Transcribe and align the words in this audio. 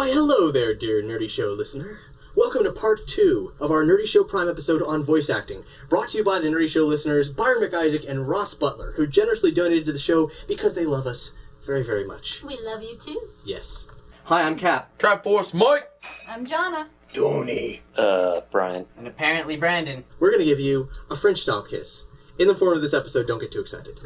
Why, 0.00 0.08
hello 0.10 0.50
there, 0.50 0.72
dear 0.72 1.02
Nerdy 1.02 1.28
Show 1.28 1.48
listener. 1.48 1.98
Welcome 2.34 2.64
to 2.64 2.72
part 2.72 3.06
two 3.06 3.52
of 3.60 3.70
our 3.70 3.84
Nerdy 3.84 4.06
Show 4.06 4.24
Prime 4.24 4.48
episode 4.48 4.82
on 4.82 5.02
voice 5.02 5.28
acting, 5.28 5.62
brought 5.90 6.08
to 6.08 6.16
you 6.16 6.24
by 6.24 6.38
the 6.38 6.48
Nerdy 6.48 6.70
Show 6.70 6.86
listeners 6.86 7.28
Byron 7.28 7.60
McIsaac 7.60 8.08
and 8.08 8.26
Ross 8.26 8.54
Butler, 8.54 8.92
who 8.92 9.06
generously 9.06 9.50
donated 9.50 9.84
to 9.84 9.92
the 9.92 9.98
show 9.98 10.30
because 10.48 10.72
they 10.72 10.86
love 10.86 11.06
us 11.06 11.32
very, 11.66 11.82
very 11.82 12.06
much. 12.06 12.42
We 12.42 12.58
love 12.62 12.82
you 12.82 12.96
too. 12.96 13.28
Yes. 13.44 13.88
Hi, 14.24 14.40
I'm 14.40 14.56
Cap. 14.56 14.96
Trap 14.96 15.22
Force 15.22 15.52
Mike! 15.52 15.90
I'm 16.26 16.46
Jonna. 16.46 16.86
Tony. 17.12 17.82
Uh, 17.94 18.40
Brian. 18.50 18.86
And 18.96 19.06
apparently 19.06 19.58
Brandon. 19.58 20.02
We're 20.18 20.30
going 20.30 20.40
to 20.42 20.46
give 20.46 20.60
you 20.60 20.88
a 21.10 21.14
French 21.14 21.40
style 21.40 21.62
kiss. 21.62 22.06
In 22.38 22.48
the 22.48 22.54
form 22.54 22.72
of 22.72 22.80
this 22.80 22.94
episode, 22.94 23.26
don't 23.26 23.38
get 23.38 23.52
too 23.52 23.60
excited. 23.60 24.00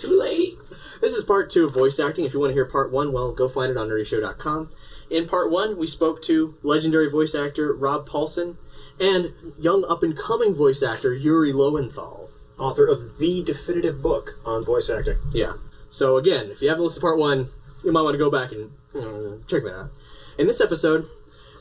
Too 0.00 0.10
late. 0.10 0.58
This 1.00 1.12
is 1.12 1.22
part 1.22 1.50
two 1.50 1.66
of 1.66 1.74
voice 1.74 2.00
acting. 2.00 2.24
If 2.24 2.34
you 2.34 2.40
want 2.40 2.50
to 2.50 2.54
hear 2.54 2.66
part 2.66 2.90
one, 2.90 3.12
well, 3.12 3.30
go 3.30 3.48
find 3.48 3.70
it 3.70 3.76
on 3.76 3.88
nerdyshow.com. 3.88 4.70
In 5.10 5.28
part 5.28 5.50
one, 5.50 5.76
we 5.76 5.86
spoke 5.86 6.22
to 6.22 6.54
legendary 6.62 7.10
voice 7.10 7.34
actor 7.34 7.72
Rob 7.72 8.08
Paulsen 8.08 8.56
and 8.98 9.32
young 9.58 9.84
up 9.88 10.02
and 10.02 10.16
coming 10.16 10.54
voice 10.54 10.82
actor 10.82 11.14
Yuri 11.14 11.52
Lowenthal. 11.52 12.30
Author 12.58 12.86
of 12.86 13.18
the 13.18 13.42
definitive 13.42 14.00
book 14.00 14.34
on 14.44 14.64
voice 14.64 14.88
acting. 14.88 15.18
Yeah. 15.32 15.54
So 15.90 16.16
again, 16.16 16.50
if 16.50 16.62
you 16.62 16.68
haven't 16.68 16.84
listened 16.84 17.02
to 17.02 17.06
part 17.06 17.18
one, 17.18 17.48
you 17.84 17.92
might 17.92 18.02
want 18.02 18.14
to 18.14 18.18
go 18.18 18.30
back 18.30 18.52
and 18.52 18.72
you 18.94 19.00
know, 19.00 19.40
check 19.46 19.62
that 19.64 19.78
out. 19.78 19.90
In 20.38 20.46
this 20.46 20.60
episode, 20.60 21.06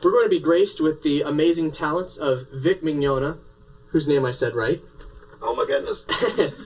we're 0.03 0.11
going 0.11 0.25
to 0.25 0.29
be 0.29 0.39
graced 0.39 0.79
with 0.79 1.03
the 1.03 1.21
amazing 1.21 1.71
talents 1.71 2.17
of 2.17 2.47
Vic 2.53 2.81
Mignogna, 2.81 3.37
whose 3.87 4.07
name 4.07 4.25
I 4.25 4.31
said 4.31 4.55
right, 4.55 4.81
Oh 5.41 5.53
my 5.53 5.65
goodness. 5.65 6.05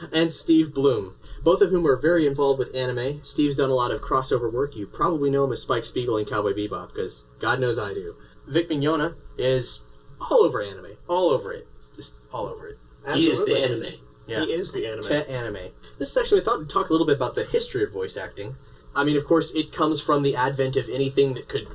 and 0.14 0.32
Steve 0.32 0.74
Blum, 0.74 1.16
both 1.44 1.62
of 1.62 1.70
whom 1.70 1.86
are 1.88 1.96
very 1.96 2.26
involved 2.26 2.60
with 2.60 2.74
anime. 2.76 3.20
Steve's 3.24 3.56
done 3.56 3.70
a 3.70 3.74
lot 3.74 3.92
of 3.92 4.02
crossover 4.02 4.52
work. 4.52 4.76
You 4.76 4.86
probably 4.86 5.30
know 5.30 5.44
him 5.44 5.52
as 5.52 5.62
Spike 5.62 5.86
Spiegel 5.86 6.18
in 6.18 6.26
Cowboy 6.26 6.54
Bebop, 6.54 6.94
because 6.94 7.26
God 7.40 7.60
knows 7.60 7.78
I 7.78 7.94
do. 7.94 8.16
Vic 8.48 8.70
Mignogna 8.70 9.14
is 9.38 9.82
all 10.20 10.44
over 10.44 10.62
anime, 10.62 10.94
all 11.08 11.30
over 11.30 11.52
it, 11.54 11.66
just 11.96 12.14
all 12.32 12.48
over 12.48 12.68
it. 12.68 12.78
He 13.14 13.30
is 13.30 13.44
the 13.46 13.58
anime. 13.58 13.94
Yeah. 14.28 14.46
He 14.46 14.54
is 14.54 14.72
the 14.72 14.86
anime. 14.86 15.02
to 15.04 15.30
anime. 15.30 15.72
This 15.98 16.12
section, 16.12 16.36
we 16.36 16.42
thought 16.42 16.60
we'd 16.60 16.70
talk 16.70 16.90
a 16.90 16.94
little 16.94 17.06
bit 17.06 17.16
about 17.16 17.34
the 17.36 17.44
history 17.44 17.84
of 17.84 17.92
voice 17.92 18.16
acting. 18.18 18.56
I 18.96 19.04
mean, 19.04 19.16
of 19.16 19.26
course, 19.26 19.52
it 19.52 19.72
comes 19.72 20.00
from 20.00 20.22
the 20.22 20.36
advent 20.36 20.76
of 20.76 20.88
anything 20.90 21.34
that 21.34 21.48
could 21.48 21.68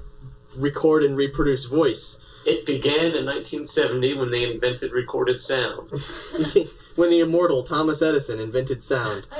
record 0.56 1.02
and 1.02 1.16
reproduce 1.16 1.64
voice. 1.64 2.16
It 2.44 2.66
began 2.66 3.14
in 3.14 3.24
1970 3.24 4.14
when 4.14 4.30
they 4.30 4.52
invented 4.52 4.92
recorded 4.92 5.40
sound. 5.40 5.90
when 6.96 7.10
the 7.10 7.20
immortal 7.20 7.62
Thomas 7.62 8.02
Edison 8.02 8.40
invented 8.40 8.82
sound. 8.82 9.26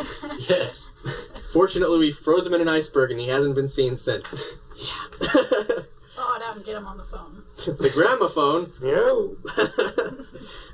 Yes. 0.49 0.91
Fortunately, 1.53 1.99
we 1.99 2.11
froze 2.11 2.47
him 2.47 2.55
in 2.55 2.61
an 2.61 2.69
iceberg 2.69 3.11
and 3.11 3.21
he 3.21 3.29
hasn't 3.29 3.55
been 3.55 3.69
seen 3.69 3.97
since. 3.97 4.43
Yeah. 4.77 5.07
oh, 6.19 6.37
now 6.41 6.55
get 6.55 6.77
him 6.77 6.87
on 6.87 6.97
the 6.97 7.05
phone. 7.05 7.43
the 7.79 7.91
gramophone. 7.91 8.73
No. 8.83 9.37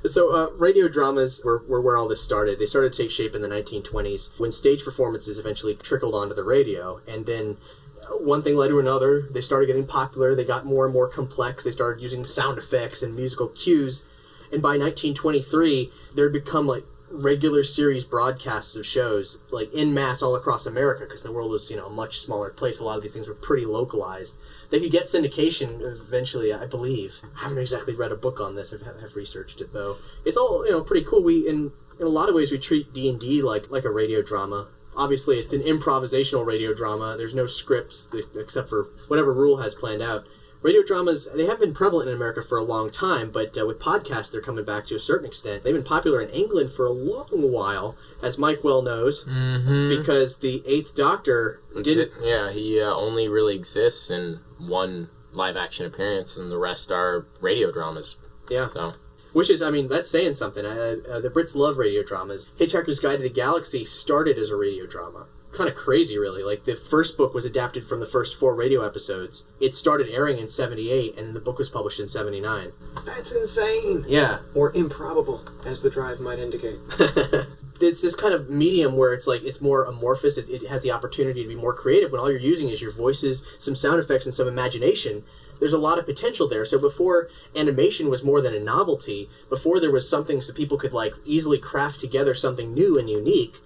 so, 0.09 0.35
uh, 0.35 0.49
radio 0.57 0.87
dramas 0.87 1.41
were, 1.43 1.63
were 1.67 1.79
where 1.81 1.97
all 1.97 2.07
this 2.07 2.21
started. 2.21 2.57
They 2.59 2.65
started 2.65 2.91
to 2.93 3.03
take 3.03 3.11
shape 3.11 3.35
in 3.35 3.41
the 3.41 3.47
1920s 3.47 4.39
when 4.39 4.51
stage 4.51 4.83
performances 4.83 5.37
eventually 5.37 5.75
trickled 5.75 6.15
onto 6.15 6.33
the 6.33 6.43
radio. 6.43 6.99
And 7.07 7.25
then 7.25 7.57
uh, 8.03 8.15
one 8.17 8.41
thing 8.41 8.55
led 8.55 8.69
to 8.69 8.79
another. 8.79 9.27
They 9.29 9.41
started 9.41 9.67
getting 9.67 9.85
popular. 9.85 10.33
They 10.35 10.45
got 10.45 10.65
more 10.65 10.85
and 10.85 10.93
more 10.93 11.07
complex. 11.07 11.63
They 11.63 11.71
started 11.71 12.01
using 12.01 12.25
sound 12.25 12.57
effects 12.57 13.03
and 13.03 13.15
musical 13.15 13.49
cues. 13.49 14.05
And 14.51 14.61
by 14.61 14.77
1923, 14.77 15.91
there 16.15 16.25
had 16.25 16.33
become 16.33 16.67
like 16.67 16.83
regular 17.13 17.61
series 17.61 18.03
broadcasts 18.03 18.75
of 18.75 18.85
shows 18.85 19.37
like 19.51 19.71
in 19.73 19.93
mass 19.93 20.21
all 20.21 20.35
across 20.35 20.65
America 20.65 21.03
because 21.03 21.21
the 21.21 21.31
world 21.31 21.51
was 21.51 21.69
you 21.69 21.75
know 21.75 21.85
a 21.85 21.89
much 21.89 22.19
smaller 22.19 22.49
place. 22.49 22.79
A 22.79 22.83
lot 22.83 22.95
of 22.95 23.03
these 23.03 23.13
things 23.13 23.27
were 23.27 23.33
pretty 23.33 23.65
localized. 23.65 24.35
They 24.69 24.79
could 24.79 24.91
get 24.91 25.05
syndication 25.05 25.81
eventually, 25.81 26.53
I 26.53 26.65
believe. 26.65 27.13
I 27.35 27.41
haven't 27.41 27.57
exactly 27.57 27.93
read 27.93 28.11
a 28.11 28.15
book 28.15 28.39
on 28.39 28.55
this. 28.55 28.73
I've 28.73 28.81
have 28.81 29.15
researched 29.15 29.61
it 29.61 29.73
though. 29.73 29.97
It's 30.25 30.37
all 30.37 30.65
you 30.65 30.71
know 30.71 30.81
pretty 30.81 31.05
cool. 31.05 31.21
We 31.21 31.47
in 31.47 31.71
in 31.99 32.07
a 32.07 32.09
lot 32.09 32.29
of 32.29 32.35
ways 32.35 32.51
we 32.51 32.57
treat 32.57 32.93
D 32.93 33.09
and 33.09 33.19
D 33.19 33.41
like 33.41 33.69
like 33.69 33.83
a 33.83 33.91
radio 33.91 34.21
drama. 34.21 34.67
Obviously, 34.95 35.39
it's 35.39 35.53
an 35.53 35.61
improvisational 35.61 36.45
radio 36.45 36.73
drama. 36.73 37.15
There's 37.17 37.33
no 37.33 37.47
scripts 37.47 38.09
except 38.35 38.67
for 38.69 38.87
whatever 39.07 39.33
rule 39.33 39.57
has 39.57 39.73
planned 39.73 40.01
out. 40.01 40.25
Radio 40.61 40.83
dramas, 40.83 41.27
they 41.33 41.45
have 41.47 41.59
been 41.59 41.73
prevalent 41.73 42.07
in 42.09 42.15
America 42.15 42.43
for 42.43 42.57
a 42.59 42.63
long 42.63 42.91
time, 42.91 43.31
but 43.31 43.57
uh, 43.57 43.65
with 43.65 43.79
podcasts, 43.79 44.29
they're 44.31 44.41
coming 44.41 44.63
back 44.63 44.85
to 44.85 44.95
a 44.95 44.99
certain 44.99 45.25
extent. 45.25 45.63
They've 45.63 45.73
been 45.73 45.81
popular 45.83 46.21
in 46.21 46.29
England 46.29 46.71
for 46.71 46.85
a 46.85 46.91
long 46.91 47.27
while, 47.31 47.95
as 48.21 48.37
Mike 48.37 48.63
well 48.63 48.83
knows, 48.83 49.23
Mm-hmm. 49.25 49.89
because 49.89 50.37
the 50.37 50.61
Eighth 50.67 50.93
Doctor 50.93 51.61
didn't. 51.81 52.11
yeah, 52.21 52.51
he 52.51 52.79
uh, 52.79 52.93
only 52.93 53.27
really 53.27 53.55
exists 53.55 54.11
in 54.11 54.39
one 54.59 55.09
live 55.33 55.55
action 55.57 55.87
appearance, 55.87 56.37
and 56.37 56.51
the 56.51 56.57
rest 56.59 56.91
are 56.91 57.25
radio 57.39 57.71
dramas. 57.71 58.17
Yeah. 58.49 58.67
So, 58.67 58.93
Which 59.33 59.49
is, 59.49 59.61
I 59.63 59.71
mean, 59.71 59.87
that's 59.87 60.09
saying 60.09 60.33
something. 60.33 60.63
Uh, 60.65 60.97
uh, 61.09 61.19
the 61.21 61.29
Brits 61.29 61.55
love 61.55 61.77
radio 61.79 62.03
dramas. 62.03 62.47
Hitchhiker's 62.59 62.99
Guide 62.99 63.15
to 63.17 63.23
the 63.23 63.29
Galaxy 63.29 63.83
started 63.85 64.37
as 64.37 64.49
a 64.51 64.55
radio 64.55 64.85
drama. 64.85 65.25
Kind 65.53 65.69
of 65.69 65.75
crazy, 65.75 66.17
really. 66.17 66.43
Like, 66.43 66.63
the 66.63 66.75
first 66.75 67.17
book 67.17 67.33
was 67.33 67.45
adapted 67.45 67.85
from 67.85 67.99
the 67.99 68.05
first 68.05 68.35
four 68.35 68.55
radio 68.55 68.81
episodes. 68.81 69.43
It 69.59 69.75
started 69.75 70.09
airing 70.09 70.37
in 70.37 70.47
78, 70.47 71.17
and 71.17 71.35
the 71.35 71.41
book 71.41 71.57
was 71.57 71.69
published 71.69 71.99
in 71.99 72.07
79. 72.07 72.71
That's 73.05 73.31
insane. 73.31 74.05
Yeah. 74.07 74.39
Or 74.53 74.71
improbable, 74.75 75.43
as 75.65 75.81
the 75.81 75.89
drive 75.89 76.19
might 76.19 76.39
indicate. 76.39 76.79
it's 77.81 78.01
this 78.01 78.15
kind 78.15 78.33
of 78.33 78.49
medium 78.49 78.95
where 78.95 79.13
it's 79.13 79.27
like 79.27 79.43
it's 79.43 79.61
more 79.61 79.85
amorphous. 79.85 80.37
It, 80.37 80.49
it 80.49 80.67
has 80.67 80.81
the 80.81 80.91
opportunity 80.91 81.41
to 81.43 81.47
be 81.47 81.55
more 81.55 81.73
creative 81.73 82.11
when 82.11 82.21
all 82.21 82.29
you're 82.29 82.39
using 82.39 82.69
is 82.69 82.81
your 82.81 82.91
voices, 82.91 83.43
some 83.59 83.75
sound 83.75 83.99
effects, 83.99 84.25
and 84.25 84.33
some 84.33 84.47
imagination. 84.47 85.23
There's 85.59 85.73
a 85.73 85.77
lot 85.77 85.99
of 85.99 86.05
potential 86.05 86.47
there. 86.47 86.65
So 86.65 86.79
before 86.79 87.29
animation 87.55 88.09
was 88.09 88.23
more 88.23 88.41
than 88.41 88.53
a 88.53 88.59
novelty, 88.59 89.29
before 89.49 89.79
there 89.79 89.91
was 89.91 90.07
something 90.07 90.41
so 90.41 90.53
people 90.53 90.77
could 90.77 90.93
like 90.93 91.13
easily 91.25 91.59
craft 91.59 91.99
together 91.99 92.33
something 92.33 92.73
new 92.73 92.97
and 92.97 93.09
unique, 93.09 93.57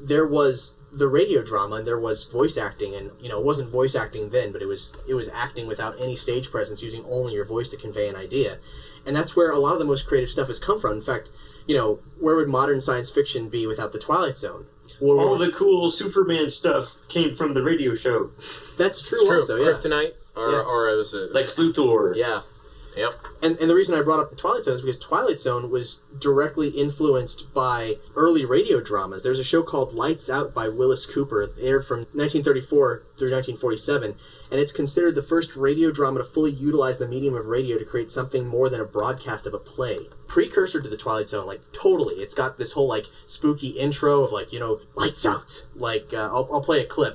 there 0.00 0.26
was 0.26 0.74
the 0.96 1.08
radio 1.08 1.42
drama 1.42 1.76
and 1.76 1.86
there 1.86 1.98
was 1.98 2.24
voice 2.24 2.56
acting 2.56 2.94
and 2.94 3.10
you 3.20 3.28
know 3.28 3.38
it 3.38 3.44
wasn't 3.44 3.68
voice 3.68 3.94
acting 3.94 4.28
then 4.30 4.52
but 4.52 4.62
it 4.62 4.66
was 4.66 4.92
it 5.08 5.14
was 5.14 5.28
acting 5.32 5.66
without 5.66 6.00
any 6.00 6.14
stage 6.16 6.50
presence 6.50 6.82
using 6.82 7.04
only 7.06 7.32
your 7.32 7.44
voice 7.44 7.68
to 7.68 7.76
convey 7.76 8.08
an 8.08 8.14
idea 8.14 8.58
and 9.06 9.14
that's 9.16 9.34
where 9.34 9.50
a 9.50 9.58
lot 9.58 9.72
of 9.72 9.78
the 9.80 9.84
most 9.84 10.06
creative 10.06 10.30
stuff 10.30 10.46
has 10.46 10.58
come 10.58 10.78
from 10.78 10.92
in 10.94 11.00
fact 11.00 11.30
you 11.66 11.74
know 11.74 11.98
where 12.20 12.36
would 12.36 12.48
modern 12.48 12.80
science 12.80 13.10
fiction 13.10 13.48
be 13.48 13.66
without 13.66 13.92
the 13.92 13.98
twilight 13.98 14.36
zone 14.36 14.66
Or- 15.00 15.20
All 15.20 15.38
the 15.38 15.50
cool 15.50 15.90
Superman 15.90 16.48
stuff 16.50 16.94
came 17.08 17.34
from 17.34 17.54
the 17.54 17.62
radio 17.62 17.94
show. 17.94 18.30
that's 18.76 19.00
true, 19.00 19.18
it's 19.18 19.26
true. 19.28 19.40
also 19.40 19.56
yeah 19.56 19.72
Kryptonite, 19.72 20.12
or, 20.36 20.50
Yeah. 20.50 20.60
or 20.62 20.88
it 20.90 20.94
was 20.96 21.12
a, 21.14 21.26
Lex 21.32 21.54
Luthor. 21.54 22.14
yeah. 22.14 22.42
Yep. 22.96 23.12
and, 23.42 23.58
and 23.58 23.68
the 23.68 23.74
reason 23.74 23.94
I 23.94 24.02
brought 24.02 24.20
up 24.20 24.30
the 24.30 24.36
Twilight 24.36 24.64
Zone 24.64 24.74
is 24.74 24.80
because 24.80 24.98
Twilight 24.98 25.40
Zone 25.40 25.70
was 25.70 26.00
directly 26.20 26.68
influenced 26.68 27.52
by 27.52 27.96
early 28.14 28.44
radio 28.44 28.80
dramas. 28.80 29.22
There's 29.22 29.38
a 29.38 29.44
show 29.44 29.62
called 29.62 29.94
Lights 29.94 30.30
Out 30.30 30.54
by 30.54 30.68
Willis 30.68 31.04
Cooper. 31.06 31.50
Aired 31.60 31.84
from 31.84 31.98
1934 32.12 33.02
through 33.16 33.32
1947, 33.32 34.14
and 34.50 34.60
it's 34.60 34.72
considered 34.72 35.14
the 35.14 35.22
first 35.22 35.56
radio 35.56 35.90
drama 35.90 36.18
to 36.18 36.24
fully 36.24 36.52
utilize 36.52 36.98
the 36.98 37.08
medium 37.08 37.34
of 37.34 37.46
radio 37.46 37.78
to 37.78 37.84
create 37.84 38.12
something 38.12 38.46
more 38.46 38.68
than 38.68 38.80
a 38.80 38.84
broadcast 38.84 39.46
of 39.46 39.54
a 39.54 39.58
play. 39.58 39.98
Precursor 40.26 40.80
to 40.80 40.88
the 40.88 40.96
Twilight 40.96 41.28
Zone, 41.28 41.46
like 41.46 41.60
totally. 41.72 42.16
It's 42.16 42.34
got 42.34 42.58
this 42.58 42.72
whole 42.72 42.88
like 42.88 43.06
spooky 43.26 43.68
intro 43.68 44.22
of 44.22 44.32
like 44.32 44.52
you 44.52 44.60
know 44.60 44.80
lights 44.94 45.26
out. 45.26 45.66
Like 45.74 46.12
uh, 46.12 46.30
I'll, 46.32 46.48
I'll 46.52 46.62
play 46.62 46.80
a 46.80 46.86
clip. 46.86 47.14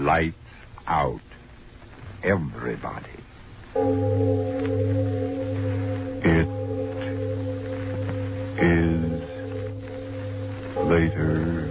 Lights 0.00 0.34
out. 0.86 1.20
Everybody. 2.22 3.10
It 6.24 6.48
is 8.56 9.22
later 10.88 11.66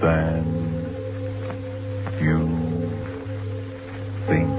than 0.00 0.44
you 2.20 2.38
think. 4.26 4.50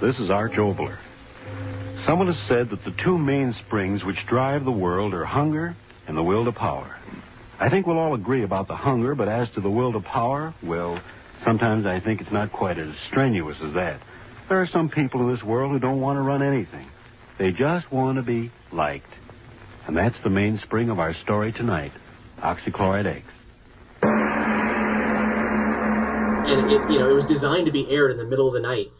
This 0.00 0.20
is 0.20 0.30
Arch 0.30 0.52
Oboler. 0.52 0.96
Someone 2.04 2.28
has 2.28 2.38
said 2.46 2.70
that 2.70 2.84
the 2.84 2.92
two 2.92 3.18
mainsprings 3.18 4.04
which 4.06 4.24
drive 4.28 4.64
the 4.64 4.70
world 4.70 5.12
are 5.12 5.24
hunger 5.24 5.74
and 6.06 6.16
the 6.16 6.22
will 6.22 6.44
to 6.44 6.52
power. 6.52 6.94
I 7.60 7.68
think 7.68 7.86
we'll 7.86 7.98
all 7.98 8.14
agree 8.14 8.42
about 8.42 8.68
the 8.68 8.76
hunger, 8.76 9.14
but 9.14 9.28
as 9.28 9.50
to 9.50 9.60
the 9.60 9.70
will 9.70 9.92
to 9.92 10.00
power, 10.00 10.54
well, 10.62 11.00
sometimes 11.44 11.86
I 11.86 12.00
think 12.00 12.20
it's 12.20 12.30
not 12.30 12.52
quite 12.52 12.78
as 12.78 12.94
strenuous 13.08 13.60
as 13.62 13.74
that. 13.74 14.00
There 14.48 14.60
are 14.60 14.66
some 14.66 14.88
people 14.88 15.22
in 15.22 15.32
this 15.32 15.42
world 15.42 15.72
who 15.72 15.78
don't 15.78 16.00
want 16.00 16.16
to 16.16 16.22
run 16.22 16.42
anything. 16.42 16.86
They 17.36 17.52
just 17.52 17.90
want 17.92 18.16
to 18.16 18.22
be 18.22 18.50
liked. 18.72 19.12
And 19.86 19.96
that's 19.96 20.20
the 20.20 20.30
mainspring 20.30 20.90
of 20.90 20.98
our 20.98 21.14
story 21.14 21.52
tonight 21.52 21.92
oxychloride 22.40 23.06
X. 23.06 23.26
and 26.48 26.70
it, 26.70 26.90
you 26.90 26.98
know, 26.98 27.10
it 27.10 27.14
was 27.14 27.24
designed 27.24 27.66
to 27.66 27.72
be 27.72 27.90
aired 27.90 28.10
in 28.10 28.16
the 28.16 28.24
middle 28.24 28.48
of 28.48 28.54
the 28.54 28.60
night. 28.60 28.90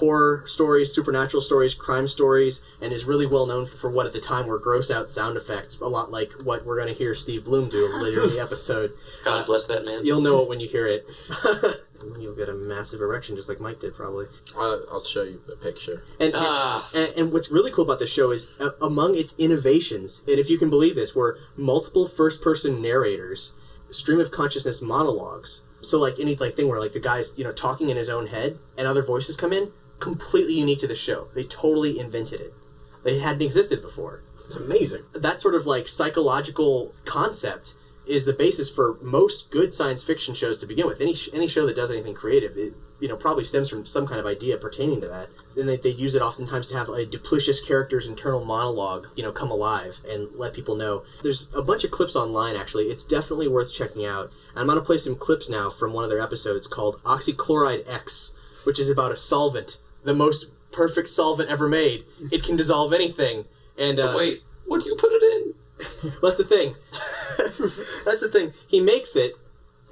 Horror 0.00 0.42
stories, 0.46 0.92
supernatural 0.92 1.40
stories, 1.40 1.72
crime 1.72 2.06
stories, 2.06 2.60
and 2.82 2.92
is 2.92 3.04
really 3.04 3.24
well 3.24 3.46
known 3.46 3.64
for, 3.64 3.76
for 3.78 3.90
what 3.90 4.04
at 4.04 4.12
the 4.12 4.20
time 4.20 4.46
were 4.46 4.58
gross 4.58 4.90
out 4.90 5.08
sound 5.08 5.38
effects, 5.38 5.78
a 5.80 5.88
lot 5.88 6.10
like 6.10 6.30
what 6.44 6.66
we're 6.66 6.76
going 6.76 6.88
to 6.88 6.92
hear 6.94 7.14
Steve 7.14 7.44
Blum 7.44 7.68
do 7.70 7.86
later 7.96 8.22
in 8.24 8.28
the 8.30 8.38
episode. 8.46 8.92
God 9.24 9.46
bless 9.46 9.64
that 9.66 9.86
man. 9.86 10.04
You'll 10.04 10.20
know 10.20 10.42
it 10.42 10.48
when 10.48 10.60
you 10.60 10.68
hear 10.68 10.86
it. 10.86 11.08
You'll 12.20 12.34
get 12.34 12.50
a 12.50 12.54
massive 12.54 13.00
erection 13.00 13.36
just 13.36 13.48
like 13.48 13.58
Mike 13.58 13.80
did, 13.80 13.94
probably. 13.94 14.26
Uh, 14.54 14.76
I'll 14.92 15.02
show 15.02 15.22
you 15.22 15.40
a 15.50 15.56
picture. 15.56 16.02
And, 16.20 16.32
Ah. 16.36 16.90
and, 16.92 17.10
and 17.16 17.32
what's 17.32 17.50
really 17.50 17.70
cool 17.70 17.84
about 17.84 17.98
this 17.98 18.10
show 18.10 18.30
is 18.32 18.46
uh, 18.60 18.68
among 18.82 19.14
its 19.16 19.34
innovations, 19.38 20.20
and 20.28 20.38
if 20.38 20.50
you 20.50 20.58
can 20.58 20.68
believe 20.68 20.94
this, 20.94 21.14
were 21.14 21.38
multiple 21.56 22.06
first-person 22.06 22.82
narrators, 22.82 23.52
stream 23.90 24.20
of 24.20 24.30
consciousness 24.30 24.82
monologues. 24.82 25.62
So 25.80 25.98
like 25.98 26.18
any 26.18 26.34
like 26.36 26.54
thing 26.54 26.68
where 26.68 26.78
like 26.80 26.92
the 26.92 26.98
guy's 26.98 27.32
you 27.36 27.44
know 27.44 27.50
talking 27.50 27.88
in 27.90 27.96
his 27.96 28.08
own 28.08 28.26
head 28.26 28.58
and 28.76 28.86
other 28.86 29.02
voices 29.02 29.36
come 29.36 29.52
in, 29.52 29.70
completely 29.98 30.54
unique 30.54 30.80
to 30.80 30.86
the 30.86 30.94
show. 30.94 31.28
They 31.34 31.44
totally 31.44 31.98
invented 31.98 32.40
it. 32.40 32.54
They 33.04 33.18
hadn't 33.18 33.42
existed 33.42 33.82
before. 33.82 34.22
It's 34.46 34.56
amazing. 34.56 35.02
That 35.12 35.40
sort 35.40 35.54
of 35.54 35.66
like 35.66 35.88
psychological 35.88 36.94
concept 37.04 37.74
is 38.06 38.24
the 38.24 38.32
basis 38.32 38.70
for 38.70 38.96
most 39.02 39.50
good 39.50 39.74
science 39.74 40.02
fiction 40.04 40.34
shows 40.34 40.58
to 40.58 40.66
begin 40.66 40.86
with. 40.86 41.00
Any 41.00 41.16
any 41.32 41.48
show 41.48 41.66
that 41.66 41.74
does 41.74 41.90
anything 41.90 42.14
creative, 42.14 42.56
it 42.56 42.72
you 43.00 43.08
know 43.08 43.16
probably 43.16 43.42
stems 43.42 43.68
from 43.68 43.84
some 43.84 44.06
kind 44.06 44.20
of 44.20 44.26
idea 44.26 44.56
pertaining 44.56 45.00
to 45.00 45.08
that. 45.08 45.28
Then 45.56 45.66
they 45.66 45.76
they 45.76 45.90
use 45.90 46.14
it 46.14 46.22
oftentimes 46.22 46.68
to 46.68 46.76
have 46.76 46.88
a 46.88 47.04
duplicious 47.04 47.60
character's 47.60 48.06
internal 48.06 48.44
monologue, 48.44 49.08
you 49.16 49.24
know, 49.24 49.32
come 49.32 49.50
alive 49.50 49.98
and 50.08 50.28
let 50.36 50.52
people 50.52 50.76
know. 50.76 51.02
There's 51.22 51.48
a 51.52 51.62
bunch 51.62 51.82
of 51.82 51.90
clips 51.90 52.14
online 52.14 52.54
actually. 52.54 52.88
It's 52.88 53.02
definitely 53.02 53.48
worth 53.48 53.72
checking 53.72 54.04
out. 54.04 54.30
And 54.50 54.60
I'm 54.60 54.66
gonna 54.68 54.80
play 54.80 54.98
some 54.98 55.16
clips 55.16 55.48
now 55.48 55.68
from 55.68 55.92
one 55.92 56.04
of 56.04 56.10
their 56.10 56.20
episodes 56.20 56.68
called 56.68 57.02
Oxychloride 57.02 57.88
X, 57.88 58.32
which 58.62 58.78
is 58.78 58.88
about 58.88 59.10
a 59.10 59.16
solvent, 59.16 59.78
the 60.06 60.14
most 60.14 60.46
perfect 60.72 61.08
solvent 61.10 61.50
ever 61.50 61.68
made. 61.68 62.04
It 62.30 62.42
can 62.42 62.56
dissolve 62.56 62.92
anything. 62.92 63.44
And 63.76 64.00
uh, 64.00 64.14
wait, 64.16 64.42
what 64.64 64.82
do 64.82 64.88
you 64.88 64.96
put 64.96 65.12
it 65.12 65.22
in? 65.22 66.12
that's 66.22 66.38
the 66.38 66.44
thing. 66.44 66.74
That's 68.04 68.20
the 68.20 68.30
thing. 68.30 68.52
He 68.66 68.80
makes 68.80 69.14
it, 69.16 69.34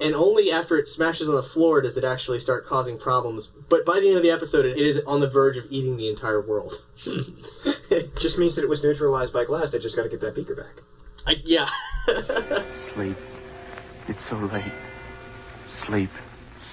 and 0.01 0.15
only 0.15 0.51
after 0.51 0.77
it 0.77 0.87
smashes 0.87 1.29
on 1.29 1.35
the 1.35 1.43
floor 1.43 1.81
does 1.81 1.95
it 1.97 2.03
actually 2.03 2.39
start 2.39 2.65
causing 2.65 2.97
problems. 2.97 3.47
But 3.69 3.85
by 3.85 3.99
the 3.99 4.07
end 4.07 4.17
of 4.17 4.23
the 4.23 4.31
episode, 4.31 4.65
it 4.65 4.77
is 4.77 4.99
on 5.05 5.19
the 5.19 5.29
verge 5.29 5.57
of 5.57 5.65
eating 5.69 5.97
the 5.97 6.09
entire 6.09 6.41
world. 6.41 6.83
It 7.05 8.15
just 8.19 8.37
means 8.37 8.55
that 8.55 8.63
it 8.63 8.69
was 8.69 8.83
neutralized 8.83 9.33
by 9.33 9.45
glass. 9.45 9.71
They 9.71 9.79
just 9.79 9.95
got 9.95 10.03
to 10.03 10.09
get 10.09 10.21
that 10.21 10.35
beaker 10.35 10.55
back. 10.55 10.81
I, 11.27 11.35
yeah. 11.43 11.67
Sleep. 12.93 13.17
It's 14.07 14.19
so 14.29 14.37
late. 14.37 14.63
Sleep. 15.85 16.09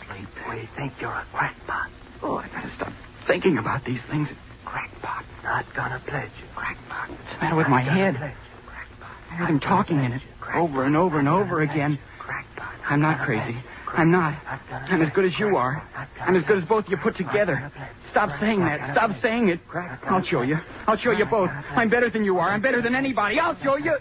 Sleep. 0.06 0.28
We 0.50 0.68
think 0.76 0.92
you're 1.00 1.10
a 1.10 1.26
crackpot. 1.32 1.90
Oh, 2.22 2.36
I 2.36 2.48
gotta 2.48 2.70
stop 2.70 2.92
thinking 3.26 3.58
about 3.58 3.84
these 3.84 4.02
things. 4.10 4.28
Crackpot. 4.64 5.24
Not 5.42 5.66
gonna 5.74 6.00
pledge 6.06 6.30
you. 6.40 6.46
Crackpot. 6.54 7.10
What's 7.10 7.32
the 7.34 7.38
matter 7.40 7.56
with 7.56 7.68
my 7.68 7.82
head? 7.82 8.16
I 8.16 9.34
heard 9.34 9.48
him 9.48 9.60
talking 9.60 10.04
in 10.04 10.12
it 10.12 10.22
over 10.54 10.84
and 10.84 10.96
over 10.96 11.18
and 11.18 11.28
over 11.28 11.62
again. 11.62 11.98
Crackpot. 12.18 12.74
I'm 12.88 13.00
not 13.00 13.24
crazy. 13.24 13.56
I'm 13.94 14.10
not. 14.10 14.34
I'm 14.70 15.02
as 15.02 15.10
good 15.12 15.24
as 15.26 15.38
you 15.38 15.56
are. 15.56 15.86
I'm 16.20 16.36
as 16.36 16.44
good 16.44 16.58
as 16.58 16.64
both 16.64 16.86
of 16.86 16.90
you 16.90 16.96
put 16.96 17.16
together. 17.16 17.70
Stop 18.10 18.38
saying 18.40 18.60
that. 18.60 18.92
Stop 18.92 19.10
saying 19.20 19.48
it. 19.48 19.60
I'll 20.04 20.22
show 20.22 20.42
you. 20.42 20.56
I'll 20.86 20.96
show 20.96 21.10
you 21.12 21.26
both. 21.26 21.50
I'm 21.70 21.90
better 21.90 22.08
than 22.08 22.24
you 22.24 22.38
are. 22.38 22.48
I'm 22.48 22.62
better 22.62 22.80
than 22.80 22.94
anybody. 22.94 23.38
I'll 23.38 23.56
show 23.62 23.76
you. 23.76 23.96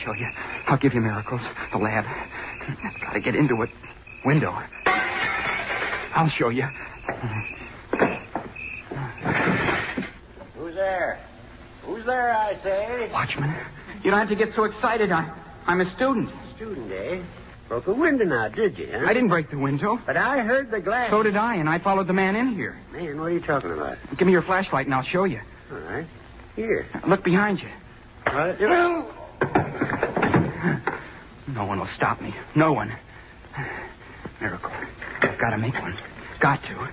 I'll 0.00 0.14
show 0.14 0.18
you. 0.18 0.28
I'll 0.66 0.78
give 0.78 0.94
you 0.94 1.00
miracles. 1.00 1.40
The 1.72 1.78
lab. 1.78 2.04
I've 2.06 3.00
got 3.00 3.12
to 3.12 3.20
get 3.20 3.34
into 3.34 3.60
it. 3.62 3.70
Window. 4.24 4.56
I'll 4.86 6.28
show 6.30 6.48
you. 6.48 6.64
Who's 10.54 10.74
there? 10.74 11.18
Who's 11.82 12.04
there, 12.06 12.34
I 12.34 12.56
say? 12.62 13.10
Watchman, 13.12 13.54
you 14.02 14.10
don't 14.10 14.20
have 14.20 14.28
to 14.28 14.36
get 14.36 14.54
so 14.54 14.64
excited. 14.64 15.10
I, 15.10 15.30
I'm 15.66 15.80
a 15.80 15.90
student. 15.92 16.30
Student, 16.56 16.92
eh? 16.92 17.22
Broke 17.68 17.86
a 17.86 17.94
window 17.94 18.24
now, 18.24 18.48
did 18.48 18.78
you? 18.78 18.88
Huh? 18.92 19.06
I 19.06 19.14
didn't 19.14 19.28
break 19.28 19.50
the 19.50 19.58
window. 19.58 20.00
But 20.04 20.16
I 20.16 20.40
heard 20.40 20.70
the 20.70 20.80
glass. 20.80 21.10
So 21.10 21.22
did 21.22 21.36
I, 21.36 21.56
and 21.56 21.68
I 21.68 21.78
followed 21.78 22.08
the 22.08 22.12
man 22.12 22.36
in 22.36 22.54
here. 22.54 22.76
Man, 22.92 23.18
what 23.18 23.26
are 23.26 23.30
you 23.30 23.40
talking 23.40 23.70
about? 23.70 23.96
Give 24.16 24.26
me 24.26 24.32
your 24.32 24.42
flashlight 24.42 24.86
and 24.86 24.94
I'll 24.94 25.04
show 25.04 25.24
you. 25.24 25.40
All 25.70 25.78
right. 25.78 26.06
Here. 26.56 26.86
Look 27.06 27.22
behind 27.22 27.60
you. 27.60 27.68
What? 28.32 28.60
No 31.48 31.64
one 31.66 31.78
will 31.80 31.88
stop 31.94 32.20
me. 32.20 32.34
No 32.54 32.72
one. 32.72 32.92
Miracle. 34.40 34.70
I've 35.22 35.38
got 35.38 35.50
to 35.50 35.58
make 35.58 35.74
one. 35.74 35.96
Got 36.40 36.62
to. 36.64 36.88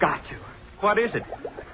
Got 0.00 0.22
to. 0.28 0.36
What 0.80 0.98
is 0.98 1.14
it? 1.14 1.22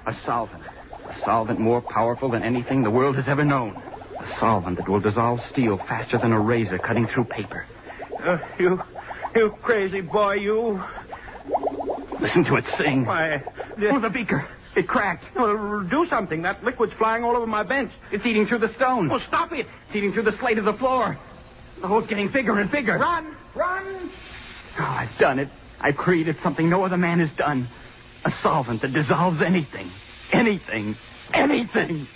A 0.05 0.13
solvent. 0.25 0.63
A 1.09 1.15
solvent 1.23 1.59
more 1.59 1.81
powerful 1.81 2.29
than 2.29 2.43
anything 2.43 2.83
the 2.83 2.91
world 2.91 3.15
has 3.15 3.27
ever 3.27 3.43
known. 3.45 3.75
A 4.19 4.37
solvent 4.39 4.77
that 4.77 4.87
will 4.89 4.99
dissolve 4.99 5.39
steel 5.49 5.77
faster 5.77 6.17
than 6.17 6.31
a 6.33 6.39
razor 6.39 6.77
cutting 6.77 7.07
through 7.07 7.25
paper. 7.25 7.65
Uh, 8.23 8.37
you, 8.59 8.81
you 9.35 9.49
crazy 9.61 10.01
boy, 10.01 10.33
you. 10.33 10.81
Listen 12.19 12.43
to 12.45 12.55
it 12.55 12.65
sing. 12.77 13.05
Why, 13.05 13.43
Oh, 13.79 13.99
the 13.99 14.09
beaker. 14.09 14.47
It 14.75 14.87
cracked. 14.87 15.23
well, 15.35 15.83
do 15.89 16.05
something. 16.09 16.41
That 16.43 16.63
liquid's 16.63 16.93
flying 16.93 17.23
all 17.23 17.35
over 17.35 17.47
my 17.47 17.63
bench. 17.63 17.91
It's 18.11 18.25
eating 18.25 18.45
through 18.47 18.59
the 18.59 18.73
stone. 18.73 19.07
Well, 19.09 19.21
stop 19.27 19.51
it. 19.53 19.65
It's 19.87 19.95
eating 19.95 20.13
through 20.13 20.23
the 20.23 20.37
slate 20.39 20.57
of 20.57 20.65
the 20.65 20.73
floor. 20.73 21.17
The 21.81 21.87
hole's 21.87 22.07
getting 22.07 22.31
bigger 22.31 22.59
and 22.59 22.71
bigger. 22.71 22.97
Run, 22.97 23.35
run. 23.55 24.11
Oh, 24.79 24.83
I've 24.83 25.17
done 25.19 25.39
it. 25.39 25.49
I've 25.79 25.95
created 25.95 26.37
something 26.41 26.69
no 26.69 26.83
other 26.83 26.97
man 26.97 27.19
has 27.19 27.31
done. 27.37 27.67
A 28.25 28.31
solvent 28.41 28.81
that 28.81 28.93
dissolves 28.93 29.41
anything. 29.41 29.91
Anything. 30.33 30.95
Anything. 31.33 32.07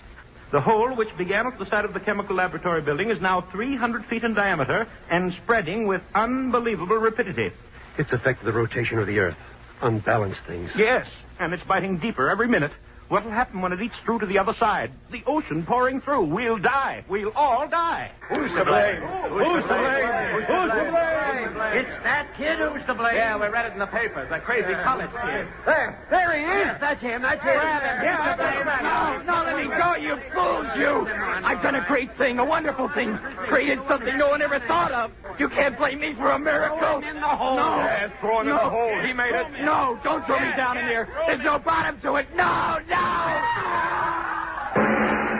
The 0.51 0.59
hole, 0.59 0.95
which 0.95 1.15
began 1.17 1.47
at 1.47 1.57
the 1.57 1.65
side 1.65 1.85
of 1.85 1.93
the 1.93 1.99
chemical 1.99 2.35
laboratory 2.35 2.81
building, 2.81 3.09
is 3.09 3.21
now 3.21 3.41
300 3.51 4.05
feet 4.05 4.23
in 4.23 4.33
diameter 4.33 4.87
and 5.09 5.31
spreading 5.43 5.87
with 5.87 6.01
unbelievable 6.13 6.97
rapidity. 6.97 7.51
It's 7.97 8.11
affected 8.11 8.45
the 8.45 8.51
rotation 8.51 8.99
of 8.99 9.07
the 9.07 9.19
Earth. 9.19 9.37
Unbalanced 9.81 10.41
things. 10.47 10.71
Yes, 10.75 11.07
and 11.39 11.53
it's 11.53 11.63
biting 11.63 11.97
deeper 11.99 12.29
every 12.29 12.47
minute. 12.47 12.71
What'll 13.11 13.29
happen 13.29 13.59
when 13.59 13.73
it 13.73 13.81
eats 13.81 13.99
through 14.05 14.19
to 14.19 14.25
the 14.25 14.37
other 14.37 14.53
side? 14.53 14.89
The 15.11 15.21
ocean 15.27 15.65
pouring 15.65 15.99
through. 15.99 16.27
We'll 16.27 16.57
die. 16.57 17.03
We'll 17.09 17.33
all 17.35 17.67
die. 17.67 18.09
Who's 18.29 18.49
to 18.53 18.63
blame? 18.63 19.01
Who's 19.27 19.63
to 19.63 19.75
blame? 19.75 20.47
Who's 20.47 20.71
to 20.71 20.87
blame? 20.87 21.31
It's 21.75 22.03
that 22.07 22.31
kid 22.37 22.59
who's 22.59 22.81
to 22.87 22.93
blame. 22.93 23.15
Yeah, 23.15 23.35
we 23.35 23.47
read 23.47 23.65
it 23.65 23.73
in 23.73 23.79
the 23.79 23.91
papers. 23.91 24.29
That 24.29 24.45
crazy 24.45 24.71
college 24.87 25.11
kid. 25.11 25.45
There, 25.65 26.07
there 26.09 26.39
he 26.39 26.71
is. 26.71 26.79
That's 26.79 27.01
him. 27.01 27.21
That's 27.21 27.43
him. 27.43 27.51
Yeah, 27.51 28.31
no, 28.79 29.27
no, 29.27 29.43
let 29.43 29.57
me 29.57 29.67
go, 29.67 29.95
you 29.99 30.15
fools, 30.33 30.67
you! 30.79 31.03
I've 31.43 31.61
done 31.61 31.75
a 31.75 31.85
great 31.87 32.15
thing, 32.17 32.39
a 32.39 32.45
wonderful 32.45 32.87
thing. 32.95 33.17
Created 33.51 33.79
something 33.89 34.17
no 34.17 34.29
one 34.29 34.41
ever 34.41 34.59
thought 34.67 34.93
of. 34.93 35.11
You 35.37 35.49
can't 35.49 35.77
blame 35.77 35.99
me 35.99 36.13
for 36.15 36.31
a 36.31 36.39
miracle. 36.39 36.77
Throw 36.79 37.01
him 37.01 37.15
in 37.15 37.21
the 37.21 37.27
hole. 37.27 37.57
No. 37.57 37.77
Yeah, 37.77 38.07
throw 38.21 38.39
him 38.39 38.47
in 38.47 38.55
the 38.55 38.69
hole. 38.69 39.03
He 39.03 39.11
made 39.11 39.35
it. 39.35 39.65
No, 39.65 39.99
don't 40.01 40.25
throw 40.25 40.39
me 40.39 40.55
down 40.55 40.77
in 40.77 40.87
here. 40.87 41.09
There's 41.27 41.43
no 41.43 41.59
bottom 41.59 41.99
to 42.01 42.15
it. 42.15 42.27
No, 42.35 42.79
no! 42.87 43.00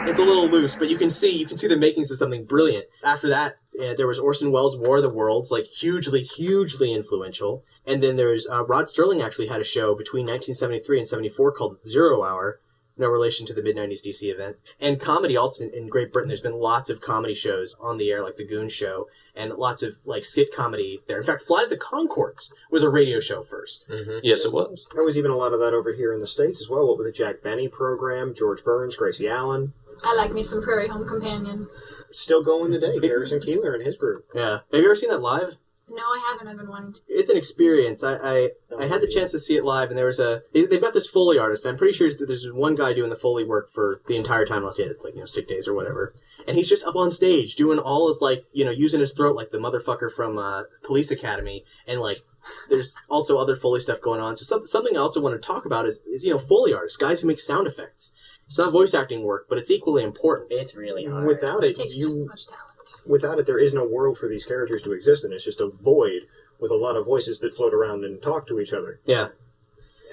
It's 0.07 0.19
a 0.19 0.23
little 0.23 0.49
loose, 0.49 0.75
but 0.75 0.89
you 0.89 0.97
can 0.97 1.09
see 1.09 1.29
you 1.29 1.45
can 1.45 1.55
see 1.55 1.67
the 1.67 1.77
makings 1.77 2.11
of 2.11 2.17
something 2.17 2.43
brilliant. 2.43 2.85
After 3.03 3.29
that, 3.29 3.57
uh, 3.79 3.93
there 3.93 4.07
was 4.07 4.19
Orson 4.19 4.51
Welles' 4.51 4.77
War 4.77 4.97
of 4.97 5.03
the 5.03 5.09
Worlds, 5.09 5.51
like 5.51 5.65
hugely, 5.65 6.23
hugely 6.23 6.91
influential. 6.93 7.63
And 7.85 8.03
then 8.03 8.17
there's 8.17 8.45
uh, 8.45 8.65
Rod 8.65 8.87
Serling 8.87 9.23
actually 9.23 9.47
had 9.47 9.61
a 9.61 9.63
show 9.63 9.95
between 9.95 10.25
1973 10.25 10.99
and 10.99 11.07
74 11.07 11.53
called 11.53 11.83
Zero 11.87 12.23
Hour. 12.23 12.59
No 12.97 13.07
relation 13.07 13.45
to 13.45 13.53
the 13.53 13.63
mid 13.63 13.77
90s 13.77 14.05
DC 14.05 14.23
event. 14.23 14.57
And 14.79 14.99
comedy 14.99 15.37
also 15.37 15.63
in, 15.63 15.73
in 15.73 15.87
Great 15.87 16.11
Britain. 16.11 16.27
There's 16.27 16.41
been 16.41 16.59
lots 16.59 16.89
of 16.89 16.99
comedy 16.99 17.33
shows 17.33 17.75
on 17.79 17.97
the 17.97 18.11
air, 18.11 18.21
like 18.21 18.35
The 18.35 18.45
Goon 18.45 18.67
Show, 18.67 19.07
and 19.35 19.53
lots 19.53 19.83
of 19.83 19.95
like 20.05 20.25
skit 20.25 20.53
comedy 20.53 21.01
there. 21.07 21.19
In 21.19 21.25
fact, 21.25 21.43
Flight 21.43 21.65
of 21.65 21.69
the 21.69 21.77
Conchords 21.77 22.51
was 22.69 22.83
a 22.83 22.89
radio 22.89 23.19
show 23.19 23.41
1st 23.43 23.89
Mm-hmm. 23.89 24.19
Yes, 24.23 24.45
it 24.45 24.51
was. 24.53 24.87
There 24.93 25.03
was 25.03 25.17
even 25.17 25.31
a 25.31 25.37
lot 25.37 25.53
of 25.53 25.59
that 25.59 25.73
over 25.73 25.93
here 25.93 26.13
in 26.13 26.19
the 26.19 26.27
States 26.27 26.61
as 26.61 26.69
well. 26.69 26.87
What 26.87 26.97
with 26.97 27.07
the 27.07 27.11
Jack 27.11 27.41
Benny 27.41 27.67
program, 27.67 28.33
George 28.33 28.63
Burns, 28.63 28.95
Gracie 28.95 29.27
Allen. 29.29 29.73
I 30.03 30.15
like 30.15 30.31
me 30.31 30.41
some 30.41 30.63
Prairie 30.63 30.87
Home 30.87 31.07
Companion. 31.07 31.67
Still 32.11 32.43
going 32.43 32.71
today. 32.71 32.99
Garrison 32.99 33.39
Keillor 33.39 33.75
and 33.75 33.85
his 33.85 33.97
group. 33.97 34.25
Yeah. 34.33 34.59
Have 34.71 34.81
you 34.81 34.85
ever 34.85 34.95
seen 34.95 35.09
that 35.09 35.21
live? 35.21 35.55
No, 35.93 36.03
I 36.03 36.25
haven't. 36.31 36.47
I've 36.47 36.57
been 36.57 36.69
wanting 36.69 36.93
to. 36.93 37.01
it's 37.07 37.29
an 37.29 37.37
experience. 37.37 38.03
I, 38.03 38.15
I 38.15 38.49
I 38.79 38.85
had 38.87 39.01
the 39.01 39.07
chance 39.07 39.31
to 39.31 39.39
see 39.39 39.57
it 39.57 39.65
live, 39.65 39.89
and 39.89 39.97
there 39.97 40.05
was 40.05 40.19
a 40.19 40.41
they- 40.53 40.65
they've 40.65 40.81
got 40.81 40.93
this 40.93 41.07
foley 41.07 41.37
artist. 41.37 41.65
I'm 41.65 41.77
pretty 41.77 41.93
sure 41.93 42.09
there's 42.13 42.47
one 42.51 42.75
guy 42.75 42.93
doing 42.93 43.09
the 43.09 43.15
foley 43.17 43.43
work 43.43 43.71
for 43.73 44.01
the 44.07 44.15
entire 44.15 44.45
time, 44.45 44.59
unless 44.59 44.77
he 44.77 44.83
had 44.83 44.93
like 45.03 45.13
you 45.15 45.19
know 45.19 45.25
sick 45.25 45.47
days 45.47 45.67
or 45.67 45.73
whatever. 45.73 46.13
And 46.47 46.57
he's 46.57 46.69
just 46.69 46.85
up 46.85 46.95
on 46.95 47.11
stage 47.11 47.55
doing 47.55 47.77
all 47.77 48.07
his 48.07 48.21
like 48.21 48.45
you 48.53 48.63
know 48.65 48.71
using 48.71 48.99
his 48.99 49.11
throat 49.13 49.35
like 49.35 49.51
the 49.51 49.57
motherfucker 49.59 50.11
from 50.11 50.37
uh, 50.37 50.63
Police 50.83 51.11
Academy, 51.11 51.65
and 51.87 51.99
like 51.99 52.17
there's 52.69 52.95
also 53.09 53.37
other 53.37 53.55
foley 53.55 53.81
stuff 53.81 54.01
going 54.01 54.21
on. 54.21 54.37
So 54.37 54.45
some, 54.45 54.65
something 54.65 54.95
I 54.95 55.01
also 55.01 55.21
want 55.21 55.39
to 55.39 55.45
talk 55.45 55.65
about 55.65 55.85
is, 55.85 56.01
is 56.07 56.23
you 56.23 56.31
know 56.31 56.39
foley 56.39 56.73
artists, 56.73 56.97
guys 56.97 57.21
who 57.21 57.27
make 57.27 57.39
sound 57.39 57.67
effects. 57.67 58.13
It's 58.47 58.57
not 58.57 58.73
voice 58.73 58.93
acting 58.93 59.23
work, 59.23 59.45
but 59.47 59.57
it's 59.57 59.71
equally 59.71 60.03
important. 60.03 60.51
It's 60.51 60.75
really 60.75 61.05
hard. 61.05 61.25
Without 61.25 61.63
It 61.63 61.71
it, 61.71 61.75
takes 61.77 61.95
just 61.95 62.07
as 62.17 62.23
you 62.23 62.27
much 62.27 62.47
talent. 62.47 62.70
Without 63.05 63.39
it, 63.39 63.45
there 63.45 63.59
is 63.59 63.73
no 63.73 63.83
world 63.83 64.17
for 64.17 64.27
these 64.27 64.45
characters 64.45 64.81
to 64.83 64.91
exist 64.91 65.23
in. 65.23 65.33
It's 65.33 65.43
just 65.43 65.61
a 65.61 65.67
void 65.67 66.27
with 66.59 66.71
a 66.71 66.75
lot 66.75 66.95
of 66.95 67.05
voices 67.05 67.39
that 67.39 67.53
float 67.53 67.73
around 67.73 68.03
and 68.03 68.21
talk 68.21 68.47
to 68.47 68.59
each 68.59 68.73
other. 68.73 68.99
Yeah. 69.05 69.29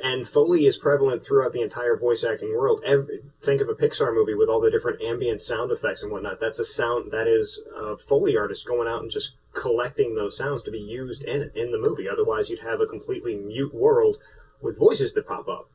And 0.03 0.29
Foley 0.29 0.67
is 0.67 0.79
prevalent 0.79 1.25
throughout 1.25 1.53
the 1.53 1.61
entire 1.61 1.97
voice 1.97 2.23
acting 2.23 2.55
world. 2.57 2.81
Every, 2.85 3.21
think 3.43 3.61
of 3.61 3.69
a 3.69 3.75
Pixar 3.75 4.15
movie 4.15 4.35
with 4.35 4.49
all 4.49 4.61
the 4.61 4.71
different 4.71 5.03
ambient 5.03 5.43
sound 5.43 5.73
effects 5.73 6.03
and 6.03 6.13
whatnot. 6.13 6.39
That's 6.39 6.61
a 6.61 6.65
sound 6.65 7.11
that 7.11 7.27
is 7.27 7.61
a 7.77 7.97
Foley 7.97 8.37
artist 8.37 8.67
going 8.67 8.87
out 8.87 9.03
and 9.03 9.11
just 9.11 9.33
collecting 9.53 10.15
those 10.15 10.37
sounds 10.37 10.63
to 10.63 10.71
be 10.71 10.79
used 10.79 11.25
in 11.25 11.51
in 11.55 11.73
the 11.73 11.79
movie. 11.79 12.09
Otherwise, 12.09 12.49
you'd 12.49 12.61
have 12.61 12.81
a 12.81 12.87
completely 12.87 13.35
mute 13.35 13.75
world 13.75 14.19
with 14.61 14.79
voices 14.79 15.13
that 15.15 15.27
pop 15.27 15.49
up. 15.49 15.69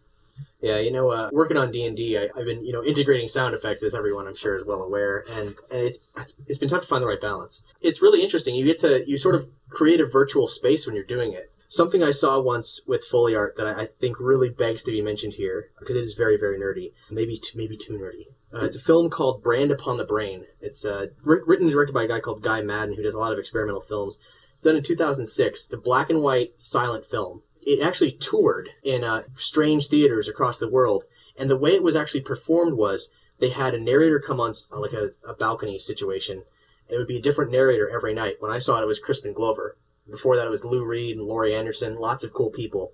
Yeah, 0.64 0.80
you 0.80 0.92
know, 0.92 1.10
uh, 1.10 1.30
working 1.34 1.58
on 1.58 1.72
D 1.72 1.86
and 1.86 2.00
I've 2.38 2.46
been, 2.46 2.66
you 2.66 2.72
know, 2.72 2.84
integrating 2.84 3.28
sound 3.28 3.54
effects, 3.54 3.84
as 3.84 3.94
everyone 3.94 4.28
I'm 4.28 4.36
sure 4.36 4.56
is 4.56 4.64
well 4.64 4.82
aware, 4.82 5.26
and 5.30 5.56
and 5.70 5.82
it's 5.86 6.00
it's 6.48 6.58
been 6.58 6.70
tough 6.70 6.84
to 6.84 6.88
find 6.88 7.04
the 7.04 7.08
right 7.08 7.20
balance. 7.20 7.64
It's 7.82 8.02
really 8.02 8.24
interesting. 8.24 8.56
You 8.56 8.64
get 8.66 8.80
to 8.80 9.04
you 9.06 9.18
sort 9.18 9.36
of 9.36 9.50
create 9.70 10.00
a 10.00 10.06
virtual 10.06 10.48
space 10.48 10.86
when 10.86 10.96
you're 10.96 11.04
doing 11.04 11.34
it. 11.34 11.52
Something 11.68 12.02
I 12.02 12.12
saw 12.12 12.40
once 12.40 12.80
with 12.88 13.04
Foley 13.04 13.36
art 13.36 13.58
that 13.58 13.68
I 13.68 13.90
think 14.00 14.20
really 14.20 14.50
begs 14.50 14.84
to 14.84 14.92
be 14.92 15.02
mentioned 15.02 15.34
here 15.34 15.70
because 15.80 15.98
it 15.98 16.04
is 16.04 16.14
very 16.14 16.38
very 16.38 16.58
nerdy, 16.58 16.94
maybe 17.12 17.36
too, 17.36 17.58
maybe 17.58 17.76
too 17.76 17.94
nerdy. 17.94 18.28
Uh, 18.54 18.66
it's 18.66 18.78
a 18.78 18.80
film 18.80 19.10
called 19.10 19.44
Brand 19.44 19.72
Upon 19.72 19.98
the 19.98 20.06
Brain. 20.06 20.46
It's 20.62 20.86
uh, 20.86 21.08
written 21.24 21.66
and 21.66 21.72
directed 21.72 21.94
by 21.94 22.04
a 22.04 22.08
guy 22.08 22.22
called 22.22 22.42
Guy 22.42 22.62
Maddin 22.62 22.96
who 22.96 23.04
does 23.04 23.16
a 23.16 23.20
lot 23.20 23.34
of 23.34 23.40
experimental 23.40 23.82
films. 23.82 24.18
It's 24.54 24.62
done 24.62 24.78
in 24.78 24.84
2006. 24.84 25.66
It's 25.66 25.74
a 25.74 25.78
black 25.78 26.10
and 26.10 26.22
white 26.22 26.54
silent 26.56 27.06
film 27.06 27.42
it 27.66 27.82
actually 27.82 28.12
toured 28.12 28.70
in 28.84 29.04
uh, 29.04 29.24
strange 29.36 29.88
theaters 29.88 30.28
across 30.28 30.60
the 30.60 30.70
world. 30.70 31.06
And 31.38 31.50
the 31.50 31.58
way 31.58 31.74
it 31.74 31.84
was 31.84 31.96
actually 31.96 32.22
performed 32.22 32.74
was 32.74 33.10
they 33.40 33.50
had 33.50 33.74
a 33.74 33.80
narrator 33.80 34.20
come 34.20 34.40
on 34.40 34.54
like 34.72 34.94
a, 34.94 35.12
a 35.28 35.34
balcony 35.34 35.80
situation. 35.80 36.44
It 36.88 36.98
would 36.98 37.08
be 37.08 37.18
a 37.18 37.22
different 37.22 37.52
narrator 37.52 37.90
every 37.90 38.14
night. 38.14 38.38
When 38.40 38.52
I 38.52 38.60
saw 38.60 38.80
it, 38.80 38.84
it 38.84 38.88
was 38.88 39.00
Crispin 39.00 39.34
Glover. 39.34 39.78
Before 40.10 40.36
that, 40.36 40.48
it 40.48 40.52
was 40.52 40.66
Lou 40.66 40.84
Reed 40.86 41.18
and 41.18 41.26
Laurie 41.26 41.56
Anderson, 41.56 41.96
lots 41.96 42.24
of 42.24 42.34
cool 42.34 42.52
people. 42.52 42.92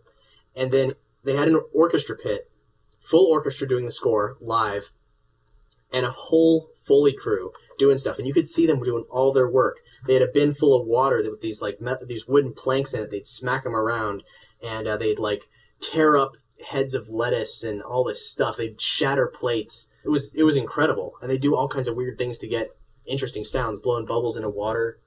And 0.55 0.71
then 0.71 0.93
they 1.23 1.35
had 1.35 1.47
an 1.47 1.59
orchestra 1.73 2.15
pit, 2.15 2.49
full 2.99 3.31
orchestra 3.31 3.67
doing 3.67 3.85
the 3.85 3.91
score 3.91 4.38
live, 4.39 4.91
and 5.91 6.05
a 6.05 6.11
whole 6.11 6.69
Foley 6.85 7.13
crew 7.13 7.51
doing 7.77 7.97
stuff. 7.97 8.19
And 8.19 8.27
you 8.27 8.33
could 8.33 8.47
see 8.47 8.65
them 8.65 8.81
doing 8.81 9.05
all 9.09 9.33
their 9.33 9.49
work. 9.49 9.79
They 10.05 10.13
had 10.13 10.21
a 10.21 10.27
bin 10.27 10.53
full 10.53 10.79
of 10.79 10.88
water 10.88 11.23
with 11.29 11.41
these 11.41 11.61
like 11.61 11.79
these 12.07 12.27
wooden 12.27 12.53
planks 12.53 12.93
in 12.93 13.01
it. 13.01 13.09
They'd 13.09 13.27
smack 13.27 13.63
them 13.63 13.75
around 13.75 14.23
and 14.63 14.87
uh, 14.87 14.97
they'd 14.97 15.19
like 15.19 15.47
tear 15.81 16.17
up 16.17 16.33
heads 16.65 16.93
of 16.93 17.09
lettuce 17.09 17.63
and 17.63 17.81
all 17.81 18.03
this 18.03 18.25
stuff. 18.29 18.57
They'd 18.57 18.79
shatter 18.79 19.27
plates. 19.27 19.89
It 20.03 20.09
was 20.09 20.33
it 20.35 20.43
was 20.43 20.55
incredible, 20.55 21.13
and 21.21 21.29
they 21.29 21.37
do 21.37 21.55
all 21.55 21.67
kinds 21.67 21.87
of 21.87 21.95
weird 21.95 22.17
things 22.17 22.37
to 22.39 22.47
get 22.47 22.75
interesting 23.05 23.43
sounds, 23.45 23.79
blowing 23.79 24.05
bubbles 24.05 24.35
into 24.37 24.49
water. 24.49 24.99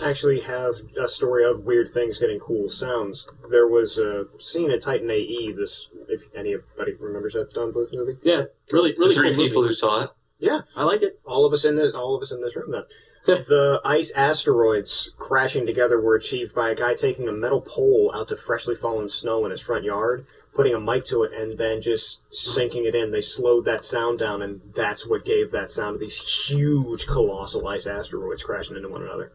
Actually, 0.00 0.38
have 0.40 0.74
a 1.00 1.08
story 1.08 1.44
of 1.44 1.64
weird 1.64 1.92
things 1.92 2.18
getting 2.18 2.38
cool 2.38 2.68
sounds. 2.68 3.28
There 3.50 3.66
was 3.66 3.98
a 3.98 4.26
scene 4.38 4.70
in 4.70 4.78
Titan 4.80 5.10
AE. 5.10 5.52
This, 5.56 5.88
if 6.08 6.22
anybody 6.36 6.92
remembers 7.00 7.32
that 7.32 7.52
Don 7.52 7.72
Bluth 7.72 7.92
movie. 7.92 8.16
Yeah, 8.22 8.44
really, 8.70 8.94
really 8.98 9.14
Three 9.16 9.34
cool 9.34 9.44
people 9.44 9.62
movie. 9.62 9.72
who 9.72 9.74
saw 9.74 10.02
it. 10.04 10.10
Yeah, 10.38 10.60
I 10.76 10.84
like 10.84 11.02
it. 11.02 11.18
all 11.26 11.44
of 11.44 11.52
us 11.52 11.64
in 11.64 11.74
the 11.74 11.92
all 11.96 12.14
of 12.14 12.22
us 12.22 12.30
in 12.30 12.40
this 12.40 12.54
room 12.54 12.70
then. 12.70 12.84
the 13.48 13.78
ice 13.84 14.10
asteroids 14.12 15.10
crashing 15.18 15.66
together 15.66 16.00
were 16.00 16.14
achieved 16.14 16.54
by 16.54 16.70
a 16.70 16.74
guy 16.74 16.94
taking 16.94 17.28
a 17.28 17.32
metal 17.32 17.60
pole 17.60 18.10
out 18.14 18.28
to 18.28 18.36
freshly 18.36 18.74
fallen 18.74 19.06
snow 19.06 19.44
in 19.44 19.50
his 19.50 19.60
front 19.60 19.84
yard, 19.84 20.24
putting 20.54 20.72
a 20.72 20.80
mic 20.80 21.04
to 21.04 21.24
it, 21.24 21.32
and 21.34 21.58
then 21.58 21.82
just 21.82 22.22
sinking 22.34 22.86
it 22.86 22.94
in. 22.94 23.10
They 23.10 23.20
slowed 23.20 23.66
that 23.66 23.84
sound 23.84 24.18
down, 24.18 24.40
and 24.40 24.62
that's 24.74 25.06
what 25.06 25.26
gave 25.26 25.50
that 25.50 25.70
sound 25.70 25.96
of 25.96 26.00
these 26.00 26.16
huge, 26.16 27.06
colossal 27.06 27.68
ice 27.68 27.86
asteroids 27.86 28.42
crashing 28.42 28.76
into 28.76 28.88
one 28.88 29.02
another. 29.02 29.30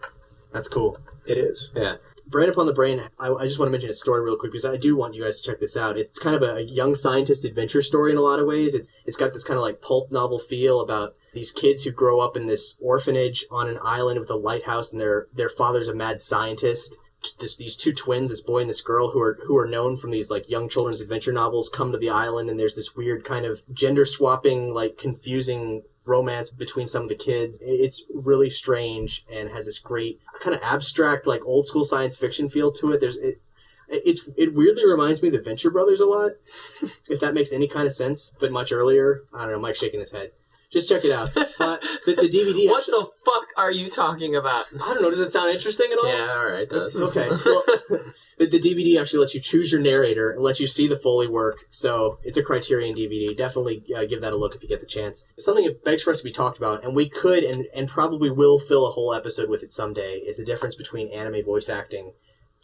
That's 0.51 0.67
cool. 0.67 0.97
It 1.27 1.37
is. 1.37 1.69
Yeah. 1.75 1.97
Brand 2.25 2.49
Upon 2.49 2.65
the 2.65 2.73
Brain, 2.73 2.99
I, 3.19 3.29
I 3.29 3.43
just 3.45 3.59
want 3.59 3.67
to 3.67 3.71
mention 3.71 3.91
its 3.91 4.01
story 4.01 4.21
real 4.21 4.37
quick 4.37 4.51
because 4.51 4.65
I 4.65 4.75
do 4.75 4.95
want 4.95 5.13
you 5.13 5.21
guys 5.21 5.39
to 5.39 5.51
check 5.51 5.59
this 5.59 5.77
out. 5.77 5.99
It's 5.99 6.17
kind 6.17 6.35
of 6.35 6.41
a 6.41 6.63
young 6.63 6.95
scientist 6.95 7.45
adventure 7.45 7.83
story 7.83 8.09
in 8.09 8.17
a 8.17 8.21
lot 8.21 8.39
of 8.39 8.47
ways. 8.47 8.73
It's 8.73 8.89
It's 9.05 9.17
got 9.17 9.33
this 9.33 9.43
kind 9.43 9.57
of 9.57 9.61
like 9.61 9.81
pulp 9.81 10.11
novel 10.11 10.39
feel 10.39 10.81
about 10.81 11.15
these 11.33 11.51
kids 11.51 11.83
who 11.83 11.91
grow 11.91 12.19
up 12.19 12.37
in 12.37 12.45
this 12.45 12.75
orphanage 12.79 13.45
on 13.51 13.67
an 13.67 13.79
island 13.81 14.19
with 14.19 14.29
a 14.29 14.35
lighthouse 14.35 14.91
and 14.91 15.01
their, 15.01 15.27
their 15.33 15.49
father's 15.49 15.87
a 15.87 15.95
mad 15.95 16.21
scientist. 16.21 16.95
This, 17.39 17.55
these 17.55 17.75
two 17.75 17.93
twins, 17.93 18.29
this 18.29 18.41
boy 18.41 18.59
and 18.59 18.69
this 18.69 18.81
girl, 18.81 19.09
who 19.09 19.21
are 19.21 19.39
who 19.45 19.55
are 19.57 19.65
known 19.65 19.95
from 19.95 20.11
these 20.11 20.29
like 20.29 20.49
young 20.49 20.67
children's 20.67 20.99
adventure 20.99 21.31
novels, 21.31 21.69
come 21.69 21.93
to 21.93 21.97
the 21.97 22.09
island, 22.09 22.49
and 22.49 22.59
there's 22.59 22.75
this 22.75 22.95
weird 22.97 23.23
kind 23.23 23.45
of 23.45 23.63
gender 23.73 24.03
swapping, 24.03 24.73
like 24.73 24.97
confusing 24.97 25.83
romance 26.05 26.51
between 26.51 26.87
some 26.87 27.03
of 27.03 27.09
the 27.09 27.15
kids. 27.15 27.59
It's 27.61 28.03
really 28.13 28.49
strange 28.49 29.25
and 29.31 29.49
has 29.49 29.65
this 29.65 29.79
great 29.79 30.19
kind 30.41 30.53
of 30.53 30.61
abstract, 30.61 31.25
like 31.25 31.45
old 31.45 31.65
school 31.65 31.85
science 31.85 32.17
fiction 32.17 32.49
feel 32.49 32.73
to 32.73 32.91
it. 32.91 32.99
There's 32.99 33.15
it, 33.15 33.41
it's 33.87 34.29
it 34.35 34.53
weirdly 34.53 34.85
reminds 34.85 35.21
me 35.21 35.29
of 35.29 35.33
the 35.33 35.41
Venture 35.41 35.71
Brothers 35.71 36.01
a 36.01 36.05
lot, 36.05 36.31
if 37.09 37.21
that 37.21 37.33
makes 37.33 37.53
any 37.53 37.67
kind 37.67 37.85
of 37.85 37.93
sense. 37.93 38.33
But 38.39 38.51
much 38.51 38.73
earlier, 38.73 39.23
I 39.33 39.43
don't 39.43 39.53
know. 39.53 39.59
Mike's 39.59 39.79
shaking 39.79 40.01
his 40.01 40.11
head. 40.11 40.31
Just 40.73 40.89
check 40.89 41.05
it 41.05 41.11
out. 41.11 41.29
Uh, 41.59 41.77
the, 42.05 42.15
the 42.15 42.27
DVD. 42.27 42.67
what 42.67 42.79
actually- 42.79 42.99
the 42.99 43.07
fuck 43.23 43.45
are 43.55 43.71
you 43.71 43.89
talking 43.89 44.35
about? 44.35 44.65
I 44.73 44.93
don't 44.93 45.01
know. 45.01 45.11
Does 45.11 45.19
it 45.21 45.31
sound 45.31 45.51
interesting 45.51 45.89
at 45.93 45.97
all? 45.97 46.07
Yeah, 46.07 46.33
all 46.35 46.45
right, 46.45 46.63
it 46.63 46.69
does. 46.69 46.95
Okay. 46.99 47.29
Well, 47.29 47.63
the, 48.37 48.47
the 48.47 48.59
DVD 48.59 48.99
actually 48.99 49.19
lets 49.19 49.33
you 49.33 49.39
choose 49.39 49.71
your 49.71 49.79
narrator 49.79 50.31
and 50.31 50.43
lets 50.43 50.59
you 50.59 50.67
see 50.67 50.87
the 50.87 50.97
Foley 50.97 51.27
work. 51.27 51.59
So 51.69 52.17
it's 52.23 52.37
a 52.37 52.43
Criterion 52.43 52.95
DVD. 52.95 53.37
Definitely 53.37 53.85
uh, 53.95 54.03
give 54.05 54.21
that 54.21 54.33
a 54.33 54.35
look 54.35 54.55
if 54.55 54.63
you 54.63 54.67
get 54.67 54.81
the 54.81 54.85
chance. 54.87 55.23
Something 55.37 55.63
that 55.65 55.85
begs 55.85 56.03
for 56.03 56.09
us 56.11 56.17
to 56.17 56.23
be 56.23 56.31
talked 56.33 56.57
about, 56.57 56.83
and 56.83 56.95
we 56.95 57.07
could 57.07 57.43
and, 57.45 57.65
and 57.73 57.87
probably 57.87 58.29
will 58.31 58.59
fill 58.59 58.85
a 58.87 58.91
whole 58.91 59.13
episode 59.13 59.49
with 59.49 59.63
it 59.63 59.71
someday, 59.71 60.15
is 60.15 60.35
the 60.37 60.43
difference 60.45 60.75
between 60.75 61.07
anime 61.13 61.45
voice 61.45 61.69
acting 61.69 62.11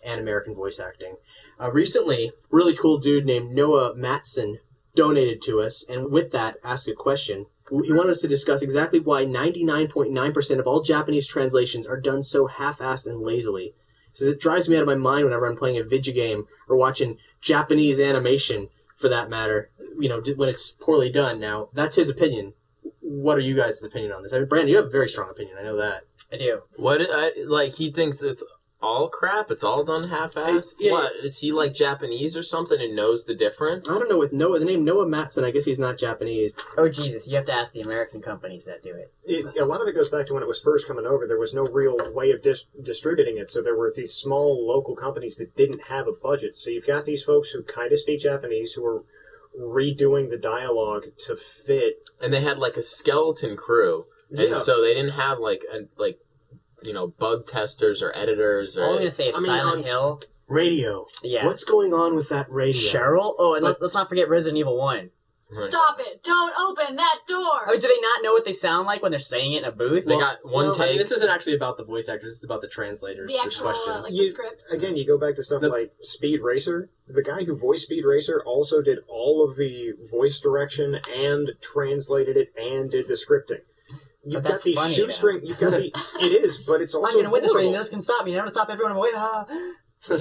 and 0.04 0.20
American 0.20 0.56
voice 0.56 0.80
acting. 0.80 1.16
Uh, 1.62 1.72
recently, 1.72 2.32
really 2.50 2.76
cool 2.76 2.98
dude 2.98 3.26
named 3.26 3.52
Noah 3.52 3.96
Matson 3.96 4.58
donated 4.96 5.42
to 5.44 5.62
us, 5.62 5.86
and 5.88 6.12
with 6.12 6.32
that, 6.32 6.58
asked 6.66 6.88
a 6.90 6.94
question. 6.94 7.46
He 7.70 7.94
wanted 7.94 8.12
us 8.12 8.22
to 8.22 8.28
discuss 8.28 8.62
exactly 8.62 9.00
why 9.00 9.26
99.9% 9.26 10.60
of 10.60 10.68
all 10.68 10.82
Japanese 10.82 11.28
translations 11.28 11.88
are 11.88 12.00
done 12.00 12.24
so 12.24 12.48
half-assed 12.48 13.08
and 13.08 13.22
lazily. 13.22 13.74
He 14.12 14.18
says 14.18 14.28
it 14.28 14.40
drives 14.40 14.68
me 14.68 14.76
out 14.76 14.82
of 14.82 14.88
my 14.88 14.96
mind 14.96 15.26
whenever 15.26 15.46
I'm 15.46 15.56
playing 15.56 15.78
a 15.78 15.84
video 15.84 16.14
game 16.14 16.48
or 16.68 16.78
watching 16.78 17.18
Japanese 17.42 18.00
animation, 18.00 18.70
for 18.98 19.10
that 19.10 19.30
matter. 19.30 19.70
You 19.98 20.10
know, 20.10 20.22
when 20.36 20.50
it's 20.50 20.72
poorly 20.80 21.12
done. 21.12 21.40
Now, 21.40 21.70
that's 21.74 21.96
his 21.96 22.10
opinion. 22.10 22.54
What 23.02 23.38
are 23.38 23.42
you 23.42 23.56
guys' 23.56 23.84
opinion 23.84 24.12
on 24.12 24.24
this? 24.24 24.34
I 24.34 24.40
mean, 24.40 24.48
Brandon, 24.48 24.70
you 24.70 24.76
have 24.78 24.86
a 24.86 24.90
very 24.90 25.08
strong 25.08 25.30
opinion. 25.30 25.58
I 25.60 25.64
know 25.64 25.78
that. 25.78 26.04
I 26.32 26.38
do. 26.38 26.62
What? 26.76 27.02
I, 27.02 27.32
like 27.46 27.74
he 27.74 27.92
thinks 27.92 28.22
it's 28.22 28.44
all 28.82 29.10
crap. 29.10 29.52
It's 29.52 29.64
all 29.64 29.84
done 29.84 30.08
half-assed. 30.08 30.76
Yeah. 30.80 30.92
What 30.94 31.12
is 31.24 31.38
he 31.38 31.52
like 31.52 31.74
Japanese 31.74 32.38
or 32.38 32.44
something 32.44 32.80
and 32.80 32.96
knows 32.96 33.26
the 33.26 33.36
difference? 33.36 33.90
I 33.90 34.00
don't 34.00 34.10
know 34.10 34.18
with 34.18 34.32
Noah. 34.34 34.60
The 34.60 34.66
name 34.66 34.86
Noah 34.86 35.08
Matson. 35.08 35.44
I 35.44 35.52
guess 35.52 35.66
he's 35.66 35.80
not 35.80 35.98
Japanese. 35.98 36.54
Oh 36.78 36.88
Jesus! 36.88 37.28
You 37.28 37.36
have 37.36 37.46
to 37.46 37.54
ask 37.54 37.74
the 37.74 37.82
American 37.82 38.22
companies 38.22 38.66
that 38.66 38.82
do 38.82 38.94
it. 38.96 39.12
It, 39.26 39.58
a 39.58 39.66
lot 39.66 39.82
of 39.82 39.88
it 39.88 39.96
goes 39.96 40.10
back 40.10 40.28
to 40.28 40.34
when 40.34 40.44
it 40.44 40.48
was 40.48 40.60
first 40.62 40.88
coming 40.88 41.06
over. 41.06 41.28
There 41.28 41.40
was 41.40 41.54
no 41.54 41.64
real 41.64 41.98
way 42.14 42.32
of 42.32 42.42
dis- 42.42 42.66
distributing 42.84 43.38
it, 43.38 43.52
so 43.52 43.62
there 43.62 43.76
were 43.76 43.92
these 43.96 44.14
small 44.14 44.66
local 44.66 44.96
companies 44.96 45.36
that 45.38 45.56
didn't 45.56 45.82
have 45.84 46.08
a 46.08 46.14
budget. 46.14 46.56
So 46.58 46.70
you've 46.70 46.88
got 46.88 47.06
these 47.06 47.24
folks 47.24 47.50
who 47.50 47.64
kind 47.64 47.92
of 47.92 48.00
speak 48.00 48.22
Japanese 48.22 48.74
who 48.74 48.86
are 48.86 49.04
redoing 49.60 50.30
the 50.30 50.38
dialogue 50.38 51.06
to 51.26 51.36
fit. 51.36 51.96
And 52.22 52.32
they 52.34 52.42
had 52.42 52.58
like 52.58 52.78
a 52.78 52.84
skeleton 52.84 53.58
crew, 53.58 54.06
and 54.30 54.40
Yeah. 54.52 54.56
so 54.56 54.82
they 54.82 54.94
didn't 54.94 55.12
have 55.12 55.40
like 55.40 55.64
a, 55.72 55.80
like 56.02 56.20
you 56.84 56.94
know 56.94 57.08
bug 57.08 57.48
testers 57.48 58.02
or 58.02 58.16
editors 58.16 58.78
or. 58.78 58.84
All 58.84 58.92
I'm 58.94 58.98
gonna 59.00 59.12
say 59.12 59.28
is 59.30 59.36
I 59.36 59.40
mean, 59.40 59.48
Silent 59.48 59.78
on- 59.80 59.84
Hill. 59.84 60.22
Radio. 60.48 61.06
Yeah. 61.24 61.46
What's 61.46 61.64
going 61.64 61.94
on 61.94 62.16
with 62.16 62.30
that 62.30 62.52
radio? 62.52 62.82
Cheryl? 62.82 63.36
Oh, 63.38 63.54
and 63.54 63.64
let, 63.64 63.80
let's 63.82 63.94
not 63.94 64.10
forget 64.10 64.30
Resident 64.30 64.58
Evil 64.58 64.78
One. 64.78 65.12
Stop 65.52 66.00
it! 66.00 66.22
Don't 66.22 66.54
open 66.60 66.96
that 66.98 67.18
door! 67.28 67.40
I 67.68 67.72
mean, 67.72 67.80
do 67.80 67.88
they 67.88 68.00
not 68.00 68.22
know 68.24 68.34
what 68.34 68.46
they 68.46 68.54
sound 68.54 68.86
like 68.86 69.02
when 69.02 69.10
they're 69.12 69.20
saying 69.20 69.54
it 69.54 69.60
in 69.60 69.64
a 69.66 69.72
booth? 69.72 70.06
They 70.06 70.16
got 70.18 70.38
one 70.44 70.66
Well, 70.68 70.76
I 70.76 70.78
mean, 70.78 70.88
take. 70.90 70.98
this 71.00 71.12
isn't 71.12 71.28
actually 71.30 71.56
about 71.56 71.78
the 71.78 71.86
voice 71.86 72.08
actors. 72.08 72.36
It's 72.36 72.46
about 72.46 72.62
the 72.62 72.68
translators. 72.68 73.28
the 73.32 73.34
this 73.38 73.46
actual, 73.46 73.72
question. 73.72 73.94
uh, 73.94 74.02
like 74.04 74.14
You- 74.14 74.24
the 74.26 74.30
scripts. 74.30 74.72
Again, 74.72 74.96
you 74.96 75.08
go 75.08 75.18
back 75.18 75.34
to 75.38 75.44
stuff 75.44 75.62
The- 75.62 75.70
like 75.70 75.92
Speed 76.04 76.42
Racer. 76.42 76.92
The 77.08 77.24
guy 77.24 77.44
who 77.46 77.56
voiced 77.58 77.86
Speed 77.86 78.06
Racer 78.06 78.44
also 78.46 78.84
did 78.84 79.00
all 79.08 79.44
of 79.44 79.56
the 79.56 79.94
voice 80.12 80.40
direction 80.40 81.00
and 81.12 81.50
translated 81.62 82.38
it 82.38 82.54
and 82.56 82.92
did 82.92 83.08
the 83.08 83.16
scripting. 83.16 83.62
You've 84.24 84.34
But 84.36 84.44
got 84.44 84.52
that's 84.52 84.64
these 84.64 84.78
funny, 84.78 84.94
shoestring. 84.94 85.42
You've 85.44 85.60
got 85.60 85.72
the. 85.72 85.92
It 86.22 86.32
is, 86.32 86.58
but 86.60 86.82
it's 86.82 86.94
also. 86.94 87.10
I'm 87.10 87.16
gonna 87.18 87.32
win 87.32 87.42
this 87.42 87.56
race. 87.56 87.66
No 87.66 87.80
one 87.80 87.90
can 87.90 88.02
stop 88.02 88.26
me. 88.26 88.34
I'm 88.34 88.40
gonna 88.40 88.52
stop 88.52 88.70
everyone. 88.70 88.92
I'm 88.92 88.98
away. 88.98 89.10
Ah. 89.16 89.46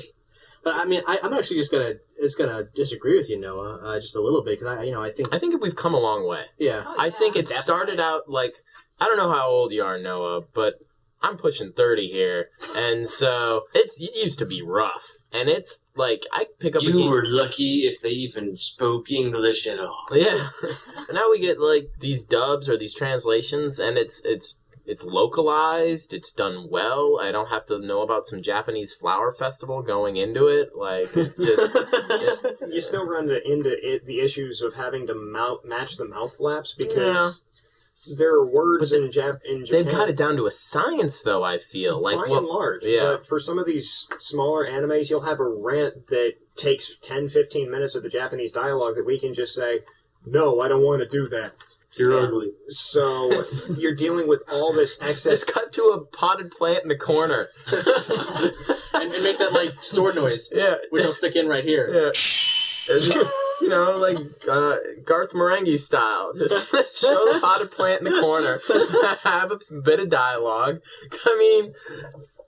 But 0.65 0.75
I 0.75 0.85
mean, 0.87 1.03
I, 1.07 1.21
I'm 1.23 1.33
actually 1.35 1.59
just 1.59 1.71
gonna 1.71 1.95
just 2.21 2.37
gonna 2.37 2.65
disagree 2.75 3.17
with 3.17 3.31
you, 3.31 3.39
Noah, 3.39 3.79
uh, 3.81 4.01
just 4.01 4.17
a 4.17 4.21
little 4.21 4.43
bit 4.43 4.59
because 4.59 4.77
I, 4.77 4.83
you 4.83 4.91
know, 4.91 5.01
I 5.01 5.13
think 5.13 5.33
I 5.33 5.39
think 5.39 5.61
we've 5.63 5.77
come 5.77 5.95
a 5.95 6.01
long 6.01 6.27
way. 6.27 6.45
yeah. 6.59 6.83
Oh, 6.85 6.97
I 6.99 7.11
think 7.11 7.37
it 7.37 7.43
Definitely. 7.47 7.63
started 7.63 8.01
out 8.01 8.29
like 8.29 8.55
I 9.01 9.07
don't 9.07 9.17
know 9.17 9.31
how 9.33 9.47
old 9.49 9.73
you 9.73 9.85
are, 9.85 9.99
Noah, 9.99 10.43
but 10.53 10.75
I'm 11.21 11.37
pushing 11.37 11.73
thirty 11.73 12.09
here, 12.09 12.51
and 12.77 13.09
so 13.09 13.65
it's 13.75 14.01
it 14.01 14.15
used 14.15 14.39
to 14.39 14.47
be 14.47 14.63
rough, 14.63 15.07
and 15.33 15.49
it's 15.49 15.81
like 15.97 16.25
I 16.33 16.47
pick 16.61 16.77
up 16.77 16.83
a 16.83 16.85
You 16.85 16.93
game. 16.93 17.11
were 17.11 17.25
lucky 17.27 17.87
if 17.89 18.01
they 18.01 18.11
even 18.11 18.55
spoke 18.57 19.11
English 19.11 19.67
at 19.67 19.81
all. 19.81 20.07
Yeah. 20.13 20.49
now 21.13 21.31
we 21.31 21.41
get 21.41 21.59
like 21.61 21.91
these 22.01 22.25
dubs 22.25 22.69
or 22.69 22.77
these 22.77 22.95
translations, 22.95 23.79
and 23.81 23.99
it's 23.99 24.21
it's 24.25 24.61
it's 24.87 25.03
localized. 25.05 26.15
It's 26.15 26.33
done 26.33 26.69
well. 26.71 27.19
I 27.21 27.31
don't 27.31 27.49
have 27.51 27.67
to 27.67 27.79
know 27.79 28.01
about 28.03 28.27
some 28.27 28.41
Japanese 28.41 28.95
flower 28.95 29.33
festival 29.33 29.83
going 29.83 30.17
into 30.17 30.47
it. 30.47 30.71
Like 30.75 31.13
just 31.13 32.47
you 32.71 32.81
still 32.81 33.05
run 33.05 33.25
into, 33.25 33.43
into 33.53 33.71
it, 33.71 34.07
the 34.07 34.21
issues 34.21 34.63
of 34.63 34.73
having 34.75 35.07
to 35.09 35.15
mouth, 35.15 35.61
match 35.65 35.97
the 35.99 36.07
mouth 36.07 36.37
flaps 36.37 36.75
because 36.79 37.45
there 38.17 38.35
are 38.35 38.47
words 38.47 38.93
in, 38.93 39.09
Jap- 39.09 39.41
in 39.45 39.65
Japan. 39.65 39.85
they've 39.85 39.93
got 39.93 40.09
it 40.09 40.17
down 40.17 40.37
to 40.37 40.47
a 40.47 40.51
science, 40.51 41.23
though. 41.23 41.43
I 41.43 41.59
feel 41.59 42.01
like 42.01 42.17
by 42.17 42.29
well, 42.29 42.39
and 42.39 42.47
large. 42.47 42.85
yeah. 42.85 43.17
But 43.17 43.27
for 43.27 43.41
some 43.41 43.59
of 43.59 43.67
these 43.67 44.07
smaller 44.21 44.67
animes, 44.67 45.11
you'll 45.11 45.21
have 45.23 45.41
a 45.41 45.49
rant 45.49 46.07
that 46.09 46.35
takes 46.57 46.97
10, 47.03 47.29
15 47.29 47.71
minutes 47.71 47.95
of 47.95 48.03
the 48.03 48.09
Japanese 48.09 48.53
dialogue 48.53 48.97
that 48.97 49.07
we 49.07 49.19
can 49.19 49.35
just 49.35 49.55
say, 49.55 49.81
no, 50.27 50.61
I 50.61 50.69
don't 50.69 50.83
want 50.83 51.03
to 51.03 51.09
do 51.09 51.29
that. 51.29 51.53
You're 51.97 52.27
ugly. 52.27 52.53
So 52.69 53.31
you're 53.77 53.95
dealing 53.95 54.29
with 54.29 54.43
all 54.51 54.73
this 54.73 54.99
excess. 55.01 55.41
Just 55.41 55.47
cut 55.53 55.73
to 55.73 55.83
a 55.85 56.05
potted 56.05 56.51
plant 56.51 56.83
in 56.85 56.89
the 56.89 56.97
corner. 56.97 57.49
and, 57.73 59.13
and 59.13 59.23
make 59.25 59.39
that 59.39 59.53
like 59.53 59.83
sword 59.83 60.15
noise. 60.15 60.51
Yeah. 60.55 60.77
Which 60.91 61.05
I'll 61.05 61.13
stick 61.13 61.35
in 61.37 61.49
right 61.49 61.65
here. 61.65 62.13
Yeah. 62.89 63.31
And, 63.61 63.63
you 63.63 63.69
know, 63.69 63.97
like 63.97 64.19
uh, 64.49 64.77
Garth 65.05 65.33
Marenghi 65.33 65.79
style. 65.79 66.33
Just 66.37 66.99
show 66.99 67.33
the 67.33 67.41
potted 67.41 67.71
plant 67.71 68.07
in 68.07 68.13
the 68.13 68.21
corner. 68.21 68.61
Have 69.23 69.53
a 69.53 69.81
bit 69.81 70.01
of 70.01 70.11
dialogue. 70.11 70.81
I 71.25 71.37
mean, 71.39 71.75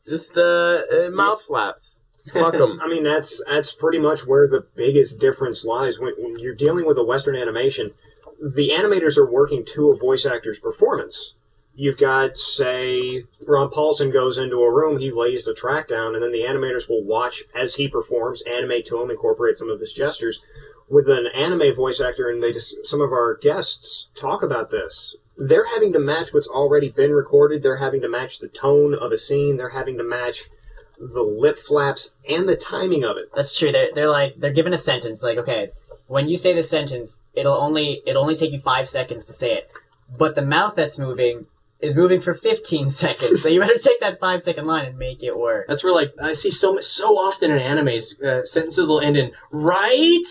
just 0.08 0.36
uh, 0.36 0.82
uh, 0.92 1.10
mouth 1.10 1.42
flaps. 1.42 2.02
Fuck 2.32 2.54
them. 2.54 2.78
I 2.82 2.88
mean, 2.88 3.02
that's 3.02 3.42
that's 3.46 3.72
pretty 3.72 3.98
much 3.98 4.26
where 4.26 4.46
the 4.46 4.66
biggest 4.76 5.18
difference 5.18 5.64
lies. 5.64 5.98
When, 5.98 6.12
when 6.18 6.38
you're 6.38 6.54
dealing 6.54 6.86
with 6.86 6.98
a 6.98 7.04
Western 7.04 7.34
animation, 7.34 7.92
the 8.40 8.70
animators 8.70 9.16
are 9.16 9.30
working 9.30 9.64
to 9.66 9.90
a 9.90 9.96
voice 9.96 10.26
actor's 10.26 10.58
performance. 10.58 11.34
You've 11.74 11.98
got, 11.98 12.36
say, 12.36 13.24
Rob 13.46 13.72
Paulsen 13.72 14.12
goes 14.12 14.38
into 14.38 14.56
a 14.56 14.72
room, 14.72 14.98
he 14.98 15.12
lays 15.12 15.44
the 15.44 15.54
track 15.54 15.88
down, 15.88 16.14
and 16.14 16.22
then 16.22 16.32
the 16.32 16.42
animators 16.42 16.88
will 16.88 17.04
watch 17.04 17.44
as 17.54 17.74
he 17.74 17.88
performs, 17.88 18.42
animate 18.42 18.86
to 18.86 19.00
him, 19.00 19.10
incorporate 19.10 19.56
some 19.56 19.70
of 19.70 19.80
his 19.80 19.92
gestures. 19.92 20.44
With 20.90 21.08
an 21.08 21.28
anime 21.34 21.74
voice 21.74 22.00
actor, 22.00 22.30
and 22.30 22.42
they 22.42 22.52
just 22.52 22.86
some 22.86 23.00
of 23.00 23.12
our 23.12 23.38
guests 23.40 24.08
talk 24.14 24.42
about 24.42 24.70
this. 24.70 25.14
They're 25.36 25.66
having 25.66 25.92
to 25.92 26.00
match 26.00 26.34
what's 26.34 26.48
already 26.48 26.90
been 26.90 27.12
recorded. 27.12 27.62
They're 27.62 27.76
having 27.76 28.02
to 28.02 28.08
match 28.08 28.40
the 28.40 28.48
tone 28.48 28.94
of 28.94 29.12
a 29.12 29.18
scene. 29.18 29.56
They're 29.56 29.68
having 29.68 29.96
to 29.98 30.04
match 30.04 30.50
the 30.98 31.22
lip 31.22 31.58
flaps 31.58 32.12
and 32.28 32.48
the 32.48 32.56
timing 32.56 33.04
of 33.04 33.16
it. 33.16 33.30
That's 33.34 33.56
true. 33.56 33.72
They're 33.72 33.90
they're 33.94 34.10
like 34.10 34.34
they're 34.34 34.52
given 34.52 34.74
a 34.74 34.78
sentence 34.78 35.22
like 35.22 35.38
okay, 35.38 35.70
when 36.08 36.28
you 36.28 36.36
say 36.36 36.54
the 36.54 36.62
sentence, 36.62 37.22
it'll 37.34 37.56
only 37.56 38.02
it'll 38.04 38.22
only 38.22 38.36
take 38.36 38.52
you 38.52 38.60
five 38.60 38.88
seconds 38.88 39.26
to 39.26 39.32
say 39.32 39.52
it, 39.52 39.72
but 40.18 40.34
the 40.34 40.42
mouth 40.42 40.74
that's 40.74 40.98
moving 40.98 41.46
is 41.80 41.96
moving 41.96 42.20
for 42.20 42.34
15 42.34 42.90
seconds. 43.04 43.42
So 43.42 43.48
you 43.48 43.60
better 43.60 43.78
take 43.78 44.00
that 44.00 44.20
five 44.20 44.42
second 44.42 44.66
line 44.66 44.86
and 44.86 44.98
make 44.98 45.22
it 45.22 45.36
work. 45.38 45.66
That's 45.68 45.84
where 45.84 45.94
like 45.94 46.12
I 46.20 46.34
see 46.34 46.50
so 46.50 46.74
much 46.74 46.84
so 46.84 47.16
often 47.16 47.50
in 47.50 47.58
animes, 47.58 48.20
uh, 48.22 48.44
sentences 48.44 48.88
will 48.88 49.00
end 49.00 49.16
in 49.16 49.32
right. 49.52 50.26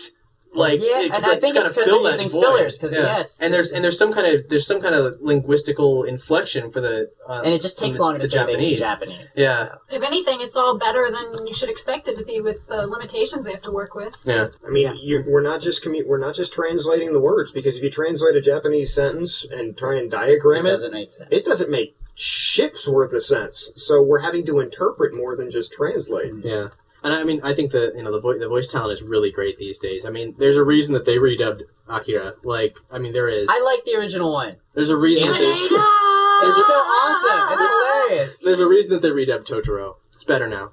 Like 0.52 0.80
Yeah, 0.80 0.98
it- 1.00 1.12
and 1.12 1.22
like, 1.22 1.24
I 1.24 1.40
think 1.40 1.54
kinda 1.54 1.68
fill 1.70 2.02
they're 2.02 2.12
using 2.12 2.28
void. 2.28 2.42
fillers, 2.42 2.76
'cause, 2.78 2.92
yeah, 2.92 3.20
it's- 3.20 3.38
and 3.40 3.54
there's 3.54 3.66
it's 3.66 3.74
and 3.74 3.84
there's 3.84 3.96
some 3.96 4.12
kind 4.12 4.26
of 4.34 4.48
there's 4.48 4.66
some 4.66 4.80
kind 4.80 4.96
of 4.96 5.14
linguistical 5.20 6.06
inflection 6.08 6.72
for 6.72 6.80
the 6.80 7.08
uh, 7.28 7.42
And 7.44 7.54
it 7.54 7.60
just 7.60 7.78
takes 7.78 7.96
the- 7.98 8.02
longer 8.02 8.18
to 8.18 8.26
the 8.26 8.30
say 8.30 8.44
things 8.46 8.48
in 8.72 8.76
Japanese. 8.76 8.80
Japanese. 8.80 9.34
Yeah, 9.36 9.68
If 9.90 10.02
anything, 10.02 10.40
it's 10.40 10.56
all 10.56 10.76
better 10.76 11.08
than 11.08 11.46
you 11.46 11.54
should 11.54 11.68
expect 11.70 12.08
it 12.08 12.16
to 12.16 12.24
be 12.24 12.40
with 12.40 12.66
the 12.66 12.84
limitations 12.86 13.44
they 13.46 13.52
have 13.52 13.62
to 13.62 13.70
work 13.70 13.94
with. 13.94 14.16
yeah. 14.24 14.48
I 14.66 14.70
mean, 14.70 14.92
you, 14.96 15.22
we're 15.28 15.40
not 15.40 15.60
just 15.60 15.84
commu- 15.84 16.04
we're 16.06 16.18
not 16.18 16.34
just 16.34 16.52
translating 16.52 17.12
the 17.12 17.20
words 17.20 17.52
because 17.52 17.76
if 17.76 17.82
you 17.84 17.90
translate 17.90 18.34
a 18.34 18.40
Japanese 18.40 18.92
sentence 18.92 19.46
and 19.52 19.76
try 19.78 19.96
and 19.98 20.10
diagram 20.10 20.66
It 20.66 20.70
it, 20.70 20.72
doesn't 20.72 20.92
make 20.92 21.12
sense. 21.12 21.28
it 21.30 21.44
doesn't 21.44 21.70
make 21.70 21.94
shit's 22.16 22.88
worth 22.88 23.12
of 23.12 23.22
sense. 23.22 23.70
So 23.76 24.02
we're 24.02 24.18
having 24.18 24.44
to 24.46 24.58
interpret 24.60 25.14
more 25.14 25.36
than 25.36 25.50
just 25.50 25.72
translate. 25.72 26.32
Yeah. 26.42 26.68
And 27.02 27.14
I 27.14 27.24
mean, 27.24 27.40
I 27.42 27.54
think 27.54 27.72
the 27.72 27.92
you 27.96 28.02
know 28.02 28.12
the 28.12 28.20
voice 28.20 28.38
the 28.38 28.48
voice 28.48 28.68
talent 28.68 28.92
is 28.92 29.02
really 29.02 29.30
great 29.30 29.58
these 29.58 29.78
days. 29.78 30.04
I 30.04 30.10
mean, 30.10 30.34
there's 30.38 30.56
a 30.56 30.64
reason 30.64 30.92
that 30.94 31.04
they 31.04 31.16
redubbed 31.16 31.62
Akira. 31.88 32.34
Like, 32.44 32.76
I 32.92 32.98
mean, 32.98 33.12
there 33.12 33.28
is. 33.28 33.48
I 33.50 33.62
like 33.62 33.84
the 33.84 33.98
original 33.98 34.32
one. 34.32 34.56
There's 34.74 34.90
a 34.90 34.96
reason 34.96 35.28
that 35.28 35.38
they. 35.38 35.46
It's 36.42 36.56
so 36.56 36.74
awesome. 36.74 37.52
It's 37.52 37.62
hilarious. 37.62 38.38
There's 38.38 38.60
a 38.60 38.66
reason 38.66 38.92
that 38.92 39.02
they 39.02 39.10
redubbed 39.10 39.46
Totoro. 39.46 39.96
It's 40.12 40.24
better 40.24 40.48
now. 40.48 40.72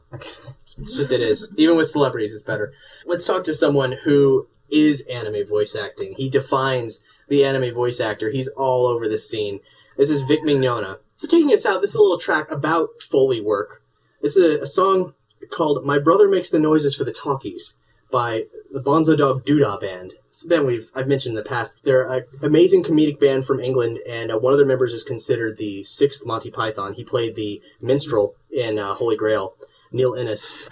It's 0.77 0.95
just 0.97 1.11
it 1.11 1.21
is. 1.21 1.53
Even 1.57 1.77
with 1.77 1.89
celebrities, 1.89 2.33
it's 2.33 2.43
better. 2.43 2.73
Let's 3.05 3.25
talk 3.25 3.43
to 3.45 3.53
someone 3.53 3.93
who 4.03 4.47
is 4.69 5.01
anime 5.09 5.47
voice 5.47 5.75
acting. 5.75 6.13
He 6.17 6.29
defines 6.29 6.99
the 7.29 7.45
anime 7.45 7.73
voice 7.73 7.99
actor. 7.99 8.29
He's 8.29 8.47
all 8.49 8.85
over 8.85 9.07
the 9.07 9.17
scene. 9.17 9.59
This 9.97 10.09
is 10.09 10.21
Vic 10.23 10.41
Mignogna. 10.43 10.99
So 11.17 11.27
taking 11.27 11.51
us 11.53 11.65
out, 11.65 11.81
this 11.81 11.91
is 11.91 11.95
a 11.95 12.01
little 12.01 12.19
track 12.19 12.51
about 12.51 12.89
Foley 13.09 13.41
work. 13.41 13.81
This 14.21 14.35
is 14.35 14.59
a, 14.59 14.63
a 14.63 14.67
song 14.67 15.13
called 15.49 15.85
"My 15.85 15.99
Brother 15.99 16.27
Makes 16.27 16.49
the 16.49 16.59
Noises 16.59 16.95
for 16.95 17.03
the 17.03 17.11
Talkies" 17.11 17.75
by 18.11 18.45
the 18.71 18.81
Bonzo 18.81 19.17
Dog 19.17 19.45
Doodah 19.45 19.79
Band. 19.79 20.13
It's 20.29 20.43
a 20.43 20.47
band 20.47 20.65
we've 20.65 20.89
I've 20.93 21.07
mentioned 21.07 21.31
in 21.31 21.43
the 21.43 21.49
past. 21.49 21.75
They're 21.83 22.07
an 22.11 22.23
amazing 22.41 22.83
comedic 22.83 23.19
band 23.19 23.45
from 23.45 23.59
England, 23.59 23.99
and 24.07 24.31
uh, 24.31 24.37
one 24.37 24.53
of 24.53 24.59
their 24.59 24.67
members 24.67 24.93
is 24.93 25.03
considered 25.03 25.57
the 25.57 25.83
sixth 25.83 26.25
Monty 26.25 26.51
Python. 26.51 26.93
He 26.93 27.03
played 27.03 27.35
the 27.35 27.61
minstrel 27.81 28.35
in 28.51 28.77
uh, 28.79 28.93
Holy 28.93 29.15
Grail. 29.15 29.55
Neil 29.91 30.13
Innes. 30.13 30.55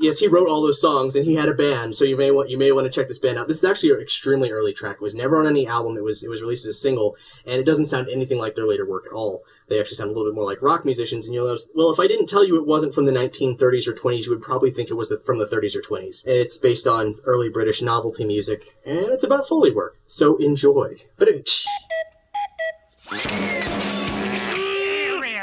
yes, 0.00 0.18
he 0.18 0.28
wrote 0.28 0.48
all 0.48 0.62
those 0.62 0.80
songs, 0.80 1.16
and 1.16 1.24
he 1.24 1.34
had 1.34 1.48
a 1.48 1.54
band. 1.54 1.94
So 1.94 2.04
you 2.04 2.16
may 2.16 2.30
want 2.30 2.50
you 2.50 2.58
may 2.58 2.72
want 2.72 2.86
to 2.86 2.90
check 2.90 3.08
this 3.08 3.18
band 3.18 3.38
out. 3.38 3.48
This 3.48 3.58
is 3.58 3.64
actually 3.64 3.92
an 3.92 4.00
extremely 4.00 4.50
early 4.50 4.72
track. 4.72 4.96
It 4.96 5.02
was 5.02 5.14
never 5.14 5.36
on 5.38 5.46
any 5.46 5.66
album. 5.66 5.96
It 5.96 6.02
was 6.02 6.22
it 6.22 6.30
was 6.30 6.40
released 6.40 6.66
as 6.66 6.76
a 6.76 6.78
single, 6.78 7.16
and 7.46 7.60
it 7.60 7.64
doesn't 7.64 7.86
sound 7.86 8.08
anything 8.08 8.38
like 8.38 8.54
their 8.54 8.66
later 8.66 8.86
work 8.86 9.04
at 9.06 9.12
all. 9.12 9.42
They 9.68 9.78
actually 9.78 9.96
sound 9.96 10.10
a 10.10 10.12
little 10.14 10.30
bit 10.30 10.36
more 10.36 10.44
like 10.44 10.62
rock 10.62 10.84
musicians. 10.84 11.26
And 11.26 11.34
you'll 11.34 11.46
notice, 11.46 11.68
well, 11.74 11.90
if 11.90 12.00
I 12.00 12.06
didn't 12.06 12.26
tell 12.26 12.44
you 12.44 12.56
it 12.56 12.66
wasn't 12.66 12.94
from 12.94 13.04
the 13.04 13.12
1930s 13.12 13.86
or 13.86 13.92
20s, 13.92 14.24
you 14.24 14.30
would 14.30 14.42
probably 14.42 14.70
think 14.70 14.90
it 14.90 14.94
was 14.94 15.10
the, 15.10 15.18
from 15.18 15.38
the 15.38 15.46
30s 15.46 15.76
or 15.76 15.82
20s. 15.82 16.24
And 16.24 16.36
it's 16.36 16.56
based 16.56 16.86
on 16.86 17.16
early 17.24 17.50
British 17.50 17.82
novelty 17.82 18.24
music, 18.24 18.76
and 18.86 19.10
it's 19.10 19.24
about 19.24 19.46
Foley 19.46 19.70
work. 19.70 19.96
So 20.06 20.36
enjoy. 20.38 20.96
But 21.18 21.28
it, 21.28 21.50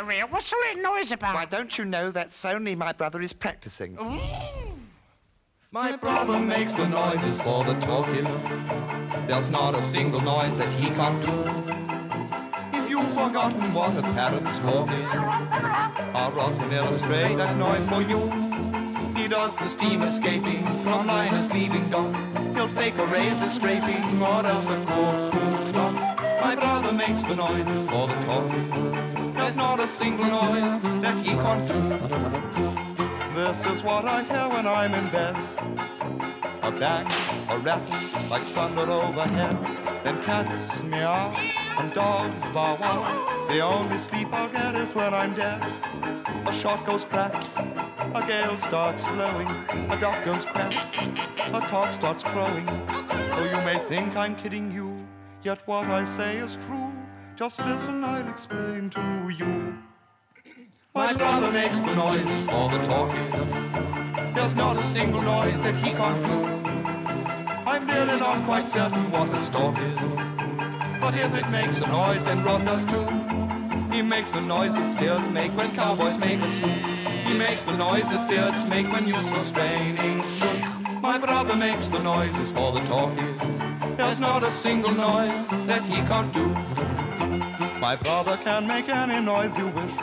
What's 0.06 0.54
all 0.54 0.60
that 0.62 0.78
noise 0.82 1.12
about? 1.12 1.34
Why, 1.34 1.46
don't 1.46 1.76
you 1.80 1.84
know 1.84 2.12
that's 2.12 2.46
only 2.46 2.76
my 2.76 2.91
brother 2.91 3.24
is 3.24 3.34
practicing? 3.34 3.98
My 5.72 5.96
brother 5.96 6.39
makes 6.39 6.76
the 6.76 6.88
noises 6.88 7.41
for 7.41 7.63
the 7.63 7.74
talkies. 7.76 8.24
There's 9.28 9.50
not 9.50 9.74
a 9.74 9.82
single 9.82 10.22
noise 10.22 10.56
that 10.58 10.72
he 10.74 10.91
can't 10.91 11.20
do. 11.26 12.80
If 12.80 12.88
you've 12.88 13.10
forgotten 13.10 13.74
what 13.74 13.98
a 13.98 14.04
parrot's 14.04 14.60
call 14.60 14.88
is, 14.89 15.10
I'll 15.12 16.32
rock 16.34 16.54
and 16.60 16.72
illustrate 16.72 17.38
that 17.38 17.58
noise 17.58 17.88
for 17.88 18.04
you. 18.04 18.30
He 19.15 19.28
does 19.28 19.58
the 19.58 19.65
steam 19.65 20.04
escaping 20.04 20.63
from 20.84 21.08
liners 21.08 21.52
leaving 21.52 21.89
dock. 21.89 22.15
He'll 22.56 22.68
fake 22.68 22.98
a 23.00 23.08
razor 23.08 23.50
scraping 23.50 24.22
or 24.22 24.46
else 24.46 24.68
a 24.70 24.86
cuckoo 24.86 25.72
clock. 25.72 25.96
My 26.41 26.56
brother 26.56 26.94
makes 26.94 27.24
the 27.24 27.34
noises 27.36 27.88
for 27.88 28.08
the 28.08 28.13
talkies. 28.24 29.25
There's 29.45 29.58
not 29.58 29.79
a 29.79 29.88
single 29.88 30.25
noise 30.25 30.81
that 31.03 31.19
he 31.19 31.29
can't 31.29 31.67
do. 31.67 31.79
This 33.36 33.63
is 33.67 33.84
what 33.84 34.03
I 34.05 34.23
hear 34.23 34.49
when 34.49 34.65
I'm 34.65 34.95
in 34.95 35.08
bed. 35.12 35.36
A 36.63 36.71
bang, 36.71 37.05
a 37.47 37.60
rat, 37.60 37.88
like 38.31 38.41
thunder 38.41 38.89
overhead. 38.89 39.55
Then 40.03 40.23
cats 40.23 40.81
meow 40.81 41.29
and 41.77 41.93
dogs 41.93 42.41
bow. 42.55 42.77
The 43.47 43.60
only 43.60 43.99
sleep 43.99 44.29
I'll 44.34 44.49
get 44.49 44.75
is 44.75 44.95
when 44.95 45.13
I'm 45.13 45.36
dead. 45.36 45.62
A 46.47 46.51
shot 46.51 46.84
goes 46.84 47.05
crack, 47.05 47.36
a 48.15 48.25
gale 48.25 48.58
starts 48.58 49.05
blowing, 49.05 49.47
a 49.91 49.97
dog 50.01 50.25
goes 50.25 50.43
crack, 50.45 50.73
a 51.53 51.62
cock 51.62 51.93
starts 51.93 52.23
crowing. 52.23 52.67
Oh, 52.89 53.43
you 53.43 53.58
may 53.63 53.77
think 53.89 54.15
I'm 54.15 54.36
kidding 54.36 54.71
you, 54.71 54.97
yet 55.43 55.60
what 55.67 55.86
I 55.86 56.03
say 56.03 56.38
is 56.38 56.58
true. 56.65 56.85
Just 57.36 57.60
listen, 57.60 58.02
I'll 58.02 58.30
explain 58.30 58.89
to 58.91 59.36
you. 59.38 59.78
My 60.93 61.12
brother 61.12 61.52
makes 61.52 61.80
the 61.80 61.93
noises 61.93 62.45
for 62.45 62.69
the 62.69 62.82
talking. 62.86 63.30
There's 64.34 64.56
not 64.56 64.78
a 64.78 64.82
single 64.82 65.21
noise 65.21 65.62
that 65.62 65.76
he 65.76 65.91
can't 65.91 66.26
do. 66.26 66.45
I'm 67.69 67.86
really 67.88 68.17
not 68.17 68.45
quite 68.45 68.69
certain 68.69 69.12
what 69.12 69.34
a 69.34 69.38
stork 69.38 69.78
is. 69.80 70.00
But 71.02 71.15
if 71.15 71.36
it 71.36 71.50
makes 71.50 71.82
a 71.82 71.88
noise, 71.88 72.24
then 72.24 72.41
Rod 72.45 72.63
does 72.63 72.86
too. 72.86 73.06
He 73.93 74.02
makes 74.02 74.32
the 74.32 74.39
noise 74.39 74.74
that 74.76 74.88
steers 74.88 75.28
make 75.28 75.52
when 75.58 75.76
cowboys 75.76 76.17
make 76.17 76.39
a 76.39 76.50
swoop. 76.50 76.86
He 77.28 77.34
makes 77.38 77.63
the 77.65 77.76
noise 77.76 78.04
that 78.04 78.30
beards 78.30 78.63
make 78.63 78.89
when 78.93 79.10
used 79.10 79.28
for 79.28 79.43
straining 79.43 80.24
soup. 80.24 81.02
My 81.02 81.17
brother 81.17 81.56
makes 81.58 81.88
the 81.88 82.00
noises 82.00 82.52
for 82.54 82.71
the 82.71 82.84
talkies. 82.86 83.98
There's 83.98 84.21
not 84.21 84.45
a 84.45 84.52
single 84.52 84.93
noise 84.93 85.48
that 85.67 85.84
he 85.86 85.98
can't 86.08 86.32
do. 86.32 87.05
My 87.86 87.95
brother 87.95 88.36
can 88.38 88.65
make 88.65 88.89
any 88.89 89.24
noise 89.24 89.56
you 89.60 89.67
wish 89.67 89.95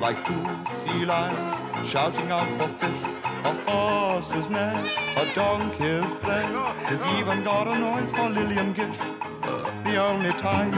like 0.00 0.24
two 0.24 0.44
sea 0.76 1.04
lions 1.04 1.86
shouting 1.86 2.30
out 2.30 2.48
for 2.58 2.68
fish. 2.80 3.02
A 3.50 3.52
horse's 3.66 4.48
neigh, 4.48 4.90
a 5.22 5.34
donkey's 5.34 6.14
play. 6.22 6.46
He's 6.88 7.04
even 7.18 7.44
got 7.44 7.68
a 7.68 7.78
noise 7.78 8.10
for 8.12 8.30
Lillian 8.30 8.72
Gish. 8.72 8.96
The 9.84 9.96
only 10.08 10.32
time 10.32 10.72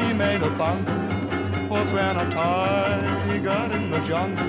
he 0.00 0.14
made 0.14 0.42
a 0.42 0.48
bunk 0.48 0.88
was 1.70 1.92
when 1.92 2.16
a 2.16 2.30
tiger 2.30 3.74
in 3.76 3.90
the 3.90 4.00
jungle 4.00 4.46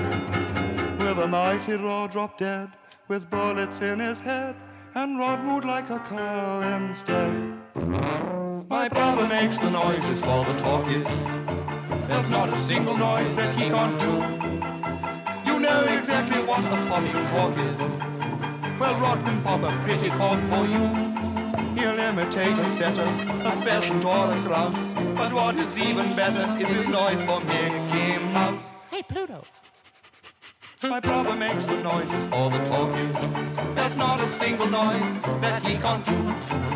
with 1.04 1.18
a 1.18 1.28
mighty 1.28 1.74
roar 1.74 2.08
dropped 2.08 2.38
dead 2.38 2.70
with 3.08 3.28
bullets 3.28 3.82
in 3.82 3.98
his 4.00 4.20
head 4.22 4.56
and 4.94 5.18
Rod 5.18 5.40
mooed 5.40 5.66
like 5.66 5.90
a 5.90 5.98
cow 5.98 6.62
instead. 6.78 8.45
My 8.68 8.88
brother 8.88 9.28
makes 9.28 9.58
the 9.58 9.70
noises 9.70 10.18
for 10.18 10.44
the 10.44 10.58
talkies. 10.58 11.04
There's 12.08 12.28
not 12.28 12.48
a 12.48 12.56
single 12.56 12.96
noise 12.96 13.36
that 13.36 13.54
he 13.54 13.70
can't 13.70 13.96
do. 13.96 15.52
You 15.52 15.60
know 15.60 15.82
exactly 15.82 16.42
what 16.42 16.62
the 16.62 16.76
popping 16.88 17.12
cork 17.30 17.56
is. 17.58 18.80
Well, 18.80 18.98
Rod 18.98 19.24
can 19.24 19.40
pop 19.42 19.62
a 19.62 19.70
pretty 19.84 20.10
cork 20.10 20.40
for 20.50 20.66
you. 20.66 20.82
He'll 21.80 21.96
imitate 21.96 22.58
a 22.58 22.68
setter, 22.72 23.08
a 23.44 23.52
pheasant 23.62 24.04
or 24.04 24.32
a 24.32 24.40
grouse. 24.42 24.94
But 25.14 25.32
what 25.32 25.56
is 25.56 25.78
even 25.78 26.16
better 26.16 26.44
is 26.58 26.66
his 26.78 26.88
noise 26.88 27.22
for 27.22 27.38
Mickey 27.42 28.18
Mouse. 28.18 28.72
Hey, 28.90 29.04
Pluto. 29.04 29.42
My 30.82 30.98
brother 30.98 31.36
makes 31.36 31.66
the 31.66 31.76
noises 31.76 32.26
for 32.26 32.50
the 32.50 32.64
talkies. 32.64 33.14
There's 33.76 33.96
not 33.96 34.20
a 34.20 34.26
single 34.26 34.68
noise 34.68 35.22
that 35.40 35.62
he 35.62 35.76
can't 35.76 36.04
do. 36.04 36.75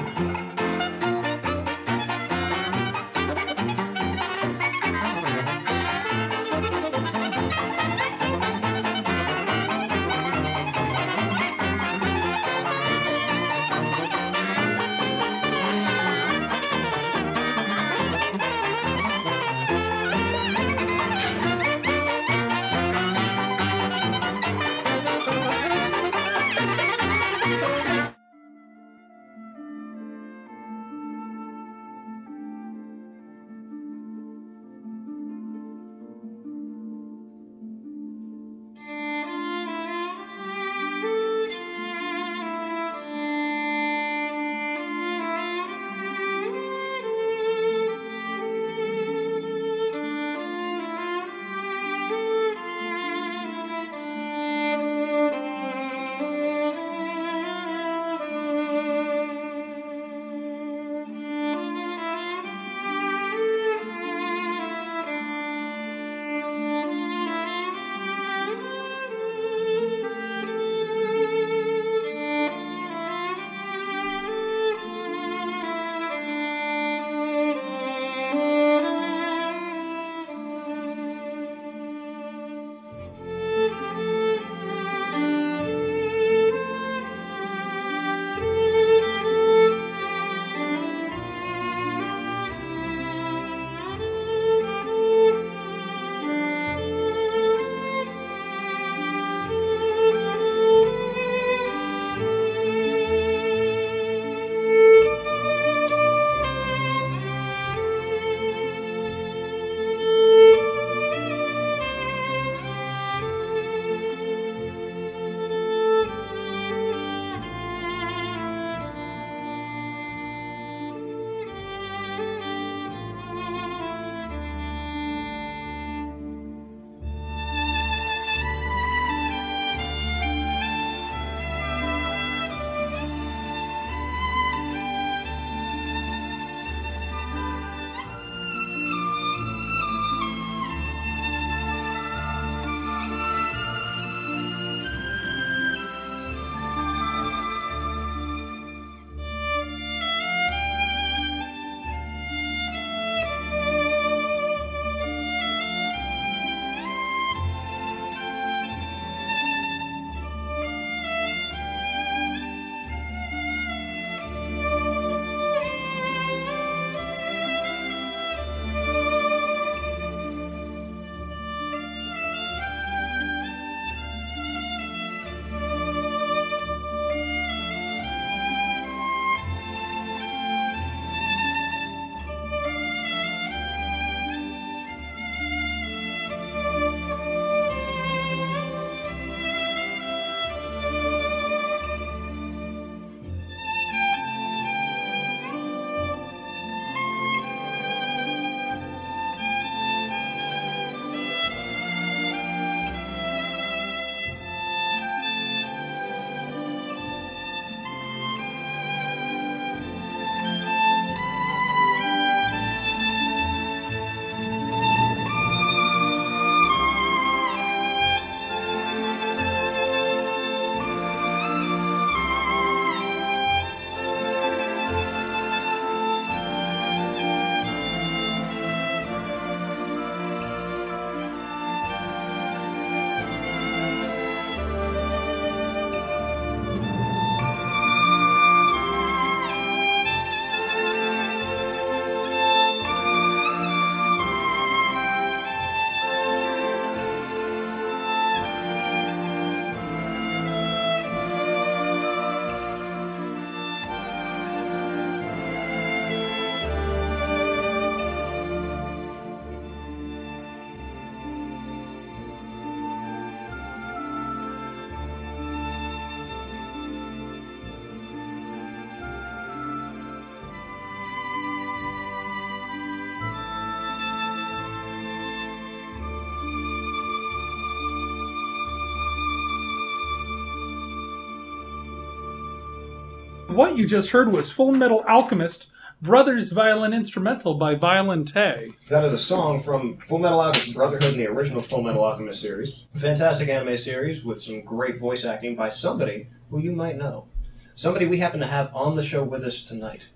What 283.51 283.77
you 283.77 283.87
just 283.87 284.13
heard 284.13 284.31
was 284.31 284.49
Full 284.51 284.71
Metal 284.71 285.05
Alchemist 285.09 285.67
Brothers 286.01 286.53
Violin 286.53 286.93
Instrumental 286.95 287.55
by 287.55 287.75
Violente. 287.75 288.75
That 288.89 289.05
is 289.05 289.13
a 289.13 289.19
song 289.19 289.61
from 289.61 289.99
Full 289.99 290.21
Metal 290.21 290.41
Alchemist 290.41 290.73
Brotherhood 290.73 291.15
in 291.15 291.19
the 291.19 291.27
original 291.27 291.61
Full 291.61 291.83
Metal 291.83 292.05
Alchemist 292.05 292.41
series. 292.41 292.87
Fantastic 292.97 293.49
anime 293.49 293.77
series 293.77 294.25
with 294.25 294.41
some 294.41 294.63
great 294.63 295.01
voice 295.01 295.25
acting 295.25 295.57
by 295.57 295.69
somebody 295.69 296.29
who 296.51 296.61
you 296.61 296.71
might 296.71 296.97
know. 296.97 297.27
Somebody 297.75 298.07
we 298.07 298.19
happen 298.19 298.39
to 298.39 298.47
have 298.47 298.71
on 298.73 298.95
the 298.95 299.03
show 299.03 299.25
with 299.25 299.43
us 299.43 299.65
tonight. 299.65 300.09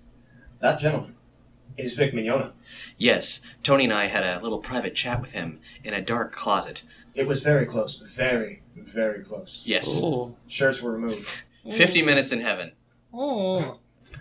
That 0.59 0.79
gentleman 0.79 1.15
is 1.77 1.93
Vic 1.93 2.13
Mignogna. 2.13 2.53
Yes, 2.97 3.41
Tony 3.63 3.83
and 3.83 3.93
I 3.93 4.05
had 4.05 4.23
a 4.23 4.41
little 4.41 4.59
private 4.59 4.95
chat 4.95 5.19
with 5.19 5.33
him 5.33 5.59
in 5.83 5.93
a 5.93 6.01
dark 6.01 6.31
closet. 6.31 6.83
It 7.13 7.27
was 7.27 7.41
very 7.41 7.65
close. 7.65 7.95
Very, 8.15 8.61
very 8.77 9.23
close. 9.23 9.61
Yes. 9.65 10.01
Shirts 10.47 10.81
were 10.81 10.91
removed. 10.93 11.43
50 11.69 12.01
minutes 12.01 12.31
in 12.31 12.39
heaven. 12.39 12.71
Oh. 13.15 13.79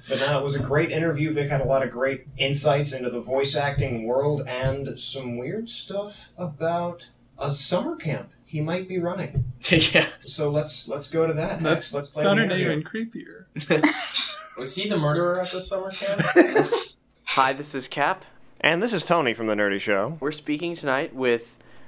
But 0.08 0.18
now 0.18 0.38
it 0.38 0.44
was 0.44 0.54
a 0.54 0.60
great 0.60 0.90
interview. 0.90 1.32
Vic 1.32 1.50
had 1.50 1.60
a 1.60 1.64
lot 1.64 1.82
of 1.82 1.90
great 1.90 2.26
insights 2.36 2.92
into 2.92 3.10
the 3.10 3.20
voice 3.20 3.54
acting 3.54 4.06
world 4.06 4.42
and 4.46 4.98
some 4.98 5.36
weird 5.36 5.68
stuff 5.68 6.30
about 6.36 7.08
a 7.38 7.52
summer 7.52 7.96
camp 7.96 8.30
he 8.44 8.60
might 8.60 8.86
be 8.86 8.98
running. 8.98 9.52
yeah. 9.70 10.06
So 10.24 10.50
let's 10.50 10.86
let's 10.86 11.08
go 11.08 11.26
to 11.26 11.32
that. 11.32 11.62
That's 11.62 11.92
let's 11.92 12.08
play 12.08 12.22
the 12.22 12.28
sounded 12.28 12.52
interview. 12.52 12.70
even 12.70 12.84
creepier. 12.84 13.46
Was 14.58 14.76
he 14.76 14.88
the 14.88 14.96
murderer 14.96 15.40
at 15.40 15.50
the 15.50 15.60
summer 15.60 15.90
camp? 15.90 16.22
Hi, 17.24 17.52
this 17.52 17.74
is 17.74 17.88
Cap. 17.88 18.24
And 18.60 18.80
this 18.80 18.92
is 18.92 19.04
Tony 19.04 19.34
from 19.34 19.48
The 19.48 19.54
Nerdy 19.54 19.80
Show. 19.80 20.16
We're 20.20 20.30
speaking 20.30 20.76
tonight 20.76 21.12
with 21.12 21.42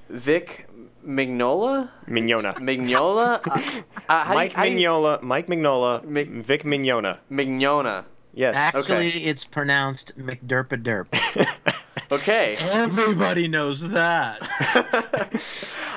Vic 0.08 0.68
Mignola? 1.06 1.88
Mignona. 2.08 2.54
Mignola? 2.58 3.84
Uh, 4.08 4.24
uh, 4.28 4.34
Mike 4.34 4.52
you- 4.52 4.56
how 4.56 4.64
do 4.64 4.70
you- 4.70 4.76
Mignola. 4.88 5.22
Mike 5.22 5.46
Mignola. 5.48 6.44
Vic 6.44 6.62
Mignona. 6.62 7.18
Mignona. 7.30 8.04
Yes. 8.34 8.54
Actually, 8.54 9.08
Okay. 9.08 9.18
it's 9.24 9.44
pronounced 9.44 10.12
McDerpaderp. 10.18 11.06
Okay. 12.12 12.54
Everybody 12.60 13.48
knows 13.48 13.80
that. 13.80 14.38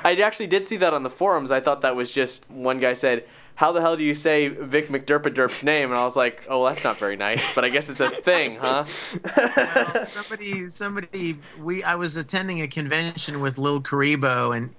I 0.02 0.14
actually 0.16 0.48
did 0.48 0.66
see 0.66 0.76
that 0.78 0.92
on 0.92 1.04
the 1.04 1.10
forums. 1.10 1.52
I 1.52 1.60
thought 1.60 1.82
that 1.82 1.94
was 1.94 2.10
just 2.10 2.50
one 2.50 2.80
guy 2.80 2.94
said, 2.94 3.26
"How 3.54 3.70
the 3.70 3.80
hell 3.80 3.96
do 3.96 4.02
you 4.02 4.16
say 4.16 4.48
Vic 4.48 4.88
McDerpaderp's 4.88 5.62
name?" 5.62 5.90
And 5.92 6.00
I 6.00 6.02
was 6.04 6.16
like, 6.16 6.44
"Oh, 6.48 6.64
that's 6.66 6.82
not 6.82 6.98
very 6.98 7.14
nice." 7.16 7.44
But 7.54 7.64
I 7.64 7.68
guess 7.68 7.88
it's 7.88 8.00
a 8.00 8.10
thing, 8.10 8.56
huh? 8.56 8.86
somebody, 10.14 10.66
somebody, 10.68 11.38
we. 11.60 11.84
I 11.84 11.94
was 11.94 12.16
attending 12.16 12.62
a 12.62 12.66
convention 12.66 13.40
with 13.40 13.56
Lil 13.56 13.80
Kuriboh, 13.80 14.56
and 14.56 14.74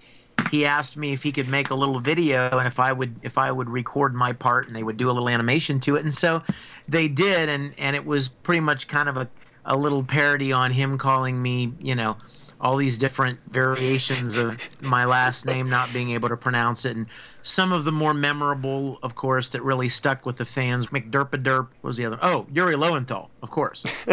he 0.49 0.65
asked 0.65 0.97
me 0.97 1.13
if 1.13 1.23
he 1.23 1.31
could 1.31 1.47
make 1.47 1.69
a 1.69 1.75
little 1.75 1.99
video, 1.99 2.57
and 2.57 2.67
if 2.67 2.79
I 2.79 2.91
would, 2.91 3.15
if 3.23 3.37
I 3.37 3.51
would 3.51 3.69
record 3.69 4.13
my 4.13 4.33
part, 4.33 4.67
and 4.67 4.75
they 4.75 4.83
would 4.83 4.97
do 4.97 5.09
a 5.09 5.13
little 5.13 5.29
animation 5.29 5.79
to 5.81 5.95
it, 5.95 6.03
and 6.03 6.13
so 6.13 6.41
they 6.87 7.07
did, 7.07 7.49
and 7.49 7.73
and 7.77 7.95
it 7.95 8.05
was 8.05 8.27
pretty 8.27 8.61
much 8.61 8.87
kind 8.87 9.09
of 9.09 9.17
a 9.17 9.27
a 9.65 9.75
little 9.75 10.03
parody 10.03 10.51
on 10.51 10.71
him 10.71 10.97
calling 10.97 11.41
me, 11.41 11.73
you 11.79 11.95
know. 11.95 12.17
All 12.59 12.77
these 12.77 12.99
different 12.99 13.39
variations 13.49 14.37
of 14.37 14.59
my 14.81 15.05
last 15.05 15.47
name, 15.47 15.67
not 15.67 15.91
being 15.91 16.11
able 16.11 16.29
to 16.29 16.37
pronounce 16.37 16.85
it, 16.85 16.95
and 16.95 17.07
some 17.41 17.71
of 17.71 17.85
the 17.85 17.91
more 17.91 18.13
memorable, 18.13 18.99
of 19.01 19.15
course, 19.15 19.49
that 19.49 19.63
really 19.63 19.89
stuck 19.89 20.27
with 20.27 20.37
the 20.37 20.45
fans. 20.45 20.85
McDerpaderp 20.87 21.69
what 21.81 21.87
was 21.87 21.97
the 21.97 22.05
other. 22.05 22.19
Oh, 22.21 22.45
Yuri 22.53 22.75
Lowenthal, 22.75 23.31
of 23.41 23.49
course. 23.49 23.83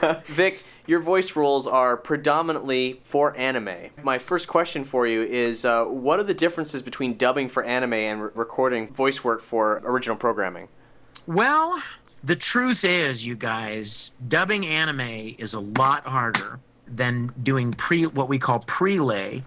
Vic, 0.28 0.62
your 0.86 1.00
voice 1.00 1.36
roles 1.36 1.66
are 1.66 1.96
predominantly 1.96 3.00
for 3.04 3.36
anime. 3.36 3.90
My 4.02 4.18
first 4.18 4.48
question 4.48 4.84
for 4.84 5.06
you 5.06 5.22
is 5.22 5.64
uh, 5.64 5.84
what 5.84 6.18
are 6.18 6.24
the 6.24 6.34
differences 6.34 6.82
between 6.82 7.16
dubbing 7.16 7.48
for 7.48 7.62
anime 7.64 7.92
and 7.94 8.22
re- 8.22 8.30
recording 8.34 8.92
voice 8.92 9.22
work 9.22 9.40
for 9.40 9.82
original 9.84 10.16
programming? 10.16 10.68
Well, 11.26 11.82
the 12.24 12.36
truth 12.36 12.84
is, 12.84 13.24
you 13.24 13.34
guys, 13.34 14.10
dubbing 14.28 14.66
anime 14.66 15.34
is 15.38 15.54
a 15.54 15.60
lot 15.60 16.06
harder 16.06 16.60
than 16.86 17.32
doing 17.42 17.72
pre 17.72 18.06
what 18.06 18.28
we 18.28 18.38
call 18.38 18.60
prelay 18.60 19.42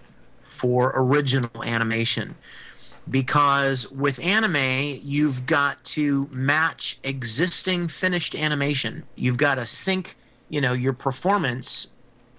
for 0.48 0.94
original 0.96 1.64
animation. 1.64 2.36
Because 3.12 3.92
with 3.92 4.18
anime, 4.20 5.02
you've 5.04 5.46
got 5.46 5.84
to 5.86 6.28
match 6.32 6.98
existing 7.04 7.90
finished 7.90 8.34
animation. 8.34 9.04
You've 9.16 9.38
got 9.38 9.56
to 9.56 9.68
sync, 9.68 10.16
you 10.54 10.62
know, 10.62 10.74
your 10.74 10.94
performance 10.94 11.88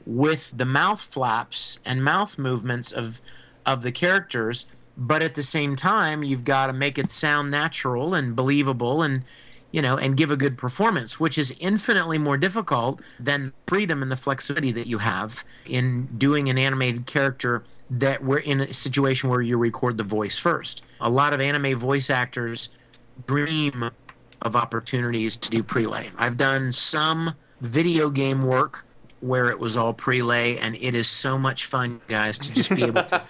with 0.06 0.48
the 0.56 0.64
mouth 0.64 1.00
flaps 1.00 1.80
and 1.84 2.04
mouth 2.04 2.38
movements 2.38 2.92
of 2.92 3.20
of 3.66 3.82
the 3.82 3.90
characters, 3.90 4.66
but 4.96 5.20
at 5.20 5.34
the 5.34 5.42
same 5.42 5.74
time, 5.74 6.22
you've 6.22 6.44
got 6.44 6.68
to 6.68 6.72
make 6.72 6.96
it 6.96 7.10
sound 7.10 7.50
natural 7.50 8.14
and 8.14 8.36
believable 8.36 9.02
and 9.02 9.24
you 9.72 9.82
know, 9.82 9.96
and 9.96 10.16
give 10.16 10.30
a 10.30 10.36
good 10.36 10.56
performance, 10.56 11.18
which 11.18 11.36
is 11.38 11.52
infinitely 11.58 12.16
more 12.16 12.36
difficult 12.36 13.00
than 13.18 13.52
freedom 13.66 14.00
and 14.00 14.12
the 14.12 14.16
flexibility 14.16 14.70
that 14.70 14.86
you 14.86 14.98
have 14.98 15.42
in 15.66 16.06
doing 16.16 16.48
an 16.48 16.56
animated 16.56 17.06
character 17.06 17.64
that 17.90 18.22
we're 18.22 18.38
in 18.38 18.60
a 18.60 18.72
situation 18.72 19.28
where 19.28 19.42
you 19.42 19.56
record 19.56 19.96
the 19.96 20.04
voice 20.04 20.38
first. 20.38 20.82
A 21.00 21.10
lot 21.10 21.32
of 21.32 21.40
anime 21.40 21.76
voice 21.76 22.10
actors 22.10 22.68
dream 23.26 23.90
of 24.42 24.54
opportunities 24.54 25.34
to 25.34 25.50
do 25.50 25.64
prelay. 25.64 26.08
I've 26.16 26.36
done 26.36 26.70
some 26.70 27.34
video 27.64 28.10
game 28.10 28.44
work 28.44 28.84
where 29.20 29.50
it 29.50 29.58
was 29.58 29.76
all 29.76 29.94
prelay, 29.94 30.58
and 30.60 30.76
it 30.76 30.94
is 30.94 31.08
so 31.08 31.38
much 31.38 31.66
fun, 31.66 32.00
guys, 32.08 32.36
to 32.38 32.52
just 32.52 32.70
be 32.70 32.84
able 32.84 33.04
to 33.04 33.22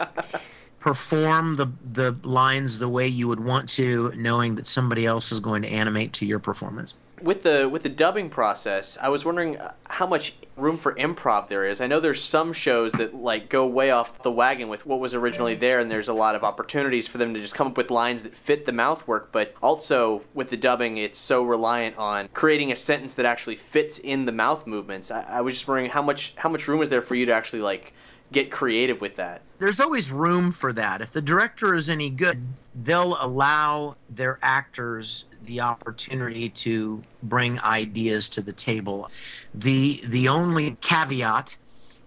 perform 0.80 1.56
the 1.56 1.66
the 1.92 2.16
lines 2.22 2.78
the 2.78 2.88
way 2.88 3.06
you 3.06 3.28
would 3.28 3.40
want 3.40 3.68
to, 3.70 4.12
knowing 4.16 4.56
that 4.56 4.66
somebody 4.66 5.06
else 5.06 5.30
is 5.30 5.40
going 5.40 5.62
to 5.62 5.68
animate 5.68 6.12
to 6.14 6.26
your 6.26 6.40
performance. 6.40 6.94
With 7.24 7.42
the 7.42 7.66
with 7.70 7.82
the 7.82 7.88
dubbing 7.88 8.28
process, 8.28 8.98
I 9.00 9.08
was 9.08 9.24
wondering 9.24 9.56
how 9.84 10.06
much 10.06 10.34
room 10.58 10.76
for 10.76 10.94
improv 10.96 11.48
there 11.48 11.64
is. 11.64 11.80
I 11.80 11.86
know 11.86 11.98
there's 11.98 12.22
some 12.22 12.52
shows 12.52 12.92
that 12.92 13.14
like 13.14 13.48
go 13.48 13.66
way 13.66 13.92
off 13.92 14.22
the 14.22 14.30
wagon 14.30 14.68
with 14.68 14.84
what 14.84 15.00
was 15.00 15.14
originally 15.14 15.54
there, 15.54 15.78
and 15.78 15.90
there's 15.90 16.08
a 16.08 16.12
lot 16.12 16.34
of 16.34 16.44
opportunities 16.44 17.08
for 17.08 17.16
them 17.16 17.32
to 17.32 17.40
just 17.40 17.54
come 17.54 17.68
up 17.68 17.78
with 17.78 17.90
lines 17.90 18.22
that 18.24 18.36
fit 18.36 18.66
the 18.66 18.72
mouth 18.72 19.08
work. 19.08 19.32
But 19.32 19.54
also 19.62 20.20
with 20.34 20.50
the 20.50 20.58
dubbing, 20.58 20.98
it's 20.98 21.18
so 21.18 21.42
reliant 21.42 21.96
on 21.96 22.28
creating 22.34 22.72
a 22.72 22.76
sentence 22.76 23.14
that 23.14 23.24
actually 23.24 23.56
fits 23.56 24.00
in 24.00 24.26
the 24.26 24.32
mouth 24.32 24.66
movements. 24.66 25.10
I, 25.10 25.22
I 25.22 25.40
was 25.40 25.54
just 25.54 25.66
wondering 25.66 25.90
how 25.90 26.02
much 26.02 26.34
how 26.36 26.50
much 26.50 26.68
room 26.68 26.82
is 26.82 26.90
there 26.90 27.00
for 27.00 27.14
you 27.14 27.24
to 27.24 27.32
actually 27.32 27.62
like 27.62 27.94
get 28.32 28.50
creative 28.50 29.00
with 29.00 29.16
that. 29.16 29.40
There's 29.58 29.80
always 29.80 30.10
room 30.10 30.52
for 30.52 30.74
that. 30.74 31.00
If 31.00 31.12
the 31.12 31.22
director 31.22 31.74
is 31.74 31.88
any 31.88 32.10
good, 32.10 32.44
they'll 32.82 33.16
allow 33.18 33.96
their 34.10 34.38
actors 34.42 35.24
the 35.46 35.60
opportunity 35.60 36.48
to 36.50 37.02
bring 37.22 37.60
ideas 37.60 38.28
to 38.30 38.42
the 38.42 38.52
table. 38.52 39.08
The 39.54 40.02
the 40.06 40.28
only 40.28 40.76
caveat 40.80 41.56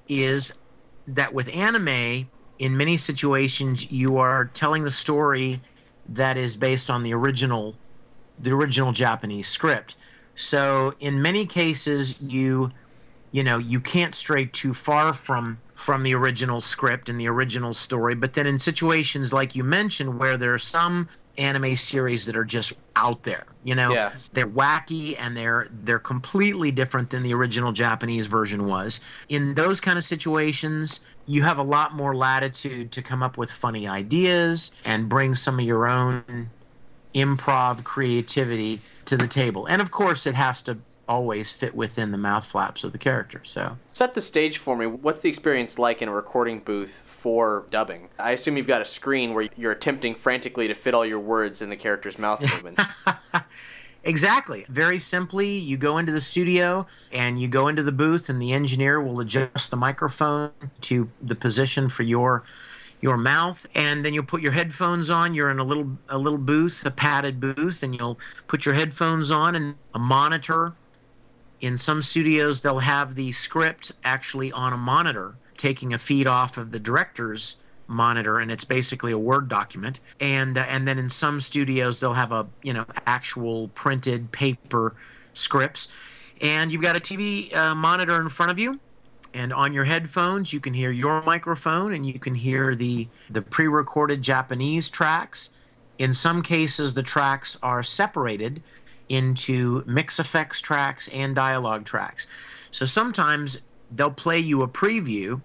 is 0.08 0.52
that 1.08 1.34
with 1.34 1.47
anime, 1.50 2.30
in 2.60 2.78
many 2.78 2.97
situations 2.97 3.89
you 3.91 4.17
are 4.17 4.45
telling 4.54 4.84
the 4.84 4.91
story 4.91 5.62
that 6.10 6.38
is 6.38 6.56
based 6.56 6.89
on 6.89 7.04
the 7.04 7.13
original 7.13 7.76
the 8.39 8.52
original 8.52 8.91
Japanese 8.91 9.47
script. 9.47 9.95
So 10.36 10.93
in 11.00 11.21
many 11.21 11.45
cases 11.45 12.19
you 12.21 12.71
you 13.32 13.43
know 13.43 13.58
you 13.58 13.80
can't 13.80 14.15
stray 14.15 14.45
too 14.45 14.73
far 14.73 15.13
from 15.13 15.60
from 15.76 16.04
the 16.04 16.13
original 16.13 16.62
script 16.62 17.10
and 17.10 17.19
the 17.19 17.28
original 17.28 17.73
story 17.73 18.15
but 18.15 18.34
then 18.34 18.47
in 18.47 18.58
situations 18.58 19.34
like 19.34 19.56
you 19.56 19.63
mentioned 19.63 20.17
where 20.19 20.38
there 20.38 20.54
are 20.54 20.60
some 20.60 21.08
anime 21.38 21.76
series 21.76 22.26
that 22.26 22.36
are 22.36 22.45
just 22.45 22.73
out 22.95 23.23
there 23.23 23.45
you 23.67 23.76
know? 23.76 23.91
Yeah. 23.93 24.13
they're 24.32 24.47
wacky 24.47 25.17
and 25.19 25.36
they're 25.36 25.67
they're 25.84 26.00
completely 26.00 26.71
different 26.71 27.10
than 27.10 27.21
the 27.21 27.34
original 27.34 27.73
Japanese 27.73 28.26
version 28.26 28.65
was. 28.65 29.02
In 29.28 29.56
those 29.56 29.82
kind 29.82 29.97
of 29.97 30.06
situations 30.06 31.02
you 31.26 31.43
have 31.43 31.58
a 31.58 31.63
lot 31.63 31.93
more 31.93 32.15
latitude 32.15 32.93
to 32.93 33.02
come 33.02 33.21
up 33.21 33.38
with 33.38 33.52
funny 33.52 33.86
ideas 33.86 34.71
and 34.86 35.10
bring 35.10 35.36
some 35.36 35.60
of 35.60 35.65
your 35.65 35.86
own 35.86 36.50
improv 37.13 37.84
creativity 37.84 38.82
to 39.06 39.17
the 39.17 39.28
table. 39.28 39.65
And 39.65 39.82
of 39.82 39.91
course 39.91 40.26
it 40.26 40.36
has 40.36 40.62
to 40.63 40.78
always 41.08 41.52
fit 41.52 41.74
within 41.76 42.12
the 42.12 42.17
mouth 42.17 42.46
flaps 42.46 42.84
of 42.84 42.91
the 42.91 42.98
character 42.98 43.41
so 43.43 43.78
Set 43.93 44.13
the 44.13 44.22
stage 44.22 44.60
for 44.60 44.78
me. 44.78 44.86
What's 44.86 45.22
the 45.22 45.30
experience 45.30 45.80
like 45.80 46.02
in 46.02 46.10
a 46.10 46.13
recording 46.13 46.60
booth 46.60 47.02
for 47.06 47.65
dubbing? 47.72 48.10
I 48.20 48.32
assume 48.32 48.58
you've 48.58 48.67
got 48.67 48.82
a 48.82 48.86
screen 48.86 49.34
where 49.34 49.50
you're 49.58 49.72
attempting 49.72 50.13
frantically 50.13 50.67
to 50.67 50.76
fit 50.76 50.93
all 50.93 51.06
your 51.06 51.20
words 51.20 51.62
in 51.62 51.70
the 51.70 51.76
character's 51.76 52.20
mouth 52.20 52.41
movements. 52.52 52.84
Exactly. 54.04 54.65
Very 54.70 55.00
simply, 55.00 55.58
you 55.58 55.76
go 55.76 55.98
into 55.98 56.13
the 56.13 56.22
studio 56.22 56.88
and 57.12 57.41
you 57.41 57.50
go 57.50 57.67
into 57.67 57.84
the 57.84 57.91
booth, 57.91 58.30
and 58.30 58.41
the 58.41 58.54
engineer 58.54 59.02
will 59.02 59.20
adjust 59.20 59.70
the 59.70 59.76
microphone 59.76 60.52
to 60.82 61.10
the 61.22 61.36
position 61.36 61.89
for 61.89 62.04
your 62.04 62.43
your 63.02 63.17
mouth, 63.17 63.65
and 63.76 64.04
then 64.04 64.13
you'll 64.13 64.24
put 64.24 64.41
your 64.41 64.54
headphones 64.54 65.10
on. 65.10 65.34
You're 65.34 65.52
in 65.52 65.60
a 65.60 65.63
little 65.63 65.89
a 66.10 66.17
little 66.17 66.39
booth, 66.39 66.84
a 66.86 66.91
padded 66.91 67.39
booth, 67.39 67.84
and 67.84 67.93
you'll 67.93 68.17
put 68.48 68.65
your 68.65 68.76
headphones 68.76 69.30
on 69.30 69.56
and 69.56 69.76
a 69.93 70.00
monitor. 70.00 70.74
In 71.62 71.78
some 71.78 72.02
studios, 72.02 72.62
they'll 72.62 72.80
have 72.80 73.15
the 73.15 73.32
script 73.32 73.91
actually 74.04 74.52
on 74.52 74.74
a 74.74 74.78
monitor, 74.78 75.36
taking 75.58 75.93
a 75.93 75.98
feed 75.98 76.28
off 76.28 76.58
of 76.58 76.72
the 76.72 76.80
director's 76.80 77.56
monitor 77.88 78.39
and 78.39 78.52
it's 78.52 78.63
basically 78.63 79.12
a 79.12 79.17
word 79.17 79.48
document. 79.48 80.00
And 80.20 80.58
uh, 80.58 80.62
and 80.62 80.88
then 80.88 81.00
in 81.00 81.10
some 81.10 81.39
studios 81.39 82.00
they'll 82.00 82.13
have 82.13 82.32
a 82.32 82.46
you 82.62 82.74
know 82.74 82.86
actual 83.06 83.70
printed 83.70 84.32
paper 84.32 84.96
scripts. 85.34 85.88
And 86.41 86.72
you've 86.72 86.82
got 86.82 86.96
a 86.96 87.00
TV 87.00 87.56
uh, 87.56 87.74
monitor 87.74 88.22
in 88.22 88.30
front 88.30 88.52
of 88.52 88.60
you 88.60 88.80
and 89.34 89.52
on 89.52 89.74
your 89.74 89.86
headphones 89.86 90.54
you 90.54 90.60
can 90.60 90.74
hear 90.74 90.91
your 90.91 91.22
microphone 91.24 91.93
and 91.93 92.06
you 92.06 92.20
can 92.20 92.36
hear 92.36 92.76
the 92.76 93.08
the 93.30 93.41
pre-recorded 93.41 94.22
Japanese 94.22 94.89
tracks. 94.89 95.50
In 95.98 96.13
some 96.13 96.43
cases 96.43 96.93
the 96.93 97.04
tracks 97.04 97.58
are 97.63 97.82
separated 97.82 98.62
into 99.10 99.84
mix 99.86 100.20
effects 100.20 100.62
tracks 100.62 101.08
and 101.10 101.36
dialogue 101.36 101.86
tracks. 101.86 102.28
So 102.72 102.86
sometimes 102.86 103.58
they'll 103.96 104.12
play 104.12 104.39
you 104.39 104.63
a 104.63 104.67
preview 104.67 105.41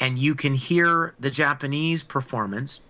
and 0.00 0.18
you 0.18 0.34
can 0.34 0.54
hear 0.54 1.14
the 1.20 1.30
Japanese 1.30 2.02
performance 2.02 2.80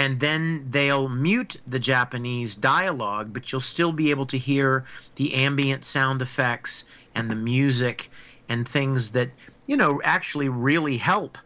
and 0.00 0.18
then 0.18 0.66
they'll 0.70 1.10
mute 1.10 1.58
the 1.66 1.78
Japanese 1.78 2.54
dialogue, 2.54 3.34
but 3.34 3.52
you'll 3.52 3.60
still 3.60 3.92
be 3.92 4.10
able 4.10 4.24
to 4.24 4.38
hear 4.38 4.86
the 5.16 5.34
ambient 5.34 5.84
sound 5.84 6.22
effects 6.22 6.84
and 7.14 7.30
the 7.30 7.34
music 7.34 8.10
and 8.48 8.66
things 8.66 9.10
that 9.10 9.28
you 9.66 9.76
know 9.76 10.00
actually 10.02 10.48
really 10.48 10.96
help 10.96 11.36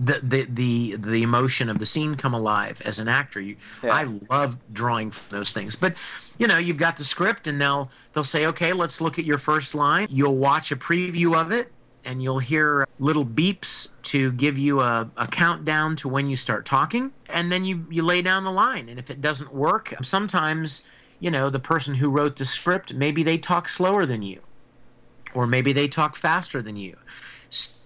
the 0.00 0.20
the 0.22 0.46
the, 0.50 0.96
the 0.96 1.22
emotion 1.22 1.68
of 1.68 1.78
the 1.78 1.86
scene 1.86 2.14
come 2.14 2.34
alive 2.34 2.80
as 2.84 2.98
an 2.98 3.08
actor. 3.08 3.40
You, 3.40 3.56
Yeah. 3.82 3.94
I 3.94 4.04
love 4.30 4.56
drawing 4.72 5.10
from 5.10 5.38
those 5.38 5.50
things, 5.50 5.76
but 5.76 5.94
you 6.38 6.46
know 6.46 6.58
you've 6.58 6.78
got 6.78 6.96
the 6.96 7.04
script 7.04 7.46
and 7.46 7.60
they'll 7.60 7.90
they'll 8.14 8.24
say, 8.24 8.46
okay, 8.46 8.72
let's 8.72 9.00
look 9.00 9.18
at 9.18 9.24
your 9.24 9.38
first 9.38 9.74
line. 9.74 10.08
You'll 10.10 10.36
watch 10.36 10.72
a 10.72 10.76
preview 10.76 11.36
of 11.36 11.52
it. 11.52 11.70
And 12.02 12.22
you'll 12.22 12.38
hear 12.38 12.88
little 12.98 13.26
beeps 13.26 13.88
to 14.04 14.32
give 14.32 14.56
you 14.56 14.80
a, 14.80 15.06
a 15.18 15.26
countdown 15.26 15.96
to 15.96 16.08
when 16.08 16.26
you 16.26 16.34
start 16.34 16.64
talking. 16.64 17.12
And 17.28 17.52
then 17.52 17.62
you, 17.62 17.84
you 17.90 18.00
lay 18.00 18.22
down 18.22 18.44
the 18.44 18.50
line. 18.50 18.88
And 18.88 18.98
if 18.98 19.10
it 19.10 19.20
doesn't 19.20 19.52
work, 19.52 19.92
sometimes, 20.00 20.80
you 21.18 21.30
know, 21.30 21.50
the 21.50 21.58
person 21.58 21.94
who 21.94 22.08
wrote 22.08 22.38
the 22.38 22.46
script, 22.46 22.94
maybe 22.94 23.22
they 23.22 23.36
talk 23.36 23.68
slower 23.68 24.06
than 24.06 24.22
you 24.22 24.40
or 25.34 25.46
maybe 25.46 25.72
they 25.72 25.88
talk 25.88 26.16
faster 26.16 26.62
than 26.62 26.76
you. 26.76 26.96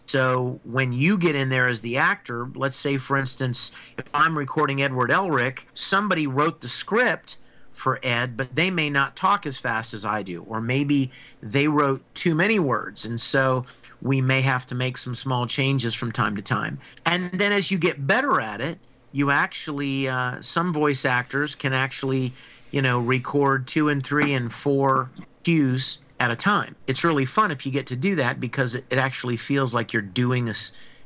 So 0.06 0.60
when 0.64 0.92
you 0.92 1.16
get 1.16 1.34
in 1.34 1.48
there 1.48 1.66
as 1.66 1.80
the 1.80 1.96
actor, 1.96 2.48
let's 2.54 2.76
say 2.76 2.98
for 2.98 3.16
instance, 3.16 3.70
if 3.98 4.04
I'm 4.12 4.36
recording 4.36 4.82
Edward 4.82 5.10
Elric, 5.10 5.60
somebody 5.74 6.26
wrote 6.26 6.60
the 6.60 6.68
script 6.68 7.36
for 7.72 7.98
Ed, 8.02 8.36
but 8.36 8.54
they 8.54 8.70
may 8.70 8.88
not 8.88 9.16
talk 9.16 9.46
as 9.46 9.58
fast 9.58 9.94
as 9.94 10.04
I 10.04 10.22
do, 10.22 10.42
or 10.44 10.60
maybe 10.60 11.10
they 11.42 11.66
wrote 11.66 12.02
too 12.14 12.34
many 12.34 12.58
words, 12.58 13.04
and 13.04 13.20
so 13.20 13.66
we 14.00 14.20
may 14.20 14.40
have 14.42 14.66
to 14.66 14.74
make 14.74 14.96
some 14.96 15.14
small 15.14 15.46
changes 15.46 15.94
from 15.94 16.12
time 16.12 16.36
to 16.36 16.42
time. 16.42 16.78
And 17.06 17.30
then 17.32 17.52
as 17.52 17.70
you 17.70 17.78
get 17.78 18.06
better 18.06 18.40
at 18.40 18.60
it, 18.60 18.78
you 19.12 19.30
actually 19.30 20.08
uh, 20.08 20.40
some 20.40 20.72
voice 20.72 21.04
actors 21.04 21.54
can 21.54 21.72
actually, 21.72 22.32
you 22.70 22.82
know, 22.82 22.98
record 23.00 23.66
two 23.66 23.88
and 23.88 24.04
three 24.04 24.34
and 24.34 24.52
four 24.52 25.10
cues 25.42 25.98
at 26.24 26.30
a 26.30 26.36
time. 26.36 26.74
It's 26.86 27.04
really 27.04 27.26
fun 27.26 27.50
if 27.50 27.66
you 27.66 27.72
get 27.72 27.86
to 27.88 27.96
do 27.96 28.16
that 28.16 28.40
because 28.40 28.74
it, 28.74 28.84
it 28.88 28.98
actually 28.98 29.36
feels 29.36 29.74
like 29.74 29.92
you're 29.92 30.00
doing 30.00 30.48
a, 30.48 30.54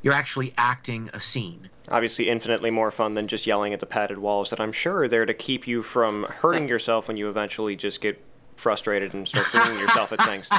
you're 0.03 0.15
actually 0.15 0.55
acting 0.57 1.11
a 1.13 1.21
scene. 1.21 1.69
Obviously, 1.89 2.29
infinitely 2.29 2.71
more 2.71 2.93
fun 2.93 3.15
than 3.15 3.27
just 3.27 3.45
yelling 3.47 3.75
at 3.75 3.81
the 3.81 3.87
padded 3.87 4.19
walls 4.19 4.51
that 4.51 4.61
I'm 4.61 4.73
sure 4.73 5.03
are 5.03 5.09
there 5.09 5.27
to 5.27 5.35
keep 5.35 5.67
you 5.67 5.83
from 5.83 6.25
hurting 6.25 6.69
yourself 6.69 7.09
when 7.09 7.17
you 7.17 7.29
eventually 7.29 7.75
just 7.75 8.01
get 8.01 8.23
frustrated 8.55 9.13
and 9.13 9.27
start 9.27 9.47
flinging 9.47 9.81
yourself 9.81 10.13
at 10.13 10.25
things. 10.25 10.49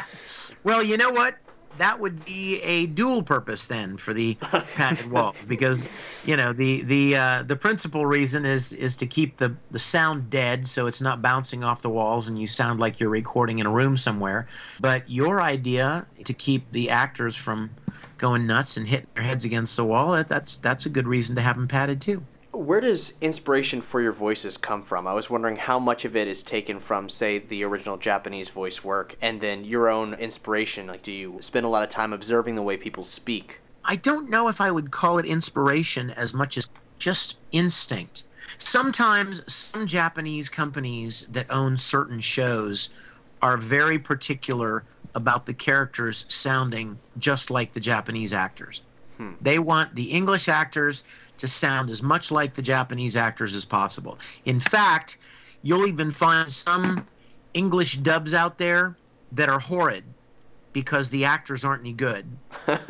Well, 0.65 0.83
you 0.83 0.97
know 0.97 1.11
what? 1.11 1.35
That 1.77 1.99
would 1.99 2.25
be 2.25 2.61
a 2.61 2.87
dual 2.87 3.23
purpose 3.23 3.67
then 3.67 3.97
for 3.97 4.13
the 4.13 4.35
padded 4.75 5.09
wall 5.11 5.35
because 5.47 5.87
you 6.25 6.35
know 6.35 6.51
the 6.51 6.81
the 6.83 7.15
uh, 7.15 7.43
the 7.43 7.55
principal 7.55 8.05
reason 8.05 8.45
is 8.45 8.73
is 8.73 8.95
to 8.97 9.05
keep 9.07 9.37
the 9.37 9.55
the 9.71 9.79
sound 9.79 10.29
dead 10.29 10.67
so 10.67 10.87
it's 10.87 10.99
not 10.99 11.21
bouncing 11.21 11.63
off 11.63 11.81
the 11.81 11.89
walls 11.89 12.27
and 12.27 12.39
you 12.39 12.47
sound 12.47 12.79
like 12.79 12.99
you're 12.99 13.09
recording 13.09 13.59
in 13.59 13.65
a 13.65 13.71
room 13.71 13.97
somewhere. 13.97 14.47
But 14.79 15.09
your 15.09 15.41
idea 15.41 16.05
to 16.25 16.33
keep 16.33 16.69
the 16.71 16.89
actors 16.89 17.35
from 17.35 17.69
going 18.17 18.45
nuts 18.45 18.75
and 18.75 18.85
hitting 18.85 19.07
their 19.15 19.23
heads 19.23 19.45
against 19.45 19.77
the 19.77 19.85
wall 19.85 20.11
that, 20.11 20.27
that's 20.27 20.57
that's 20.57 20.85
a 20.85 20.89
good 20.89 21.07
reason 21.07 21.35
to 21.35 21.41
have 21.41 21.55
them 21.55 21.67
padded 21.67 22.01
too. 22.01 22.23
Where 22.51 22.81
does 22.81 23.13
inspiration 23.21 23.81
for 23.81 24.01
your 24.01 24.11
voices 24.11 24.57
come 24.57 24.81
from? 24.81 25.05
I 25.05 25.13
was 25.13 25.29
wondering 25.29 25.55
how 25.55 25.77
much 25.77 26.03
of 26.03 26.15
it 26.15 26.27
is 26.27 26.41
taken 26.41 26.79
from, 26.79 27.07
say, 27.07 27.39
the 27.39 27.63
original 27.63 27.95
Japanese 27.95 28.49
voice 28.49 28.83
work, 28.83 29.15
and 29.21 29.39
then 29.39 29.63
your 29.63 29.87
own 29.87 30.15
inspiration. 30.15 30.87
Like, 30.87 31.03
do 31.03 31.11
you 31.11 31.37
spend 31.41 31.65
a 31.65 31.69
lot 31.69 31.83
of 31.83 31.89
time 31.89 32.11
observing 32.11 32.55
the 32.55 32.63
way 32.63 32.75
people 32.75 33.03
speak? 33.03 33.59
I 33.85 33.95
don't 33.95 34.29
know 34.29 34.47
if 34.47 34.59
I 34.61 34.71
would 34.71 34.89
call 34.89 35.19
it 35.19 35.25
inspiration 35.25 36.09
as 36.11 36.33
much 36.33 36.57
as 36.57 36.67
just 36.97 37.35
instinct. 37.51 38.23
Sometimes 38.57 39.41
some 39.51 39.85
Japanese 39.85 40.49
companies 40.49 41.27
that 41.29 41.49
own 41.51 41.77
certain 41.77 42.19
shows 42.19 42.89
are 43.41 43.57
very 43.57 43.99
particular 43.99 44.83
about 45.15 45.45
the 45.45 45.53
characters 45.53 46.25
sounding 46.27 46.97
just 47.19 47.49
like 47.49 47.73
the 47.73 47.79
Japanese 47.79 48.33
actors. 48.33 48.81
Hmm. 49.17 49.33
They 49.39 49.59
want 49.59 49.95
the 49.95 50.11
English 50.11 50.47
actors 50.47 51.03
to 51.39 51.47
sound 51.47 51.89
as 51.89 52.03
much 52.03 52.31
like 52.31 52.53
the 52.53 52.61
Japanese 52.61 53.15
actors 53.15 53.55
as 53.55 53.65
possible. 53.65 54.19
In 54.45 54.59
fact, 54.59 55.17
you'll 55.63 55.87
even 55.87 56.11
find 56.11 56.51
some 56.51 57.07
English 57.53 57.97
dubs 57.97 58.33
out 58.33 58.57
there 58.57 58.95
that 59.31 59.49
are 59.49 59.59
horrid 59.59 60.03
because 60.71 61.09
the 61.09 61.25
actors 61.25 61.63
aren't 61.63 61.81
any 61.81 61.93
good. 61.93 62.25
but 62.67 62.87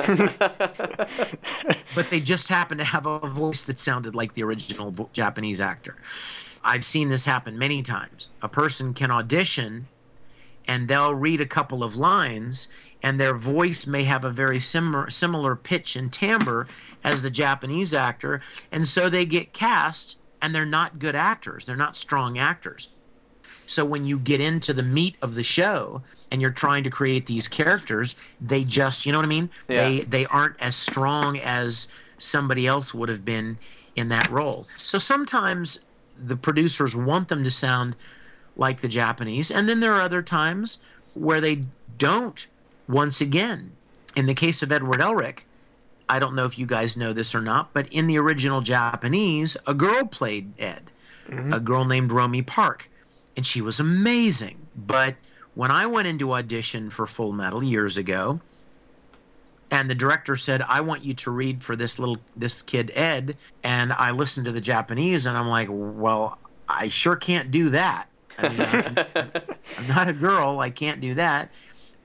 they 2.09 2.19
just 2.19 2.47
happen 2.47 2.77
to 2.77 2.83
have 2.83 3.05
a 3.05 3.19
voice 3.19 3.63
that 3.63 3.79
sounded 3.79 4.15
like 4.15 4.33
the 4.33 4.43
original 4.43 5.09
Japanese 5.13 5.61
actor. 5.61 5.95
I've 6.63 6.83
seen 6.83 7.09
this 7.09 7.23
happen 7.23 7.57
many 7.57 7.81
times. 7.81 8.27
A 8.41 8.49
person 8.49 8.93
can 8.93 9.11
audition 9.11 9.87
and 10.67 10.87
they'll 10.87 11.15
read 11.15 11.41
a 11.41 11.45
couple 11.47 11.83
of 11.83 11.95
lines 11.95 12.67
and 13.03 13.19
their 13.19 13.35
voice 13.35 13.87
may 13.87 14.03
have 14.03 14.25
a 14.25 14.29
very 14.29 14.59
similar 14.59 15.09
similar 15.09 15.55
pitch 15.55 15.95
and 15.95 16.11
timbre 16.11 16.67
as 17.03 17.21
the 17.21 17.29
Japanese 17.29 17.93
actor 17.93 18.41
and 18.71 18.87
so 18.87 19.09
they 19.09 19.25
get 19.25 19.53
cast 19.53 20.17
and 20.41 20.53
they're 20.53 20.65
not 20.65 20.99
good 20.99 21.15
actors. 21.15 21.65
They're 21.65 21.75
not 21.75 21.95
strong 21.95 22.37
actors. 22.37 22.89
So 23.65 23.85
when 23.85 24.05
you 24.05 24.17
get 24.17 24.41
into 24.41 24.73
the 24.73 24.83
meat 24.83 25.15
of 25.21 25.35
the 25.35 25.43
show 25.43 26.01
and 26.31 26.41
you're 26.41 26.49
trying 26.49 26.83
to 26.83 26.89
create 26.89 27.27
these 27.27 27.47
characters, 27.47 28.15
they 28.41 28.63
just, 28.63 29.05
you 29.05 29.11
know 29.11 29.19
what 29.19 29.25
I 29.25 29.29
mean? 29.29 29.49
Yeah. 29.67 29.87
They 29.87 29.99
they 30.01 30.25
aren't 30.27 30.55
as 30.59 30.75
strong 30.75 31.37
as 31.39 31.87
somebody 32.17 32.67
else 32.67 32.93
would 32.93 33.09
have 33.09 33.23
been 33.23 33.59
in 33.95 34.09
that 34.09 34.29
role. 34.31 34.67
So 34.77 34.97
sometimes 34.97 35.79
the 36.25 36.35
producers 36.35 36.95
want 36.95 37.27
them 37.27 37.43
to 37.43 37.51
sound 37.51 37.95
like 38.55 38.81
the 38.81 38.87
Japanese, 38.87 39.51
and 39.51 39.69
then 39.69 39.79
there 39.79 39.93
are 39.93 40.01
other 40.01 40.21
times 40.21 40.79
where 41.13 41.39
they 41.39 41.63
don't. 41.97 42.47
Once 42.89 43.21
again, 43.21 43.71
in 44.15 44.25
the 44.25 44.33
case 44.33 44.63
of 44.63 44.71
Edward 44.71 44.99
Elric, 44.99 45.45
I 46.09 46.17
don't 46.17 46.33
know 46.33 46.45
if 46.45 46.57
you 46.57 46.65
guys 46.65 46.97
know 46.97 47.13
this 47.13 47.35
or 47.35 47.41
not, 47.41 47.71
but 47.71 47.87
in 47.93 48.07
the 48.07 48.17
original 48.17 48.61
Japanese, 48.61 49.55
a 49.67 49.75
girl 49.75 50.05
played 50.05 50.51
Ed, 50.57 50.89
mm-hmm. 51.29 51.53
a 51.53 51.59
girl 51.59 51.85
named 51.85 52.11
Romi 52.11 52.41
Park, 52.41 52.89
and 53.37 53.45
she 53.45 53.61
was 53.61 53.79
amazing. 53.79 54.57
But 54.75 55.15
when 55.53 55.69
I 55.69 55.85
went 55.85 56.07
into 56.07 56.33
audition 56.33 56.89
for 56.89 57.05
Full 57.05 57.31
Metal 57.31 57.63
years 57.63 57.97
ago, 57.97 58.41
and 59.69 59.87
the 59.87 59.93
director 59.93 60.35
said, 60.35 60.63
"I 60.67 60.81
want 60.81 61.05
you 61.05 61.13
to 61.13 61.29
read 61.29 61.63
for 61.63 61.75
this 61.75 61.99
little 61.99 62.17
this 62.35 62.63
kid 62.63 62.91
Ed," 62.95 63.37
and 63.63 63.93
I 63.93 64.09
listened 64.09 64.47
to 64.47 64.51
the 64.51 64.61
Japanese, 64.61 65.27
and 65.27 65.37
I'm 65.37 65.47
like, 65.47 65.67
"Well, 65.69 66.39
I 66.67 66.89
sure 66.89 67.15
can't 67.15 67.51
do 67.51 67.69
that. 67.69 68.07
I 68.39 68.49
mean, 68.49 68.61
I'm, 68.61 68.97
I'm 69.77 69.87
not 69.87 70.07
a 70.07 70.13
girl. 70.13 70.59
I 70.59 70.71
can't 70.71 70.99
do 71.01 71.13
that." 71.13 71.51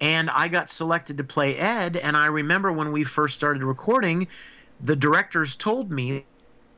And 0.05 0.29
I 0.29 0.49
got 0.49 0.69
selected 0.69 1.17
to 1.17 1.25
play 1.25 1.57
Ed, 1.57 1.97
and 1.97 2.15
I 2.15 2.27
remember 2.27 2.71
when 2.71 2.93
we 2.93 3.05
first 3.05 3.35
started 3.35 3.63
recording, 3.63 4.29
the 4.79 4.95
directors 4.95 5.55
told 5.55 5.91
me 5.91 6.27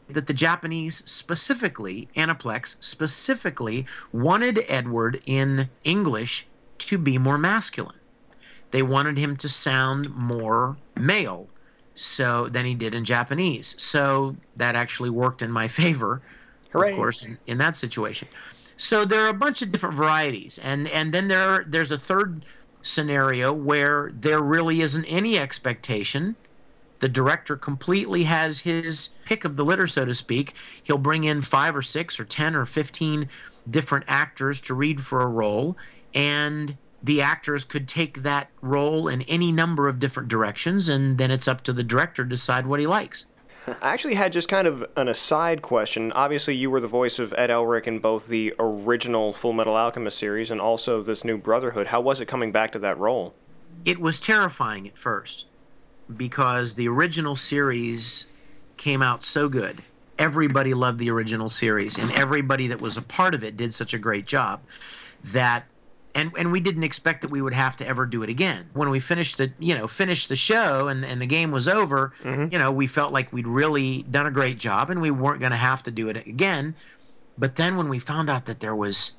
that 0.08 0.28
the 0.28 0.32
Japanese 0.32 1.02
specifically, 1.06 2.08
Aniplex 2.16 2.76
specifically, 2.78 3.84
wanted 4.12 4.64
Edward 4.68 5.20
in 5.26 5.68
English 5.82 6.46
to 6.78 6.98
be 6.98 7.18
more 7.18 7.36
masculine. 7.36 7.98
They 8.70 8.82
wanted 8.82 9.18
him 9.18 9.36
to 9.38 9.48
sound 9.48 10.08
more 10.14 10.76
male 10.96 11.48
so 11.96 12.48
than 12.48 12.64
he 12.64 12.76
did 12.76 12.94
in 12.94 13.04
Japanese. 13.04 13.74
So 13.76 14.36
that 14.54 14.76
actually 14.76 15.10
worked 15.10 15.42
in 15.42 15.50
my 15.50 15.66
favor, 15.80 16.22
Hooray. 16.70 16.92
of 16.92 16.96
course, 16.96 17.24
in, 17.24 17.36
in 17.48 17.58
that 17.58 17.74
situation. 17.74 18.28
So 18.76 19.04
there 19.04 19.24
are 19.24 19.30
a 19.30 19.34
bunch 19.34 19.62
of 19.62 19.72
different 19.72 19.96
varieties, 19.96 20.60
and 20.62 20.86
and 20.90 21.12
then 21.12 21.26
there 21.26 21.64
there's 21.66 21.90
a 21.90 21.98
third 21.98 22.44
scenario 22.86 23.52
where 23.52 24.10
there 24.14 24.40
really 24.40 24.80
isn't 24.80 25.04
any 25.04 25.38
expectation. 25.38 26.36
The 27.00 27.08
director 27.08 27.56
completely 27.56 28.24
has 28.24 28.58
his 28.58 29.10
pick 29.26 29.44
of 29.44 29.56
the 29.56 29.64
litter, 29.64 29.86
so 29.86 30.04
to 30.04 30.14
speak. 30.14 30.54
He'll 30.82 30.96
bring 30.98 31.24
in 31.24 31.42
five 31.42 31.76
or 31.76 31.82
six 31.82 32.18
or 32.18 32.24
ten 32.24 32.54
or 32.54 32.64
fifteen 32.64 33.28
different 33.70 34.04
actors 34.08 34.60
to 34.62 34.74
read 34.74 35.00
for 35.00 35.22
a 35.22 35.26
role, 35.26 35.76
and 36.14 36.76
the 37.02 37.20
actors 37.22 37.64
could 37.64 37.86
take 37.88 38.22
that 38.22 38.48
role 38.62 39.08
in 39.08 39.22
any 39.22 39.52
number 39.52 39.88
of 39.88 39.98
different 39.98 40.28
directions, 40.28 40.88
and 40.88 41.18
then 41.18 41.30
it's 41.30 41.48
up 41.48 41.62
to 41.62 41.72
the 41.72 41.84
director 41.84 42.24
to 42.24 42.28
decide 42.30 42.66
what 42.66 42.80
he 42.80 42.86
likes. 42.86 43.26
I 43.66 43.92
actually 43.92 44.14
had 44.14 44.32
just 44.32 44.48
kind 44.48 44.66
of 44.66 44.84
an 44.96 45.08
aside 45.08 45.62
question. 45.62 46.12
Obviously, 46.12 46.54
you 46.54 46.70
were 46.70 46.80
the 46.80 46.86
voice 46.86 47.18
of 47.18 47.34
Ed 47.36 47.50
Elric 47.50 47.86
in 47.86 47.98
both 47.98 48.26
the 48.28 48.54
original 48.58 49.32
Full 49.32 49.52
Metal 49.52 49.74
Alchemist 49.74 50.18
series 50.18 50.50
and 50.50 50.60
also 50.60 51.02
this 51.02 51.24
new 51.24 51.36
Brotherhood. 51.36 51.86
How 51.88 52.00
was 52.00 52.20
it 52.20 52.26
coming 52.28 52.52
back 52.52 52.72
to 52.72 52.78
that 52.80 52.98
role? 52.98 53.34
It 53.84 54.00
was 54.00 54.20
terrifying 54.20 54.86
at 54.88 54.96
first 54.96 55.46
because 56.16 56.74
the 56.74 56.88
original 56.88 57.34
series 57.34 58.26
came 58.76 59.02
out 59.02 59.24
so 59.24 59.48
good. 59.48 59.82
Everybody 60.18 60.72
loved 60.72 60.98
the 60.98 61.10
original 61.10 61.48
series, 61.48 61.98
and 61.98 62.10
everybody 62.12 62.68
that 62.68 62.80
was 62.80 62.96
a 62.96 63.02
part 63.02 63.34
of 63.34 63.42
it 63.42 63.56
did 63.56 63.74
such 63.74 63.92
a 63.92 63.98
great 63.98 64.26
job 64.26 64.60
that 65.24 65.64
and 66.16 66.32
and 66.38 66.50
we 66.50 66.60
didn't 66.60 66.82
expect 66.82 67.20
that 67.20 67.30
we 67.30 67.42
would 67.42 67.52
have 67.52 67.76
to 67.76 67.86
ever 67.86 68.06
do 68.06 68.22
it 68.22 68.30
again. 68.30 68.70
When 68.72 68.88
we 68.88 69.00
finished 69.00 69.36
the 69.36 69.52
you 69.58 69.76
know 69.76 69.86
finished 69.86 70.30
the 70.30 70.36
show 70.36 70.88
and 70.88 71.04
and 71.04 71.20
the 71.20 71.26
game 71.26 71.52
was 71.52 71.68
over, 71.68 72.14
mm-hmm. 72.24 72.50
you 72.50 72.58
know 72.58 72.72
we 72.72 72.86
felt 72.86 73.12
like 73.12 73.32
we'd 73.32 73.46
really 73.46 74.02
done 74.02 74.26
a 74.26 74.30
great 74.30 74.58
job 74.58 74.88
and 74.88 75.02
we 75.02 75.10
weren't 75.10 75.40
going 75.40 75.52
to 75.52 75.58
have 75.58 75.82
to 75.84 75.90
do 75.90 76.08
it 76.08 76.16
again. 76.16 76.74
But 77.36 77.56
then 77.56 77.76
when 77.76 77.90
we 77.90 77.98
found 77.98 78.30
out 78.30 78.46
that 78.46 78.60
there 78.60 78.74
was 78.74 79.12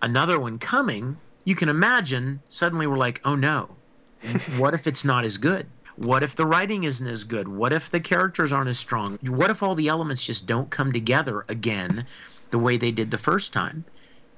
another 0.00 0.40
one 0.40 0.58
coming, 0.58 1.18
you 1.44 1.54
can 1.54 1.68
imagine 1.68 2.40
suddenly 2.48 2.86
we're 2.86 2.96
like, 2.96 3.20
oh 3.26 3.34
no, 3.34 3.68
what 4.56 4.72
if 4.72 4.86
it's 4.86 5.04
not 5.04 5.26
as 5.26 5.36
good? 5.36 5.66
What 5.96 6.22
if 6.22 6.34
the 6.34 6.46
writing 6.46 6.84
isn't 6.84 7.06
as 7.06 7.24
good? 7.24 7.46
What 7.46 7.74
if 7.74 7.90
the 7.90 8.00
characters 8.00 8.54
aren't 8.54 8.70
as 8.70 8.78
strong? 8.78 9.18
What 9.22 9.50
if 9.50 9.62
all 9.62 9.74
the 9.74 9.88
elements 9.88 10.24
just 10.24 10.46
don't 10.46 10.70
come 10.70 10.92
together 10.94 11.44
again 11.48 12.06
the 12.50 12.58
way 12.58 12.78
they 12.78 12.90
did 12.90 13.10
the 13.10 13.18
first 13.18 13.52
time 13.52 13.84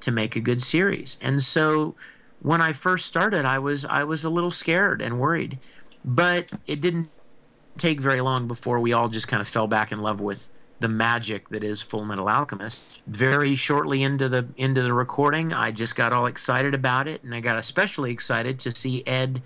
to 0.01 0.11
make 0.11 0.36
a 0.36 0.40
good 0.40 0.62
series? 0.62 1.16
And 1.20 1.42
so 1.42 1.94
when 2.40 2.61
I 2.61 2.72
first 2.72 3.07
started, 3.07 3.44
I 3.44 3.59
was 3.59 3.84
I 3.84 4.05
was 4.05 4.24
a 4.24 4.30
little 4.30 4.51
scared 4.51 5.03
and 5.03 5.18
worried. 5.18 5.59
But 6.05 6.51
it 6.66 6.80
didn't 6.80 7.11
take 7.78 8.01
very 8.01 8.20
long 8.20 8.49
before 8.49 8.80
we 8.80 8.92
all 8.92 9.09
just 9.09 9.28
kind 9.28 9.40
of 9.40 9.49
fell 9.49 9.66
back 9.66 9.92
in 9.92 10.01
love 10.01 10.20
with 10.20 10.49
the 10.80 10.88
magic 10.88 11.49
that 11.49 11.64
is 11.64 11.82
Full 11.82 12.05
Metal 12.05 12.28
Alchemist. 12.28 13.01
Very 13.09 13.57
shortly 13.57 14.03
into 14.03 14.28
the 14.28 14.46
into 14.57 14.82
the 14.82 14.92
recording, 14.92 15.53
I 15.53 15.72
just 15.72 15.96
got 15.96 16.12
all 16.12 16.26
excited 16.26 16.74
about 16.74 17.09
it, 17.09 17.22
and 17.24 17.34
I 17.34 17.40
got 17.40 17.59
especially 17.59 18.12
excited 18.12 18.61
to 18.61 18.74
see 18.74 19.05
Ed 19.07 19.42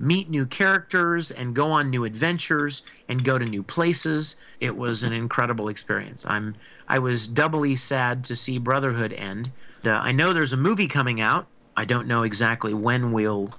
meet 0.00 0.28
new 0.28 0.44
characters 0.44 1.30
and 1.30 1.54
go 1.54 1.70
on 1.70 1.90
new 1.90 2.04
adventures 2.04 2.82
and 3.08 3.24
go 3.24 3.38
to 3.38 3.44
new 3.44 3.62
places. 3.62 4.36
It 4.60 4.76
was 4.76 5.04
an 5.04 5.12
incredible 5.12 5.68
experience. 5.68 6.24
I'm 6.26 6.56
I 6.88 6.98
was 6.98 7.26
doubly 7.26 7.76
sad 7.76 8.24
to 8.24 8.36
see 8.36 8.58
Brotherhood 8.58 9.12
end. 9.12 9.52
Uh, 9.86 10.00
I 10.02 10.12
know 10.12 10.32
there's 10.32 10.52
a 10.52 10.56
movie 10.56 10.88
coming 10.88 11.20
out. 11.20 11.46
I 11.76 11.84
don't 11.84 12.06
know 12.06 12.22
exactly 12.22 12.72
when 12.74 13.12
we'll 13.12 13.52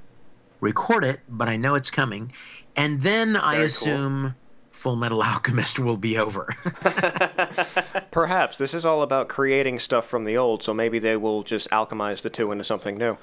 record 0.61 1.03
it, 1.03 1.19
but 1.29 1.47
I 1.49 1.57
know 1.57 1.75
it's 1.75 1.91
coming. 1.91 2.31
And 2.75 3.01
then 3.01 3.35
I 3.35 3.55
Very 3.55 3.57
cool. 3.57 3.65
assume 3.65 4.35
Full 4.71 4.95
Metal 4.95 5.23
Alchemist 5.23 5.79
will 5.79 5.97
be 5.97 6.17
over. 6.17 6.55
Perhaps 8.11 8.57
this 8.57 8.73
is 8.73 8.85
all 8.85 9.01
about 9.01 9.27
creating 9.29 9.79
stuff 9.79 10.07
from 10.07 10.25
the 10.25 10.37
old, 10.37 10.63
so 10.63 10.73
maybe 10.73 10.99
they 10.99 11.17
will 11.17 11.43
just 11.43 11.69
alchemize 11.71 12.21
the 12.21 12.29
two 12.29 12.51
into 12.51 12.63
something 12.63 12.97
new. 12.97 13.17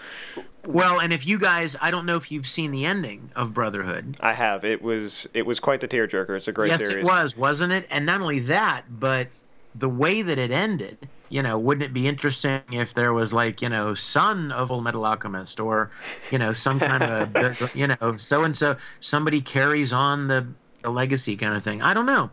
Well, 0.67 1.01
and 1.01 1.13
if 1.13 1.27
you 1.27 1.39
guys, 1.39 1.77
I 1.81 1.91
don't 1.91 2.07
know 2.07 2.17
if 2.17 2.33
you've 2.33 2.47
seen 2.49 2.71
the 2.71 2.85
ending 2.85 3.31
of 3.37 3.55
Brotherhood. 3.55 4.17
I 4.21 4.33
have. 4.33 4.65
It 4.65 4.83
was 4.83 5.27
it 5.35 5.47
was 5.47 5.61
quite 5.61 5.81
the 5.81 5.89
tearjerker. 5.89 6.37
It's 6.37 6.49
a 6.49 6.53
great 6.53 6.71
yes, 6.71 6.81
series. 6.81 7.05
it 7.05 7.05
was, 7.05 7.37
wasn't 7.37 7.73
it? 7.73 7.87
And 7.91 8.07
not 8.07 8.21
only 8.21 8.41
that, 8.41 8.85
but 8.89 9.29
the 9.75 9.89
way 9.89 10.23
that 10.23 10.39
it 10.39 10.51
ended. 10.51 11.09
You 11.29 11.43
know, 11.43 11.59
wouldn't 11.59 11.85
it 11.85 11.95
be 11.95 12.07
interesting 12.07 12.61
if 12.73 12.93
there 12.95 13.13
was 13.13 13.33
like, 13.33 13.63
you 13.63 13.69
know, 13.69 13.95
son 13.95 14.53
of 14.53 14.69
Full 14.69 14.83
Metal 14.83 15.07
Alchemist, 15.07 15.61
or, 15.61 15.91
you 16.31 16.39
know, 16.39 16.53
some 16.53 16.79
kind 16.79 17.03
of, 17.03 17.35
a, 17.37 17.71
you 17.75 17.87
know, 17.87 18.17
so 18.19 18.45
and 18.45 18.55
so, 18.57 18.77
somebody 19.01 19.41
carries 19.41 19.93
on 19.93 20.29
the, 20.29 20.47
the 20.83 20.91
legacy 20.91 21.37
kind 21.37 21.57
of 21.57 21.65
thing. 21.65 21.81
I 21.81 21.95
don't 21.95 22.07
know. 22.07 22.31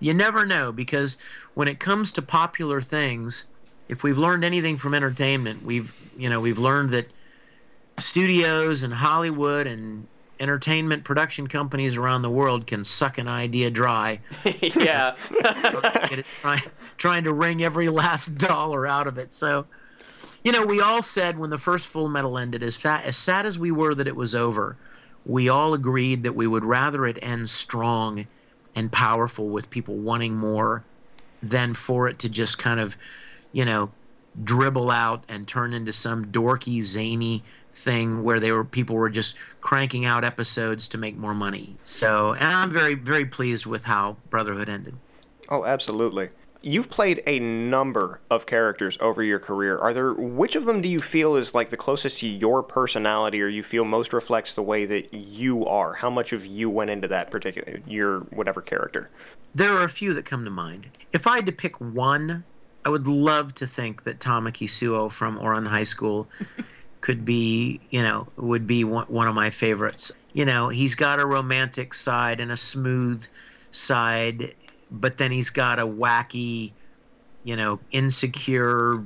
You 0.00 0.14
never 0.14 0.44
know 0.44 0.72
because 0.72 1.18
when 1.54 1.68
it 1.68 1.78
comes 1.78 2.10
to 2.12 2.22
popular 2.22 2.80
things, 2.80 3.44
if 3.88 4.02
we've 4.02 4.18
learned 4.18 4.44
anything 4.44 4.78
from 4.78 4.94
entertainment, 4.94 5.64
we've, 5.64 5.92
you 6.16 6.28
know, 6.28 6.40
we've 6.40 6.58
learned 6.58 6.90
that 6.90 7.12
studios 7.98 8.82
and 8.82 8.92
Hollywood 8.92 9.66
and 9.66 10.06
entertainment 10.40 11.04
production 11.04 11.46
companies 11.46 11.96
around 11.96 12.22
the 12.22 12.30
world 12.30 12.66
can 12.66 12.82
suck 12.82 13.18
an 13.18 13.28
idea 13.28 13.70
dry. 13.70 14.20
yeah. 14.60 15.14
trying, 16.40 16.62
trying 16.96 17.24
to 17.24 17.32
wring 17.32 17.62
every 17.62 17.88
last 17.88 18.36
dollar 18.38 18.86
out 18.86 19.06
of 19.06 19.18
it. 19.18 19.32
So, 19.32 19.66
you 20.42 20.52
know, 20.52 20.64
we 20.64 20.80
all 20.80 21.02
said 21.02 21.38
when 21.38 21.50
the 21.50 21.58
first 21.58 21.88
Full 21.88 22.08
Metal 22.08 22.38
ended, 22.38 22.62
as 22.62 22.76
sad, 22.76 23.04
as 23.04 23.16
sad 23.16 23.46
as 23.46 23.58
we 23.58 23.70
were 23.70 23.94
that 23.94 24.08
it 24.08 24.16
was 24.16 24.34
over, 24.34 24.76
we 25.24 25.48
all 25.48 25.74
agreed 25.74 26.22
that 26.22 26.34
we 26.34 26.46
would 26.46 26.64
rather 26.64 27.06
it 27.06 27.18
end 27.22 27.50
strong 27.50 28.26
and 28.74 28.90
powerful 28.90 29.48
with 29.50 29.68
people 29.70 29.96
wanting 29.98 30.34
more 30.34 30.84
than 31.42 31.74
for 31.74 32.08
it 32.08 32.18
to 32.20 32.28
just 32.28 32.58
kind 32.58 32.80
of, 32.80 32.96
you 33.52 33.64
know, 33.64 33.90
dribble 34.44 34.90
out 34.90 35.24
and 35.28 35.46
turn 35.46 35.72
into 35.74 35.92
some 35.92 36.26
dorky, 36.26 36.80
zany 36.80 37.44
thing 37.74 38.22
where 38.22 38.40
they 38.40 38.50
were 38.52 38.64
people 38.64 38.96
were 38.96 39.10
just 39.10 39.34
cranking 39.60 40.04
out 40.04 40.24
episodes 40.24 40.88
to 40.88 40.98
make 40.98 41.16
more 41.16 41.34
money. 41.34 41.76
So, 41.84 42.32
and 42.34 42.44
I'm 42.44 42.70
very 42.70 42.94
very 42.94 43.24
pleased 43.24 43.66
with 43.66 43.82
how 43.84 44.16
Brotherhood 44.30 44.68
ended. 44.68 44.94
Oh, 45.48 45.64
absolutely. 45.64 46.30
You've 46.62 46.90
played 46.90 47.22
a 47.26 47.38
number 47.38 48.20
of 48.30 48.44
characters 48.44 48.98
over 49.00 49.22
your 49.22 49.38
career. 49.38 49.78
Are 49.78 49.94
there 49.94 50.12
which 50.12 50.56
of 50.56 50.66
them 50.66 50.82
do 50.82 50.88
you 50.88 51.00
feel 51.00 51.36
is 51.36 51.54
like 51.54 51.70
the 51.70 51.76
closest 51.76 52.18
to 52.18 52.28
your 52.28 52.62
personality 52.62 53.40
or 53.40 53.48
you 53.48 53.62
feel 53.62 53.84
most 53.86 54.12
reflects 54.12 54.54
the 54.54 54.62
way 54.62 54.84
that 54.84 55.14
you 55.14 55.64
are? 55.64 55.94
How 55.94 56.10
much 56.10 56.34
of 56.34 56.44
you 56.44 56.68
went 56.68 56.90
into 56.90 57.08
that 57.08 57.30
particular 57.30 57.80
your 57.86 58.20
whatever 58.30 58.60
character? 58.60 59.08
There 59.54 59.72
are 59.72 59.84
a 59.84 59.88
few 59.88 60.12
that 60.14 60.26
come 60.26 60.44
to 60.44 60.50
mind. 60.50 60.88
If 61.12 61.26
I 61.26 61.36
had 61.36 61.46
to 61.46 61.52
pick 61.52 61.80
one, 61.80 62.44
I 62.84 62.90
would 62.90 63.08
love 63.08 63.54
to 63.56 63.66
think 63.66 64.04
that 64.04 64.20
Tamaki 64.20 64.68
Suoh 64.68 65.10
from 65.10 65.38
Ouran 65.38 65.66
High 65.66 65.84
School 65.84 66.28
could 67.00 67.24
be, 67.24 67.80
you 67.90 68.02
know, 68.02 68.28
would 68.36 68.66
be 68.66 68.84
one, 68.84 69.06
one 69.06 69.26
of 69.26 69.34
my 69.34 69.50
favorites. 69.50 70.12
You 70.32 70.44
know, 70.44 70.68
he's 70.68 70.94
got 70.94 71.18
a 71.18 71.26
romantic 71.26 71.94
side 71.94 72.40
and 72.40 72.52
a 72.52 72.56
smooth 72.56 73.24
side, 73.70 74.54
but 74.90 75.18
then 75.18 75.30
he's 75.30 75.50
got 75.50 75.78
a 75.78 75.86
wacky, 75.86 76.72
you 77.42 77.56
know, 77.56 77.80
insecure, 77.90 79.02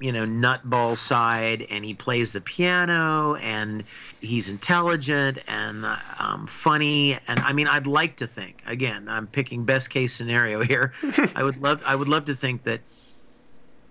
you 0.00 0.12
know, 0.12 0.24
nutball 0.24 0.96
side, 0.96 1.66
and 1.70 1.84
he 1.84 1.94
plays 1.94 2.32
the 2.32 2.40
piano, 2.40 3.34
and 3.36 3.82
he's 4.20 4.48
intelligent 4.48 5.38
and 5.48 5.84
um, 6.18 6.46
funny, 6.46 7.18
and 7.26 7.40
I 7.40 7.52
mean, 7.52 7.66
I'd 7.66 7.86
like 7.86 8.16
to 8.18 8.26
think. 8.26 8.62
Again, 8.66 9.08
I'm 9.08 9.26
picking 9.26 9.64
best 9.64 9.90
case 9.90 10.14
scenario 10.14 10.62
here. 10.64 10.92
I 11.34 11.42
would 11.42 11.56
love, 11.56 11.82
I 11.84 11.96
would 11.96 12.08
love 12.08 12.26
to 12.26 12.34
think 12.34 12.64
that 12.64 12.80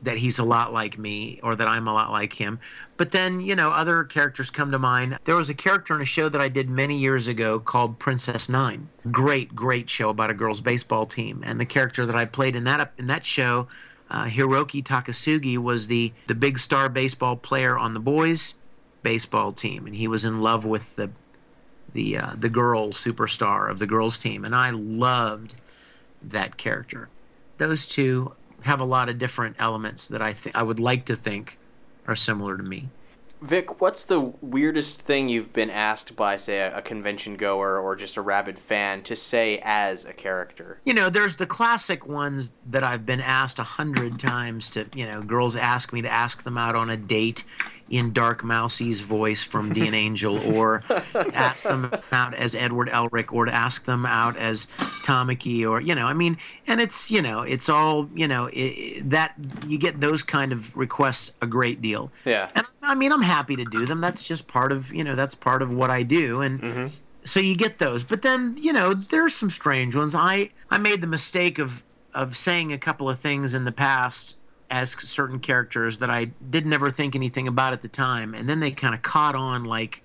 that 0.02 0.18
he's 0.18 0.40
a 0.40 0.44
lot 0.44 0.74
like 0.74 0.98
me 0.98 1.40
or 1.42 1.56
that 1.56 1.68
I'm 1.68 1.88
a 1.88 1.94
lot 1.94 2.12
like 2.12 2.34
him. 2.34 2.60
But 2.98 3.12
then, 3.12 3.42
you 3.42 3.56
know, 3.56 3.72
other 3.72 4.04
characters 4.04 4.50
come 4.50 4.72
to 4.72 4.80
mind. 4.80 5.18
There 5.26 5.36
was 5.36 5.50
a 5.50 5.54
character 5.54 5.96
in 5.96 6.02
a 6.02 6.06
show 6.06 6.30
that 6.30 6.42
I 6.42 6.50
did 6.50 6.70
many 6.70 6.98
years 6.98 7.28
ago 7.28 7.60
called 7.60 7.98
Princess 7.98 8.48
Nine. 8.48 8.90
Great, 9.12 9.56
great 9.56 9.90
show 9.90 10.10
about 10.10 10.30
a 10.30 10.36
girls' 10.36 10.62
baseball 10.62 11.06
team. 11.06 11.44
And 11.46 11.60
the 11.60 11.66
character 11.66 12.06
that 12.06 12.16
I 12.16 12.26
played 12.26 12.56
in 12.56 12.64
that 12.66 12.92
in 12.98 13.08
that 13.08 13.26
show, 13.26 13.68
uh, 14.10 14.26
Hiroki 14.26 14.84
Takasugi, 14.84 15.58
was 15.58 15.88
the 15.88 16.14
the 16.28 16.36
big 16.36 16.60
star 16.60 16.90
baseball 16.90 17.36
player 17.36 17.78
on 17.78 17.94
the 17.94 18.00
boys' 18.00 18.54
baseball 19.02 19.52
team, 19.52 19.88
and 19.88 19.96
he 19.96 20.08
was 20.08 20.26
in 20.26 20.42
love 20.42 20.64
with 20.64 20.96
the 20.96 21.10
the 21.94 22.18
uh, 22.18 22.32
the 22.38 22.50
girl 22.50 22.90
superstar 22.90 23.70
of 23.70 23.80
the 23.80 23.88
girls' 23.88 24.18
team, 24.18 24.46
and 24.46 24.56
I 24.56 24.70
loved 24.70 25.56
that 26.22 26.58
character. 26.58 27.10
Those 27.58 27.86
two 27.86 28.34
have 28.68 28.80
a 28.82 28.86
lot 28.86 29.10
of 29.10 29.18
different 29.18 29.56
elements 29.60 30.08
that 30.10 30.22
I 30.22 30.34
think 30.34 30.56
I 30.56 30.64
would 30.64 30.80
like 30.80 31.06
to 31.06 31.16
think 31.16 31.58
are 32.06 32.16
similar 32.16 32.58
to 32.58 32.64
me. 32.64 32.90
Vic, 33.42 33.82
what's 33.82 34.06
the 34.06 34.20
weirdest 34.20 35.04
thing 35.04 35.30
you've 35.30 35.54
been 35.54 35.70
asked 35.70 36.16
by, 36.16 36.38
say, 36.38 36.58
a, 36.58 36.78
a 36.78 36.82
convention 36.82 37.38
goer 37.38 37.80
or 37.80 37.96
just 37.96 38.18
a 38.18 38.22
rabid 38.22 38.58
fan 38.58 39.04
to 39.04 39.16
say 39.16 39.62
as 39.64 40.06
a 40.06 40.14
character? 40.14 40.80
You 40.86 40.96
know, 40.96 41.10
there's 41.12 41.36
the 41.36 41.46
classic 41.46 42.08
ones 42.08 42.54
that 42.66 42.84
I've 42.84 43.06
been 43.06 43.22
asked 43.22 43.60
a 43.60 43.64
hundred 43.64 44.20
times 44.20 44.72
to, 44.72 44.88
you 44.96 45.06
know, 45.06 45.22
girls 45.22 45.56
ask 45.56 45.94
me 45.94 46.02
to 46.02 46.10
ask 46.10 46.42
them 46.44 46.58
out 46.58 46.76
on 46.76 46.90
a 46.90 46.98
date 46.98 47.44
in 47.90 48.14
Dark 48.14 48.44
Mousy's 48.44 49.00
voice 49.02 49.44
from 49.44 49.74
D.N.Angel, 49.74 50.56
or 50.56 50.84
ask 51.34 51.64
them 51.64 51.92
out 52.12 52.34
as 52.34 52.56
Edward 52.56 52.90
Elric, 52.90 53.32
or 53.32 53.46
to 53.46 53.54
ask 53.54 53.86
them 53.86 54.06
out 54.06 54.38
as 54.38 54.68
Tamaki, 55.04 55.68
or 55.68 55.82
you 55.82 55.96
know, 55.96 56.06
I 56.06 56.14
mean, 56.14 56.38
and 56.68 56.82
it's 56.82 57.10
you 57.10 57.22
know, 57.22 57.42
it's 57.42 57.70
all 57.70 58.10
you 58.14 58.28
know, 58.28 58.50
it, 58.54 59.10
that 59.10 59.34
you 59.66 59.78
get 59.78 60.00
those 60.02 60.24
kind 60.24 60.52
of 60.52 60.76
requests 60.76 61.32
a 61.42 61.48
great 61.48 61.82
deal. 61.82 62.12
Yeah. 62.26 62.50
And 62.56 62.66
I 62.82 62.96
mean, 62.96 63.12
I'm 63.12 63.22
happy 63.22 63.56
to 63.56 63.66
do 63.66 63.86
them. 63.86 64.02
That's 64.02 64.22
just 64.22 64.48
part 64.48 64.72
of 64.72 64.94
you 64.94 65.04
know, 65.04 65.16
that's 65.16 65.36
part 65.36 65.62
of 65.62 65.72
what 65.72 65.90
I 65.90 66.04
do, 66.04 66.42
and 66.42 66.62
mm-hmm. 66.62 66.88
so 67.24 67.40
you 67.40 67.56
get 67.56 67.80
those. 67.80 68.04
But 68.04 68.22
then 68.22 68.56
you 68.58 68.74
know, 68.74 68.94
there's 68.94 69.36
some 69.36 69.50
strange 69.50 69.96
ones. 69.96 70.16
I 70.16 70.50
I 70.70 70.78
made 70.78 71.02
the 71.02 71.08
mistake 71.08 71.60
of 71.60 71.84
of 72.14 72.36
saying 72.36 72.74
a 72.74 72.78
couple 72.78 73.10
of 73.10 73.20
things 73.20 73.54
in 73.54 73.64
the 73.64 73.72
past 73.72 74.37
as 74.70 74.92
certain 74.92 75.40
characters 75.40 75.98
that 76.00 76.10
I 76.10 76.26
didn't 76.50 76.74
ever 76.74 76.92
think 76.92 77.16
anything 77.16 77.48
about 77.48 77.74
at 77.74 77.82
the 77.82 77.88
time, 77.88 78.34
and 78.34 78.50
then 78.50 78.60
they 78.60 78.72
kind 78.72 78.94
of 78.96 79.02
caught 79.02 79.36
on 79.36 79.64
like 79.64 80.04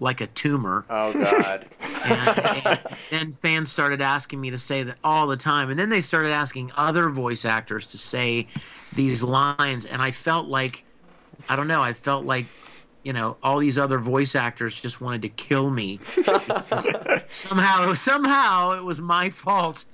like 0.00 0.20
a 0.20 0.26
tumor. 0.28 0.86
Oh 0.88 1.12
God. 1.14 1.68
and, 1.80 2.38
and 2.38 2.80
then 3.10 3.32
fans 3.32 3.70
started 3.70 4.00
asking 4.00 4.40
me 4.40 4.50
to 4.50 4.58
say 4.58 4.82
that 4.82 4.98
all 5.04 5.26
the 5.26 5.36
time 5.36 5.70
and 5.70 5.78
then 5.78 5.90
they 5.90 6.00
started 6.00 6.32
asking 6.32 6.72
other 6.76 7.10
voice 7.10 7.44
actors 7.44 7.86
to 7.88 7.98
say 7.98 8.48
these 8.92 9.22
lines 9.22 9.84
and 9.84 10.00
i 10.02 10.10
felt 10.10 10.48
like 10.48 10.84
i 11.48 11.56
don't 11.56 11.68
know 11.68 11.82
i 11.82 11.92
felt 11.92 12.24
like 12.24 12.52
you 13.04 13.12
know 13.12 13.38
all 13.42 13.58
these 13.58 13.78
other 13.78 13.98
voice 13.98 14.34
actors 14.34 14.80
just 14.80 15.00
wanted 15.00 15.22
to 15.22 15.28
kill 15.28 15.70
me 15.70 16.02
somehow 17.30 17.94
somehow 17.94 18.72
it 18.72 18.82
was 18.84 19.00
my 19.00 19.30
fault 19.30 19.84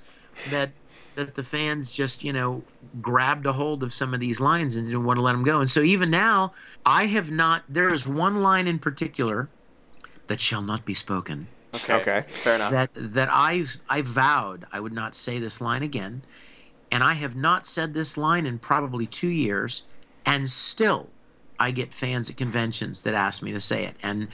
that 0.45 0.73
that 1.17 1.35
the 1.35 1.43
fans 1.43 1.91
just 1.91 2.23
you 2.23 2.33
know 2.33 2.65
grabbed 3.01 3.45
a 3.47 3.53
hold 3.53 3.83
of 3.83 3.93
some 3.93 4.13
of 4.13 4.21
these 4.21 4.39
lines 4.39 4.77
and 4.77 4.87
didn't 4.87 5.05
want 5.05 5.17
to 5.17 5.23
let 5.23 5.33
them 5.33 5.43
go 5.43 5.61
and 5.61 5.71
so 5.71 5.81
even 5.83 6.11
now 6.11 6.53
i 6.85 7.05
have 7.07 7.31
not 7.31 7.63
there 7.69 7.93
is 7.93 8.07
one 8.07 8.35
line 8.37 8.67
in 8.67 8.79
particular 8.79 9.51
that 10.27 10.41
shall 10.41 10.63
not 10.63 10.85
be 10.85 10.95
spoken 10.95 11.49
Okay. 11.73 11.93
Okay. 11.93 12.25
Fair 12.43 12.55
enough. 12.55 12.71
that 12.73 12.91
that 12.95 13.29
I 13.31 13.65
I 13.89 14.03
vowed 14.03 14.65
I 14.71 14.79
would 14.79 14.93
not 14.93 15.15
say 15.15 15.39
this 15.39 15.61
line 15.61 15.83
again, 15.83 16.25
and 16.91 17.03
I 17.03 17.13
have 17.15 17.35
not 17.35 17.67
said 17.67 17.93
this 17.93 18.17
line 18.17 18.45
in 18.47 18.59
probably 18.59 19.07
two 19.07 19.29
years, 19.29 19.83
and 20.25 20.49
still 20.49 21.13
I 21.59 21.71
get 21.71 21.93
fans 21.93 22.29
at 22.29 22.37
conventions 22.37 23.03
that 23.03 23.15
ask 23.15 23.43
me 23.43 23.53
to 23.53 23.61
say 23.61 23.85
it, 23.85 23.97
and 24.03 24.29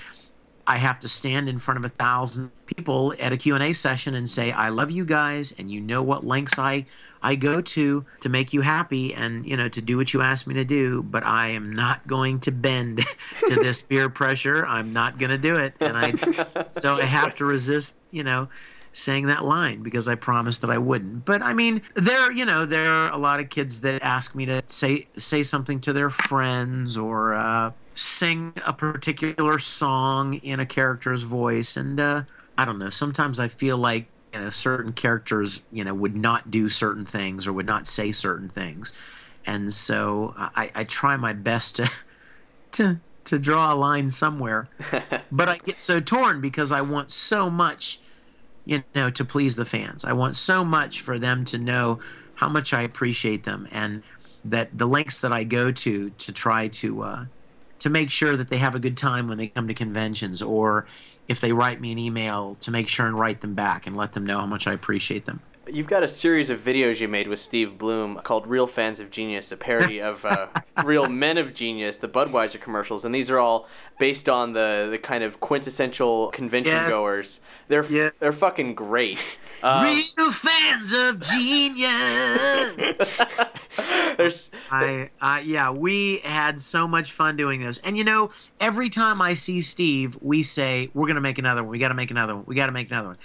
I 0.65 0.77
have 0.77 0.99
to 1.01 1.09
stand 1.09 1.49
in 1.49 1.59
front 1.59 1.77
of 1.77 1.85
a 1.85 1.89
thousand 1.89 2.51
people 2.65 3.13
at 3.19 3.33
a 3.33 3.37
Q&A 3.37 3.73
session 3.73 4.15
and 4.15 4.29
say 4.29 4.51
I 4.51 4.69
love 4.69 4.91
you 4.91 5.05
guys, 5.05 5.53
and 5.57 5.69
you 5.69 5.81
know 5.81 6.01
what 6.01 6.25
lengths 6.25 6.57
I 6.57 6.85
I 7.21 7.35
go 7.35 7.61
to 7.61 8.05
to 8.21 8.29
make 8.29 8.53
you 8.53 8.61
happy 8.61 9.13
and 9.13 9.45
you 9.45 9.57
know 9.57 9.69
to 9.69 9.81
do 9.81 9.97
what 9.97 10.13
you 10.13 10.21
ask 10.21 10.45
me 10.45 10.53
to 10.55 10.65
do, 10.65 11.03
but 11.03 11.25
I 11.25 11.49
am 11.49 11.73
not 11.73 12.05
going 12.07 12.39
to 12.41 12.51
bend 12.51 13.05
to 13.47 13.55
this 13.55 13.81
peer 13.81 14.09
pressure. 14.09 14.65
I'm 14.65 14.93
not 14.93 15.17
going 15.17 15.31
to 15.31 15.37
do 15.37 15.55
it, 15.55 15.73
and 15.79 15.97
I 15.97 16.13
so 16.71 16.95
I 16.95 17.05
have 17.05 17.35
to 17.35 17.45
resist, 17.45 17.95
you 18.11 18.23
know, 18.23 18.49
saying 18.93 19.27
that 19.27 19.43
line 19.43 19.83
because 19.83 20.07
I 20.07 20.15
promised 20.15 20.61
that 20.61 20.69
I 20.69 20.77
wouldn't. 20.77 21.25
But 21.25 21.41
I 21.41 21.53
mean, 21.53 21.81
there, 21.95 22.31
you 22.31 22.45
know, 22.45 22.65
there 22.65 22.91
are 22.91 23.11
a 23.11 23.17
lot 23.17 23.39
of 23.39 23.49
kids 23.49 23.81
that 23.81 24.01
ask 24.01 24.35
me 24.35 24.45
to 24.45 24.61
say 24.67 25.07
say 25.17 25.43
something 25.43 25.79
to 25.81 25.93
their 25.93 26.09
friends 26.09 26.97
or 26.97 27.33
uh, 27.33 27.71
sing 27.95 28.53
a 28.65 28.73
particular 28.73 29.59
song 29.59 30.35
in 30.35 30.59
a 30.59 30.65
character's 30.65 31.23
voice, 31.23 31.77
and 31.77 31.99
uh, 31.99 32.23
I 32.57 32.65
don't 32.65 32.79
know. 32.79 32.89
Sometimes 32.89 33.39
I 33.39 33.47
feel 33.47 33.77
like 33.77 34.11
you 34.33 34.39
know 34.39 34.49
certain 34.49 34.93
characters, 34.93 35.61
you 35.71 35.83
know, 35.83 35.93
would 35.93 36.15
not 36.15 36.51
do 36.51 36.69
certain 36.69 37.05
things 37.05 37.47
or 37.47 37.53
would 37.53 37.65
not 37.65 37.87
say 37.87 38.11
certain 38.11 38.49
things, 38.49 38.93
and 39.45 39.73
so 39.73 40.33
I, 40.37 40.71
I 40.75 40.83
try 40.85 41.17
my 41.17 41.33
best 41.33 41.77
to 41.77 41.89
to 42.73 43.01
to 43.25 43.39
draw 43.39 43.73
a 43.73 43.75
line 43.75 44.09
somewhere 44.11 44.69
but 45.31 45.49
I 45.49 45.57
get 45.65 45.81
so 45.81 45.99
torn 45.99 46.41
because 46.41 46.71
I 46.71 46.81
want 46.81 47.11
so 47.11 47.49
much, 47.49 48.01
you 48.65 48.83
know, 48.95 49.09
to 49.11 49.25
please 49.25 49.55
the 49.55 49.65
fans. 49.65 50.03
I 50.05 50.13
want 50.13 50.35
so 50.35 50.63
much 50.65 51.01
for 51.01 51.19
them 51.19 51.45
to 51.45 51.57
know 51.57 51.99
how 52.35 52.49
much 52.49 52.73
I 52.73 52.81
appreciate 52.83 53.43
them 53.43 53.67
and 53.71 54.03
that 54.45 54.77
the 54.77 54.87
lengths 54.87 55.21
that 55.21 55.33
I 55.33 55.43
go 55.43 55.71
to 55.71 56.09
to 56.11 56.31
try 56.33 56.67
to 56.69 57.03
uh, 57.03 57.25
to 57.83 57.89
make 57.89 58.09
sure 58.09 58.37
that 58.37 58.49
they 58.49 58.57
have 58.59 58.75
a 58.75 58.79
good 58.79 58.95
time 58.97 59.27
when 59.27 59.37
they 59.37 59.49
come 59.49 59.67
to 59.67 59.73
conventions 59.73 60.41
or 60.41 60.87
if 61.27 61.41
they 61.41 61.51
write 61.51 61.81
me 61.81 61.91
an 61.91 61.99
email 61.99 62.55
to 62.61 62.71
make 62.71 62.87
sure 62.87 63.07
and 63.07 63.19
write 63.19 63.41
them 63.41 63.55
back 63.55 63.87
and 63.87 63.97
let 63.97 64.13
them 64.13 64.25
know 64.25 64.39
how 64.39 64.45
much 64.45 64.67
I 64.67 64.73
appreciate 64.73 65.25
them. 65.25 65.43
You've 65.71 65.87
got 65.87 66.03
a 66.03 66.09
series 66.09 66.49
of 66.49 66.59
videos 66.59 66.99
you 66.99 67.07
made 67.07 67.29
with 67.29 67.39
Steve 67.39 67.77
Blum 67.77 68.19
called 68.25 68.45
Real 68.47 68.67
Fans 68.67 68.99
of 68.99 69.09
Genius, 69.09 69.49
a 69.53 69.57
parody 69.57 70.01
of 70.01 70.23
uh, 70.25 70.47
Real 70.83 71.07
Men 71.07 71.37
of 71.37 71.53
Genius, 71.53 71.97
the 71.97 72.09
Budweiser 72.09 72.59
commercials, 72.59 73.05
and 73.05 73.15
these 73.15 73.29
are 73.29 73.39
all 73.39 73.69
based 73.97 74.27
on 74.27 74.51
the, 74.51 74.89
the 74.91 74.97
kind 74.97 75.23
of 75.23 75.39
quintessential 75.39 76.31
convention 76.31 76.75
Yeah. 76.75 76.89
goers. 76.89 77.39
They're 77.69 78.11
they're 78.19 78.33
fucking 78.33 78.75
great. 78.75 79.17
Um, 79.61 79.85
Real 80.17 80.31
fans 80.33 80.91
of 80.91 81.21
genius. 81.21 82.75
There's 84.17 84.51
I, 84.69 85.09
I, 85.21 85.39
yeah, 85.41 85.71
we 85.71 86.17
had 86.25 86.59
so 86.59 86.89
much 86.89 87.13
fun 87.13 87.37
doing 87.37 87.61
those. 87.63 87.77
And 87.79 87.97
you 87.97 88.03
know, 88.03 88.31
every 88.59 88.89
time 88.89 89.21
I 89.21 89.33
see 89.33 89.61
Steve, 89.61 90.17
we 90.21 90.43
say, 90.43 90.89
we're 90.93 91.07
going 91.07 91.15
to 91.15 91.21
make 91.21 91.37
another 91.37 91.63
one. 91.63 91.71
We 91.71 91.79
got 91.79 91.87
to 91.87 91.93
make 91.95 92.11
another 92.11 92.35
one. 92.35 92.43
We 92.47 92.55
got 92.55 92.65
to 92.65 92.73
make 92.73 92.91
another 92.91 93.07
one. 93.07 93.17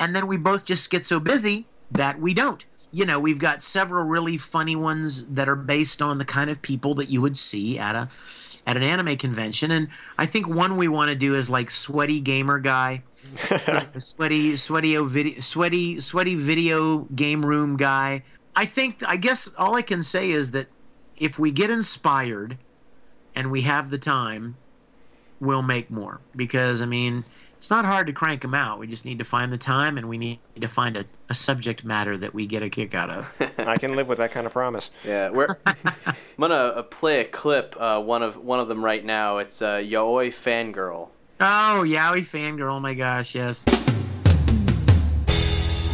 And 0.00 0.12
then 0.14 0.26
we 0.26 0.36
both 0.38 0.64
just 0.64 0.90
get 0.90 1.06
so 1.06 1.20
busy 1.20 1.68
that 1.94 2.20
we 2.20 2.34
don't. 2.34 2.64
You 2.90 3.06
know, 3.06 3.18
we've 3.18 3.38
got 3.38 3.62
several 3.62 4.04
really 4.04 4.38
funny 4.38 4.76
ones 4.76 5.24
that 5.26 5.48
are 5.48 5.56
based 5.56 6.00
on 6.00 6.18
the 6.18 6.24
kind 6.24 6.50
of 6.50 6.62
people 6.62 6.94
that 6.96 7.08
you 7.08 7.20
would 7.20 7.36
see 7.36 7.78
at 7.78 7.96
a 7.96 8.08
at 8.66 8.76
an 8.76 8.82
anime 8.82 9.16
convention. 9.16 9.70
And 9.70 9.88
I 10.18 10.26
think 10.26 10.48
one 10.48 10.76
we 10.76 10.88
want 10.88 11.10
to 11.10 11.14
do 11.14 11.34
is 11.34 11.50
like 11.50 11.70
sweaty 11.70 12.20
gamer 12.20 12.58
guy. 12.58 13.02
sweaty 13.98 14.56
sweaty 14.56 14.96
video 14.96 15.40
sweaty 15.40 16.00
sweaty 16.00 16.34
video 16.34 16.98
game 17.14 17.44
room 17.44 17.76
guy. 17.76 18.22
I 18.54 18.66
think 18.66 19.02
I 19.06 19.16
guess 19.16 19.50
all 19.58 19.74
I 19.74 19.82
can 19.82 20.02
say 20.02 20.30
is 20.30 20.52
that 20.52 20.68
if 21.16 21.38
we 21.38 21.50
get 21.50 21.70
inspired 21.70 22.58
and 23.34 23.50
we 23.50 23.62
have 23.62 23.90
the 23.90 23.98
time, 23.98 24.56
we'll 25.40 25.62
make 25.62 25.90
more 25.90 26.20
because 26.36 26.82
I 26.82 26.86
mean 26.86 27.24
it's 27.64 27.70
not 27.70 27.86
hard 27.86 28.08
to 28.08 28.12
crank 28.12 28.42
them 28.42 28.52
out. 28.52 28.78
We 28.78 28.86
just 28.86 29.06
need 29.06 29.20
to 29.20 29.24
find 29.24 29.50
the 29.50 29.56
time 29.56 29.96
and 29.96 30.06
we 30.06 30.18
need 30.18 30.38
to 30.60 30.68
find 30.68 30.98
a, 30.98 31.06
a 31.30 31.34
subject 31.34 31.82
matter 31.82 32.14
that 32.18 32.34
we 32.34 32.46
get 32.46 32.62
a 32.62 32.68
kick 32.68 32.94
out 32.94 33.08
of. 33.08 33.26
I 33.58 33.78
can 33.78 33.96
live 33.96 34.06
with 34.06 34.18
that 34.18 34.32
kind 34.32 34.46
of 34.46 34.52
promise. 34.52 34.90
Yeah, 35.02 35.30
we're. 35.30 35.48
I'm 35.64 36.14
gonna 36.38 36.54
uh, 36.54 36.82
play 36.82 37.20
a 37.20 37.24
clip. 37.24 37.74
Uh, 37.80 38.02
one 38.02 38.22
of 38.22 38.36
one 38.36 38.60
of 38.60 38.68
them 38.68 38.84
right 38.84 39.02
now. 39.02 39.38
It's 39.38 39.62
uh, 39.62 39.76
Yaoi 39.76 40.28
Fangirl. 40.28 41.08
Oh, 41.40 41.84
Yaoi 41.86 42.26
fangirl! 42.26 42.74
Oh 42.74 42.80
my 42.80 42.92
gosh, 42.92 43.34
yes. 43.34 43.64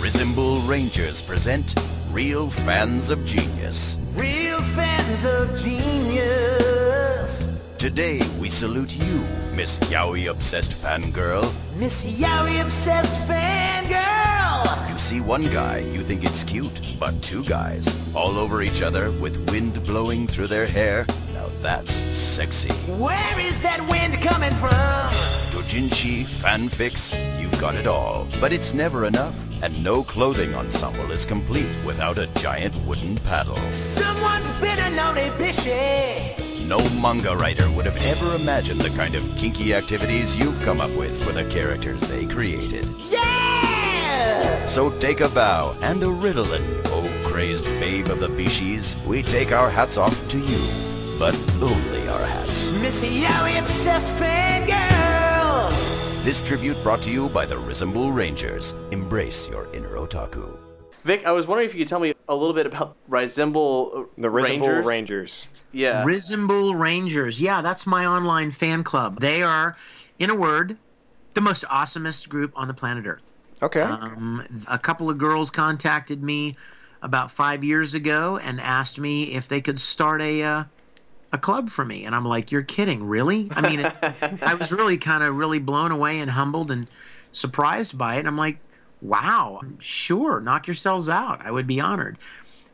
Resembool 0.02 0.68
Rangers 0.68 1.22
present 1.22 1.76
Real 2.10 2.50
Fans 2.50 3.10
of 3.10 3.24
Genius. 3.24 3.96
Real 4.14 4.60
fans 4.60 5.24
of 5.24 5.56
genius. 5.56 6.69
Today 7.81 8.20
we 8.39 8.51
salute 8.51 8.95
you, 8.95 9.26
Miss 9.55 9.78
Yaoi 9.89 10.31
Obsessed 10.31 10.72
Fangirl. 10.72 11.51
Miss 11.78 12.05
Yaoi 12.05 12.61
obsessed 12.61 13.26
fangirl. 13.26 14.91
You 14.91 14.99
see 14.99 15.22
one 15.22 15.45
guy, 15.45 15.78
you 15.78 16.03
think 16.03 16.22
it's 16.22 16.45
cute, 16.45 16.78
but 16.99 17.22
two 17.22 17.43
guys, 17.43 17.87
all 18.14 18.37
over 18.37 18.61
each 18.61 18.83
other 18.83 19.11
with 19.12 19.51
wind 19.51 19.83
blowing 19.87 20.26
through 20.26 20.49
their 20.49 20.66
hair. 20.66 21.07
Now 21.33 21.49
that's 21.62 21.91
sexy. 21.91 22.68
Where 23.01 23.41
is 23.41 23.59
that 23.62 23.81
wind 23.89 24.20
coming 24.20 24.53
from? 24.53 24.72
Dojinshi, 25.55 26.24
fanfics, 26.24 27.16
you've 27.41 27.59
got 27.59 27.74
it 27.76 27.87
all. 27.87 28.28
But 28.43 28.53
it's 28.53 28.74
never 28.74 29.07
enough, 29.07 29.49
and 29.62 29.83
no 29.83 30.05
clothing 30.05 30.55
ensemble 30.55 31.11
is 31.12 31.24
complete 31.24 31.70
without 31.87 32.18
a 32.18 32.26
giant 32.45 32.76
wooden 32.85 33.16
paddle. 33.16 33.57
Someone's 33.72 34.51
been 34.61 34.78
a 34.78 34.91
naughty 34.91 35.31
bishy. 35.43 36.49
No 36.70 36.78
manga 37.00 37.36
writer 37.36 37.68
would 37.72 37.84
have 37.84 37.96
ever 37.96 38.40
imagined 38.40 38.80
the 38.80 38.96
kind 38.96 39.16
of 39.16 39.24
kinky 39.36 39.74
activities 39.74 40.36
you've 40.36 40.62
come 40.62 40.80
up 40.80 40.92
with 40.92 41.20
for 41.20 41.32
the 41.32 41.44
characters 41.46 42.00
they 42.02 42.26
created. 42.26 42.86
Yeah! 43.08 44.64
So 44.66 44.96
take 45.00 45.20
a 45.20 45.28
bow 45.30 45.76
and 45.82 46.00
a 46.04 46.06
Ritalin, 46.06 46.62
oh 46.84 47.28
crazed 47.28 47.64
babe 47.64 48.06
of 48.06 48.20
the 48.20 48.28
Bishis. 48.28 48.96
We 49.04 49.24
take 49.24 49.50
our 49.50 49.68
hats 49.68 49.96
off 49.96 50.28
to 50.28 50.38
you, 50.38 51.18
but 51.18 51.34
only 51.60 52.06
our 52.06 52.24
hats. 52.24 52.70
Miss 52.80 53.02
Yaoi 53.02 53.58
obsessed 53.58 54.22
fangirl. 54.22 55.72
This 56.22 56.40
tribute 56.40 56.80
brought 56.84 57.02
to 57.02 57.10
you 57.10 57.30
by 57.30 57.46
the 57.46 57.56
Resembool 57.56 58.14
Rangers. 58.14 58.76
Embrace 58.92 59.50
your 59.50 59.66
inner 59.74 59.96
otaku. 59.96 60.56
Vic, 61.02 61.26
I 61.26 61.32
was 61.32 61.48
wondering 61.48 61.68
if 61.68 61.74
you 61.74 61.80
could 61.80 61.88
tell 61.88 61.98
me 61.98 62.14
a 62.31 62.35
little 62.35 62.55
bit 62.55 62.64
about 62.64 62.97
Resembool 63.11 64.07
The 64.16 64.28
Resembool 64.28 64.45
Rangers. 64.45 64.87
Rangers. 64.87 65.47
Yeah. 65.72 66.05
Resembool 66.05 66.78
Rangers. 66.78 67.41
Yeah, 67.41 67.61
that's 67.61 67.87
my 67.87 68.07
online 68.07 68.53
fan 68.53 68.85
club. 68.85 69.20
They 69.20 69.43
are, 69.43 69.76
in 70.20 70.31
a 70.31 70.35
word, 70.35 70.78
the 71.35 71.41
most 71.41 71.64
awesomest 71.64 72.28
group 72.28 72.53
on 72.55 72.68
the 72.68 72.74
planet 72.74 73.05
Earth. 73.07 73.33
Okay. 73.62 73.81
Um, 73.81 74.64
a 74.68 74.78
couple 74.78 75.11
of 75.11 75.18
girls 75.18 75.51
contacted 75.51 76.22
me 76.22 76.55
about 77.03 77.33
five 77.33 77.64
years 77.64 77.95
ago 77.95 78.39
and 78.39 78.61
asked 78.61 78.99
me 78.99 79.35
if 79.35 79.49
they 79.49 79.61
could 79.61 79.81
start 79.81 80.22
a 80.22 80.43
uh, 80.43 80.64
a 81.33 81.39
club 81.39 81.70
for 81.70 81.85
me, 81.85 82.05
and 82.05 82.14
I'm 82.14 82.24
like, 82.24 82.51
"You're 82.51 82.62
kidding, 82.62 83.05
really?" 83.05 83.49
I 83.53 83.61
mean, 83.61 83.81
it, 83.81 83.95
I 84.43 84.55
was 84.55 84.72
really 84.72 84.99
kind 84.99 85.22
of 85.22 85.37
really 85.37 85.59
blown 85.59 85.93
away 85.93 86.20
and 86.20 86.31
humbled 86.31 86.70
and 86.70 86.89
surprised 87.33 87.99
by 87.99 88.16
it. 88.16 88.20
And 88.20 88.28
I'm 88.28 88.37
like, 88.39 88.59
"Wow, 89.01 89.62
sure, 89.78 90.40
knock 90.40 90.66
yourselves 90.66 91.09
out. 91.09 91.40
I 91.44 91.51
would 91.51 91.66
be 91.66 91.80
honored." 91.80 92.18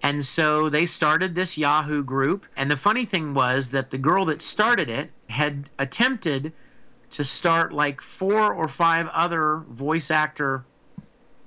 And 0.03 0.25
so 0.25 0.69
they 0.69 0.87
started 0.87 1.35
this 1.35 1.57
Yahoo 1.57 2.03
group, 2.03 2.45
and 2.57 2.71
the 2.71 2.77
funny 2.77 3.05
thing 3.05 3.35
was 3.35 3.71
that 3.71 3.91
the 3.91 3.99
girl 3.99 4.25
that 4.27 4.43
started 4.43 4.89
it 4.89 5.11
had 5.29 5.71
attempted 5.79 6.53
to 7.11 7.25
start 7.25 7.73
like 7.73 8.01
four 8.01 8.53
or 8.53 8.69
five 8.69 9.09
other 9.09 9.65
voice 9.71 10.11
actor 10.11 10.65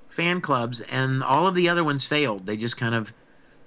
fan 0.08 0.40
clubs, 0.40 0.80
and 0.80 1.22
all 1.22 1.46
of 1.46 1.54
the 1.54 1.68
other 1.68 1.84
ones 1.84 2.06
failed. 2.06 2.46
They 2.46 2.56
just 2.56 2.76
kind 2.76 2.94
of 2.94 3.12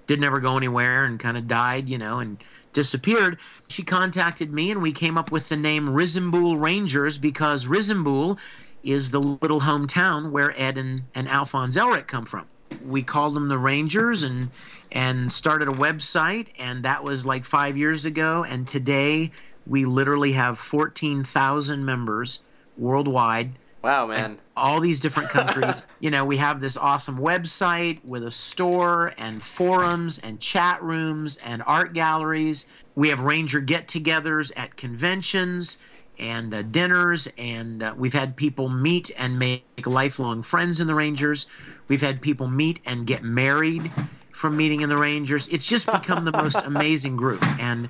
didn't 0.08 0.26
ever 0.26 0.40
go 0.40 0.58
anywhere 0.58 1.06
and 1.06 1.20
kind 1.20 1.38
of 1.38 1.48
died, 1.48 1.88
you 1.88 1.98
know, 1.98 2.20
and 2.20 2.44
disappeared, 2.74 3.38
she 3.70 3.84
contacted 3.84 4.52
me 4.52 4.72
and 4.72 4.82
we 4.82 4.92
came 4.92 5.18
up 5.18 5.32
with 5.32 5.48
the 5.50 5.56
name 5.58 5.88
Resembool 5.88 6.60
Rangers 6.60 7.18
because 7.18 7.66
Resembool 7.66 8.38
is 8.84 9.12
the 9.12 9.20
little 9.20 9.62
hometown 9.62 10.32
where 10.32 10.54
Ed 10.60 10.78
and, 10.78 11.04
and 11.16 11.28
Alphonse 11.28 11.78
Elric 11.78 12.08
come 12.08 12.26
from. 12.26 12.46
We 12.86 13.04
called 13.04 13.36
them 13.36 13.48
the 13.48 13.58
Rangers 13.58 14.24
and 14.24 14.50
and 14.92 15.32
started 15.32 15.68
a 15.68 15.72
website 15.72 16.48
and 16.60 16.84
that 16.84 17.04
was 17.04 17.26
like 17.26 17.46
5 17.46 17.78
years 17.78 18.06
ago 18.06 18.44
and 18.44 18.68
today 18.68 19.32
we 19.66 19.86
literally 19.86 20.34
have 20.34 20.60
14,000 20.60 21.84
members 21.84 22.40
worldwide 22.78 23.58
Wow, 23.84 24.08
man. 24.08 24.38
all 24.56 24.80
these 24.80 25.00
different 25.00 25.30
countries. 25.30 25.82
you 26.00 26.10
know, 26.10 26.24
we 26.24 26.38
have 26.38 26.62
this 26.62 26.78
awesome 26.78 27.18
website 27.18 28.04
with 28.06 28.24
a 28.24 28.32
store 28.32 29.14
and 29.18 29.42
forums 29.42 30.20
and 30.20 30.40
chat 30.40 30.82
rooms 30.82 31.38
and 31.38 31.62
art 31.66 31.94
galleries. 31.94 32.66
We 32.96 33.10
have 33.10 33.22
Ranger 33.22 33.60
get 33.60 33.88
togethers 33.88 34.52
at 34.56 34.76
conventions 34.78 35.78
and 36.20 36.54
uh, 36.54 36.62
dinners, 36.62 37.28
and 37.38 37.84
uh, 37.84 37.94
we've 37.98 38.14
had 38.14 38.36
people 38.36 38.70
meet 38.70 39.12
and 39.18 39.38
make 39.38 39.64
lifelong 39.86 40.44
friends 40.44 40.80
in 40.80 40.88
the 40.88 40.96
Rangers. 40.96 41.48
We've 41.88 42.02
had 42.02 42.22
people 42.22 42.48
meet 42.48 42.80
and 42.86 43.08
get 43.08 43.24
married 43.24 43.92
from 44.32 44.58
meeting 44.58 44.82
in 44.82 44.90
the 44.90 44.98
Rangers. 44.98 45.48
It's 45.50 45.66
just 45.66 45.86
become 45.86 46.26
the 46.26 46.32
most 46.32 46.58
amazing 46.64 47.16
group. 47.16 47.44
And 47.60 47.90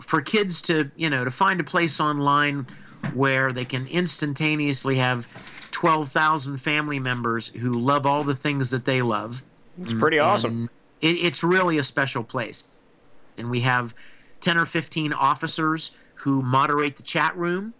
for 0.00 0.20
kids 0.20 0.62
to, 0.62 0.90
you 0.96 1.10
know, 1.10 1.24
to 1.24 1.30
find 1.30 1.60
a 1.60 1.64
place 1.64 2.00
online 2.00 2.66
where 3.14 3.52
they 3.52 3.64
can 3.64 3.86
instantaneously 3.86 4.96
have 4.96 5.26
12,000 5.70 6.58
family 6.58 7.00
members 7.00 7.48
who 7.48 7.72
love 7.72 8.06
all 8.06 8.24
the 8.24 8.34
things 8.34 8.70
that 8.70 8.84
they 8.84 9.02
love. 9.02 9.42
It's 9.80 9.94
pretty 9.94 10.18
awesome. 10.18 10.68
It, 11.00 11.16
it's 11.16 11.42
really 11.42 11.78
a 11.78 11.84
special 11.84 12.22
place. 12.22 12.64
And 13.38 13.50
we 13.50 13.60
have 13.60 13.94
10 14.40 14.58
or 14.58 14.66
15 14.66 15.12
officers 15.12 15.92
who 16.22 16.40
moderate 16.40 16.96
the 16.96 17.02
chat 17.02 17.36
room 17.36 17.74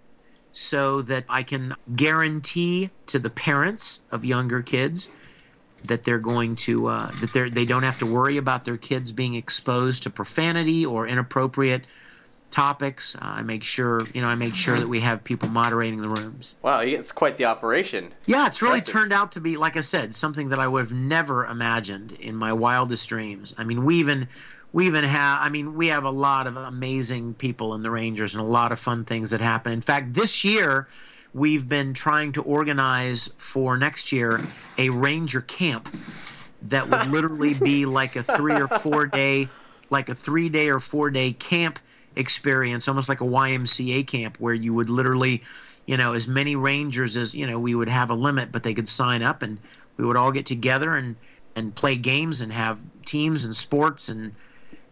so 0.52 1.00
that 1.02 1.24
I 1.28 1.44
can 1.44 1.76
guarantee 1.94 2.90
to 3.06 3.20
the 3.20 3.30
parents 3.30 4.00
of 4.10 4.24
younger 4.24 4.62
kids 4.62 5.08
that 5.84 6.02
they're 6.02 6.18
going 6.18 6.56
to 6.56 6.88
uh, 6.88 7.10
that 7.20 7.32
they 7.32 7.48
they 7.48 7.64
don't 7.64 7.84
have 7.84 7.98
to 7.98 8.06
worry 8.06 8.38
about 8.38 8.64
their 8.64 8.76
kids 8.76 9.12
being 9.12 9.34
exposed 9.34 10.02
to 10.04 10.10
profanity 10.10 10.84
or 10.84 11.06
inappropriate 11.06 11.86
topics. 12.50 13.14
Uh, 13.14 13.18
I 13.22 13.42
make 13.42 13.62
sure 13.62 14.00
you 14.12 14.20
know 14.20 14.28
I 14.28 14.34
make 14.34 14.56
sure 14.56 14.78
that 14.78 14.88
we 14.88 14.98
have 15.00 15.22
people 15.22 15.48
moderating 15.48 16.00
the 16.00 16.08
rooms. 16.08 16.56
Wow, 16.62 16.80
it's 16.80 17.12
quite 17.12 17.36
the 17.36 17.44
operation. 17.44 18.12
Yeah, 18.26 18.48
it's 18.48 18.60
really 18.60 18.78
Impressive. 18.78 18.92
turned 18.92 19.12
out 19.12 19.32
to 19.32 19.40
be, 19.40 19.56
like 19.56 19.76
I 19.76 19.82
said, 19.82 20.14
something 20.16 20.48
that 20.48 20.58
I 20.58 20.66
would 20.66 20.80
have 20.80 20.92
never 20.92 21.46
imagined 21.46 22.12
in 22.12 22.34
my 22.34 22.52
wildest 22.52 23.08
dreams. 23.08 23.54
I 23.56 23.62
mean, 23.62 23.84
we 23.84 23.96
even 24.00 24.28
we 24.72 24.86
even 24.86 25.04
have 25.04 25.40
I 25.40 25.48
mean, 25.48 25.74
we 25.74 25.88
have 25.88 26.04
a 26.04 26.10
lot 26.10 26.46
of 26.46 26.56
amazing 26.56 27.34
people 27.34 27.74
in 27.74 27.82
the 27.82 27.90
Rangers 27.90 28.34
and 28.34 28.40
a 28.40 28.46
lot 28.46 28.72
of 28.72 28.78
fun 28.78 29.04
things 29.04 29.30
that 29.30 29.40
happen. 29.40 29.72
In 29.72 29.82
fact, 29.82 30.14
this 30.14 30.44
year 30.44 30.88
we've 31.34 31.68
been 31.68 31.94
trying 31.94 32.32
to 32.32 32.42
organize 32.42 33.28
for 33.38 33.76
next 33.76 34.12
year 34.12 34.40
a 34.78 34.90
Ranger 34.90 35.42
camp 35.42 35.88
that 36.62 36.88
would 36.88 37.06
literally 37.08 37.54
be 37.62 37.86
like 37.86 38.16
a 38.16 38.22
3 38.22 38.54
or 38.54 38.68
4 38.68 39.06
day 39.06 39.48
like 39.90 40.08
a 40.08 40.14
3 40.14 40.48
day 40.48 40.68
or 40.68 40.80
4 40.80 41.10
day 41.10 41.32
camp 41.32 41.78
experience, 42.16 42.88
almost 42.88 43.08
like 43.08 43.20
a 43.20 43.24
YMCA 43.24 44.06
camp 44.06 44.36
where 44.38 44.54
you 44.54 44.74
would 44.74 44.90
literally, 44.90 45.42
you 45.86 45.96
know, 45.96 46.12
as 46.12 46.26
many 46.26 46.56
rangers 46.56 47.16
as, 47.16 47.34
you 47.34 47.46
know, 47.46 47.58
we 47.58 47.74
would 47.74 47.88
have 47.88 48.10
a 48.10 48.14
limit, 48.14 48.52
but 48.52 48.62
they 48.62 48.74
could 48.74 48.88
sign 48.88 49.22
up 49.22 49.42
and 49.42 49.58
we 49.96 50.04
would 50.04 50.16
all 50.16 50.32
get 50.32 50.46
together 50.46 50.96
and 50.96 51.16
and 51.54 51.74
play 51.74 51.96
games 51.96 52.40
and 52.40 52.50
have 52.50 52.80
teams 53.04 53.44
and 53.44 53.54
sports 53.54 54.08
and 54.08 54.32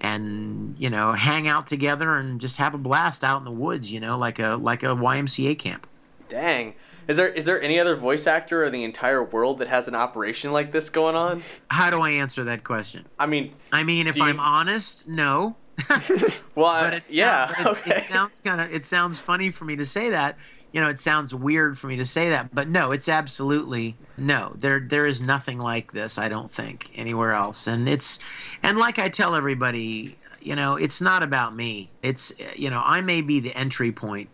and 0.01 0.75
you 0.79 0.89
know 0.91 1.13
hang 1.13 1.47
out 1.49 1.67
together 1.67 2.17
and 2.17 2.41
just 2.41 2.57
have 2.57 2.75
a 2.75 2.79
blast 2.79 3.23
out 3.23 3.39
in 3.39 3.45
the 3.45 3.51
woods 3.51 3.93
you 3.93 4.01
know 4.01 4.17
like 4.17 4.39
a 4.39 4.57
like 4.57 4.83
a 4.83 4.87
YMCA 4.87 5.59
camp 5.59 5.87
Dang. 6.29 6.75
Is 7.09 7.17
there 7.17 7.29
is 7.29 7.45
there 7.45 7.61
any 7.61 7.81
other 7.81 7.97
voice 7.97 8.27
actor 8.29 8.63
in 8.65 8.73
the 8.73 8.85
entire 8.85 9.25
world 9.25 9.59
that 9.59 9.69
has 9.69 9.89
an 9.89 9.97
operation 9.97 10.53
like 10.53 10.71
this 10.73 10.89
going 10.89 11.17
on? 11.17 11.43
how 11.71 11.91
do 11.91 12.01
I 12.01 12.11
answer 12.11 12.45
that 12.45 12.65
question 12.65 13.05
I 13.19 13.27
mean, 13.27 13.55
I 13.73 13.83
mean 13.85 14.07
if 14.07 14.17
you- 14.17 14.23
I'm 14.23 14.41
honest 14.41 15.07
no 15.09 15.57
well, 16.55 16.85
but 16.85 16.95
it, 16.95 17.05
yeah, 17.09 17.53
but 17.57 17.79
okay. 17.79 17.97
it 17.97 18.05
sounds 18.05 18.39
kind 18.41 18.61
of 18.61 18.73
it 18.73 18.85
sounds 18.85 19.19
funny 19.19 19.51
for 19.51 19.65
me 19.65 19.77
to 19.77 19.87
say 19.87 20.11
that 20.11 20.37
you 20.73 20.81
know 20.81 20.89
it 20.89 21.01
sounds 21.01 21.35
weird 21.35 21.79
for 21.79 21.87
me 21.87 21.97
to 21.97 22.07
say 22.07 22.29
that 22.29 22.55
but 22.55 22.69
no 22.69 22.93
it's 22.93 23.09
absolutely 23.09 23.97
no. 24.21 24.53
There 24.59 24.81
there 24.81 25.07
is 25.07 25.21
nothing 25.21 25.59
like 25.59 25.93
this 25.93 26.19
i 26.19 26.29
don't 26.29 26.51
think 26.51 26.91
anywhere 26.95 27.33
else. 27.33 27.67
And 27.67 27.89
it's 27.89 28.19
and 28.63 28.79
like 28.79 28.99
i 28.99 29.09
tell 29.09 29.35
everybody 29.35 30.17
you 30.41 30.55
know 30.55 30.77
it's 30.77 31.01
not 31.01 31.23
about 31.23 31.57
me. 31.57 31.91
It's 32.03 32.33
you 32.55 32.71
know 32.71 32.83
i 32.85 33.01
may 33.01 33.23
be 33.23 33.41
the 33.41 33.57
entry 33.57 33.93
point. 33.93 34.29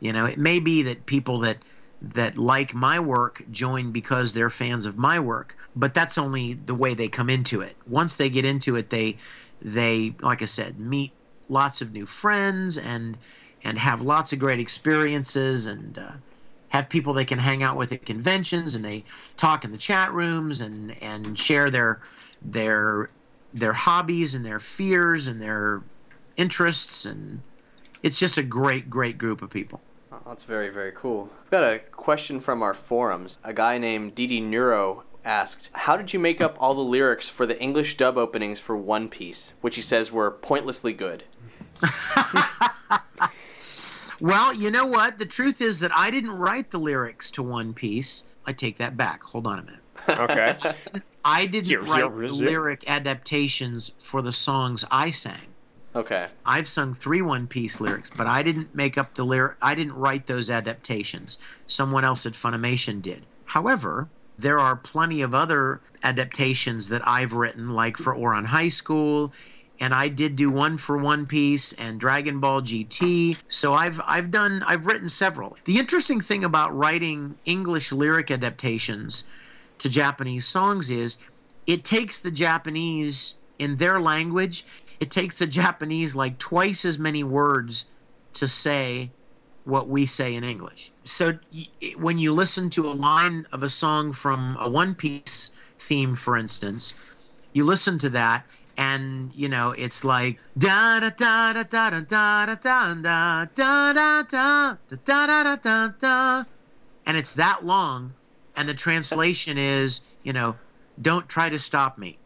You 0.00 0.12
know 0.12 0.26
it 0.26 0.38
may 0.38 0.58
be 0.60 0.82
that 0.82 1.06
people 1.06 1.38
that 1.40 1.58
that 2.02 2.36
like 2.36 2.74
my 2.74 2.98
work 2.98 3.42
join 3.50 3.92
because 3.92 4.32
they're 4.32 4.50
fans 4.50 4.86
of 4.86 4.96
my 4.96 5.20
work 5.20 5.56
but 5.76 5.94
that's 5.94 6.18
only 6.18 6.54
the 6.54 6.74
way 6.74 6.94
they 6.94 7.08
come 7.08 7.30
into 7.30 7.60
it. 7.60 7.76
Once 7.86 8.16
they 8.16 8.28
get 8.28 8.44
into 8.44 8.76
it 8.76 8.90
they 8.90 9.16
they 9.62 10.14
like 10.20 10.42
i 10.42 10.46
said 10.46 10.80
meet 10.80 11.12
lots 11.48 11.80
of 11.80 11.92
new 11.92 12.06
friends 12.06 12.78
and 12.78 13.16
and 13.64 13.78
have 13.78 14.00
lots 14.00 14.32
of 14.32 14.38
great 14.38 14.60
experiences 14.60 15.66
and 15.66 15.98
uh, 15.98 16.10
have 16.68 16.88
people 16.88 17.12
they 17.12 17.24
can 17.24 17.38
hang 17.38 17.62
out 17.62 17.76
with 17.76 17.92
at 17.92 18.04
conventions 18.06 18.74
and 18.74 18.84
they 18.84 19.04
talk 19.36 19.64
in 19.64 19.72
the 19.72 19.78
chat 19.78 20.12
rooms 20.12 20.60
and 20.60 20.94
and 21.02 21.38
share 21.38 21.70
their 21.70 22.00
their 22.42 23.10
their 23.52 23.72
hobbies 23.72 24.34
and 24.34 24.44
their 24.44 24.60
fears 24.60 25.28
and 25.28 25.40
their 25.40 25.82
interests 26.36 27.04
and 27.04 27.40
it's 28.02 28.18
just 28.18 28.38
a 28.38 28.42
great 28.42 28.88
great 28.88 29.18
group 29.18 29.42
of 29.42 29.50
people 29.50 29.80
Oh, 30.12 30.18
that's 30.26 30.42
very, 30.42 30.70
very 30.70 30.90
cool. 30.96 31.30
We've 31.44 31.50
got 31.52 31.62
a 31.62 31.78
question 31.78 32.40
from 32.40 32.62
our 32.62 32.74
forums. 32.74 33.38
A 33.44 33.52
guy 33.52 33.78
named 33.78 34.16
Didi 34.16 34.40
Neuro 34.40 35.04
asked, 35.24 35.70
How 35.72 35.96
did 35.96 36.12
you 36.12 36.18
make 36.18 36.40
up 36.40 36.56
all 36.58 36.74
the 36.74 36.80
lyrics 36.80 37.28
for 37.28 37.46
the 37.46 37.60
English 37.60 37.96
dub 37.96 38.18
openings 38.18 38.58
for 38.58 38.76
One 38.76 39.08
Piece, 39.08 39.52
which 39.60 39.76
he 39.76 39.82
says 39.82 40.10
were 40.10 40.32
pointlessly 40.32 40.92
good? 40.92 41.22
Well, 44.20 44.52
you 44.52 44.70
know 44.70 44.86
what? 44.86 45.18
The 45.18 45.26
truth 45.26 45.60
is 45.60 45.78
that 45.80 45.96
I 45.96 46.10
didn't 46.10 46.32
write 46.32 46.70
the 46.70 46.78
lyrics 46.78 47.30
to 47.32 47.42
One 47.42 47.72
Piece. 47.72 48.24
I 48.46 48.52
take 48.52 48.78
that 48.78 48.96
back. 48.96 49.22
Hold 49.22 49.46
on 49.46 49.58
a 49.58 49.62
minute. 49.62 49.80
Okay. 50.08 51.00
I 51.24 51.46
didn't 51.46 51.68
Here- 51.68 51.82
write 51.82 52.04
here 52.04 52.28
the 52.28 52.32
lyric 52.32 52.84
adaptations 52.88 53.90
for 53.98 54.22
the 54.22 54.32
songs 54.32 54.84
I 54.90 55.10
sang. 55.10 55.46
Okay. 55.94 56.28
I've 56.46 56.68
sung 56.68 56.94
three 56.94 57.20
One 57.22 57.46
Piece 57.46 57.80
lyrics, 57.80 58.10
but 58.16 58.26
I 58.26 58.42
didn't 58.42 58.74
make 58.74 58.96
up 58.96 59.14
the 59.14 59.24
lyric. 59.24 59.56
I 59.60 59.74
didn't 59.74 59.94
write 59.94 60.26
those 60.26 60.48
adaptations. 60.50 61.38
Someone 61.66 62.04
else 62.04 62.26
at 62.26 62.32
Funimation 62.34 63.02
did. 63.02 63.26
However, 63.44 64.08
there 64.38 64.58
are 64.58 64.76
plenty 64.76 65.22
of 65.22 65.34
other 65.34 65.80
adaptations 66.02 66.88
that 66.88 67.06
I've 67.06 67.32
written, 67.32 67.70
like 67.70 67.96
for 67.96 68.14
Ouran 68.14 68.46
High 68.46 68.68
School, 68.68 69.32
and 69.80 69.94
I 69.94 70.08
did 70.08 70.36
do 70.36 70.50
one 70.50 70.76
for 70.76 70.98
One 70.98 71.24
Piece 71.24 71.72
and 71.72 71.98
Dragon 71.98 72.38
Ball 72.38 72.60
GT. 72.60 73.36
So 73.48 73.72
I've 73.72 74.00
I've 74.04 74.30
done 74.30 74.62
I've 74.66 74.86
written 74.86 75.08
several. 75.08 75.56
The 75.64 75.78
interesting 75.78 76.20
thing 76.20 76.44
about 76.44 76.76
writing 76.76 77.34
English 77.46 77.90
lyric 77.90 78.30
adaptations 78.30 79.24
to 79.78 79.88
Japanese 79.88 80.46
songs 80.46 80.90
is 80.90 81.16
it 81.66 81.84
takes 81.84 82.20
the 82.20 82.30
Japanese 82.30 83.34
in 83.58 83.76
their 83.76 84.00
language, 84.00 84.64
it 85.00 85.10
takes 85.10 85.38
the 85.38 85.46
Japanese 85.46 86.14
like 86.14 86.38
twice 86.38 86.84
as 86.84 86.98
many 86.98 87.24
words 87.24 87.86
to 88.34 88.46
say 88.46 89.10
what 89.64 89.88
we 89.88 90.04
say 90.04 90.34
in 90.34 90.44
English. 90.44 90.92
So 91.04 91.38
when 91.96 92.18
you 92.18 92.32
listen 92.32 92.70
to 92.70 92.88
a 92.88 92.92
line 92.92 93.46
of 93.52 93.62
a 93.62 93.70
song 93.70 94.12
from 94.12 94.56
a 94.60 94.68
One 94.68 94.94
Piece 94.94 95.52
theme, 95.78 96.16
for 96.16 96.36
instance, 96.36 96.94
you 97.52 97.64
listen 97.64 97.98
to 97.98 98.10
that 98.10 98.46
and 98.80 99.32
you 99.34 99.48
know 99.48 99.72
it's 99.72 100.04
like 100.04 100.38
da 100.58 101.00
da 101.00 101.10
da 101.10 101.52
da 101.52 101.62
da 101.64 101.90
da 101.90 102.46
da 102.46 102.46
da 102.46 102.94
da 102.94 103.44
da 103.54 103.92
da 103.92 103.92
da 103.92 104.22
da 104.22 104.76
da 104.88 105.26
da 105.26 105.44
da 105.44 105.56
da 105.56 105.88
da 106.00 106.44
and 107.06 107.16
it's 107.16 107.34
that 107.34 107.64
long 107.64 108.14
and 108.56 108.68
the 108.68 108.74
translation 108.74 109.58
is 109.58 110.00
you 110.22 110.32
know 110.32 110.56
don't 111.02 111.28
try 111.28 111.50
to 111.50 111.58
stop 111.58 111.98
me 111.98 112.18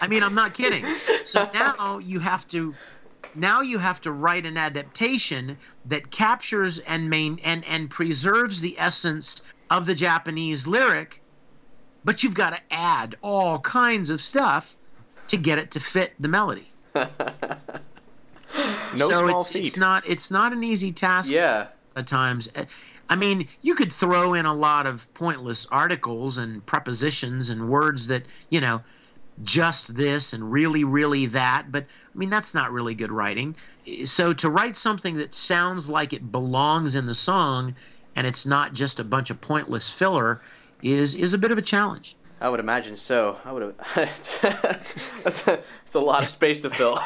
I 0.00 0.06
mean, 0.08 0.22
I'm 0.22 0.34
not 0.34 0.54
kidding. 0.54 0.86
So 1.24 1.50
now 1.52 1.98
you 1.98 2.18
have 2.20 2.46
to 2.48 2.74
now 3.34 3.60
you 3.60 3.78
have 3.78 4.00
to 4.02 4.12
write 4.12 4.46
an 4.46 4.56
adaptation 4.56 5.58
that 5.84 6.10
captures 6.10 6.78
and 6.80 7.10
main 7.10 7.38
and 7.44 7.64
and 7.66 7.90
preserves 7.90 8.60
the 8.60 8.78
essence 8.78 9.42
of 9.70 9.86
the 9.86 9.94
Japanese 9.94 10.66
lyric, 10.66 11.22
but 12.04 12.22
you've 12.22 12.34
got 12.34 12.50
to 12.50 12.60
add 12.70 13.16
all 13.22 13.60
kinds 13.60 14.10
of 14.10 14.20
stuff 14.20 14.76
to 15.28 15.36
get 15.36 15.58
it 15.58 15.70
to 15.72 15.80
fit 15.80 16.12
the 16.18 16.28
melody. 16.28 16.70
No 18.96 19.08
so 19.08 19.28
small 19.28 19.40
it's, 19.40 19.50
feat. 19.50 19.66
it's 19.66 19.76
not 19.76 20.08
it's 20.08 20.30
not 20.30 20.52
an 20.52 20.64
easy 20.64 20.90
task 20.92 21.30
Yeah. 21.30 21.68
at 21.94 22.06
times. 22.06 22.48
Uh, 22.54 22.64
I 23.08 23.16
mean, 23.16 23.48
you 23.62 23.74
could 23.74 23.92
throw 23.92 24.34
in 24.34 24.46
a 24.46 24.54
lot 24.54 24.86
of 24.86 25.06
pointless 25.14 25.66
articles 25.70 26.38
and 26.38 26.64
prepositions 26.66 27.48
and 27.48 27.68
words 27.68 28.06
that, 28.08 28.24
you 28.50 28.60
know, 28.60 28.82
just 29.42 29.94
this 29.94 30.32
and 30.32 30.50
really, 30.50 30.84
really 30.84 31.26
that. 31.26 31.70
But 31.72 31.84
I 31.84 32.18
mean, 32.18 32.30
that's 32.30 32.54
not 32.54 32.72
really 32.72 32.94
good 32.94 33.10
writing. 33.12 33.56
So 34.04 34.32
to 34.34 34.50
write 34.50 34.76
something 34.76 35.16
that 35.18 35.34
sounds 35.34 35.88
like 35.88 36.12
it 36.12 36.30
belongs 36.30 36.94
in 36.94 37.06
the 37.06 37.14
song 37.14 37.74
and 38.16 38.26
it's 38.26 38.44
not 38.46 38.74
just 38.74 39.00
a 39.00 39.04
bunch 39.04 39.30
of 39.30 39.40
pointless 39.40 39.90
filler 39.90 40.42
is 40.82 41.14
is 41.14 41.32
a 41.32 41.38
bit 41.38 41.50
of 41.50 41.58
a 41.58 41.62
challenge. 41.62 42.16
I 42.40 42.48
would 42.48 42.60
imagine 42.60 42.96
so. 42.96 43.36
I 43.44 43.52
would 43.52 43.74
have. 43.78 44.10
that's, 45.24 45.42
a, 45.42 45.62
that's 45.84 45.94
a 45.94 46.00
lot 46.00 46.22
of 46.22 46.28
space 46.28 46.60
to 46.60 46.70
fill. 46.70 46.98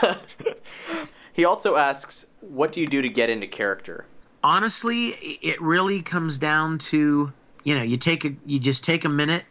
he 1.32 1.44
also 1.44 1.76
asks, 1.76 2.26
"What 2.40 2.72
do 2.72 2.80
you 2.80 2.86
do 2.86 3.02
to 3.02 3.08
get 3.08 3.30
into 3.30 3.46
character?" 3.46 4.06
Honestly, 4.44 5.08
it 5.42 5.60
really 5.60 6.02
comes 6.02 6.38
down 6.38 6.78
to 6.78 7.32
you 7.64 7.74
know 7.74 7.82
you 7.82 7.96
take 7.96 8.24
a 8.24 8.34
you 8.46 8.58
just 8.58 8.84
take 8.84 9.04
a 9.04 9.08
minute 9.08 9.44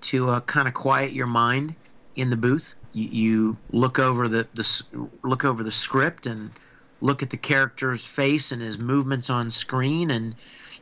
to 0.00 0.30
uh, 0.30 0.40
kind 0.40 0.66
of 0.66 0.74
quiet 0.74 1.12
your 1.12 1.26
mind 1.26 1.74
in 2.16 2.30
the 2.30 2.36
booth. 2.36 2.74
You, 2.92 3.08
you 3.08 3.56
look 3.70 3.98
over 3.98 4.26
the, 4.26 4.48
the 4.54 5.08
look 5.22 5.44
over 5.44 5.62
the 5.62 5.70
script 5.70 6.26
and 6.26 6.50
look 7.00 7.22
at 7.22 7.30
the 7.30 7.36
character's 7.36 8.04
face 8.04 8.52
and 8.52 8.60
his 8.60 8.78
movements 8.78 9.30
on 9.30 9.50
screen 9.50 10.10
and 10.10 10.34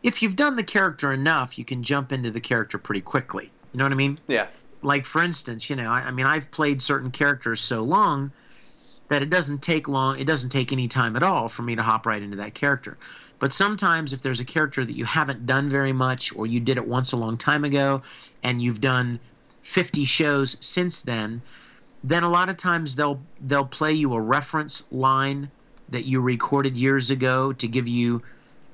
if 0.03 0.23
you've 0.23 0.37
done 0.37 0.57
the 0.57 0.65
character 0.65 1.13
enough, 1.13 1.59
you 1.59 1.65
can 1.65 1.83
jump 1.83 2.13
into 2.13 2.31
the 2.31 2.41
character 2.41 2.79
pretty 2.79 3.01
quickly. 3.01 3.51
You 3.73 3.79
know 3.79 3.85
what 3.85 3.93
I 3.93 3.97
mean? 3.97 4.19
Yeah. 4.27 4.47
Like 4.83 5.05
for 5.05 5.23
instance, 5.23 5.69
you 5.69 5.77
know, 5.77 5.91
I, 5.91 6.01
I 6.01 6.11
mean, 6.11 6.27
I've 6.27 6.51
played 6.51 6.81
certain 6.81 7.11
characters 7.11 7.61
so 7.61 7.83
long 7.83 8.31
that 9.09 9.23
it 9.23 9.31
doesn't 9.31 9.63
take 9.63 9.89
long. 9.89 10.19
It 10.19 10.27
doesn't 10.27 10.51
take 10.51 10.73
any 10.73 10.89
time 10.89 11.17
at 11.17 11.23
all 11.23 11.49
for 11.49 11.63
me 11.63 11.75
to 11.77 11.83
hop 11.83 12.07
right 12.07 12.23
into 12.23 12.37
that 12.37 12.55
character. 12.55 12.99
But 13.39 13.53
sometimes, 13.53 14.13
if 14.13 14.23
there's 14.23 14.41
a 14.41 14.45
character 14.45 14.85
that 14.85 14.97
you 14.97 15.05
haven't 15.05 15.47
done 15.47 15.69
very 15.69 15.93
much, 15.93 16.35
or 16.35 16.47
you 16.47 16.61
did 16.61 16.77
it 16.77 16.87
once 16.87 17.13
a 17.13 17.17
long 17.17 17.39
time 17.39 17.65
ago, 17.65 18.03
and 18.43 18.61
you've 18.61 18.81
done 18.81 19.21
50 19.63 20.05
shows 20.05 20.57
since 20.61 21.03
then, 21.03 21.41
then 22.03 22.23
a 22.23 22.29
lot 22.29 22.49
of 22.49 22.57
times 22.57 22.95
they'll 22.95 23.21
they'll 23.41 23.65
play 23.65 23.93
you 23.93 24.15
a 24.15 24.21
reference 24.21 24.83
line 24.91 25.51
that 25.89 26.05
you 26.05 26.21
recorded 26.21 26.77
years 26.77 27.11
ago 27.11 27.53
to 27.53 27.67
give 27.67 27.89
you 27.89 28.23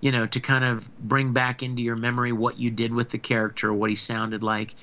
you 0.05 0.13
know, 0.13 0.27
to 0.27 0.39
kind 0.39 0.65
of 0.65 0.87
bring 0.99 1.33
back 1.33 1.63
into 1.63 1.81
your 1.81 1.97
memory 1.97 2.31
what 2.31 2.59
you 2.59 2.71
did 2.71 2.93
with 2.93 3.09
the 3.09 3.17
character, 3.17 3.73
what 3.73 3.89
he 3.89 3.97
sounded 3.97 4.43
like, 4.43 4.75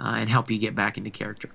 uh, 0.00 0.14
and 0.16 0.28
help 0.28 0.50
you 0.50 0.58
get 0.58 0.74
back 0.74 0.98
into 0.98 1.10
character. 1.10 1.48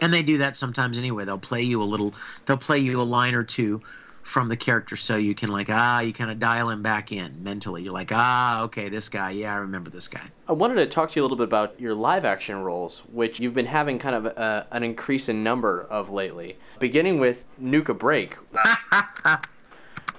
And 0.00 0.14
they 0.14 0.22
do 0.22 0.38
that 0.38 0.54
sometimes 0.54 0.98
anyway. 0.98 1.24
They'll 1.24 1.36
play 1.36 1.62
you 1.62 1.82
a 1.82 1.84
little, 1.84 2.14
they'll 2.46 2.56
play 2.56 2.78
you 2.78 3.00
a 3.00 3.02
line 3.02 3.34
or 3.34 3.42
two 3.42 3.82
from 4.22 4.48
the 4.48 4.56
character 4.56 4.94
so 4.94 5.16
you 5.16 5.34
can, 5.34 5.48
like, 5.48 5.66
ah, 5.68 5.98
you 5.98 6.12
kind 6.12 6.30
of 6.30 6.38
dial 6.38 6.70
him 6.70 6.80
back 6.80 7.10
in 7.10 7.42
mentally. 7.42 7.82
You're 7.82 7.92
like, 7.92 8.12
ah, 8.12 8.62
okay, 8.62 8.88
this 8.88 9.08
guy, 9.08 9.32
yeah, 9.32 9.52
I 9.52 9.56
remember 9.56 9.90
this 9.90 10.06
guy. 10.06 10.30
I 10.46 10.52
wanted 10.52 10.76
to 10.76 10.86
talk 10.86 11.10
to 11.10 11.16
you 11.16 11.22
a 11.22 11.24
little 11.24 11.36
bit 11.36 11.48
about 11.48 11.80
your 11.80 11.96
live 11.96 12.24
action 12.24 12.54
roles, 12.62 13.02
which 13.10 13.40
you've 13.40 13.54
been 13.54 13.66
having 13.66 13.98
kind 13.98 14.14
of 14.14 14.26
a, 14.26 14.68
an 14.70 14.84
increase 14.84 15.28
in 15.28 15.42
number 15.42 15.88
of 15.90 16.08
lately. 16.08 16.56
Beginning 16.78 17.18
with 17.18 17.38
Nuka 17.58 17.94
Break, 17.94 18.36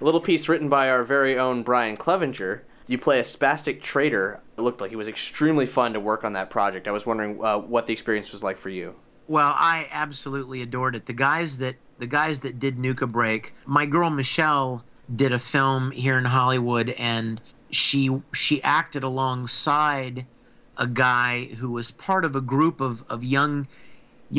a 0.01 0.03
little 0.03 0.19
piece 0.19 0.49
written 0.49 0.67
by 0.67 0.89
our 0.89 1.03
very 1.03 1.37
own 1.37 1.61
Brian 1.63 1.95
Clevenger. 1.95 2.63
You 2.87 2.97
play 2.97 3.19
a 3.19 3.23
spastic 3.23 3.81
trader. 3.81 4.41
It 4.57 4.61
looked 4.61 4.81
like 4.81 4.91
it 4.91 4.95
was 4.95 5.07
extremely 5.07 5.65
fun 5.65 5.93
to 5.93 5.99
work 5.99 6.23
on 6.23 6.33
that 6.33 6.49
project. 6.49 6.87
I 6.87 6.91
was 6.91 7.05
wondering 7.05 7.43
uh, 7.43 7.59
what 7.59 7.85
the 7.85 7.93
experience 7.93 8.31
was 8.31 8.43
like 8.43 8.57
for 8.57 8.69
you. 8.69 8.95
Well, 9.27 9.53
I 9.55 9.87
absolutely 9.91 10.61
adored 10.61 10.95
it. 10.95 11.05
The 11.05 11.13
guys 11.13 11.57
that 11.59 11.75
the 11.99 12.07
guys 12.07 12.39
that 12.39 12.59
did 12.59 12.79
Nuka 12.79 13.05
Break, 13.05 13.53
my 13.65 13.85
girl 13.85 14.09
Michelle 14.09 14.83
did 15.15 15.31
a 15.31 15.39
film 15.39 15.91
here 15.91 16.17
in 16.17 16.25
Hollywood, 16.25 16.89
and 16.89 17.39
she 17.69 18.09
she 18.33 18.61
acted 18.63 19.03
alongside 19.03 20.25
a 20.77 20.87
guy 20.87 21.45
who 21.59 21.69
was 21.69 21.91
part 21.91 22.25
of 22.25 22.35
a 22.35 22.41
group 22.41 22.81
of, 22.81 23.03
of 23.09 23.23
young 23.23 23.67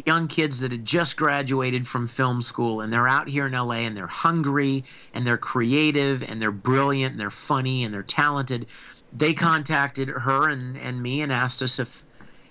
young 0.07 0.27
kids 0.27 0.61
that 0.61 0.73
had 0.73 0.85
just 0.85 1.17
graduated 1.17 1.87
from 1.87 2.09
film 2.09 2.43
school 2.43 2.81
and 2.81 2.93
they're 2.93 3.09
out 3.09 3.29
here 3.29 3.47
in 3.47 3.53
LA 3.53 3.83
and 3.85 3.97
they're 3.97 4.07
hungry 4.07 4.85
and 5.13 5.27
they're 5.27 5.39
creative 5.39 6.23
and 6.23 6.41
they're 6.41 6.51
brilliant 6.51 7.13
and 7.13 7.21
they're 7.21 7.31
funny 7.31 7.85
and 7.85 7.93
they're 7.93 8.03
talented. 8.03 8.67
They 9.13 9.35
contacted 9.35 10.09
her 10.09 10.49
and, 10.49 10.79
and 10.79 11.03
me 11.03 11.21
and 11.21 11.31
asked 11.31 11.63
us 11.63 11.79
if 11.79 12.05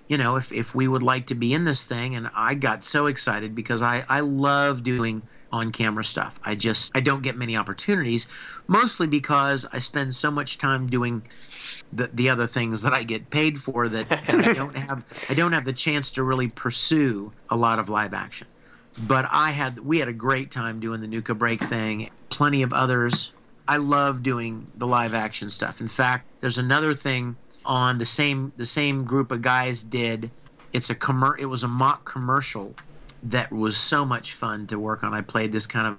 you 0.08 0.18
know 0.18 0.36
if, 0.36 0.52
if 0.52 0.76
we 0.76 0.88
would 0.88 1.04
like 1.04 1.28
to 1.28 1.36
be 1.36 1.54
in 1.54 1.64
this 1.66 1.86
thing 1.86 2.16
and 2.16 2.30
I 2.36 2.54
got 2.54 2.84
so 2.84 3.08
excited 3.08 3.56
because 3.56 3.82
I, 3.82 4.06
I 4.08 4.20
love 4.20 4.84
doing 4.84 5.24
on 5.52 5.72
camera 5.72 6.04
stuff. 6.04 6.40
I 6.44 6.56
just 6.56 6.92
I 6.96 7.02
don't 7.02 7.22
get 7.22 7.38
many 7.38 7.56
opportunities, 7.56 8.28
mostly 8.68 9.08
because 9.08 9.66
I 9.72 9.80
spend 9.80 10.16
so 10.16 10.32
much 10.32 10.58
time 10.58 10.88
doing 10.88 11.24
the 11.94 12.10
the 12.14 12.30
other 12.30 12.48
things 12.48 12.82
that 12.82 12.94
I 12.94 13.04
get 13.04 13.30
paid 13.30 13.62
for 13.62 13.90
that, 13.90 14.10
that 14.10 14.48
I 14.48 14.54
don't 14.62 14.78
have 14.78 15.04
I 15.30 15.34
don't 15.34 15.52
have 15.52 15.66
the 15.66 15.74
chance 15.74 16.12
to 16.12 16.24
really 16.24 16.48
pursue 16.50 17.32
a 17.50 17.58
lot 17.58 17.80
of 17.80 17.90
live 17.90 18.14
action. 18.14 18.48
But 19.08 19.26
I 19.32 19.52
had 19.52 19.80
we 19.80 20.00
had 20.00 20.08
a 20.08 20.14
great 20.14 20.52
time 20.52 20.80
doing 20.80 21.02
the 21.02 21.08
Nuka 21.08 21.34
Break 21.34 21.62
thing. 21.70 22.10
Plenty 22.30 22.62
of 22.62 22.74
others. 22.74 23.32
I 23.68 23.78
love 23.78 24.24
doing 24.24 24.68
the 24.76 24.88
live 24.88 25.14
action 25.14 25.50
stuff. 25.50 25.82
In 25.82 25.88
fact, 25.88 26.28
there's 26.42 26.58
another 26.58 26.94
thing 26.94 27.36
on 27.66 27.98
the 27.98 28.06
same 28.06 28.52
the 28.58 28.66
same 28.66 29.04
group 29.04 29.32
of 29.32 29.42
guys 29.42 29.84
did. 29.84 30.32
It's 30.74 30.90
a 30.90 30.96
commer- 30.96 31.40
it 31.40 31.46
was 31.46 31.64
a 31.64 31.68
mock 31.68 32.10
commercial 32.10 32.74
that 33.24 33.52
was 33.52 33.78
so 33.78 34.06
much 34.06 34.34
fun 34.34 34.68
to 34.68 34.80
work 34.80 35.04
on. 35.04 35.14
I 35.14 35.22
played 35.22 35.52
this 35.52 35.68
kind 35.68 35.88
of 35.88 35.98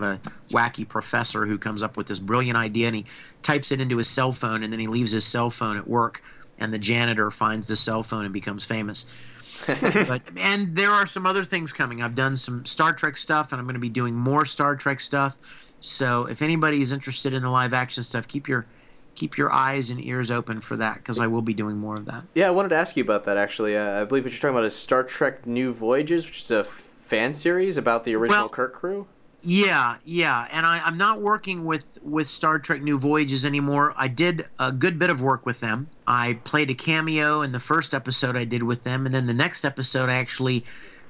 a 0.00 0.20
wacky 0.50 0.88
professor 0.88 1.46
who 1.46 1.58
comes 1.58 1.82
up 1.82 1.96
with 1.96 2.06
this 2.08 2.18
brilliant 2.18 2.56
idea 2.56 2.88
and 2.88 2.96
he 2.96 3.06
types 3.42 3.70
it 3.70 3.80
into 3.80 3.96
his 3.96 4.08
cell 4.08 4.32
phone 4.32 4.62
and 4.62 4.72
then 4.72 4.80
he 4.80 4.88
leaves 4.88 5.12
his 5.12 5.24
cell 5.24 5.48
phone 5.48 5.76
at 5.76 5.86
work 5.86 6.22
and 6.58 6.72
the 6.72 6.78
janitor 6.78 7.30
finds 7.30 7.68
the 7.68 7.76
cell 7.76 8.02
phone 8.02 8.24
and 8.24 8.32
becomes 8.32 8.64
famous. 8.64 9.06
but 9.66 10.22
and 10.36 10.74
there 10.74 10.90
are 10.90 11.06
some 11.06 11.26
other 11.26 11.44
things 11.44 11.72
coming. 11.72 12.02
I've 12.02 12.14
done 12.14 12.36
some 12.36 12.64
Star 12.64 12.92
Trek 12.92 13.16
stuff 13.16 13.52
and 13.52 13.60
I'm 13.60 13.66
going 13.66 13.74
to 13.74 13.80
be 13.80 13.88
doing 13.88 14.14
more 14.14 14.44
Star 14.44 14.74
Trek 14.74 14.98
stuff. 15.00 15.36
So 15.80 16.26
if 16.26 16.42
anybody 16.42 16.80
is 16.80 16.92
interested 16.92 17.32
in 17.32 17.42
the 17.42 17.50
live 17.50 17.72
action 17.72 18.02
stuff, 18.02 18.26
keep 18.26 18.48
your 18.48 18.66
keep 19.14 19.36
your 19.36 19.52
eyes 19.52 19.90
and 19.90 20.02
ears 20.04 20.30
open 20.30 20.60
for 20.60 20.76
that 20.76 20.96
because 20.96 21.18
I 21.18 21.26
will 21.26 21.42
be 21.42 21.54
doing 21.54 21.76
more 21.76 21.96
of 21.96 22.06
that. 22.06 22.22
Yeah, 22.34 22.48
I 22.48 22.50
wanted 22.50 22.70
to 22.70 22.76
ask 22.76 22.96
you 22.96 23.02
about 23.02 23.24
that 23.26 23.36
actually. 23.36 23.76
Uh, 23.76 24.00
I 24.00 24.04
believe 24.04 24.24
what 24.24 24.32
you're 24.32 24.40
talking 24.40 24.54
about 24.56 24.64
is 24.64 24.74
Star 24.74 25.02
Trek 25.04 25.46
New 25.46 25.72
Voyages, 25.72 26.26
which 26.26 26.40
is 26.42 26.50
a 26.50 26.64
fan 26.64 27.34
series 27.34 27.76
about 27.76 28.04
the 28.04 28.14
original 28.14 28.42
Well- 28.42 28.48
Kirk 28.48 28.74
crew. 28.74 29.06
Yeah, 29.44 29.96
yeah, 30.04 30.46
and 30.52 30.64
I, 30.64 30.78
I'm 30.84 30.96
not 30.96 31.20
working 31.20 31.64
with 31.64 31.82
with 32.00 32.28
Star 32.28 32.60
Trek 32.60 32.80
New 32.80 32.96
Voyages 32.96 33.44
anymore. 33.44 33.92
I 33.96 34.06
did 34.06 34.46
a 34.60 34.70
good 34.70 35.00
bit 35.00 35.10
of 35.10 35.20
work 35.20 35.44
with 35.44 35.58
them. 35.58 35.88
I 36.06 36.34
played 36.44 36.70
a 36.70 36.74
cameo 36.74 37.42
in 37.42 37.50
the 37.50 37.58
first 37.58 37.92
episode 37.92 38.36
I 38.36 38.44
did 38.44 38.62
with 38.62 38.84
them, 38.84 39.04
and 39.04 39.12
then 39.12 39.26
the 39.26 39.34
next 39.34 39.64
episode 39.64 40.08
I 40.08 40.14
actually 40.14 40.64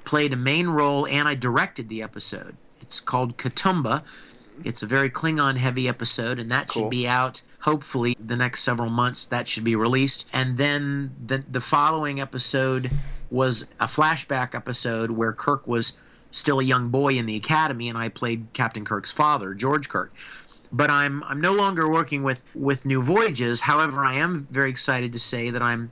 played 0.04 0.32
a 0.32 0.36
main 0.36 0.66
role 0.66 1.06
and 1.06 1.28
I 1.28 1.34
directed 1.34 1.90
the 1.90 2.02
episode. 2.02 2.56
It's 2.80 3.00
called 3.00 3.36
Kitumba. 3.36 4.02
It's 4.64 4.82
a 4.82 4.86
very 4.86 5.10
Klingon 5.10 5.56
heavy 5.56 5.88
episode, 5.88 6.38
and 6.38 6.50
that 6.50 6.68
Cool. 6.68 6.84
should 6.84 6.90
be 6.90 7.08
out 7.08 7.40
hopefully 7.60 8.16
the 8.18 8.36
next 8.36 8.62
several 8.62 8.90
months. 8.90 9.26
That 9.26 9.48
should 9.48 9.64
be 9.64 9.76
released, 9.76 10.26
and 10.32 10.56
then 10.56 11.14
the 11.26 11.42
the 11.50 11.60
following 11.60 12.20
episode 12.20 12.90
was 13.30 13.66
a 13.80 13.86
flashback 13.86 14.54
episode 14.54 15.10
where 15.10 15.32
Kirk 15.32 15.66
was 15.66 15.94
still 16.32 16.60
a 16.60 16.64
young 16.64 16.88
boy 16.88 17.14
in 17.14 17.26
the 17.26 17.36
academy, 17.36 17.88
and 17.88 17.96
I 17.96 18.08
played 18.08 18.46
Captain 18.52 18.84
Kirk's 18.84 19.10
father, 19.10 19.54
George 19.54 19.88
Kirk. 19.88 20.12
But 20.70 20.90
I'm 20.90 21.22
I'm 21.24 21.40
no 21.40 21.52
longer 21.52 21.88
working 21.88 22.22
with 22.22 22.42
with 22.54 22.84
New 22.84 23.02
Voyages. 23.02 23.60
However, 23.60 24.04
I 24.04 24.14
am 24.14 24.46
very 24.50 24.70
excited 24.70 25.12
to 25.12 25.18
say 25.18 25.50
that 25.50 25.62
I'm 25.62 25.90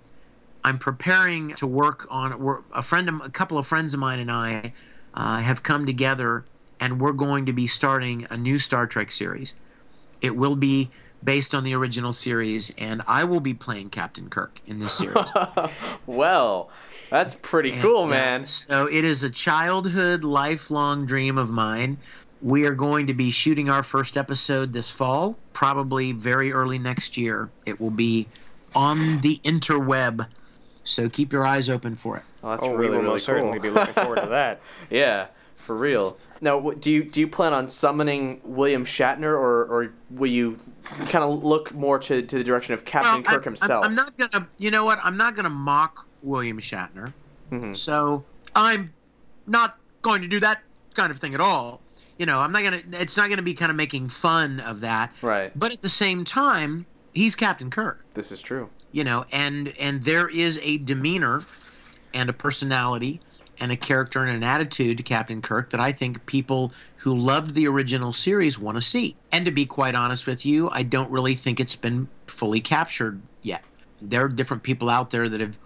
I'm 0.65 0.79
preparing 0.79 1.55
to 1.55 1.67
work 1.67 2.07
on 2.11 2.39
we're, 2.39 2.59
a 2.75 2.83
friend 2.83 3.09
of, 3.09 3.21
a 3.23 3.31
couple 3.31 3.59
of 3.59 3.67
friends 3.67 3.95
of 3.95 4.01
mine 4.01 4.19
and 4.19 4.31
I 4.31 4.73
uh, 5.15 5.39
have 5.39 5.63
come 5.63 5.87
together 5.87 6.45
and 6.81 7.01
we're 7.01 7.13
going 7.13 7.47
to 7.47 7.53
be 7.53 7.67
starting 7.67 8.27
a 8.31 8.37
new 8.37 8.59
Star 8.59 8.87
Trek 8.87 9.13
series. 9.13 9.53
It 10.21 10.35
will 10.35 10.57
be 10.57 10.91
based 11.23 11.55
on 11.55 11.65
the 11.65 11.75
original 11.75 12.13
series 12.13 12.73
and 12.79 13.03
I 13.07 13.25
will 13.25 13.41
be 13.41 13.53
playing 13.55 13.91
Captain 13.91 14.29
Kirk 14.31 14.61
in 14.67 14.79
this 14.81 14.95
series. 14.95 15.27
well, 16.07 16.71
that's 17.11 17.35
pretty 17.43 17.73
And, 17.73 17.83
cool, 17.83 18.05
uh, 18.05 18.09
man. 18.09 18.47
so 18.47 18.87
it 18.87 19.05
is 19.05 19.23
a 19.23 19.31
childhood, 19.31 20.25
lifelong 20.25 21.07
dream 21.07 21.37
of 21.39 21.51
mine. 21.51 21.99
We 22.43 22.65
are 22.65 22.75
going 22.75 23.07
to 23.09 23.15
be 23.15 23.31
shooting 23.31 23.69
our 23.69 23.83
first 23.83 24.17
episode 24.17 24.73
this 24.73 24.91
fall, 24.91 25.37
probably 25.53 26.13
very 26.13 26.53
early 26.53 26.79
next 26.79 27.19
year. 27.19 27.51
It 27.67 27.79
will 27.79 27.91
be 27.91 28.27
on 28.75 29.21
the 29.21 29.39
interweb, 29.45 30.27
so 30.85 31.11
keep 31.11 31.35
your 31.35 31.45
eyes 31.47 31.69
open 31.69 31.97
for 31.97 32.17
it. 32.17 32.23
Oh, 32.43 32.51
that's 32.51 32.65
Oh, 32.65 32.71
we 32.71 32.77
really, 32.77 32.89
will 32.93 32.97
really 33.03 33.09
most 33.15 33.27
certainly 33.27 33.59
cool. 33.59 33.63
be 33.63 33.71
looking 33.71 33.93
forward 33.95 34.21
to 34.23 34.29
that. 34.29 34.61
yeah, 34.91 35.27
for 35.65 35.77
real. 35.77 36.17
Now, 36.41 36.59
do 36.71 36.91
you 36.91 37.05
do 37.05 37.21
you 37.21 37.29
plan 37.29 37.53
on 37.53 37.69
summoning 37.69 38.41
William 38.45 38.85
Shatner, 38.85 39.25
or, 39.25 39.65
or 39.65 39.93
will 40.11 40.31
you 40.31 40.59
kind 41.09 41.23
of 41.25 41.43
look 41.45 41.73
more 41.75 41.99
to, 41.99 42.23
to 42.23 42.39
the 42.39 42.45
direction 42.45 42.75
of 42.75 42.85
Captain 42.85 43.13
Well, 43.15 43.23
Kirk 43.23 43.33
I'm- 43.35 43.43
himself? 43.43 43.85
I'm, 43.85 43.95
not 43.95 44.17
gonna. 44.17 44.49
You 44.59 44.71
know 44.71 44.85
what? 44.85 44.99
I'm 45.03 45.17
not 45.17 45.37
gonna 45.37 45.51
mock 45.51 46.07
William 46.23 46.59
Shatner. 46.59 47.13
Mhm. 47.53 47.77
So 47.77 48.25
I'm 48.55 48.93
not 49.47 49.79
going 50.03 50.23
to 50.23 50.29
do 50.29 50.41
that 50.41 50.63
kind 50.95 51.11
of 51.11 51.19
thing 51.19 51.35
at 51.35 51.41
all. 51.41 51.81
You 52.19 52.27
know, 52.27 52.39
I'm 52.39 52.53
not 52.53 52.63
gonna. 52.63 52.83
It's 52.93 53.17
not 53.17 53.29
gonna 53.29 53.43
be 53.43 53.55
kind 53.55 53.71
of 53.71 53.77
making 53.77 54.09
fun 54.09 54.61
of 54.61 54.81
that. 54.81 55.13
Right. 55.23 55.53
But 55.59 55.73
at 55.73 55.83
the 55.83 55.89
same 55.89 56.25
time, 56.25 56.87
he's 57.13 57.35
Captain 57.35 57.71
Kirk. 57.71 58.05
This 58.15 58.33
is 58.33 58.41
true. 58.41 58.69
You 58.93 59.05
know, 59.05 59.25
and 59.31 59.69
and 59.79 60.03
there 60.05 60.29
is 60.29 60.59
a 60.63 60.79
demeanor 60.79 61.45
and 62.15 62.29
a 62.29 62.33
personality 62.33 63.21
and 63.61 63.71
a 63.71 63.77
character 63.77 64.25
and 64.25 64.35
an 64.35 64.43
attitude 64.43 64.97
to 64.97 65.03
Captain 65.03 65.43
Kirk 65.43 65.71
that 65.71 65.81
I 65.81 65.93
think 65.93 66.25
people 66.27 66.73
who 66.97 67.15
loved 67.15 67.55
the 67.55 67.69
original 67.69 68.13
series 68.13 68.59
want 68.59 68.77
to 68.77 68.83
see. 68.83 69.15
And 69.31 69.45
to 69.45 69.51
be 69.51 69.67
quite 69.67 69.95
honest 69.95 70.27
with 70.27 70.45
you, 70.45 70.71
I 70.71 70.83
don't 70.83 71.11
really 71.11 71.35
think 71.35 71.61
it's 71.61 71.77
been 71.77 72.09
fully 72.27 72.61
captured 72.61 73.21
yet. 73.43 73.63
There 74.01 74.25
are 74.25 74.29
different 74.29 74.63
people 74.63 74.89
out 74.89 75.11
there 75.11 75.29
that 75.29 75.41
have 75.41 75.57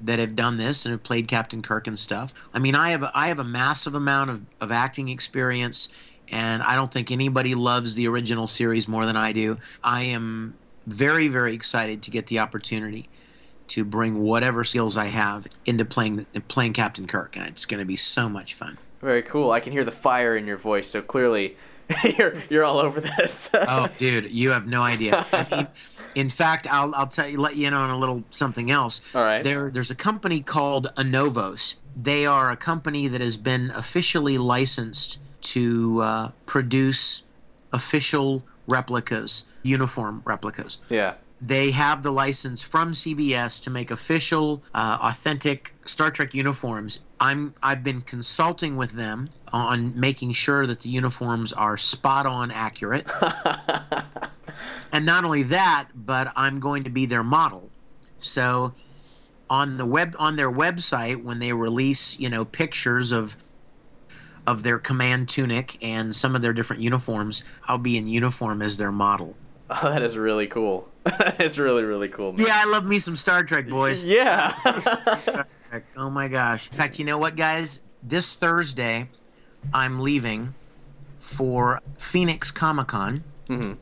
that 0.00 0.18
have 0.18 0.36
done 0.36 0.56
this 0.56 0.84
and 0.84 0.92
have 0.92 1.02
played 1.02 1.28
Captain 1.28 1.62
Kirk 1.62 1.86
and 1.86 1.98
stuff. 1.98 2.32
I 2.52 2.58
mean, 2.58 2.74
I 2.74 2.90
have 2.90 3.04
I 3.14 3.28
have 3.28 3.40
a 3.40 3.44
massive 3.44 3.94
amount 3.94 4.30
of, 4.30 4.40
of 4.60 4.70
acting 4.70 5.08
experience, 5.08 5.88
and 6.28 6.62
I 6.62 6.76
don't 6.76 6.92
think 6.92 7.10
anybody 7.10 7.54
loves 7.54 7.94
the 7.94 8.06
original 8.08 8.46
series 8.46 8.86
more 8.86 9.06
than 9.06 9.16
I 9.16 9.32
do. 9.32 9.58
I 9.82 10.02
am 10.02 10.54
very 10.86 11.28
very 11.28 11.54
excited 11.54 12.02
to 12.02 12.10
get 12.10 12.26
the 12.26 12.38
opportunity 12.38 13.08
to 13.68 13.84
bring 13.84 14.20
whatever 14.22 14.64
skills 14.64 14.96
I 14.96 15.06
have 15.06 15.46
into 15.66 15.84
playing 15.84 16.26
playing 16.48 16.74
Captain 16.74 17.06
Kirk, 17.06 17.36
and 17.36 17.46
it's 17.46 17.66
going 17.66 17.80
to 17.80 17.86
be 17.86 17.96
so 17.96 18.28
much 18.28 18.54
fun. 18.54 18.78
Very 19.00 19.22
cool. 19.22 19.50
I 19.50 19.60
can 19.60 19.72
hear 19.72 19.84
the 19.84 19.92
fire 19.92 20.36
in 20.36 20.46
your 20.46 20.56
voice, 20.56 20.88
so 20.88 21.02
clearly 21.02 21.56
you're 22.18 22.42
you're 22.48 22.64
all 22.64 22.78
over 22.78 23.00
this. 23.00 23.50
oh, 23.54 23.88
dude, 23.98 24.30
you 24.30 24.50
have 24.50 24.66
no 24.66 24.82
idea. 24.82 25.26
I 25.32 25.56
mean, 25.56 25.66
in 26.14 26.28
fact, 26.28 26.66
I'll 26.70 26.94
I'll 26.94 27.08
tell 27.08 27.28
you, 27.28 27.38
let 27.38 27.56
you 27.56 27.66
in 27.66 27.74
on 27.74 27.90
a 27.90 27.98
little 27.98 28.22
something 28.30 28.70
else. 28.70 29.00
All 29.14 29.22
right. 29.22 29.42
There, 29.42 29.70
there's 29.70 29.90
a 29.90 29.96
company 29.96 30.40
called 30.40 30.92
Anovos. 30.96 31.74
They 32.00 32.26
are 32.26 32.50
a 32.50 32.56
company 32.56 33.08
that 33.08 33.20
has 33.20 33.36
been 33.36 33.70
officially 33.70 34.38
licensed 34.38 35.18
to 35.42 36.00
uh, 36.00 36.30
produce 36.46 37.22
official 37.72 38.42
replicas, 38.68 39.44
uniform 39.62 40.22
replicas. 40.24 40.78
Yeah. 40.88 41.14
They 41.40 41.70
have 41.72 42.02
the 42.02 42.12
license 42.12 42.62
from 42.62 42.92
CBS 42.92 43.62
to 43.64 43.70
make 43.70 43.90
official, 43.90 44.62
uh, 44.74 44.98
authentic 45.00 45.74
Star 45.84 46.10
Trek 46.10 46.32
uniforms. 46.32 47.00
I'm 47.20 47.54
I've 47.62 47.82
been 47.82 48.02
consulting 48.02 48.76
with 48.76 48.92
them 48.92 49.28
on 49.52 49.98
making 49.98 50.32
sure 50.32 50.66
that 50.66 50.80
the 50.80 50.88
uniforms 50.88 51.52
are 51.52 51.76
spot 51.76 52.26
on 52.26 52.50
accurate. 52.50 53.06
and 54.92 55.04
not 55.04 55.24
only 55.24 55.42
that, 55.44 55.88
but 55.94 56.32
I'm 56.36 56.60
going 56.60 56.84
to 56.84 56.90
be 56.90 57.06
their 57.06 57.24
model. 57.24 57.70
So 58.20 58.72
on 59.50 59.76
the 59.76 59.86
web 59.86 60.16
on 60.18 60.36
their 60.36 60.50
website 60.50 61.22
when 61.22 61.38
they 61.38 61.52
release, 61.52 62.18
you 62.18 62.30
know, 62.30 62.44
pictures 62.44 63.12
of 63.12 63.36
of 64.46 64.62
their 64.62 64.78
command 64.78 65.28
tunic 65.28 65.78
and 65.82 66.14
some 66.14 66.36
of 66.36 66.42
their 66.42 66.52
different 66.52 66.82
uniforms, 66.82 67.44
I'll 67.66 67.78
be 67.78 67.96
in 67.96 68.06
uniform 68.06 68.62
as 68.62 68.76
their 68.76 68.92
model. 68.92 69.36
Oh, 69.70 69.88
that 69.88 70.02
is 70.02 70.14
really 70.18 70.46
cool. 70.46 70.86
that 71.18 71.40
is 71.40 71.58
really 71.58 71.82
really 71.82 72.08
cool. 72.08 72.32
Man. 72.32 72.46
Yeah, 72.46 72.60
I 72.60 72.64
love 72.64 72.84
me 72.84 72.98
some 72.98 73.16
Star 73.16 73.44
Trek, 73.44 73.68
boys. 73.68 74.02
Yeah. 74.14 75.44
oh 75.96 76.10
my 76.10 76.28
gosh. 76.28 76.68
In 76.70 76.76
fact, 76.76 76.98
you 76.98 77.04
know 77.04 77.18
what, 77.18 77.36
guys? 77.36 77.80
This 78.02 78.36
Thursday, 78.36 79.08
I'm 79.72 80.00
leaving 80.00 80.54
for 81.18 81.80
Phoenix 81.98 82.50
Comic 82.50 82.88
Con. 82.88 83.22
hmm 83.48 83.72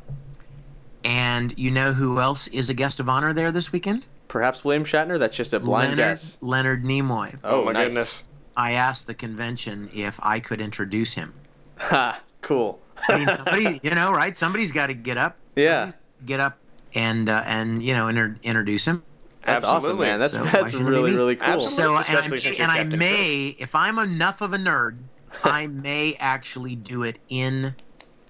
And 1.04 1.56
you 1.58 1.70
know 1.70 1.92
who 1.92 2.18
else 2.18 2.46
is 2.48 2.70
a 2.70 2.74
guest 2.74 2.98
of 3.00 3.08
honor 3.08 3.32
there 3.32 3.52
this 3.52 3.72
weekend? 3.72 4.06
Perhaps 4.28 4.64
William 4.64 4.84
Shatner. 4.84 5.18
That's 5.18 5.36
just 5.36 5.52
a 5.52 5.60
blind 5.60 5.90
Leonard, 5.90 5.98
guess. 5.98 6.38
Leonard 6.40 6.84
Nimoy. 6.84 7.38
Oh, 7.44 7.64
my 7.64 7.72
nice. 7.72 7.88
goodness. 7.88 8.22
I 8.56 8.72
asked 8.72 9.06
the 9.06 9.14
convention 9.14 9.90
if 9.94 10.18
I 10.22 10.40
could 10.40 10.60
introduce 10.60 11.14
him. 11.14 11.34
Ha, 11.76 12.20
cool. 12.40 12.80
I 13.08 13.18
mean, 13.18 13.28
somebody, 13.28 13.80
you 13.82 13.90
know, 13.90 14.12
right? 14.12 14.36
Somebody's 14.36 14.72
got 14.72 14.86
to 14.86 14.94
get 14.94 15.18
up. 15.18 15.36
Yeah. 15.56 15.90
Somebody's 15.90 15.98
Get 16.24 16.38
up 16.38 16.56
and 16.95 17.28
uh, 17.28 17.43
and 17.47 17.82
you 17.82 17.95
know 17.95 18.09
inter- 18.09 18.36
introduce 18.43 18.84
him. 18.84 19.03
That's 19.45 19.64
awesome, 19.64 19.76
Absolutely. 19.76 20.07
man. 20.07 20.20
That's 20.20 20.32
So 20.34 20.45
that's 20.53 20.74
really 20.74 21.14
really 21.14 21.36
cool. 21.36 21.62
Absolutely. 21.62 22.05
So 22.05 22.12
and, 22.12 22.18
I'm, 22.18 22.32
and 22.32 22.70
I 22.70 22.76
Captain 22.78 22.99
may, 22.99 23.57
if 23.59 23.74
I'm 23.74 23.99
enough 23.99 24.40
of 24.40 24.53
a 24.53 24.59
nerd, 24.59 24.99
I 25.43 25.66
may 25.66 26.14
actually 26.20 26.76
do 26.76 27.03
it 27.03 27.18
in 27.28 27.74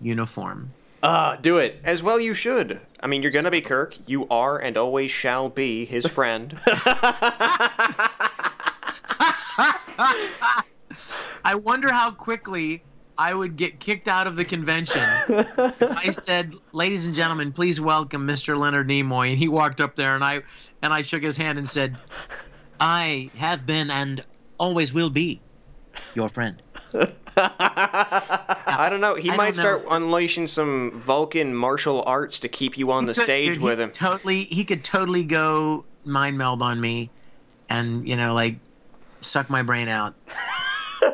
uniform. 0.00 0.72
Ah, 1.02 1.36
do 1.36 1.58
it. 1.58 1.80
As 1.84 2.02
well, 2.02 2.20
you 2.20 2.32
should. 2.32 2.80
I 3.00 3.08
mean, 3.08 3.22
you're 3.22 3.32
gonna 3.32 3.50
be 3.50 3.60
Kirk. 3.60 3.96
You 4.06 4.28
are 4.28 4.58
and 4.58 4.76
always 4.76 5.10
shall 5.10 5.48
be 5.48 5.84
his 5.84 6.06
friend. 6.06 6.58
I 11.44 11.54
wonder 11.56 11.90
how 11.90 12.12
quickly 12.12 12.82
I 13.18 13.34
would 13.34 13.56
get 13.56 13.78
kicked 13.78 14.08
out 14.08 14.26
of 14.26 14.36
the 14.36 14.44
convention 14.44 15.02
I 15.02 16.10
said, 16.22 16.54
"Ladies 16.72 17.06
and 17.06 17.14
gentlemen, 17.14 17.52
please 17.52 17.80
welcome 17.80 18.26
Mr. 18.26 18.56
Leonard 18.56 18.88
Nimoy," 18.88 19.30
and 19.30 19.38
he 19.38 19.48
walked 19.48 19.80
up 19.80 19.96
there 19.96 20.14
and 20.14 20.24
I 20.24 20.42
and 20.82 20.92
I 20.92 21.02
shook 21.02 21.22
his 21.22 21.36
hand 21.36 21.58
and 21.58 21.68
said, 21.68 21.96
"I 22.80 23.30
have 23.36 23.66
been 23.66 23.90
and 23.90 24.24
always 24.58 24.92
will 24.92 25.10
be 25.10 25.40
your 26.14 26.28
friend." 26.28 26.62
I 27.36 28.88
don't 28.90 29.00
know. 29.00 29.14
He 29.14 29.30
I 29.30 29.36
might 29.36 29.56
know. 29.56 29.62
start 29.62 29.84
unleashing 29.90 30.46
some 30.46 31.02
Vulcan 31.06 31.54
martial 31.54 32.02
arts 32.06 32.38
to 32.40 32.48
keep 32.48 32.76
you 32.76 32.90
on 32.92 33.06
the 33.06 33.14
Could- 33.14 33.24
stage 33.24 33.54
dude, 33.54 33.62
with 33.62 33.80
him. 33.80 33.90
Totally, 33.90 34.44
he 34.44 34.64
could 34.64 34.84
totally 34.84 35.24
go 35.24 35.84
mind 36.04 36.36
meld 36.38 36.62
on 36.62 36.80
me, 36.80 37.10
and 37.68 38.06
you 38.06 38.16
know, 38.16 38.34
like 38.34 38.56
suck 39.20 39.48
my 39.50 39.62
brain 39.62 39.88
out. 39.88 40.14
Uh, 41.02 41.10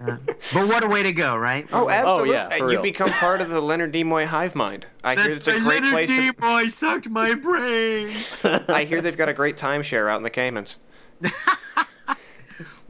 but 0.52 0.68
what 0.68 0.84
a 0.84 0.88
way 0.88 1.02
to 1.02 1.12
go, 1.12 1.36
right? 1.36 1.66
Oh, 1.72 1.88
absolutely. 1.88 2.34
yeah, 2.34 2.48
for 2.58 2.70
you 2.70 2.76
real. 2.78 2.82
become 2.82 3.10
part 3.10 3.40
of 3.40 3.48
the 3.48 3.60
Leonard 3.60 3.92
Nimoy 3.92 4.26
hive 4.26 4.54
mind. 4.54 4.86
I 5.04 5.14
hear 5.14 5.30
it's 5.30 5.46
a 5.46 5.52
great 5.52 5.82
Leonard 5.82 5.92
place 5.92 6.08
to. 6.08 6.32
Nimoy 6.32 6.72
sucked 6.72 7.08
my 7.08 7.34
brain. 7.34 8.14
I 8.44 8.84
hear 8.84 9.00
they've 9.00 9.16
got 9.16 9.28
a 9.28 9.34
great 9.34 9.56
timeshare 9.56 10.10
out 10.10 10.18
in 10.18 10.22
the 10.22 10.30
Caymans. 10.30 10.76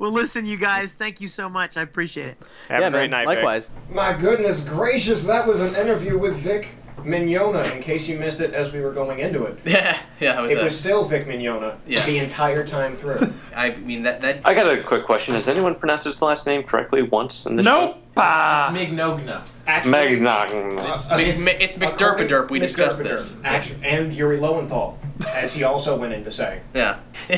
Well, 0.02 0.10
listen, 0.10 0.44
you 0.44 0.56
guys, 0.56 0.94
thank 0.94 1.20
you 1.20 1.28
so 1.28 1.48
much. 1.48 1.76
I 1.76 1.82
appreciate 1.82 2.26
it. 2.26 2.38
Have 2.66 2.80
yeah, 2.80 2.88
a 2.88 2.90
great 2.90 3.08
man. 3.08 3.24
night, 3.24 3.28
Vic. 3.28 3.36
Likewise. 3.36 3.70
My 3.88 4.12
goodness 4.12 4.60
gracious, 4.60 5.22
that 5.22 5.46
was 5.46 5.60
an 5.60 5.76
interview 5.76 6.18
with 6.18 6.34
Vic 6.38 6.70
Mignogna, 7.04 7.74
in 7.74 7.82
case 7.82 8.06
you 8.08 8.18
missed 8.18 8.40
it 8.40 8.54
as 8.54 8.72
we 8.72 8.80
were 8.80 8.92
going 8.92 9.18
into 9.20 9.44
it. 9.44 9.58
Yeah, 9.66 9.98
yeah, 10.20 10.40
was 10.40 10.52
It 10.52 10.58
a- 10.58 10.64
was 10.64 10.76
still 10.78 11.04
Vic 11.06 11.26
Mignona 11.26 11.76
Yeah. 11.86 12.04
the 12.06 12.18
entire 12.18 12.66
time 12.66 12.96
through. 12.96 13.32
I 13.56 13.70
mean 13.76 14.02
that 14.02 14.20
that. 14.20 14.40
I 14.44 14.54
got 14.54 14.66
a 14.66 14.82
quick 14.82 15.04
question. 15.06 15.34
Has 15.34 15.48
anyone 15.48 15.74
pronounced 15.74 16.04
his 16.04 16.20
last 16.22 16.46
name 16.46 16.62
correctly 16.62 17.02
once 17.02 17.46
in 17.46 17.56
the 17.56 17.62
show? 17.64 17.86
Nope. 17.86 17.96
Ah. 18.16 18.70
Mignogna. 18.72 19.46
Actually, 19.66 20.16
Magnog. 20.18 20.94
It's, 20.94 21.08
it's, 21.12 21.38
Mi- 21.40 21.52
it's 21.52 21.76
McDerpaderp. 21.76 22.50
We 22.50 22.58
discussed 22.58 22.98
this. 22.98 23.36
Actually, 23.44 23.82
and 23.86 24.12
Yuri 24.14 24.38
Lowenthal, 24.38 24.98
as 25.28 25.52
he 25.52 25.62
also 25.64 25.96
went 25.96 26.12
in 26.12 26.22
to 26.24 26.30
say. 26.30 26.60
Yeah. 26.74 26.98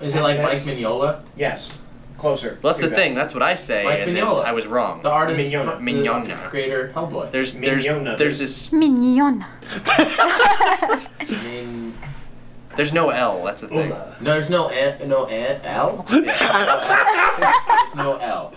Is 0.00 0.14
it 0.14 0.20
like 0.20 0.40
Mike 0.40 0.58
Mignola? 0.60 1.24
Yes, 1.36 1.70
closer. 2.18 2.58
Well, 2.62 2.72
that's 2.72 2.82
the 2.82 2.88
that. 2.88 2.96
thing. 2.96 3.14
That's 3.14 3.34
what 3.34 3.42
I 3.42 3.54
say, 3.54 3.84
Mike 3.84 4.00
and 4.00 4.16
then 4.16 4.24
Mignola. 4.24 4.44
I 4.44 4.52
was 4.52 4.66
wrong. 4.66 5.02
The 5.02 5.10
artist, 5.10 5.38
Mignogna. 5.38 5.76
from- 5.76 5.86
Mignogna. 5.86 6.42
the 6.44 6.48
creator 6.48 6.92
Hellboy. 6.94 7.30
There's 7.30 7.54
there's 7.54 7.86
Mignogna. 7.86 8.18
there's 8.18 8.38
this 8.38 8.68
Mignona. 8.68 9.46
I 9.86 11.06
there's 12.76 12.92
no 12.92 13.10
L. 13.10 13.44
That's 13.44 13.60
the 13.60 13.68
thing. 13.68 13.90
no, 13.90 14.14
there's 14.20 14.50
no 14.50 14.66
N, 14.66 15.08
no 15.08 15.26
N, 15.26 15.60
L. 15.62 16.04
there's 16.08 16.24
no 17.94 18.18
L. 18.20 18.52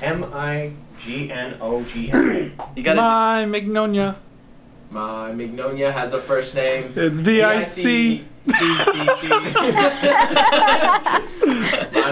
M 0.00 0.24
I 0.32 0.72
G 1.00 1.30
N 1.32 1.56
O 1.60 1.82
G 1.82 2.10
N 2.12 2.54
A. 2.58 2.68
You 2.76 2.82
gotta 2.82 3.00
My 3.00 3.46
Magnolia. 3.46 4.16
My 4.90 5.30
Mignonia 5.30 5.92
has 5.92 6.14
a 6.14 6.20
first 6.22 6.54
name. 6.54 6.92
It's 6.96 7.18
V-I-C. 7.18 8.24
My 8.46 8.54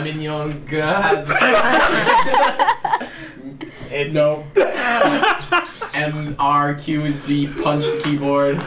Mignonga 0.05 1.03
has 1.03 1.27
a 1.31 3.11
It's 3.91 4.15
No. 4.15 4.45
M 5.95 6.37
R 6.39 6.75
Q 6.75 7.11
Z 7.13 7.49
punch 7.63 7.85
keyboard. 8.05 8.59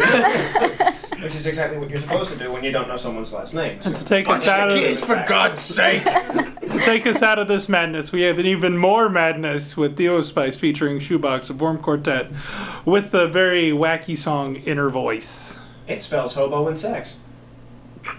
which 1.22 1.36
is 1.36 1.46
exactly 1.46 1.78
what 1.78 1.90
you're 1.90 2.00
supposed 2.00 2.32
to 2.32 2.38
do 2.38 2.52
when 2.52 2.64
you 2.64 2.72
don't 2.72 2.88
know 2.88 2.98
someone's 2.98 3.32
last 3.32 3.54
name. 3.54 3.80
So 3.82 3.94
To 3.94 4.04
take 4.04 4.28
us 4.28 4.48
out 4.48 4.72
of 4.72 5.00
for 5.02 5.24
God's 5.28 5.62
sake. 5.62 6.04
to 6.80 6.86
take 6.86 7.06
us 7.06 7.22
out 7.22 7.40
of 7.40 7.48
this 7.48 7.70
madness, 7.70 8.12
we 8.12 8.22
have 8.22 8.40
an 8.40 8.46
even 8.46 8.78
more 8.78 9.10
madness 9.10 9.76
with 9.76 9.98
Theo 9.98 10.22
Spice 10.22 10.58
featuring 10.58 11.00
Shoebox, 11.00 11.50
a 11.50 11.54
Worm 11.54 11.80
Quartet, 11.80 12.32
with 12.86 13.12
the 13.12 13.28
very 13.28 13.72
wacky 13.72 14.18
song 14.18 14.56
Inner 14.58 14.90
Voice. 14.90 15.56
It 15.88 16.02
spells 16.02 16.34
hobo 16.34 16.68
and 16.68 16.78
sex. 16.78 17.16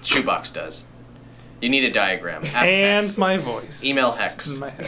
Shoebox 0.03 0.51
does. 0.51 0.85
You 1.61 1.69
need 1.69 1.85
a 1.85 1.93
diagram. 1.93 2.45
Ask 2.45 2.67
and 2.69 3.07
Hex. 3.07 3.19
my 3.19 3.37
voice. 3.37 3.85
Email 3.85 4.13
Hex. 4.13 4.49
My 4.57 4.71
head. 4.71 4.87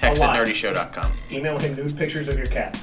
Hex 0.00 0.20
at 0.20 0.30
nerdyshow.com. 0.30 1.12
Email 1.30 1.58
him 1.58 1.74
nude 1.74 1.96
pictures 1.96 2.28
of 2.28 2.36
your 2.36 2.46
cat. 2.46 2.78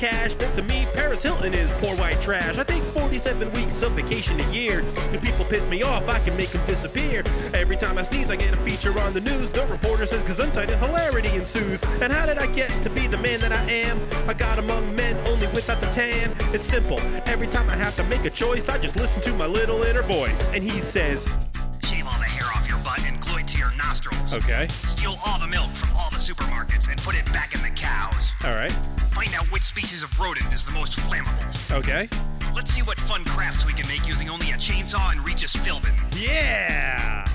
Cash 0.00 0.34
that 0.36 0.56
to 0.56 0.62
me, 0.62 0.86
Paris 0.94 1.22
Hilton 1.22 1.52
is 1.52 1.70
poor 1.74 1.94
white 1.96 2.18
trash. 2.22 2.56
I 2.56 2.64
take 2.64 2.82
47 2.82 3.52
weeks 3.52 3.82
of 3.82 3.92
vacation 3.92 4.40
a 4.40 4.50
year. 4.50 4.82
When 5.10 5.20
people 5.20 5.44
piss 5.44 5.68
me 5.68 5.82
off, 5.82 6.08
I 6.08 6.18
can 6.20 6.34
make 6.38 6.48
them 6.48 6.66
disappear. 6.66 7.22
Every 7.52 7.76
time 7.76 7.98
I 7.98 8.02
sneeze, 8.04 8.30
I 8.30 8.36
get 8.36 8.54
a 8.54 8.56
feature 8.62 8.98
on 8.98 9.12
the 9.12 9.20
news. 9.20 9.50
The 9.50 9.66
reporter 9.66 10.06
says 10.06 10.22
gesundheit 10.22 10.72
and 10.72 10.80
hilarity 10.80 11.28
ensues. 11.36 11.82
And 12.00 12.10
how 12.10 12.24
did 12.24 12.38
I 12.38 12.46
get 12.54 12.70
to 12.82 12.88
be 12.88 13.08
the 13.08 13.18
man 13.18 13.40
that 13.40 13.52
I 13.52 13.62
am? 13.70 14.00
I 14.26 14.32
got 14.32 14.58
among 14.58 14.94
men 14.94 15.18
only 15.28 15.48
without 15.48 15.82
the 15.82 15.88
tan. 15.88 16.34
It's 16.54 16.64
simple. 16.64 16.98
Every 17.26 17.48
time 17.48 17.68
I 17.68 17.76
have 17.76 17.94
to 17.96 18.04
make 18.04 18.24
a 18.24 18.30
choice, 18.30 18.70
I 18.70 18.78
just 18.78 18.96
listen 18.96 19.20
to 19.20 19.34
my 19.34 19.46
little 19.46 19.82
inner 19.82 20.02
voice. 20.02 20.48
And 20.54 20.64
he 20.64 20.80
says, 20.80 21.46
Shave 21.84 22.06
all 22.06 22.18
the 22.18 22.24
hair 22.24 22.46
off 22.56 22.66
your 22.66 22.78
butt 22.78 23.04
and 23.04 23.20
glue 23.20 23.36
it 23.36 23.48
to 23.48 23.58
your 23.58 23.76
nostrils. 23.76 24.32
Okay. 24.32 24.66
Steal 24.68 25.18
all 25.26 25.38
the 25.38 25.48
milk 25.48 25.70
from 25.72 25.94
all 25.94 26.08
the 26.08 26.16
supermarkets 26.16 26.88
and 26.88 26.98
put 27.02 27.14
it 27.14 27.26
back 27.26 27.54
in 27.54 27.60
the 27.60 27.70
cows. 27.78 28.32
All 28.46 28.54
right. 28.54 28.72
Find 29.20 29.34
out 29.34 29.52
which 29.52 29.64
species 29.64 30.02
of 30.02 30.18
rodent 30.18 30.50
is 30.50 30.64
the 30.64 30.72
most 30.72 30.92
flammable. 30.92 31.76
Okay. 31.76 32.08
Let's 32.54 32.72
see 32.72 32.80
what 32.80 32.98
fun 33.00 33.22
crafts 33.26 33.66
we 33.66 33.74
can 33.74 33.86
make 33.86 34.08
using 34.08 34.30
only 34.30 34.52
a 34.52 34.54
chainsaw 34.54 35.12
and 35.12 35.22
Regis 35.26 35.54
Philbin. 35.54 35.92
Yeah! 36.18 37.29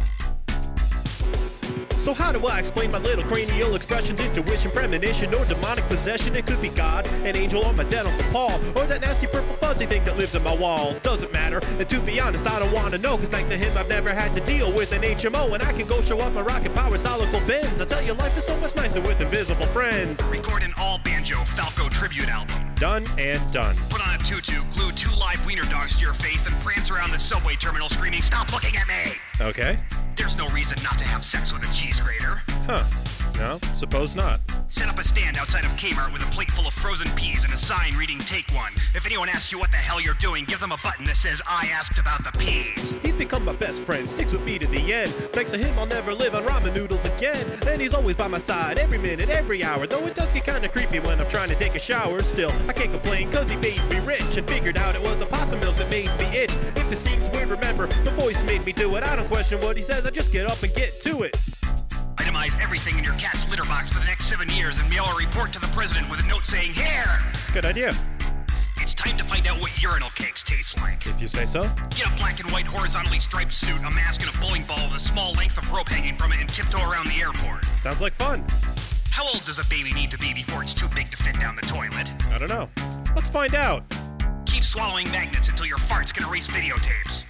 So 2.05 2.13
how 2.13 2.31
do 2.31 2.45
I 2.45 2.59
explain 2.59 2.91
my 2.91 2.99
little 2.99 3.23
cranial 3.23 3.73
expressions, 3.73 4.19
intuition, 4.19 4.69
premonition, 4.69 5.33
or 5.33 5.43
demonic 5.45 5.85
possession? 5.85 6.35
It 6.35 6.45
could 6.45 6.61
be 6.61 6.69
God, 6.69 7.09
an 7.25 7.35
angel, 7.35 7.65
or 7.65 7.73
my 7.73 7.83
dead 7.83 8.05
Uncle 8.05 8.31
Paul, 8.31 8.61
or 8.77 8.85
that 8.85 9.01
nasty 9.01 9.25
purple 9.25 9.55
fuzzy 9.55 9.87
thing 9.87 10.03
that 10.03 10.15
lives 10.15 10.35
in 10.35 10.43
my 10.43 10.55
wall. 10.55 10.93
Doesn't 11.01 11.33
matter, 11.33 11.61
and 11.79 11.89
to 11.89 11.99
be 12.01 12.19
honest, 12.19 12.45
I 12.45 12.59
don't 12.59 12.71
want 12.71 12.91
to 12.93 12.99
know, 12.99 13.17
cause 13.17 13.29
thanks 13.29 13.49
to 13.49 13.57
him 13.57 13.75
I've 13.75 13.89
never 13.89 14.13
had 14.13 14.35
to 14.35 14.41
deal 14.41 14.71
with 14.71 14.93
an 14.93 15.01
HMO, 15.01 15.51
and 15.55 15.63
I 15.63 15.73
can 15.73 15.87
go 15.87 15.99
show 16.03 16.21
off 16.21 16.31
my 16.31 16.43
rocket 16.43 16.75
power 16.75 16.95
solical 16.95 17.41
bins. 17.47 17.81
I 17.81 17.85
tell 17.85 18.03
you, 18.03 18.13
life 18.13 18.37
is 18.37 18.45
so 18.45 18.55
much 18.61 18.75
nicer 18.75 19.01
with 19.01 19.19
invisible 19.19 19.65
friends. 19.65 20.21
Record 20.27 20.61
an 20.61 20.75
all 20.77 20.99
banjo 20.99 21.37
Falco 21.57 21.89
tribute 21.89 22.29
album. 22.29 22.55
Done 22.75 23.03
and 23.17 23.41
done. 23.51 23.75
Put 23.89 24.07
on 24.07 24.13
a 24.13 24.19
tutu, 24.19 24.61
glue 24.75 24.91
two 24.91 25.09
live 25.19 25.43
wiener 25.43 25.63
dogs 25.71 25.95
to 25.95 26.01
your 26.01 26.13
face, 26.13 26.45
and 26.45 26.53
prance 26.57 26.91
around 26.91 27.09
the 27.09 27.17
subway 27.17 27.55
terminal 27.55 27.89
screaming, 27.89 28.21
Stop 28.21 28.53
looking 28.53 28.75
at 28.77 28.87
me! 28.87 29.13
Okay. 29.41 29.75
There's 30.15 30.37
no 30.37 30.47
reason 30.47 30.77
not 30.83 30.97
to 30.99 31.05
have 31.05 31.25
sex 31.25 31.51
with 31.51 31.69
a 31.69 31.73
cheese 31.73 31.99
grater. 31.99 32.41
Huh. 32.65 33.14
No, 33.37 33.59
suppose 33.75 34.15
not. 34.15 34.39
Set 34.69 34.87
up 34.87 34.97
a 34.97 35.03
stand 35.03 35.37
outside 35.37 35.65
of 35.65 35.71
Kmart 35.71 36.13
with 36.13 36.21
a 36.21 36.31
plate 36.31 36.49
full 36.49 36.67
of 36.67 36.73
frozen 36.73 37.07
peas 37.15 37.43
and 37.43 37.53
a 37.53 37.57
sign 37.57 37.95
reading 37.97 38.17
Take 38.17 38.49
One. 38.55 38.71
If 38.95 39.05
anyone 39.05 39.29
asks 39.29 39.51
you 39.51 39.59
what 39.59 39.71
the 39.71 39.77
hell 39.77 39.99
you're 39.99 40.15
doing, 40.15 40.45
give 40.45 40.59
them 40.59 40.71
a 40.71 40.77
button 40.81 41.05
that 41.05 41.17
says 41.17 41.41
I 41.45 41.67
asked 41.67 41.97
about 41.97 42.23
the 42.23 42.31
peas. 42.39 42.95
He's 43.01 43.13
become 43.13 43.43
my 43.43 43.53
best 43.53 43.83
friend, 43.83 44.07
sticks 44.07 44.31
with 44.31 44.43
me 44.43 44.57
to 44.59 44.67
the 44.67 44.93
end. 44.93 45.11
Thanks 45.33 45.51
to 45.51 45.57
him, 45.57 45.77
I'll 45.77 45.85
never 45.85 46.13
live 46.13 46.33
on 46.33 46.43
ramen 46.45 46.73
noodles 46.73 47.03
again. 47.05 47.59
And 47.67 47.81
he's 47.81 47.93
always 47.93 48.15
by 48.15 48.27
my 48.27 48.39
side, 48.39 48.77
every 48.77 48.97
minute, 48.97 49.29
every 49.29 49.63
hour. 49.63 49.85
Though 49.85 50.05
it 50.07 50.15
does 50.15 50.31
get 50.31 50.45
kinda 50.45 50.69
creepy 50.69 50.99
when 50.99 51.19
I'm 51.19 51.29
trying 51.29 51.49
to 51.49 51.55
take 51.55 51.75
a 51.75 51.79
shower. 51.79 52.21
Still, 52.21 52.51
I 52.69 52.73
can't 52.73 52.91
complain, 52.91 53.31
cause 53.31 53.49
he 53.49 53.57
made 53.57 53.83
me 53.89 53.99
rich 53.99 54.37
and 54.37 54.47
figured 54.49 54.77
out 54.77 54.95
it 54.95 55.01
was 55.01 55.17
the 55.17 55.25
possum 55.25 55.59
mills 55.59 55.77
that 55.77 55.89
made 55.89 56.09
me 56.17 56.25
itch. 56.37 56.51
If 56.75 56.89
this 56.89 57.01
seems 57.01 57.29
weird, 57.29 57.49
remember, 57.49 57.87
the 57.87 58.11
voice 58.11 58.41
made 58.45 58.65
me 58.65 58.71
do 58.71 58.95
it. 58.95 59.03
I 59.03 59.15
don't 59.15 59.27
question 59.27 59.59
what 59.61 59.75
he 59.75 59.83
says, 59.83 60.05
I 60.05 60.09
just 60.09 60.31
get 60.31 60.45
up 60.45 60.63
and 60.63 60.73
get 60.73 61.01
to 61.01 61.23
it. 61.23 61.37
Itemize 62.17 62.59
everything 62.63 62.97
in 62.97 63.03
your 63.03 63.13
cat's 63.13 63.47
litter 63.49 63.63
box 63.63 63.91
for 63.91 63.99
the 63.99 64.05
next 64.05 64.25
seven 64.25 64.49
years 64.49 64.79
and 64.79 64.89
mail 64.89 65.05
a 65.05 65.15
report 65.17 65.51
to 65.53 65.59
the 65.59 65.67
president 65.67 66.09
with 66.09 66.23
a 66.23 66.27
note 66.27 66.45
saying, 66.45 66.71
Here! 66.71 67.19
Good 67.53 67.65
idea. 67.65 67.93
It's 68.77 68.93
time 68.93 69.17
to 69.17 69.23
find 69.23 69.47
out 69.47 69.59
what 69.59 69.71
urinal 69.81 70.09
cakes 70.15 70.43
taste 70.43 70.79
like. 70.81 71.05
If 71.05 71.19
you 71.19 71.27
say 71.27 71.45
so. 71.45 71.61
Get 71.89 72.07
a 72.07 72.15
black 72.17 72.39
and 72.39 72.49
white 72.51 72.65
horizontally 72.65 73.19
striped 73.19 73.53
suit, 73.53 73.79
a 73.79 73.91
mask, 73.91 74.21
and 74.25 74.33
a 74.33 74.39
bowling 74.39 74.63
ball 74.63 74.89
with 74.91 75.01
a 75.01 75.05
small 75.05 75.33
length 75.33 75.57
of 75.57 75.71
rope 75.71 75.89
hanging 75.89 76.17
from 76.17 76.31
it 76.31 76.39
and 76.39 76.49
tiptoe 76.49 76.77
around 76.89 77.07
the 77.07 77.19
airport. 77.19 77.65
Sounds 77.79 78.01
like 78.01 78.13
fun. 78.13 78.45
How 79.11 79.25
old 79.25 79.45
does 79.45 79.59
a 79.59 79.65
baby 79.69 79.93
need 79.93 80.11
to 80.11 80.17
be 80.17 80.33
before 80.33 80.61
it's 80.61 80.73
too 80.73 80.89
big 80.89 81.09
to 81.11 81.17
fit 81.17 81.39
down 81.39 81.55
the 81.55 81.61
toilet? 81.63 82.11
I 82.33 82.37
don't 82.37 82.49
know. 82.49 82.69
Let's 83.15 83.29
find 83.29 83.55
out. 83.55 83.83
Keep 84.45 84.63
swallowing 84.63 85.09
magnets 85.11 85.49
until 85.49 85.65
your 85.65 85.77
farts 85.77 86.13
can 86.13 86.27
erase 86.27 86.47
videotapes. 86.47 87.23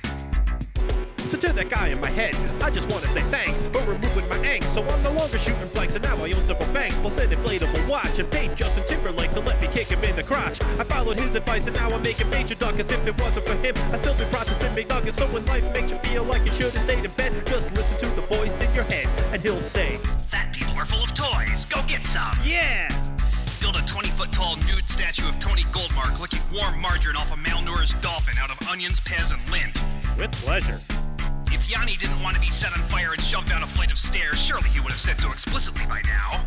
So 1.29 1.37
to 1.37 1.53
that 1.53 1.69
guy 1.69 1.87
in 1.87 1.99
my 1.99 2.09
head, 2.09 2.35
I 2.61 2.69
just 2.69 2.87
want 2.87 3.03
to 3.03 3.09
say 3.11 3.21
thanks 3.33 3.57
for 3.67 3.81
removing 3.89 4.29
my 4.29 4.37
angst. 4.45 4.73
So 4.75 4.83
I'm 4.87 5.01
no 5.01 5.11
longer 5.11 5.39
shooting 5.39 5.67
blanks, 5.73 5.95
and 5.95 6.03
now 6.03 6.15
I 6.17 6.31
own 6.31 6.45
several 6.45 6.71
banks. 6.71 6.95
Plus 6.99 7.17
an 7.17 7.31
inflatable 7.31 7.89
watch, 7.89 8.19
and 8.19 8.29
paid 8.31 8.55
Justin 8.55 8.83
Timberlake 8.87 9.31
to 9.31 9.39
let 9.39 9.59
me 9.59 9.67
kick 9.73 9.87
him 9.87 10.03
in 10.03 10.15
the 10.15 10.23
crotch. 10.23 10.61
I 10.79 10.83
followed 10.83 11.19
his 11.19 11.33
advice, 11.33 11.65
and 11.65 11.75
now 11.75 11.89
I'm 11.89 12.03
making 12.03 12.29
major 12.29 12.53
duck. 12.53 12.79
As 12.79 12.91
if 12.91 13.07
it 13.07 13.19
wasn't 13.19 13.47
for 13.47 13.55
him, 13.55 13.73
I 13.91 13.97
still 13.97 14.13
be 14.13 14.25
processing 14.25 14.75
big 14.75 14.87
nuggets. 14.87 15.17
So 15.17 15.25
when 15.27 15.43
life 15.45 15.65
makes 15.73 15.89
you 15.89 15.97
feel 15.99 16.25
like 16.25 16.45
you 16.45 16.51
should 16.51 16.73
have 16.73 16.83
stayed 16.83 17.03
in 17.03 17.11
bed, 17.11 17.33
just 17.47 17.71
listen 17.71 17.97
to 17.99 18.15
the 18.15 18.27
voice 18.27 18.53
in 18.53 18.73
your 18.75 18.85
head, 18.85 19.07
and 19.33 19.41
he'll 19.41 19.59
say, 19.61 19.97
Fat 20.29 20.53
people 20.53 20.77
are 20.77 20.85
full 20.85 21.03
of 21.03 21.13
toys. 21.15 21.65
Go 21.65 21.81
get 21.87 22.05
some. 22.05 22.37
Yeah! 22.45 22.87
Build 23.59 23.77
a 23.77 23.85
20 23.87 24.09
foot 24.09 24.31
tall 24.31 24.57
nude 24.57 24.87
statue 24.87 25.27
of 25.27 25.39
Tony 25.39 25.63
Goldmark 25.73 26.19
licking 26.19 26.45
warm 26.53 26.79
margarine 26.79 27.15
off 27.15 27.31
a 27.31 27.35
malnourished 27.35 27.99
dolphin 28.01 28.35
out 28.39 28.51
of 28.51 28.67
onions, 28.67 28.99
pez, 28.99 29.33
and 29.33 29.41
lint. 29.49 29.73
With 30.19 30.31
pleasure. 30.43 30.79
If 31.55 31.69
Yanni 31.69 31.95
didn't 31.95 32.21
want 32.21 32.35
to 32.35 32.41
be 32.41 32.49
set 32.49 32.73
on 32.73 32.83
fire 32.89 33.13
and 33.13 33.21
shoved 33.23 33.47
down 33.47 33.63
a 33.63 33.67
flight 33.67 33.89
of 33.89 33.97
stairs, 33.97 34.37
surely 34.37 34.67
he 34.71 34.81
would 34.81 34.91
have 34.91 34.99
said 34.99 35.21
so 35.21 35.31
explicitly 35.31 35.85
by 35.87 36.01
now. 36.03 36.43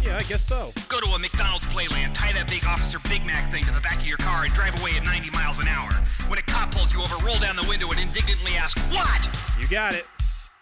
Yeah, 0.00 0.16
I 0.16 0.22
guess 0.22 0.46
so. 0.46 0.72
Go 0.88 0.98
to 0.98 1.06
a 1.12 1.18
McDonald's 1.18 1.66
playland, 1.66 2.14
tie 2.14 2.32
that 2.32 2.48
big 2.48 2.64
Officer 2.64 2.96
Big 3.06 3.20
Mac 3.26 3.52
thing 3.52 3.64
to 3.64 3.72
the 3.74 3.82
back 3.82 3.96
of 4.00 4.06
your 4.06 4.16
car, 4.16 4.44
and 4.44 4.54
drive 4.54 4.72
away 4.80 4.92
at 4.96 5.04
90 5.04 5.28
miles 5.36 5.58
an 5.58 5.68
hour. 5.68 5.92
When 6.28 6.38
a 6.38 6.42
cop 6.42 6.74
pulls 6.74 6.94
you 6.94 7.02
over, 7.02 7.16
roll 7.26 7.38
down 7.38 7.54
the 7.54 7.66
window 7.68 7.90
and 7.90 8.00
indignantly 8.00 8.56
ask, 8.56 8.78
What? 8.88 9.28
You 9.60 9.68
got 9.68 9.92
it. 9.94 10.06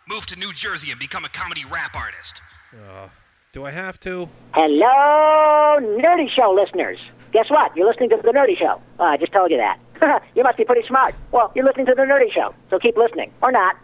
Move 0.08 0.26
to 0.26 0.36
New 0.36 0.52
Jersey 0.52 0.90
and 0.90 0.98
become 0.98 1.24
a 1.24 1.28
comedy 1.28 1.64
rap 1.64 1.94
artist. 1.94 2.42
Uh, 2.74 3.06
do 3.52 3.64
I 3.64 3.70
have 3.70 4.00
to? 4.00 4.28
Hello, 4.54 5.78
Nerdy 6.02 6.28
Show 6.34 6.50
listeners. 6.50 6.98
Guess 7.30 7.46
what? 7.48 7.76
You're 7.76 7.86
listening 7.86 8.10
to 8.10 8.16
The 8.16 8.32
Nerdy 8.34 8.58
Show. 8.58 8.82
Oh, 8.98 9.04
I 9.04 9.18
just 9.18 9.32
told 9.32 9.52
you 9.52 9.58
that. 9.58 9.78
you 10.34 10.42
must 10.42 10.56
be 10.56 10.64
pretty 10.64 10.86
smart. 10.86 11.14
Well, 11.32 11.52
you're 11.54 11.64
listening 11.64 11.86
to 11.86 11.94
The 11.94 12.02
Nerdy 12.02 12.32
Show, 12.32 12.54
so 12.70 12.78
keep 12.78 12.96
listening. 12.96 13.32
Or 13.42 13.52
not. 13.52 13.76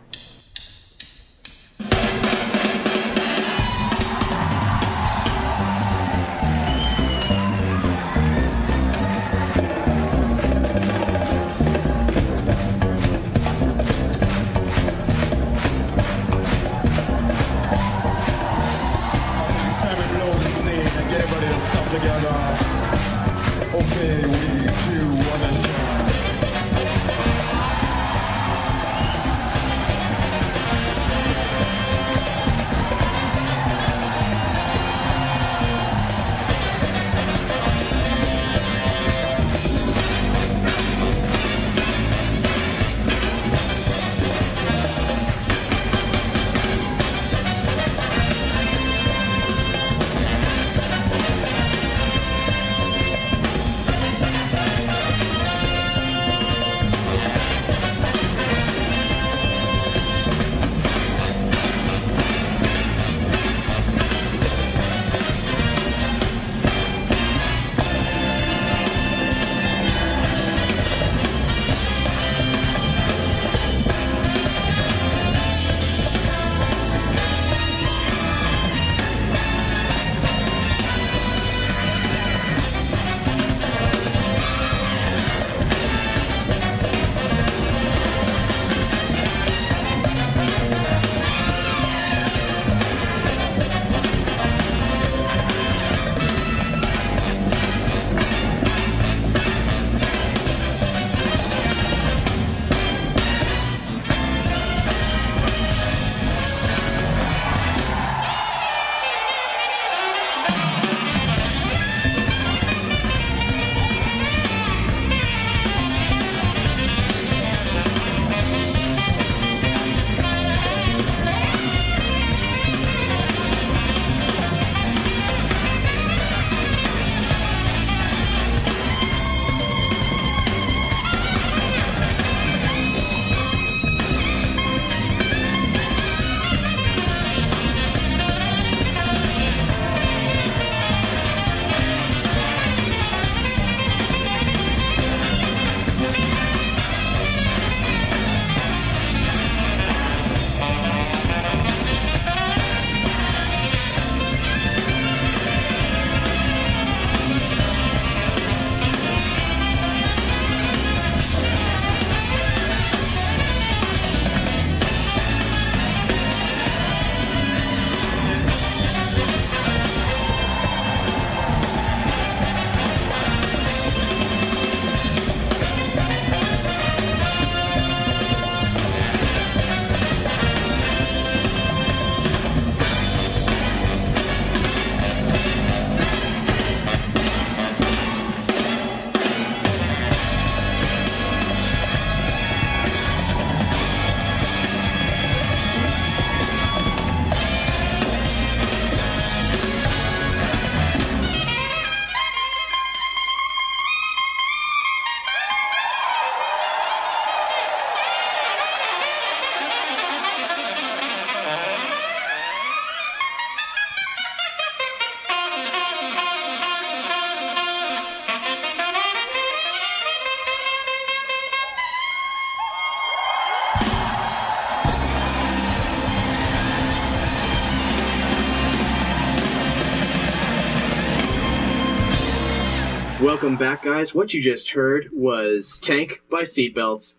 Welcome 233.51 233.67
back, 233.67 233.83
guys. 233.83 234.15
What 234.15 234.33
you 234.33 234.41
just 234.41 234.71
heard 234.71 235.09
was 235.13 235.81
Tank 235.83 236.23
by 236.31 236.43
Seatbelts. 236.43 237.15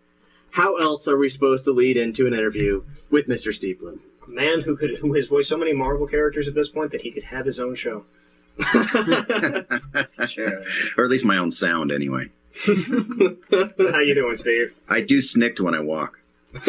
How 0.50 0.78
else 0.78 1.10
are 1.10 1.18
we 1.18 1.28
supposed 1.28 1.66
to 1.66 1.74
lead 1.74 1.98
into 1.98 2.26
an 2.26 2.34
interview 2.34 2.84
with 3.10 3.28
Mr. 3.28 3.54
Steve 3.54 3.82
Blum? 3.82 4.00
A 4.26 4.30
man 4.30 4.62
who 4.62 4.78
could 4.78 4.92
who 4.92 5.14
has 5.16 5.26
voiced 5.26 5.50
so 5.50 5.58
many 5.58 5.74
Marvel 5.74 6.08
characters 6.08 6.48
at 6.48 6.54
this 6.54 6.70
point 6.70 6.94
that 6.94 7.02
he 7.02 7.12
could 7.12 7.24
have 7.24 7.46
his 7.46 7.60
own 7.60 7.76
show. 7.76 8.06
That's 8.74 10.32
true. 10.32 10.64
or 10.96 11.04
at 11.04 11.12
least 11.12 11.26
my 11.26 11.36
own 11.36 11.52
sound, 11.52 11.92
anyway. 11.92 12.30
How 12.66 14.00
you 14.00 14.16
doing, 14.16 14.38
Steve? 14.38 14.74
I 14.88 15.02
do 15.02 15.20
snicked 15.20 15.60
when 15.60 15.76
I 15.76 15.82
walk. 15.82 16.18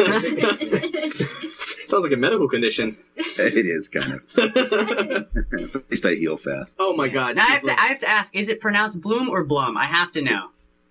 Sounds 1.93 2.03
like 2.03 2.11
a 2.13 2.17
medical 2.17 2.47
condition. 2.47 2.97
It 3.15 3.65
is 3.67 3.87
kind 3.87 4.13
of. 4.13 4.21
at 5.75 5.91
least 5.91 6.05
I 6.05 6.15
heal 6.15 6.37
fast. 6.37 6.75
Oh 6.79 6.95
my 6.95 7.07
god. 7.07 7.35
Now 7.35 7.43
I 7.43 7.51
have 7.51 7.61
to 7.63 7.79
I 7.79 7.85
have 7.87 7.99
to 7.99 8.09
ask, 8.09 8.35
is 8.35 8.49
it 8.49 8.59
pronounced 8.59 8.99
Bloom 8.99 9.29
or 9.29 9.43
Blum? 9.43 9.77
I 9.77 9.85
have 9.85 10.11
to 10.13 10.21
know. 10.21 10.49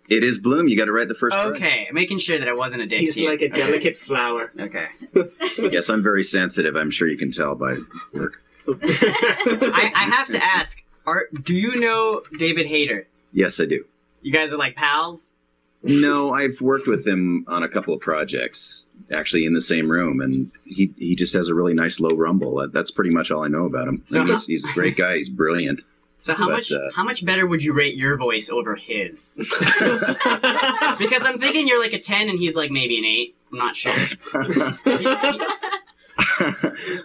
It 0.09 0.23
is 0.23 0.39
Bloom. 0.39 0.69
You 0.69 0.77
got 0.77 0.85
to 0.85 0.93
write 0.93 1.09
the 1.09 1.15
first 1.15 1.37
word. 1.37 1.57
Okay, 1.57 1.89
making 1.93 2.19
sure 2.19 2.39
that 2.39 2.49
I 2.49 2.53
wasn't 2.55 2.83
a 2.83 2.87
dick 2.87 3.01
He's 3.01 3.15
to 3.15 3.21
you. 3.23 3.31
like 3.31 3.41
a 3.41 3.47
Okay. 3.47 3.57
delicate 3.57 3.99
flower. 4.07 4.53
Okay. 4.59 4.87
Yes, 5.59 5.89
I'm 5.91 6.03
very 6.03 6.23
sensitive. 6.25 6.77
I'm 6.77 6.91
sure 6.91 7.09
you 7.09 7.19
can 7.19 7.31
tell 7.33 7.55
by 7.55 7.77
work. 8.13 8.43
I, 8.69 9.93
I 9.95 10.05
have 10.15 10.29
to 10.29 10.43
ask, 10.43 10.81
are 11.07 11.25
do 11.43 11.55
you 11.55 11.81
know 11.81 12.23
David 12.39 12.67
Hayter? 12.67 13.07
Yes, 13.33 13.59
I 13.61 13.65
do. 13.67 13.85
You 14.23 14.33
guys 14.33 14.53
are 14.53 14.57
like 14.57 14.77
pals? 14.77 15.32
No, 15.85 16.33
I've 16.33 16.61
worked 16.61 16.87
with 16.87 17.07
him 17.07 17.45
on 17.49 17.63
a 17.65 17.69
couple 17.69 17.93
of 17.95 18.01
projects, 18.01 18.87
actually 19.13 19.47
in 19.47 19.53
the 19.55 19.61
same 19.61 19.91
room, 19.91 20.21
and 20.21 20.53
he 20.65 20.93
he 20.97 21.17
just 21.17 21.33
has 21.33 21.49
a 21.49 21.55
really 21.55 21.75
nice 21.75 21.99
low 21.99 22.17
rumble. 22.17 22.69
That's 22.73 22.91
pretty 22.93 23.11
much 23.11 23.31
all 23.33 23.43
I 23.45 23.49
know 23.49 23.65
about 23.67 23.89
him. 23.89 24.05
I 24.11 24.15
mean, 24.19 24.27
how- 24.29 24.35
he's, 24.35 24.47
he's 24.47 24.65
a 24.65 24.73
great 24.75 24.97
guy. 24.97 25.17
He's 25.17 25.29
brilliant. 25.29 25.81
So 26.19 26.35
how 26.35 26.47
But, 26.47 26.53
much 26.53 26.71
uh, 26.71 26.79
how 26.95 27.03
much 27.03 27.25
better 27.25 27.47
would 27.49 27.65
you 27.65 27.73
rate 27.73 27.97
your 27.97 28.17
voice 28.17 28.49
over 28.49 28.77
his? 28.77 29.33
because 29.37 29.49
I'm 31.25 31.41
thinking 31.41 31.67
you're 31.67 31.81
like 31.81 31.95
a 31.95 31.99
ten 32.01 32.29
and 32.29 32.39
he's 32.39 32.55
like 32.55 32.71
maybe 32.71 32.99
an 32.99 33.05
eight. 33.05 33.35
I'm 33.51 33.59
not 33.59 33.75
sure. 33.75 33.93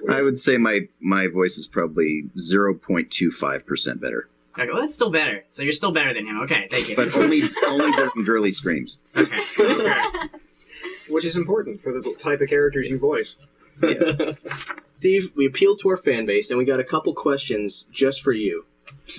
I 0.09 0.21
would 0.21 0.37
say 0.37 0.57
my 0.57 0.81
my 0.99 1.27
voice 1.27 1.57
is 1.57 1.65
probably 1.67 2.25
0.25 2.37 3.65
percent 3.65 3.99
better, 4.01 4.29
Okay, 4.59 4.71
well 4.71 4.81
that's 4.81 4.93
still 4.93 5.11
better. 5.11 5.43
So 5.51 5.61
you're 5.61 5.71
still 5.71 5.91
better 5.91 6.13
than 6.13 6.25
him. 6.25 6.41
Okay, 6.41 6.67
thank 6.69 6.89
you. 6.89 6.95
but 6.95 7.15
only 7.15 7.43
only 7.65 7.91
during 7.91 8.11
girly 8.25 8.51
screams. 8.51 8.99
Okay. 9.15 9.37
Which 11.09 11.25
is 11.25 11.35
important 11.35 11.81
for 11.81 11.93
the 11.93 12.15
type 12.19 12.41
of 12.41 12.49
characters 12.49 12.89
you 12.89 12.97
voice. 12.97 13.35
Yes. 13.81 14.35
Steve, 14.97 15.31
we 15.35 15.45
appealed 15.45 15.79
to 15.81 15.89
our 15.89 15.97
fan 15.97 16.25
base 16.25 16.49
and 16.49 16.57
we 16.57 16.65
got 16.65 16.79
a 16.79 16.83
couple 16.83 17.13
questions 17.13 17.85
just 17.91 18.23
for 18.23 18.31
you. 18.31 18.65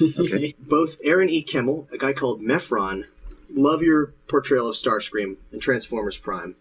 Okay. 0.01 0.55
Both 0.59 0.97
Aaron 1.05 1.31
E. 1.31 1.43
Kimmel, 1.43 1.89
a 1.93 1.99
guy 1.99 2.13
called 2.13 2.43
Mephron, 2.43 3.05
love 3.55 3.83
your 3.83 4.13
portrayal 4.27 4.69
of 4.69 4.75
Starscream 4.77 5.37
in 5.53 5.61
Transformers 5.61 6.17
Prime. 6.17 6.57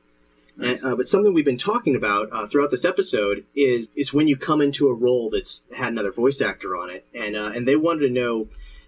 And, 0.60 0.84
uh, 0.84 0.96
but 0.96 1.08
something 1.08 1.34
we've 1.34 1.46
been 1.46 1.58
talking 1.58 1.96
about 1.96 2.30
uh, 2.32 2.48
throughout 2.48 2.72
this 2.72 2.86
episode 2.86 3.46
is 3.56 3.90
is 3.96 4.12
when 4.14 4.28
you 4.28 4.38
come 4.38 4.62
into 4.62 4.88
a 4.88 4.94
role 4.94 5.30
that's 5.30 5.64
had 5.76 5.92
another 5.92 6.12
voice 6.12 6.42
actor 6.42 6.76
on 6.76 6.90
it, 6.90 7.06
and 7.14 7.36
uh, 7.36 7.52
and 7.54 7.68
they 7.68 7.76
wanted 7.76 8.08
to 8.08 8.10
know 8.10 8.48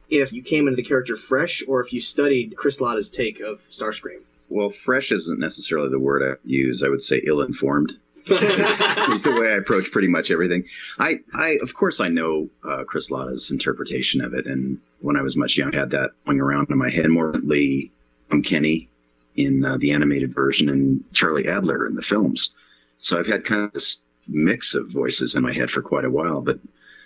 if 0.09 0.33
you 0.33 0.41
came 0.41 0.67
into 0.67 0.75
the 0.75 0.87
character 0.87 1.15
fresh 1.15 1.63
or 1.67 1.83
if 1.83 1.93
you 1.93 2.01
studied 2.01 2.55
Chris 2.55 2.79
Latta's 2.79 3.09
take 3.09 3.39
of 3.39 3.59
Starscream. 3.69 4.21
Well, 4.49 4.71
fresh 4.71 5.11
isn't 5.11 5.39
necessarily 5.39 5.89
the 5.89 5.99
word 5.99 6.23
I 6.23 6.35
use. 6.43 6.81
I 6.83 6.89
would 6.89 7.03
say 7.03 7.21
ill-informed. 7.25 7.93
is 8.29 9.23
the 9.23 9.37
way 9.39 9.47
I 9.47 9.57
approach 9.57 9.91
pretty 9.91 10.07
much 10.07 10.29
everything. 10.29 10.65
I, 10.99 11.19
I 11.33 11.57
of 11.63 11.73
course, 11.73 11.99
I 11.99 12.09
know 12.09 12.49
uh, 12.63 12.83
Chris 12.83 13.09
Latta's 13.09 13.49
interpretation 13.49 14.21
of 14.21 14.33
it, 14.33 14.45
and 14.45 14.79
when 15.01 15.15
I 15.15 15.21
was 15.21 15.35
much 15.35 15.57
young, 15.57 15.73
I 15.73 15.79
had 15.79 15.91
that 15.91 16.11
going 16.25 16.39
around 16.39 16.69
in 16.69 16.77
my 16.77 16.89
head. 16.89 17.09
More 17.09 17.27
recently, 17.27 17.91
um, 18.29 18.43
Kenny 18.43 18.89
in 19.35 19.63
uh, 19.63 19.77
the 19.77 19.91
animated 19.91 20.35
version, 20.35 20.69
and 20.69 21.03
Charlie 21.13 21.47
Adler 21.47 21.87
in 21.87 21.95
the 21.95 22.01
films. 22.01 22.53
So 22.99 23.17
I've 23.17 23.25
had 23.25 23.45
kind 23.45 23.63
of 23.63 23.73
this 23.73 24.01
mix 24.27 24.75
of 24.75 24.89
voices 24.89 25.35
in 25.35 25.41
my 25.41 25.53
head 25.53 25.71
for 25.71 25.81
quite 25.81 26.05
a 26.05 26.09
while. 26.09 26.41
But 26.41 26.59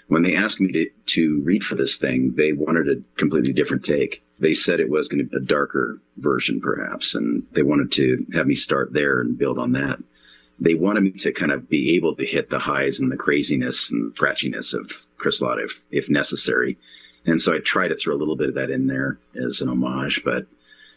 when 0.07 0.23
they 0.23 0.35
asked 0.35 0.59
me 0.59 0.71
to, 0.71 0.89
to 1.15 1.41
read 1.43 1.63
for 1.63 1.75
this 1.75 1.97
thing, 1.97 2.34
they 2.35 2.53
wanted 2.53 2.89
a 2.89 3.19
completely 3.19 3.53
different 3.53 3.85
take. 3.85 4.23
They 4.39 4.53
said 4.53 4.80
it 4.80 4.89
was 4.89 5.07
going 5.07 5.19
to 5.23 5.30
be 5.30 5.38
a 5.38 5.47
darker 5.47 5.99
version, 6.17 6.59
perhaps, 6.59 7.15
and 7.15 7.43
they 7.53 7.63
wanted 7.63 7.91
to 7.93 8.25
have 8.34 8.47
me 8.47 8.55
start 8.55 8.91
there 8.91 9.21
and 9.21 9.38
build 9.38 9.57
on 9.59 9.73
that 9.73 9.99
they 10.59 10.73
wanted 10.75 11.03
me 11.03 11.11
to 11.11 11.34
kind 11.34 11.51
of 11.51 11.69
be 11.69 11.95
able 11.95 12.15
to 12.15 12.25
hit 12.25 12.49
the 12.49 12.59
highs 12.59 12.99
and 12.99 13.11
the 13.11 13.17
craziness 13.17 13.89
and 13.91 14.15
scratchiness 14.15 14.73
of 14.73 14.89
Chris 15.17 15.41
Latta 15.41 15.63
if, 15.63 15.71
if 15.91 16.09
necessary. 16.09 16.77
And 17.25 17.41
so 17.41 17.53
I 17.53 17.59
try 17.63 17.88
to 17.88 17.95
throw 17.95 18.15
a 18.15 18.17
little 18.17 18.35
bit 18.35 18.49
of 18.49 18.55
that 18.55 18.69
in 18.69 18.88
there 18.88 19.17
as 19.35 19.61
an 19.61 19.69
homage, 19.69 20.21
but 20.23 20.45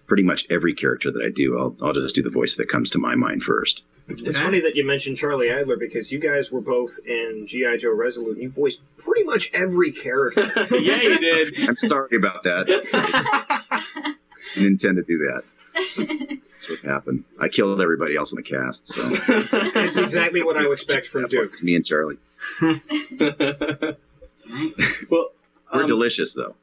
pretty 0.07 0.23
much 0.23 0.47
every 0.51 0.75
character 0.75 1.11
that 1.11 1.23
I 1.23 1.31
do, 1.31 1.59
I'll, 1.59 1.77
I'll 1.81 1.95
just 1.95 2.15
do 2.15 2.23
the 2.23 2.31
voice 2.31 2.57
that 2.57 2.69
comes 2.69 2.91
to 2.91 2.99
my 2.99 3.15
mind 3.15 3.43
first. 3.43 3.83
It's 4.09 4.39
funny 4.39 4.61
that 4.61 4.77
you 4.77 4.87
mentioned 4.87 5.17
Charlie 5.17 5.51
Adler 5.51 5.77
because 5.77 6.13
you 6.13 6.19
guys 6.21 6.51
were 6.51 6.61
both 6.61 6.99
in 7.05 7.45
G.I. 7.47 7.79
Joe 7.79 7.91
Resolute. 7.91 8.35
and 8.35 8.43
You 8.43 8.51
voiced 8.51 8.79
pretty 8.99 9.25
much 9.25 9.51
every 9.53 9.91
character. 9.93 10.49
yeah, 10.71 11.03
you 11.03 11.19
did. 11.19 11.55
I'm 11.69 11.77
sorry 11.77 12.17
about 12.17 12.45
that. 12.45 12.67
I 12.93 14.15
didn't 14.55 14.67
intend 14.83 14.97
to 14.97 15.03
do 15.03 15.19
that. 15.19 15.43
That's 16.53 16.71
what 16.71 16.79
happened. 16.81 17.25
I 17.41 17.49
killed 17.49 17.81
everybody 17.81 18.17
else 18.17 18.31
in 18.33 18.37
the 18.37 18.43
cast, 18.43 18.87
so 18.87 19.09
That's 19.75 19.97
exactly 19.97 20.43
what 20.43 20.57
I 20.57 20.67
would 20.67 20.75
expect 20.79 21.09
from 21.09 21.27
Duke. 21.29 21.51
it's 21.53 21.63
me 21.63 21.75
and 21.75 21.85
Charlie. 21.85 22.17
well, 25.11 25.33
We're 25.75 25.83
um, 25.83 25.87
delicious, 25.87 26.33
though. 26.35 26.55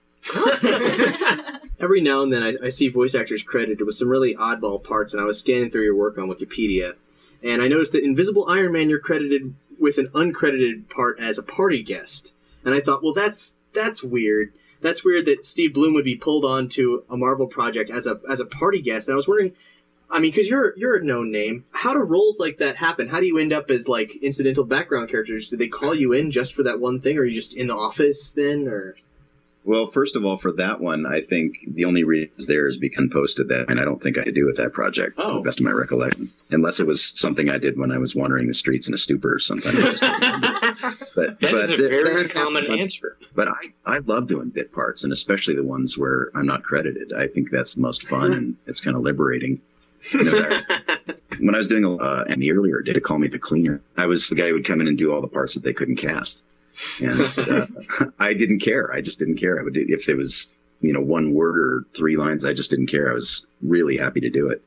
Every 1.80 2.02
now 2.02 2.24
and 2.24 2.32
then, 2.32 2.44
I, 2.44 2.54
I 2.66 2.70
see 2.70 2.88
voice 2.90 3.14
actors 3.16 3.44
credited 3.44 3.86
with 3.86 3.96
some 3.96 4.08
really 4.08 4.36
oddball 4.36 4.82
parts, 4.84 5.14
and 5.14 5.22
I 5.22 5.26
was 5.26 5.40
scanning 5.40 5.70
through 5.70 5.84
your 5.84 5.96
work 5.96 6.18
on 6.18 6.30
Wikipedia, 6.30 6.94
and 7.44 7.62
I 7.62 7.68
noticed 7.68 7.92
that 7.92 8.04
Invincible 8.04 8.48
Iron 8.48 8.72
Man, 8.72 8.90
you're 8.90 9.00
credited 9.00 9.54
with 9.80 9.98
an 9.98 10.08
uncredited 10.10 10.90
part 10.90 11.20
as 11.20 11.38
a 11.38 11.44
party 11.44 11.84
guest, 11.84 12.32
and 12.64 12.74
I 12.74 12.80
thought, 12.80 13.04
well, 13.04 13.14
that's 13.14 13.56
that's 13.74 14.04
weird. 14.04 14.54
That's 14.82 15.04
weird 15.04 15.26
that 15.28 15.46
Steve 15.46 15.74
Blum 15.74 15.94
would 15.94 16.06
be 16.06 16.16
pulled 16.16 16.46
onto 16.46 17.04
a 17.10 17.18
Marvel 17.18 17.48
project 17.48 17.90
as 17.90 18.08
a 18.08 18.20
as 18.30 18.40
a 18.40 18.46
party 18.46 18.82
guest, 18.82 19.08
and 19.08 19.14
I 19.14 19.18
was 19.18 19.28
wondering. 19.28 19.54
I 20.10 20.20
mean, 20.20 20.30
because 20.30 20.48
you're 20.48 20.78
you're 20.78 20.98
a 20.98 21.04
known 21.04 21.32
name. 21.32 21.66
How 21.72 21.94
do 21.94 22.00
roles 22.00 22.40
like 22.40 22.60
that 22.60 22.76
happen? 22.76 23.08
How 23.08 23.20
do 23.20 23.26
you 23.26 23.40
end 23.40 23.52
up 23.52 23.72
as 23.72 23.88
like 23.88 24.16
incidental 24.22 24.64
background 24.64 25.10
characters? 25.10 25.48
Do 25.48 25.58
they 25.58 25.68
call 25.68 25.96
you 25.96 26.14
in 26.14 26.30
just 26.30 26.54
for 26.54 26.64
that 26.64 26.80
one 26.80 27.00
thing, 27.00 27.18
or 27.18 27.22
are 27.22 27.26
you 27.26 27.34
just 27.34 27.56
in 27.56 27.68
the 27.68 27.76
office 27.76 28.32
then, 28.34 28.68
or? 28.68 28.96
Well, 29.66 29.88
first 29.92 30.16
of 30.18 30.26
all, 30.26 30.38
for 30.38 30.52
that 30.54 30.82
one, 30.82 31.06
I 31.06 31.22
think 31.22 31.60
the 31.68 31.86
only 31.86 32.04
reason 32.04 32.30
it's 32.38 32.48
there 32.48 32.68
is 32.68 32.76
because 32.78 33.06
I 33.10 33.14
posted 33.14 33.48
that, 33.50 33.70
and 33.70 33.80
I 33.80 33.86
don't 33.86 34.02
think 34.04 34.18
I 34.18 34.24
could 34.24 34.36
do 34.36 34.46
with 34.46 34.58
that 34.58 34.74
project, 34.74 35.18
to 35.18 35.36
the 35.36 35.40
best 35.42 35.60
of 35.60 35.66
my 35.66 35.72
recollection, 35.72 36.32
unless 36.52 36.82
it 36.82 36.88
was 36.88 37.02
something 37.02 37.50
I 37.50 37.58
did 37.60 37.78
when 37.78 37.92
I 37.92 37.98
was 37.98 38.14
wandering 38.14 38.48
the 38.48 38.54
streets 38.54 38.90
in 38.90 38.94
a 38.94 38.98
stupor 38.98 39.34
or 39.36 39.40
something. 39.40 39.76
I 39.76 39.82
just 39.82 40.02
don't 40.02 40.22
remember. 40.22 40.98
but 41.16 41.40
That 41.40 41.52
but 41.52 41.64
is 41.66 41.70
a 41.72 41.78
th- 41.78 41.90
very 41.90 42.28
common 42.30 42.64
happens. 42.64 42.82
answer. 42.82 43.18
But 43.36 43.48
I, 43.48 43.54
I 43.86 43.98
love 44.00 44.28
doing 44.28 44.50
bit 44.50 44.74
parts, 44.74 45.06
and 45.06 45.14
especially 45.14 45.56
the 45.56 45.64
ones 45.64 45.98
where 45.98 46.30
I'm 46.36 46.46
not 46.46 46.64
credited. 46.64 47.14
I 47.14 47.28
think 47.28 47.50
that's 47.50 47.76
the 47.76 47.82
most 47.82 48.08
fun, 48.10 48.34
and 48.34 48.58
it's 48.68 48.82
kind 48.82 48.98
of 48.98 49.04
liberating. 49.04 49.62
You 50.12 50.24
know, 50.26 50.60
when 51.40 51.56
I 51.56 51.58
was 51.58 51.70
doing 51.70 51.86
uh, 51.86 52.26
in 52.28 52.42
the 52.42 52.52
earlier, 52.52 52.82
did 52.82 52.98
they 52.98 53.00
call 53.00 53.18
me 53.18 53.30
the 53.30 53.40
cleaner? 53.40 53.82
I 53.96 54.08
was 54.08 54.28
the 54.28 54.36
guy 54.36 54.48
who 54.50 54.54
would 54.56 54.66
come 54.66 54.82
in 54.82 54.88
and 54.90 54.98
do 54.98 55.14
all 55.14 55.22
the 55.22 55.28
parts 55.30 55.54
that 55.54 55.64
they 55.64 55.72
couldn't 55.74 55.96
cast, 55.96 56.44
and 57.00 57.22
uh, 57.22 57.68
I 58.20 58.34
didn't 58.34 58.60
care. 58.60 58.92
I 58.92 59.02
just 59.02 59.20
didn't 59.20 59.38
care. 59.38 59.60
I 59.60 59.64
would 59.64 59.76
if 59.78 60.06
there 60.06 60.18
was 60.18 60.52
you 60.82 60.94
know 60.94 61.02
one 61.02 61.34
word 61.34 61.58
or 61.58 61.86
three 61.96 62.18
lines. 62.18 62.46
I 62.46 62.54
just 62.54 62.70
didn't 62.70 62.88
care. 62.88 63.10
I 63.10 63.14
was 63.14 63.46
really 63.62 63.98
happy 63.98 64.22
to 64.22 64.30
do 64.30 64.50
it. 64.50 64.62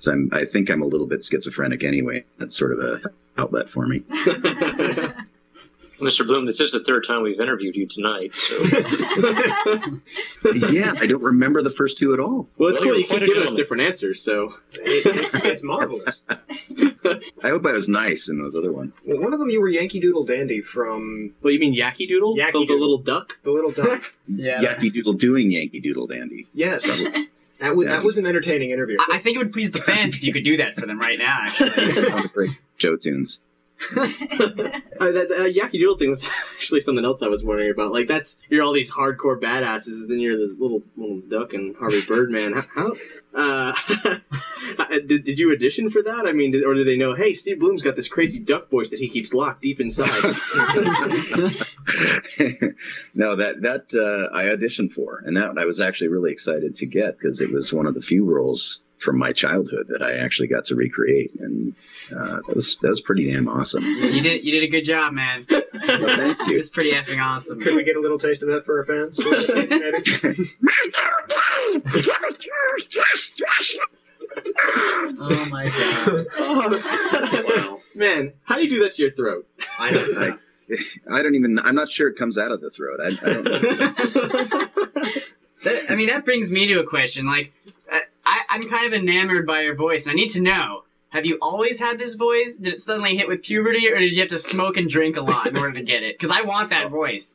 So 0.00 0.12
I'm, 0.12 0.28
I 0.32 0.44
think 0.44 0.70
I'm 0.70 0.82
a 0.82 0.86
little 0.86 1.06
bit 1.06 1.24
schizophrenic 1.24 1.82
anyway. 1.82 2.24
That's 2.38 2.56
sort 2.56 2.72
of 2.72 2.80
a 2.80 3.00
outlet 3.38 3.70
for 3.70 3.86
me. 3.86 4.02
Mr. 6.00 6.26
Blum, 6.26 6.46
this 6.46 6.60
is 6.60 6.72
the 6.72 6.80
third 6.84 7.04
time 7.06 7.22
we've 7.22 7.40
interviewed 7.40 7.74
you 7.76 7.86
tonight, 7.88 8.32
so 8.48 8.62
yeah, 10.70 10.92
I 10.98 11.06
don't 11.06 11.22
remember 11.22 11.62
the 11.62 11.70
first 11.70 11.98
two 11.98 12.12
at 12.12 12.20
all. 12.20 12.48
Well, 12.58 12.70
it's 12.70 12.78
Well, 12.78 12.88
cool. 12.88 12.92
you're 12.92 12.96
You 12.98 13.06
keep 13.06 13.24
giving 13.26 13.42
us 13.42 13.52
different 13.54 13.82
answers, 13.84 14.22
so 14.22 14.54
it's, 14.72 15.34
it's 15.44 15.62
marvelous. 15.62 16.20
I 16.28 17.48
hope 17.48 17.64
I 17.66 17.72
was 17.72 17.88
nice 17.88 18.28
in 18.28 18.38
those 18.38 18.54
other 18.54 18.72
ones. 18.72 18.94
Well, 19.04 19.20
one 19.20 19.32
of 19.32 19.38
them 19.40 19.50
you 19.50 19.60
were 19.60 19.68
Yankee 19.68 20.00
Doodle 20.00 20.24
Dandy 20.24 20.60
from. 20.60 21.32
Well, 21.42 21.52
you 21.52 21.58
mean 21.60 21.74
Yankee 21.74 22.06
Doodle? 22.06 22.36
Yankee 22.36 22.66
the, 22.66 22.74
the 22.74 22.80
little 22.80 22.98
duck? 22.98 23.34
The 23.42 23.50
little 23.50 23.70
duck. 23.70 24.02
Yeah. 24.28 24.60
Yankee 24.60 24.90
Doodle 24.90 25.12
doing 25.12 25.52
Yankee 25.52 25.80
Doodle 25.80 26.08
Dandy. 26.08 26.48
Yes. 26.52 26.82
That 27.60 27.76
was, 27.76 27.86
that 27.86 28.02
was 28.02 28.18
an 28.18 28.26
entertaining 28.26 28.72
interview. 28.72 28.96
I, 29.00 29.16
I 29.16 29.22
think 29.22 29.36
it 29.36 29.38
would 29.38 29.52
please 29.52 29.70
the 29.70 29.80
fans 29.80 30.16
if 30.16 30.22
you 30.24 30.32
could 30.32 30.42
do 30.44 30.56
that 30.56 30.74
for 30.74 30.84
them 30.84 30.98
right 30.98 31.16
now. 31.16 31.38
Actually. 31.42 31.70
The 31.94 32.30
great 32.34 32.50
Joe 32.76 32.96
tunes. 32.96 33.38
Uh, 33.96 34.06
that 35.00 35.36
uh, 35.38 35.44
Yankee 35.44 35.78
Doodle 35.78 35.98
thing 35.98 36.10
was 36.10 36.22
actually 36.54 36.80
something 36.80 37.04
else 37.04 37.22
I 37.22 37.28
was 37.28 37.44
wondering 37.44 37.70
about. 37.70 37.92
Like, 37.92 38.08
that's 38.08 38.36
you're 38.48 38.62
all 38.62 38.72
these 38.72 38.90
hardcore 38.90 39.40
badasses, 39.40 40.00
and 40.00 40.10
then 40.10 40.18
you're 40.18 40.36
the 40.36 40.56
little 40.58 40.82
little 40.96 41.20
duck 41.20 41.54
and 41.54 41.76
Harvey 41.76 42.02
Birdman. 42.02 42.52
How? 42.54 42.64
how 42.74 42.94
uh, 43.34 44.18
Uh, 44.78 44.98
did, 45.06 45.24
did 45.24 45.38
you 45.38 45.52
audition 45.52 45.90
for 45.90 46.02
that? 46.02 46.26
I 46.26 46.32
mean, 46.32 46.50
did, 46.50 46.64
or 46.64 46.74
did 46.74 46.86
they 46.86 46.96
know, 46.96 47.14
hey, 47.14 47.34
Steve 47.34 47.60
Blum's 47.60 47.82
got 47.82 47.96
this 47.96 48.08
crazy 48.08 48.38
duck 48.38 48.70
voice 48.70 48.90
that 48.90 48.98
he 48.98 49.08
keeps 49.08 49.32
locked 49.32 49.62
deep 49.62 49.80
inside? 49.80 50.22
no, 53.14 53.36
that 53.36 53.62
that 53.62 53.86
uh, 53.94 54.34
I 54.34 54.44
auditioned 54.44 54.92
for, 54.92 55.22
and 55.24 55.36
that 55.36 55.56
I 55.58 55.64
was 55.64 55.80
actually 55.80 56.08
really 56.08 56.32
excited 56.32 56.76
to 56.76 56.86
get 56.86 57.18
because 57.18 57.40
it 57.40 57.52
was 57.52 57.72
one 57.72 57.86
of 57.86 57.94
the 57.94 58.02
few 58.02 58.24
roles 58.24 58.82
from 58.98 59.18
my 59.18 59.32
childhood 59.32 59.86
that 59.88 60.02
I 60.02 60.16
actually 60.16 60.48
got 60.48 60.64
to 60.66 60.74
recreate, 60.74 61.32
and 61.38 61.74
uh, 62.10 62.40
that 62.46 62.54
was 62.56 62.78
that 62.82 62.88
was 62.88 63.00
pretty 63.00 63.30
damn 63.30 63.48
awesome. 63.48 63.84
You 63.84 64.22
did 64.22 64.44
you 64.44 64.52
did 64.52 64.64
a 64.64 64.68
good 64.68 64.84
job, 64.84 65.12
man. 65.12 65.46
thank 65.48 65.62
you. 66.46 66.58
It's 66.58 66.70
pretty 66.70 66.92
effing 66.92 67.22
awesome. 67.22 67.60
Could 67.60 67.74
we 67.74 67.84
get 67.84 67.96
a 67.96 68.00
little 68.00 68.18
taste 68.18 68.42
of 68.42 68.48
that 68.48 68.64
for 68.64 68.78
our 68.80 68.86
fans? 68.86 69.16
Oh 75.18 75.46
my 75.46 75.68
god. 75.68 76.26
Wow, 76.38 77.78
Man, 77.94 78.34
how 78.44 78.56
do 78.56 78.64
you 78.64 78.68
do 78.68 78.82
that 78.82 78.92
to 78.92 79.02
your 79.02 79.12
throat? 79.12 79.46
I 79.78 79.90
don't. 79.90 80.18
I, 80.18 80.32
I 81.10 81.22
don't 81.22 81.34
even. 81.34 81.58
I'm 81.58 81.74
not 81.74 81.90
sure 81.90 82.08
it 82.08 82.18
comes 82.18 82.36
out 82.36 82.50
of 82.50 82.60
the 82.60 82.70
throat. 82.70 83.00
I, 83.00 83.06
I 83.06 83.32
don't 83.32 83.44
know. 83.44 84.66
That, 85.64 85.90
I 85.90 85.96
mean, 85.96 86.06
that 86.08 86.24
brings 86.24 86.48
me 86.50 86.68
to 86.68 86.78
a 86.78 86.86
question. 86.86 87.26
Like, 87.26 87.52
uh, 87.90 87.96
I, 87.96 88.00
I'm 88.56 88.70
kind 88.70 88.86
of 88.86 88.94
enamored 88.94 89.46
by 89.46 89.60
your 89.60 89.74
voice, 89.74 90.04
and 90.04 90.12
I 90.12 90.14
need 90.14 90.30
to 90.30 90.40
know: 90.40 90.84
Have 91.10 91.26
you 91.26 91.36
always 91.42 91.78
had 91.78 91.98
this 91.98 92.14
voice? 92.14 92.56
Did 92.56 92.72
it 92.72 92.80
suddenly 92.80 93.14
hit 93.14 93.28
with 93.28 93.42
puberty, 93.42 93.90
or 93.90 93.98
did 93.98 94.14
you 94.14 94.20
have 94.20 94.30
to 94.30 94.38
smoke 94.38 94.78
and 94.78 94.88
drink 94.88 95.18
a 95.18 95.20
lot 95.20 95.46
in 95.46 95.58
order 95.58 95.74
to 95.74 95.82
get 95.82 96.02
it? 96.02 96.18
Because 96.18 96.34
I 96.34 96.40
want 96.40 96.70
that 96.70 96.90
voice. 96.90 97.26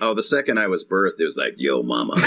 Oh, 0.00 0.14
the 0.14 0.22
second 0.22 0.58
I 0.58 0.68
was 0.68 0.84
birthed, 0.84 1.18
it 1.18 1.24
was 1.24 1.36
like, 1.36 1.54
"Yo, 1.56 1.82
mama." 1.82 2.14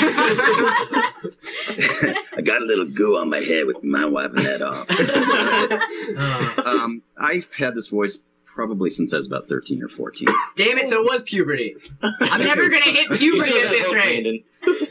I 2.37 2.41
got 2.43 2.61
a 2.61 2.65
little 2.65 2.89
goo 2.89 3.15
on 3.15 3.29
my 3.29 3.39
head 3.39 3.67
with 3.67 3.81
my 3.85 4.05
wiping 4.05 4.43
that 4.43 4.61
off. 4.61 4.89
um, 6.67 7.03
I've 7.17 7.47
had 7.53 7.73
this 7.73 7.87
voice 7.87 8.19
probably 8.55 8.89
since 8.89 9.13
I 9.13 9.17
was 9.17 9.27
about 9.27 9.47
13 9.47 9.83
or 9.83 9.89
14. 9.89 10.27
Damn 10.55 10.77
it! 10.79 10.89
So 10.89 11.01
it 11.01 11.05
was 11.05 11.23
puberty. 11.23 11.75
I'm 12.01 12.39
never 12.43 12.69
gonna 12.69 12.85
hit 12.85 13.11
puberty 13.11 13.59
at 13.59 13.69
this 13.69 13.93
rate. 13.93 14.45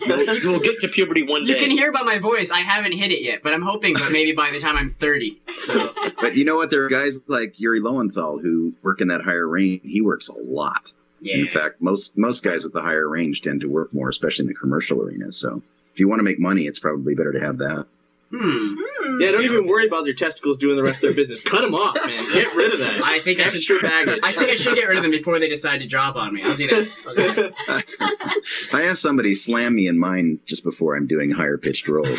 We'll, 0.07 0.53
we'll 0.53 0.61
get 0.61 0.81
to 0.82 0.89
puberty 0.89 1.24
one 1.27 1.45
day. 1.45 1.55
You 1.55 1.59
can 1.59 1.70
hear 1.70 1.91
by 1.91 2.03
my 2.03 2.20
voice. 2.20 2.51
I 2.51 2.61
haven't 2.61 2.93
hit 2.93 3.11
it 3.11 3.23
yet, 3.23 3.41
but 3.43 3.53
I'm 3.53 3.62
hoping 3.62 3.95
that 3.95 4.12
maybe 4.12 4.32
by 4.32 4.51
the 4.53 4.61
time 4.61 4.77
I'm 4.77 4.95
30. 5.01 5.41
So 5.65 5.93
But 6.20 6.36
you 6.36 6.45
know 6.45 6.55
what? 6.55 6.70
There 6.70 6.85
are 6.85 6.89
guys 6.89 7.19
like 7.27 7.59
Yuri 7.59 7.81
Lowenthal 7.81 8.39
who 8.39 8.74
work 8.82 9.01
in 9.01 9.09
that 9.09 9.23
higher 9.23 9.49
range. 9.49 9.81
He 9.82 10.01
works 10.01 10.28
a 10.28 10.35
lot. 10.35 10.93
Yeah. 11.20 11.39
In 11.39 11.49
fact, 11.49 11.81
most 11.81 12.16
most 12.19 12.43
guys 12.43 12.65
with 12.65 12.74
the 12.74 12.82
higher 12.82 13.09
range 13.09 13.41
tend 13.41 13.62
to 13.62 13.66
work 13.66 13.93
more, 13.95 14.11
especially 14.11 14.45
in 14.45 14.49
the 14.49 14.55
commercial 14.55 15.01
arena. 15.01 15.32
So 15.32 15.62
if 15.93 15.99
you 15.99 16.09
want 16.09 16.20
to 16.20 16.24
make 16.24 16.39
money, 16.39 16.66
it's 16.66 16.78
probably 16.78 17.15
better 17.15 17.32
to 17.32 17.41
have 17.41 17.59
that. 17.59 17.86
Hmm. 18.31 18.75
Yeah, 19.21 19.31
don't 19.31 19.45
even 19.45 19.67
worry 19.67 19.87
about 19.87 20.07
your 20.07 20.15
testicles 20.15 20.59
doing 20.59 20.77
the 20.77 20.83
rest 20.83 20.97
of 20.97 21.03
their 21.03 21.15
business. 21.15 21.41
Cut 21.41 21.63
them 21.63 21.75
off, 21.75 21.97
man. 22.05 22.33
Get 22.33 22.55
rid 22.55 22.73
of 22.73 22.81
that. 22.81 23.01
I 23.05 23.21
think 23.21 23.39
I 23.39 23.45
extra 23.45 23.61
should, 23.61 23.83
baggage. 23.83 24.21
I 24.23 24.33
think 24.33 24.51
I 24.51 24.55
should 24.55 24.75
get 24.75 24.89
rid 24.89 24.97
of 24.97 25.03
them 25.03 25.13
before 25.13 25.39
they 25.39 25.49
decide 25.49 25.81
to 25.81 25.87
drop 25.87 26.17
on 26.17 26.35
me. 26.35 26.43
I'll 26.43 26.57
do 26.57 26.67
that. 26.69 26.89
I'll 27.07 27.15
do 27.15 27.33
that. 27.33 28.43
I 28.73 28.83
have 28.83 28.99
somebody 28.99 29.35
slam 29.35 29.75
me 29.75 29.87
in 29.89 29.99
mine 29.99 30.41
just 30.47 30.65
before 30.65 30.97
I'm 30.97 31.07
doing 31.07 31.31
higher 31.31 31.59
pitched 31.59 31.87
rolls. 31.87 32.19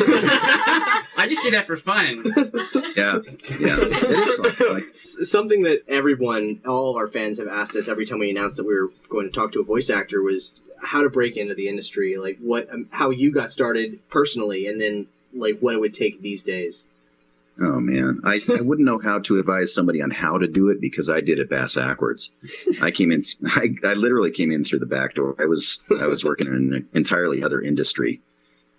I 1.18 1.26
just 1.28 1.42
do 1.42 1.50
that 1.50 1.66
for 1.66 1.76
fun. 1.76 2.24
yeah, 2.96 3.18
yeah, 3.58 3.78
it 3.80 4.10
is 4.10 4.56
fun. 4.56 4.74
Like, 4.74 4.84
Something 5.04 5.62
that 5.62 5.82
everyone, 5.88 6.60
all 6.66 6.90
of 6.90 6.96
our 6.96 7.08
fans 7.08 7.38
have 7.38 7.48
asked 7.48 7.74
us 7.76 7.88
every 7.88 8.06
time 8.06 8.18
we 8.20 8.30
announced 8.30 8.56
that 8.58 8.64
we 8.66 8.74
were 8.74 8.90
going 9.08 9.26
to 9.26 9.32
talk 9.32 9.52
to 9.52 9.60
a 9.60 9.64
voice 9.64 9.90
actor 9.90 10.22
was 10.22 10.60
how 10.80 11.02
to 11.02 11.10
break 11.10 11.36
into 11.36 11.54
the 11.54 11.68
industry, 11.68 12.16
like 12.16 12.38
what, 12.38 12.72
um, 12.72 12.86
how 12.90 13.10
you 13.10 13.32
got 13.32 13.50
started 13.50 13.98
personally, 14.08 14.66
and 14.66 14.80
then 14.80 15.06
like 15.38 15.58
what 15.60 15.74
it 15.74 15.80
would 15.80 15.94
take 15.94 16.20
these 16.20 16.42
days. 16.42 16.84
Oh 17.58 17.80
man, 17.80 18.20
I, 18.24 18.42
I 18.48 18.60
wouldn't 18.60 18.86
know 18.86 18.98
how 18.98 19.20
to 19.20 19.38
advise 19.38 19.72
somebody 19.72 20.02
on 20.02 20.10
how 20.10 20.36
to 20.36 20.46
do 20.46 20.68
it 20.68 20.80
because 20.80 21.08
I 21.08 21.22
did 21.22 21.38
it 21.38 21.48
bass 21.48 21.76
backwards. 21.76 22.30
I 22.82 22.90
came 22.90 23.12
in, 23.12 23.24
I, 23.46 23.74
I 23.82 23.94
literally 23.94 24.30
came 24.30 24.50
in 24.50 24.64
through 24.64 24.80
the 24.80 24.86
back 24.86 25.14
door. 25.14 25.34
I 25.38 25.46
was 25.46 25.82
I 25.98 26.06
was 26.06 26.22
working 26.22 26.48
in 26.48 26.54
an 26.74 26.88
entirely 26.92 27.42
other 27.42 27.62
industry, 27.62 28.20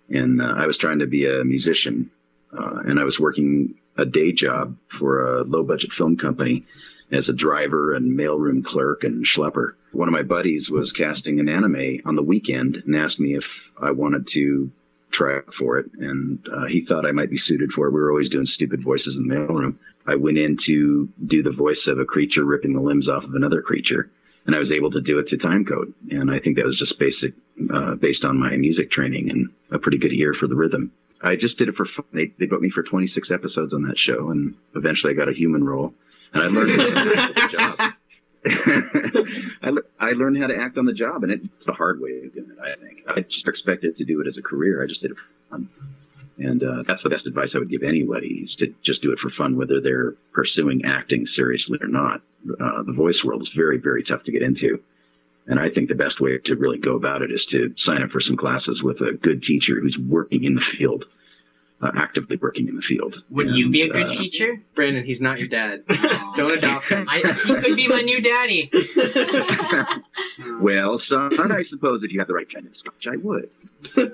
and 0.09 0.41
uh, 0.41 0.53
I 0.55 0.67
was 0.67 0.77
trying 0.77 0.99
to 0.99 1.07
be 1.07 1.25
a 1.25 1.43
musician, 1.43 2.11
uh, 2.55 2.81
and 2.85 2.99
I 2.99 3.03
was 3.03 3.19
working 3.19 3.75
a 3.97 4.05
day 4.05 4.31
job 4.31 4.77
for 4.87 5.37
a 5.37 5.43
low 5.43 5.63
budget 5.63 5.91
film 5.91 6.17
company 6.17 6.65
as 7.11 7.29
a 7.29 7.33
driver 7.33 7.95
and 7.95 8.17
mailroom 8.17 8.63
clerk 8.63 9.03
and 9.03 9.25
schlepper. 9.25 9.73
One 9.91 10.07
of 10.07 10.13
my 10.13 10.23
buddies 10.23 10.69
was 10.69 10.91
casting 10.91 11.39
an 11.39 11.49
anime 11.49 12.01
on 12.05 12.15
the 12.15 12.21
weekend 12.21 12.83
and 12.85 12.95
asked 12.95 13.19
me 13.19 13.35
if 13.35 13.45
I 13.81 13.91
wanted 13.91 14.27
to 14.33 14.69
out 15.19 15.53
for 15.53 15.79
it, 15.79 15.87
and 15.97 16.39
uh, 16.53 16.65
he 16.67 16.85
thought 16.85 17.05
I 17.05 17.11
might 17.11 17.29
be 17.29 17.37
suited 17.37 17.71
for 17.71 17.87
it. 17.87 17.91
We 17.91 17.99
were 17.99 18.11
always 18.11 18.29
doing 18.29 18.45
stupid 18.45 18.83
voices 18.83 19.17
in 19.17 19.27
the 19.27 19.35
mailroom. 19.35 19.77
I 20.05 20.15
went 20.15 20.37
in 20.37 20.57
to 20.65 21.09
do 21.25 21.43
the 21.43 21.51
voice 21.51 21.81
of 21.87 21.99
a 21.99 22.05
creature 22.05 22.45
ripping 22.45 22.73
the 22.73 22.81
limbs 22.81 23.09
off 23.09 23.23
of 23.23 23.33
another 23.33 23.61
creature, 23.61 24.09
and 24.45 24.55
I 24.55 24.59
was 24.59 24.71
able 24.71 24.91
to 24.91 25.01
do 25.01 25.19
it 25.19 25.27
to 25.29 25.37
time 25.37 25.65
code. 25.65 25.93
And 26.11 26.31
I 26.31 26.39
think 26.39 26.55
that 26.57 26.65
was 26.65 26.77
just 26.77 26.99
basic, 26.99 27.33
uh, 27.73 27.95
based 27.95 28.23
on 28.23 28.39
my 28.39 28.55
music 28.55 28.91
training 28.91 29.29
and 29.29 29.49
a 29.71 29.79
pretty 29.79 29.97
good 29.97 30.13
ear 30.13 30.33
for 30.39 30.47
the 30.47 30.55
rhythm. 30.55 30.91
I 31.21 31.35
just 31.35 31.57
did 31.57 31.67
it 31.67 31.75
for 31.75 31.87
fun. 31.95 32.05
They, 32.13 32.31
they 32.39 32.45
booked 32.45 32.61
me 32.61 32.69
for 32.73 32.83
26 32.83 33.29
episodes 33.31 33.73
on 33.73 33.83
that 33.83 33.97
show, 33.97 34.29
and 34.29 34.55
eventually 34.75 35.13
I 35.13 35.15
got 35.15 35.29
a 35.29 35.33
human 35.33 35.63
role, 35.63 35.93
and 36.33 36.43
I 36.43 36.47
learned 36.47 37.95
I, 39.61 39.69
le- 39.69 39.89
I 39.99 40.11
learned 40.11 40.37
how 40.41 40.47
to 40.47 40.55
act 40.55 40.77
on 40.77 40.85
the 40.85 40.93
job, 40.93 41.23
and 41.23 41.31
it's 41.31 41.65
the 41.65 41.73
hard 41.73 41.99
way 41.99 42.21
of 42.25 42.33
doing 42.33 42.51
it. 42.51 42.59
I 42.59 42.79
think 42.81 43.03
I 43.07 43.21
just 43.21 43.47
expected 43.47 43.97
to 43.97 44.05
do 44.05 44.21
it 44.21 44.27
as 44.27 44.37
a 44.37 44.41
career. 44.41 44.83
I 44.83 44.87
just 44.87 45.01
did 45.01 45.11
it 45.11 45.17
for 45.17 45.57
fun, 45.57 45.69
and 46.37 46.63
uh, 46.63 46.83
that's 46.87 47.03
the 47.03 47.09
best 47.09 47.25
advice 47.25 47.49
I 47.55 47.59
would 47.59 47.71
give 47.71 47.83
anybody: 47.83 48.45
is 48.45 48.55
to 48.59 48.73
just 48.85 49.01
do 49.01 49.11
it 49.11 49.19
for 49.21 49.31
fun, 49.37 49.57
whether 49.57 49.81
they're 49.81 50.13
pursuing 50.33 50.83
acting 50.85 51.25
seriously 51.35 51.79
or 51.81 51.87
not. 51.87 52.21
Uh, 52.47 52.83
the 52.85 52.93
voice 52.93 53.19
world 53.25 53.41
is 53.41 53.49
very, 53.55 53.77
very 53.77 54.03
tough 54.03 54.23
to 54.23 54.31
get 54.31 54.41
into. 54.41 54.79
And 55.47 55.59
I 55.59 55.69
think 55.69 55.87
the 55.87 55.95
best 55.95 56.19
way 56.19 56.37
to 56.45 56.55
really 56.55 56.77
go 56.77 56.95
about 56.95 57.21
it 57.21 57.31
is 57.31 57.45
to 57.51 57.73
sign 57.85 58.03
up 58.03 58.09
for 58.11 58.19
some 58.19 58.35
classes 58.35 58.81
with 58.83 58.97
a 58.97 59.17
good 59.17 59.41
teacher 59.43 59.79
who's 59.79 59.97
working 59.97 60.43
in 60.43 60.55
the 60.55 60.65
field, 60.77 61.05
uh, 61.81 61.91
actively 61.95 62.37
working 62.41 62.67
in 62.67 62.75
the 62.75 62.81
field. 62.81 63.15
Would 63.29 63.51
you 63.51 63.69
be 63.69 63.83
a 63.83 63.89
good 63.89 64.07
uh, 64.07 64.13
teacher? 64.13 64.61
Brandon, 64.75 65.03
he's 65.03 65.21
not 65.21 65.37
your 65.39 65.47
dad. 65.47 65.83
Don't 66.35 66.51
adopt 66.51 66.89
him. 66.89 67.07
I, 67.07 67.19
he 67.45 67.53
could 67.53 67.75
be 67.75 67.87
my 67.87 68.01
new 68.01 68.21
daddy. 68.21 68.71
Well, 70.59 71.01
son, 71.09 71.51
I 71.51 71.63
suppose 71.69 72.01
if 72.03 72.11
you 72.11 72.19
have 72.19 72.27
the 72.27 72.33
right 72.33 72.47
kind 72.51 72.67
of 72.67 72.73
scotch, 72.77 73.07
I 73.11 73.17
would. 73.17 73.49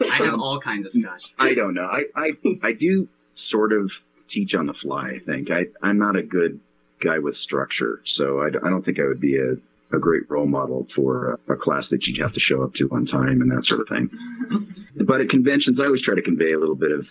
I 0.10 0.26
have 0.26 0.40
all 0.40 0.60
kinds 0.60 0.86
of 0.86 0.94
scotch. 0.94 1.24
I 1.38 1.54
don't 1.54 1.74
know. 1.74 1.84
I, 1.86 2.04
I, 2.16 2.32
I 2.62 2.72
do 2.74 3.08
sort 3.52 3.74
of 3.74 3.90
teach 4.32 4.54
on 4.54 4.68
the 4.68 4.74
fly, 4.82 5.12
I 5.16 5.20
think. 5.26 5.50
I, 5.52 5.66
I'm 5.82 6.00
not 6.00 6.16
a 6.16 6.24
good 6.24 6.60
guy 7.04 7.20
with 7.20 7.36
structure, 7.38 8.02
so 8.16 8.40
I, 8.40 8.48
I 8.48 8.70
don't 8.70 8.84
think 8.84 9.00
I 9.00 9.08
would 9.08 9.20
be 9.20 9.38
a, 9.38 9.54
a 9.96 10.00
great 10.00 10.30
role 10.30 10.46
model 10.48 10.88
for 10.96 11.40
a, 11.48 11.54
a 11.54 11.58
class 11.58 11.84
that 11.92 12.06
you'd 12.06 12.22
have 12.22 12.34
to 12.34 12.40
show 12.40 12.64
up 12.64 12.74
to 12.76 12.90
on 12.92 13.06
time 13.06 13.42
and 13.42 13.52
that 13.52 13.66
sort 13.66 13.82
of 13.82 13.88
thing. 13.90 14.76
but 15.06 15.22
at 15.22 15.30
conventions, 15.30 15.80
I 15.80 15.86
always 15.86 16.02
try 16.04 16.16
to 16.16 16.22
convey 16.22 16.54
a 16.54 16.60
little 16.60 16.76
bit 16.76 16.92
of, 16.92 17.06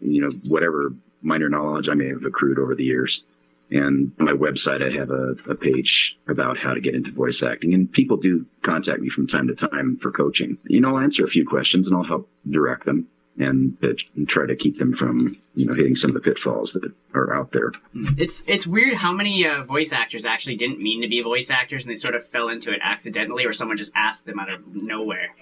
you 0.00 0.20
know, 0.20 0.30
whatever 0.48 0.92
minor 1.22 1.48
knowledge 1.48 1.86
I 1.90 1.94
may 1.94 2.08
have 2.08 2.24
accrued 2.24 2.58
over 2.58 2.74
the 2.74 2.84
years. 2.84 3.22
And 3.70 4.12
my 4.18 4.32
website, 4.32 4.82
I 4.82 4.94
have 4.98 5.10
a, 5.10 5.50
a 5.50 5.54
page 5.54 5.90
about 6.28 6.58
how 6.58 6.74
to 6.74 6.80
get 6.80 6.94
into 6.94 7.10
voice 7.12 7.42
acting. 7.42 7.72
And 7.72 7.90
people 7.90 8.18
do 8.18 8.44
contact 8.64 9.00
me 9.00 9.08
from 9.14 9.28
time 9.28 9.48
to 9.48 9.54
time 9.54 9.98
for 10.02 10.12
coaching. 10.12 10.58
You 10.64 10.80
know, 10.80 10.96
I'll 10.96 11.02
answer 11.02 11.24
a 11.24 11.30
few 11.30 11.46
questions 11.46 11.86
and 11.86 11.96
I'll 11.96 12.04
help 12.04 12.28
direct 12.48 12.84
them 12.84 13.08
and, 13.38 13.78
try 14.28 14.46
to 14.46 14.56
keep 14.56 14.78
them 14.78 14.94
from, 14.98 15.36
you 15.54 15.66
know, 15.66 15.74
hitting 15.74 15.96
some 15.96 16.10
of 16.10 16.14
the 16.14 16.20
pitfalls 16.20 16.70
that 16.74 16.90
are 17.14 17.34
out 17.34 17.50
there. 17.52 17.72
It's 18.16 18.42
it's 18.46 18.66
weird 18.66 18.94
how 18.94 19.12
many 19.12 19.46
uh, 19.46 19.64
voice 19.64 19.92
actors 19.92 20.24
actually 20.24 20.56
didn't 20.56 20.80
mean 20.80 21.02
to 21.02 21.08
be 21.08 21.20
voice 21.22 21.50
actors 21.50 21.84
and 21.84 21.94
they 21.94 21.98
sort 21.98 22.14
of 22.14 22.26
fell 22.28 22.48
into 22.48 22.70
it 22.70 22.80
accidentally, 22.82 23.44
or 23.44 23.52
someone 23.52 23.76
just 23.76 23.92
asked 23.94 24.24
them 24.24 24.38
out 24.38 24.50
of 24.50 24.74
nowhere. 24.74 25.34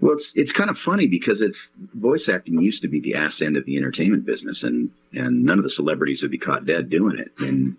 Well, 0.00 0.16
it's 0.16 0.26
it's 0.34 0.52
kind 0.52 0.70
of 0.70 0.76
funny 0.84 1.06
because 1.06 1.38
it's 1.40 1.56
voice 1.94 2.28
acting 2.32 2.60
used 2.60 2.82
to 2.82 2.88
be 2.88 3.00
the 3.00 3.14
ass 3.14 3.34
end 3.40 3.56
of 3.56 3.64
the 3.64 3.76
entertainment 3.76 4.26
business, 4.26 4.58
and 4.62 4.90
and 5.12 5.44
none 5.44 5.58
of 5.58 5.64
the 5.64 5.72
celebrities 5.76 6.20
would 6.22 6.30
be 6.30 6.38
caught 6.38 6.66
dead 6.66 6.90
doing 6.90 7.18
it, 7.18 7.32
and 7.38 7.76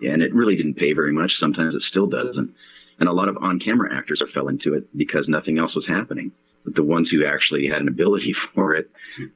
and 0.00 0.22
it 0.22 0.34
really 0.34 0.56
didn't 0.56 0.74
pay 0.74 0.92
very 0.92 1.12
much. 1.12 1.32
Sometimes 1.40 1.74
it 1.74 1.82
still 1.90 2.06
doesn't, 2.06 2.54
and 2.98 3.08
a 3.08 3.12
lot 3.12 3.28
of 3.28 3.36
on-camera 3.38 3.94
actors 3.94 4.20
are 4.22 4.32
fell 4.32 4.48
into 4.48 4.74
it 4.74 4.84
because 4.96 5.26
nothing 5.28 5.58
else 5.58 5.74
was 5.74 5.86
happening. 5.86 6.32
But 6.64 6.74
the 6.74 6.82
ones 6.82 7.08
who 7.10 7.24
actually 7.24 7.68
had 7.68 7.80
an 7.80 7.88
ability 7.88 8.34
for 8.54 8.74
it 8.74 8.90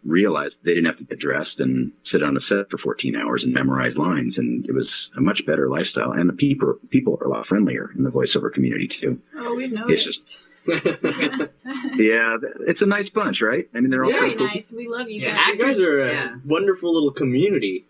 realized 0.04 0.54
they 0.64 0.74
didn't 0.74 0.86
have 0.86 0.98
to 0.98 1.04
get 1.04 1.18
dressed 1.18 1.60
and 1.60 1.92
sit 2.10 2.22
on 2.22 2.36
a 2.36 2.40
set 2.48 2.70
for 2.70 2.78
14 2.78 3.14
hours 3.16 3.42
and 3.44 3.54
memorize 3.54 3.96
lines, 3.96 4.34
and 4.36 4.66
it 4.66 4.72
was 4.72 4.88
a 5.16 5.20
much 5.20 5.40
better 5.46 5.68
lifestyle. 5.68 6.12
And 6.12 6.28
the 6.28 6.34
people 6.34 6.74
people 6.90 7.18
are 7.20 7.26
a 7.26 7.30
lot 7.30 7.46
friendlier 7.46 7.90
in 7.96 8.04
the 8.04 8.10
voiceover 8.10 8.52
community 8.52 8.88
too. 9.00 9.20
Oh, 9.38 9.54
we've 9.54 9.72
It's 9.88 10.04
just 10.04 10.40
yeah, 10.66 12.36
it's 12.66 12.82
a 12.82 12.86
nice 12.86 13.08
bunch, 13.14 13.38
right? 13.42 13.68
I 13.74 13.80
mean, 13.80 13.90
they're 13.90 14.04
all 14.04 14.10
Very 14.12 14.30
pretty 14.34 14.36
cool 14.36 14.46
nice. 14.46 14.72
We 14.72 14.88
love 14.88 15.08
you 15.10 15.22
Yeah, 15.22 15.34
guys. 15.34 15.48
you 15.54 15.58
guys 15.58 15.80
are 15.80 16.02
a 16.04 16.40
wonderful 16.44 16.92
little 16.94 17.12
community. 17.12 17.86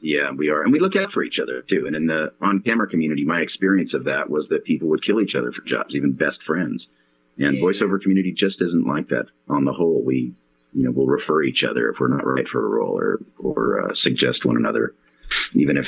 Yeah, 0.00 0.32
we 0.36 0.50
are, 0.50 0.62
and 0.62 0.72
we 0.72 0.80
look 0.80 0.96
out 0.96 1.12
for 1.12 1.22
each 1.22 1.38
other 1.42 1.62
too. 1.68 1.84
And 1.86 1.96
in 1.96 2.06
the 2.06 2.32
on-camera 2.42 2.88
community, 2.88 3.24
my 3.24 3.40
experience 3.40 3.94
of 3.94 4.04
that 4.04 4.28
was 4.28 4.46
that 4.50 4.64
people 4.64 4.88
would 4.88 5.04
kill 5.04 5.20
each 5.20 5.34
other 5.34 5.50
for 5.52 5.62
jobs, 5.66 5.94
even 5.94 6.12
best 6.12 6.38
friends. 6.46 6.86
And 7.38 7.56
voiceover 7.56 8.00
community 8.00 8.32
just 8.32 8.60
isn't 8.60 8.86
like 8.86 9.08
that. 9.08 9.24
On 9.48 9.64
the 9.64 9.72
whole, 9.72 10.02
we 10.04 10.34
you 10.72 10.84
know 10.84 10.90
we'll 10.92 11.06
refer 11.06 11.42
each 11.42 11.64
other 11.68 11.88
if 11.90 11.96
we're 11.98 12.08
not 12.08 12.26
right 12.26 12.46
for 12.52 12.64
a 12.64 12.68
role 12.68 12.96
or 12.98 13.18
or 13.38 13.80
uh, 13.90 13.94
suggest 14.02 14.44
one 14.44 14.56
another. 14.56 14.94
Even 15.54 15.76
if 15.78 15.86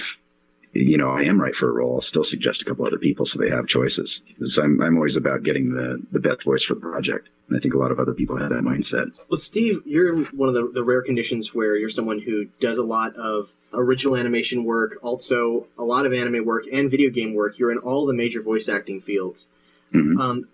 you 0.72 0.96
know 0.98 1.10
I 1.10 1.22
am 1.22 1.40
right 1.40 1.54
for 1.60 1.68
a 1.68 1.72
role, 1.72 2.00
I'll 2.02 2.08
still 2.08 2.24
suggest 2.28 2.62
a 2.62 2.64
couple 2.64 2.84
other 2.86 2.98
people 2.98 3.26
so 3.26 3.38
they 3.38 3.50
have 3.50 3.68
choices. 3.68 4.10
Because 4.38 4.58
I'm 4.62 4.80
I'm 4.82 4.96
always 4.96 5.16
about 5.16 5.42
getting 5.42 5.72
the 5.72 6.02
the 6.12 6.20
best 6.20 6.44
voice 6.44 6.62
for 6.68 6.74
the 6.74 6.80
project, 6.80 7.28
and 7.48 7.56
I 7.56 7.60
think 7.60 7.74
a 7.74 7.78
lot 7.78 7.90
of 7.90 7.98
other 7.98 8.12
people 8.12 8.36
have 8.36 8.50
that 8.50 8.62
mindset. 8.62 9.12
Well, 9.30 9.38
Steve, 9.40 9.82
you're 9.86 10.24
one 10.26 10.48
of 10.48 10.54
the, 10.54 10.70
the 10.72 10.84
rare 10.84 11.02
conditions 11.02 11.54
where 11.54 11.74
you're 11.76 11.88
someone 11.88 12.20
who 12.20 12.46
does 12.60 12.76
a 12.76 12.84
lot 12.84 13.16
of 13.16 13.50
original 13.72 14.16
animation 14.16 14.64
work, 14.64 14.98
also 15.02 15.66
a 15.78 15.84
lot 15.84 16.04
of 16.04 16.12
anime 16.12 16.44
work 16.44 16.64
and 16.70 16.90
video 16.90 17.10
game 17.10 17.34
work. 17.34 17.58
You're 17.58 17.72
in 17.72 17.78
all 17.78 18.06
the 18.06 18.12
major 18.12 18.42
voice 18.42 18.68
acting 18.68 19.00
fields. 19.00 19.48
Um, 19.94 20.44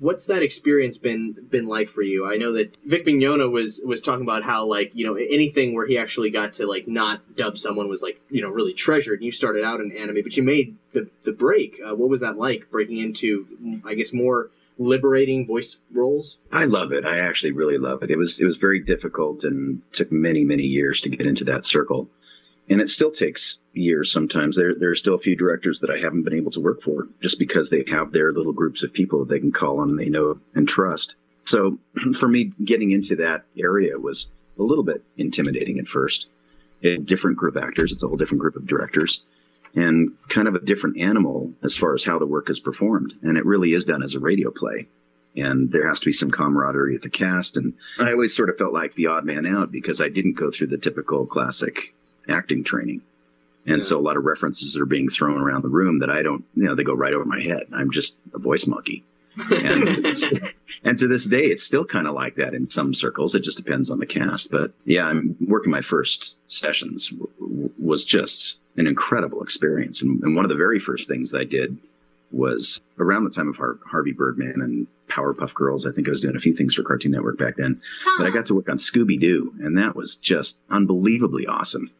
what's 0.00 0.26
that 0.26 0.42
experience 0.42 0.98
been 0.98 1.32
been 1.50 1.66
like 1.66 1.88
for 1.88 2.02
you? 2.02 2.26
I 2.26 2.36
know 2.36 2.52
that 2.52 2.76
Vic 2.84 3.06
Mignogna 3.06 3.50
was 3.50 3.80
was 3.84 4.02
talking 4.02 4.22
about 4.22 4.42
how 4.42 4.66
like 4.66 4.92
you 4.94 5.06
know 5.06 5.14
anything 5.14 5.74
where 5.74 5.86
he 5.86 5.98
actually 5.98 6.30
got 6.30 6.54
to 6.54 6.66
like 6.66 6.86
not 6.86 7.36
dub 7.36 7.58
someone 7.58 7.88
was 7.88 8.02
like 8.02 8.20
you 8.30 8.42
know 8.42 8.50
really 8.50 8.74
treasured. 8.74 9.20
And 9.20 9.24
You 9.24 9.32
started 9.32 9.64
out 9.64 9.80
in 9.80 9.96
anime, 9.96 10.22
but 10.22 10.36
you 10.36 10.42
made 10.42 10.76
the 10.92 11.08
the 11.24 11.32
break. 11.32 11.80
Uh, 11.84 11.94
what 11.94 12.08
was 12.08 12.20
that 12.20 12.36
like 12.36 12.70
breaking 12.70 12.98
into 12.98 13.46
I 13.84 13.94
guess 13.94 14.12
more 14.12 14.50
liberating 14.78 15.46
voice 15.46 15.76
roles? 15.92 16.36
I 16.52 16.64
love 16.64 16.92
it. 16.92 17.04
I 17.04 17.20
actually 17.20 17.52
really 17.52 17.78
love 17.78 18.02
it. 18.02 18.10
It 18.10 18.16
was 18.16 18.34
it 18.38 18.44
was 18.44 18.56
very 18.60 18.80
difficult 18.80 19.44
and 19.44 19.82
took 19.94 20.10
many 20.12 20.44
many 20.44 20.64
years 20.64 21.00
to 21.04 21.10
get 21.10 21.26
into 21.26 21.44
that 21.44 21.62
circle, 21.66 22.08
and 22.68 22.80
it 22.80 22.88
still 22.94 23.12
takes 23.12 23.40
years 23.74 24.10
sometimes. 24.12 24.56
There 24.56 24.74
there 24.74 24.90
are 24.90 24.96
still 24.96 25.14
a 25.14 25.20
few 25.20 25.36
directors 25.36 25.78
that 25.80 25.90
I 25.90 25.98
haven't 25.98 26.22
been 26.22 26.34
able 26.34 26.52
to 26.52 26.60
work 26.60 26.82
for 26.82 27.08
just 27.22 27.38
because 27.38 27.68
they 27.70 27.84
have 27.90 28.12
their 28.12 28.32
little 28.32 28.52
groups 28.52 28.82
of 28.82 28.92
people 28.92 29.24
they 29.24 29.40
can 29.40 29.52
call 29.52 29.80
on 29.80 29.90
and 29.90 29.98
they 29.98 30.08
know 30.08 30.38
and 30.54 30.68
trust. 30.68 31.14
So 31.48 31.78
for 32.20 32.28
me, 32.28 32.52
getting 32.64 32.92
into 32.92 33.16
that 33.16 33.44
area 33.58 33.98
was 33.98 34.26
a 34.58 34.62
little 34.62 34.84
bit 34.84 35.04
intimidating 35.16 35.78
at 35.78 35.88
first. 35.88 36.26
A 36.82 36.98
different 36.98 37.38
group 37.38 37.56
of 37.56 37.62
actors. 37.62 37.92
It's 37.92 38.02
a 38.02 38.08
whole 38.08 38.18
different 38.18 38.42
group 38.42 38.56
of 38.56 38.66
directors. 38.66 39.22
And 39.74 40.12
kind 40.28 40.46
of 40.46 40.54
a 40.54 40.60
different 40.60 41.00
animal 41.00 41.52
as 41.62 41.76
far 41.76 41.94
as 41.94 42.04
how 42.04 42.18
the 42.18 42.26
work 42.26 42.50
is 42.50 42.60
performed. 42.60 43.14
And 43.22 43.36
it 43.36 43.46
really 43.46 43.72
is 43.72 43.84
done 43.84 44.02
as 44.02 44.14
a 44.14 44.20
radio 44.20 44.50
play 44.50 44.86
and 45.36 45.70
there 45.70 45.88
has 45.88 46.00
to 46.00 46.06
be 46.06 46.12
some 46.12 46.30
camaraderie 46.30 46.92
with 46.92 47.02
the 47.02 47.10
cast. 47.10 47.56
And 47.56 47.74
I 47.98 48.12
always 48.12 48.34
sort 48.34 48.50
of 48.50 48.58
felt 48.58 48.72
like 48.72 48.94
the 48.94 49.08
odd 49.08 49.24
man 49.24 49.46
out 49.46 49.72
because 49.72 50.00
I 50.00 50.08
didn't 50.08 50.34
go 50.38 50.50
through 50.50 50.68
the 50.68 50.78
typical 50.78 51.26
classic 51.26 51.94
acting 52.28 52.64
training. 52.64 53.02
And 53.66 53.82
so 53.82 53.98
a 53.98 54.00
lot 54.00 54.16
of 54.16 54.24
references 54.24 54.76
are 54.76 54.84
being 54.86 55.08
thrown 55.08 55.40
around 55.40 55.62
the 55.62 55.68
room 55.68 55.98
that 55.98 56.10
I 56.10 56.22
don't, 56.22 56.44
you 56.54 56.64
know, 56.64 56.74
they 56.74 56.84
go 56.84 56.94
right 56.94 57.14
over 57.14 57.24
my 57.24 57.40
head. 57.40 57.66
I'm 57.72 57.90
just 57.90 58.18
a 58.34 58.38
voice 58.38 58.66
monkey. 58.66 59.04
and, 59.50 59.88
and 60.84 60.98
to 60.98 61.08
this 61.08 61.24
day, 61.24 61.44
it's 61.44 61.62
still 61.64 61.84
kind 61.84 62.06
of 62.06 62.14
like 62.14 62.36
that 62.36 62.54
in 62.54 62.66
some 62.66 62.92
circles. 62.94 63.34
It 63.34 63.40
just 63.40 63.56
depends 63.56 63.90
on 63.90 63.98
the 63.98 64.06
cast. 64.06 64.50
But 64.50 64.72
yeah, 64.84 65.04
I'm 65.06 65.36
working 65.40 65.70
my 65.70 65.80
first 65.80 66.38
sessions 66.46 67.08
w- 67.08 67.30
w- 67.40 67.70
was 67.78 68.04
just 68.04 68.58
an 68.76 68.86
incredible 68.86 69.42
experience. 69.42 70.02
And, 70.02 70.22
and 70.22 70.36
one 70.36 70.44
of 70.44 70.50
the 70.50 70.56
very 70.56 70.78
first 70.78 71.08
things 71.08 71.34
I 71.34 71.44
did 71.44 71.78
was 72.30 72.80
around 72.98 73.24
the 73.24 73.30
time 73.30 73.48
of 73.48 73.56
Har- 73.56 73.78
Harvey 73.86 74.12
Birdman 74.12 74.60
and 74.60 74.86
Powerpuff 75.08 75.54
Girls. 75.54 75.86
I 75.86 75.92
think 75.92 76.06
I 76.06 76.10
was 76.10 76.20
doing 76.20 76.36
a 76.36 76.40
few 76.40 76.54
things 76.54 76.74
for 76.74 76.82
Cartoon 76.82 77.12
Network 77.12 77.38
back 77.38 77.56
then. 77.56 77.80
Ah. 78.06 78.14
But 78.18 78.26
I 78.26 78.30
got 78.30 78.46
to 78.46 78.54
work 78.54 78.68
on 78.68 78.76
Scooby 78.76 79.18
Doo, 79.18 79.54
and 79.60 79.78
that 79.78 79.96
was 79.96 80.16
just 80.16 80.58
unbelievably 80.70 81.46
awesome. 81.46 81.90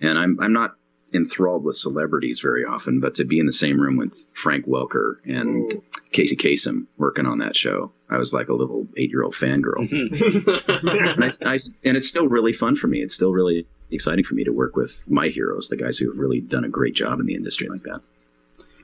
And 0.00 0.18
I'm 0.18 0.38
I'm 0.40 0.52
not 0.52 0.76
enthralled 1.14 1.64
with 1.64 1.76
celebrities 1.76 2.40
very 2.40 2.64
often, 2.64 3.00
but 3.00 3.14
to 3.16 3.24
be 3.24 3.38
in 3.38 3.46
the 3.46 3.52
same 3.52 3.80
room 3.80 3.96
with 3.96 4.12
Frank 4.34 4.66
Welker 4.66 5.14
and 5.24 5.80
Casey 6.12 6.36
Kasem 6.36 6.86
working 6.98 7.26
on 7.26 7.38
that 7.38 7.56
show, 7.56 7.92
I 8.10 8.18
was 8.18 8.32
like 8.32 8.48
a 8.48 8.54
little 8.54 8.86
eight 8.96 9.10
year 9.10 9.22
old 9.22 9.34
fangirl. 9.34 9.78
and, 9.90 11.24
I, 11.24 11.30
I- 11.54 11.58
and 11.84 11.96
it's 11.96 12.08
still 12.08 12.28
really 12.28 12.52
fun 12.52 12.76
for 12.76 12.86
me. 12.86 13.02
It's 13.02 13.14
still 13.14 13.32
really 13.32 13.66
exciting 13.90 14.24
for 14.24 14.34
me 14.34 14.44
to 14.44 14.52
work 14.52 14.74
with 14.76 15.08
my 15.08 15.28
heroes, 15.28 15.68
the 15.68 15.76
guys 15.76 15.96
who 15.98 16.10
have 16.10 16.18
really 16.18 16.40
done 16.40 16.64
a 16.64 16.68
great 16.68 16.94
job 16.94 17.20
in 17.20 17.26
the 17.26 17.34
industry 17.34 17.68
like 17.68 17.84
that. 17.84 18.00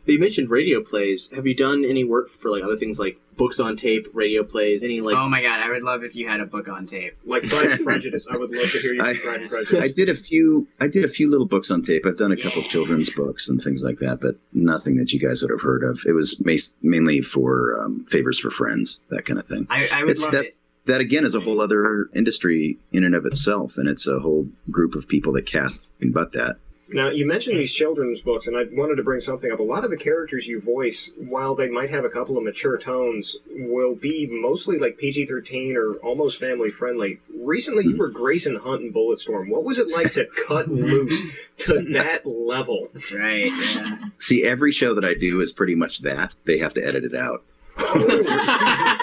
But 0.05 0.13
you 0.13 0.19
mentioned 0.19 0.51
radio 0.51 0.83
plays. 0.83 1.31
Have 1.35 1.47
you 1.47 1.55
done 1.55 1.85
any 1.85 2.05
work 2.05 2.31
for 2.31 2.51
like 2.51 2.65
other 2.65 2.77
things 2.77 2.99
like 2.99 3.19
books 3.37 3.61
on 3.61 3.77
tape, 3.77 4.09
radio 4.13 4.43
plays, 4.43 4.83
any 4.83 5.01
like? 5.01 5.17
oh 5.17 5.29
my 5.29 5.43
god, 5.43 5.61
I 5.61 5.69
would 5.71 5.83
love 5.83 6.03
if 6.03 6.17
you 6.17 6.29
had 6.29 6.41
a 6.41 6.47
book 6.47 6.69
on 6.69 6.87
tape. 6.87 7.17
Like 7.25 7.45
Pride 7.45 7.71
and 7.71 7.85
Prejudice. 7.87 8.27
I 8.31 8.37
would 8.37 8.51
love 8.51 8.71
to 8.71 8.79
hear 8.81 8.95
you 8.95 9.03
I, 9.03 9.17
Pride 9.17 9.43
and 9.43 9.51
Prejudice. 9.51 9.81
I 9.81 9.89
did 9.89 10.09
a 10.09 10.15
few. 10.15 10.67
I 10.81 10.89
did 10.89 11.05
a 11.05 11.09
few 11.09 11.31
little 11.31 11.47
books 11.47 11.71
on 11.71 11.83
tape. 11.83 12.05
I've 12.07 12.19
done 12.19 12.33
a 12.33 12.37
couple 12.37 12.63
of 12.63 12.69
children's 12.69 13.11
books 13.11 13.49
and 13.49 13.63
things 13.63 13.83
like 13.85 13.99
that, 13.99 14.21
but 14.21 14.37
nothing 14.53 14.97
that 14.97 15.13
you 15.13 15.21
guys 15.21 15.43
would 15.43 15.51
have 15.51 15.61
heard 15.61 15.85
of. 15.85 16.01
It 16.07 16.13
was 16.13 16.41
mas- 16.45 16.75
mainly 16.83 17.21
for 17.21 17.81
um, 17.81 18.07
favors 18.11 18.39
for 18.39 18.51
friends, 18.51 19.01
that 19.11 19.25
kind 19.25 19.39
of 19.39 19.47
thing. 19.47 19.67
I, 19.71 19.89
I 19.89 20.03
would 20.03 20.11
it's 20.11 20.23
love 20.23 20.33
that, 20.33 20.45
it. 20.47 20.57
That 20.87 21.01
again 21.01 21.25
is 21.25 21.37
a 21.37 21.41
whole 21.41 21.61
other 21.61 22.11
industry 22.13 22.79
in 22.91 23.05
and 23.05 23.15
of 23.15 23.25
itself, 23.25 23.77
and 23.77 23.89
it's 23.89 24.09
a 24.09 24.19
whole 24.19 24.49
group 24.69 24.97
of 24.97 25.07
people 25.07 25.35
that 25.35 25.47
cast 25.47 25.79
and 26.01 26.13
but 26.13 26.33
that. 26.33 26.57
Now, 26.93 27.09
you 27.11 27.27
mentioned 27.27 27.59
these 27.59 27.73
children's 27.73 28.21
books, 28.21 28.47
and 28.47 28.57
I 28.57 28.65
wanted 28.71 28.97
to 28.97 29.03
bring 29.03 29.21
something 29.21 29.51
up. 29.51 29.61
A 29.61 29.63
lot 29.63 29.85
of 29.85 29.91
the 29.91 29.97
characters 29.97 30.47
you 30.47 30.61
voice, 30.61 31.11
while 31.17 31.55
they 31.55 31.69
might 31.69 31.91
have 31.91 32.05
a 32.05 32.11
couple 32.11 32.37
of 32.37 32.45
mature 32.45 32.77
tones, 32.79 33.37
will 33.51 33.95
be 33.95 34.29
mostly 34.31 34.79
like 34.79 34.99
PG 34.99 35.27
13 35.27 35.77
or 35.77 35.95
almost 35.97 36.39
family 36.39 36.71
friendly. 36.71 37.21
Recently, 37.35 37.85
you 37.85 37.97
were 37.97 38.11
Grayson 38.11 38.57
Hunt 38.57 38.83
in 38.83 38.93
Bulletstorm. 38.93 39.49
What 39.49 39.65
was 39.65 39.79
it 39.79 39.89
like 39.89 40.13
to 40.15 40.27
cut 40.47 40.69
loose 40.69 41.21
to 41.59 41.75
that 41.95 42.27
level? 42.27 42.89
That's 42.93 43.13
right, 43.13 43.53
yeah. 43.55 43.97
See, 44.19 44.45
every 44.45 44.73
show 44.73 44.95
that 44.95 45.05
I 45.05 45.15
do 45.15 45.41
is 45.41 45.53
pretty 45.53 45.75
much 45.75 46.01
that. 46.01 46.33
They 46.45 46.59
have 46.59 46.75
to 46.75 46.85
edit 46.85 47.05
it 47.05 47.15
out. 47.15 47.45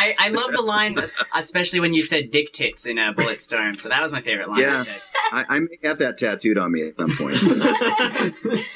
I, 0.00 0.14
I 0.18 0.28
love 0.30 0.52
the 0.52 0.62
line, 0.62 0.98
especially 1.34 1.80
when 1.80 1.92
you 1.92 2.02
said 2.02 2.30
dick 2.30 2.52
tits 2.52 2.86
in 2.86 2.98
uh, 2.98 3.12
Bulletstorm. 3.12 3.78
So 3.78 3.90
that 3.90 4.02
was 4.02 4.12
my 4.12 4.22
favorite 4.22 4.48
line. 4.48 4.60
Yeah. 4.60 4.84
I, 5.30 5.44
I 5.48 5.60
may 5.60 5.78
have 5.84 5.98
that 5.98 6.16
tattooed 6.16 6.56
on 6.56 6.72
me 6.72 6.88
at 6.88 6.96
some 6.96 7.16
point. 7.16 7.36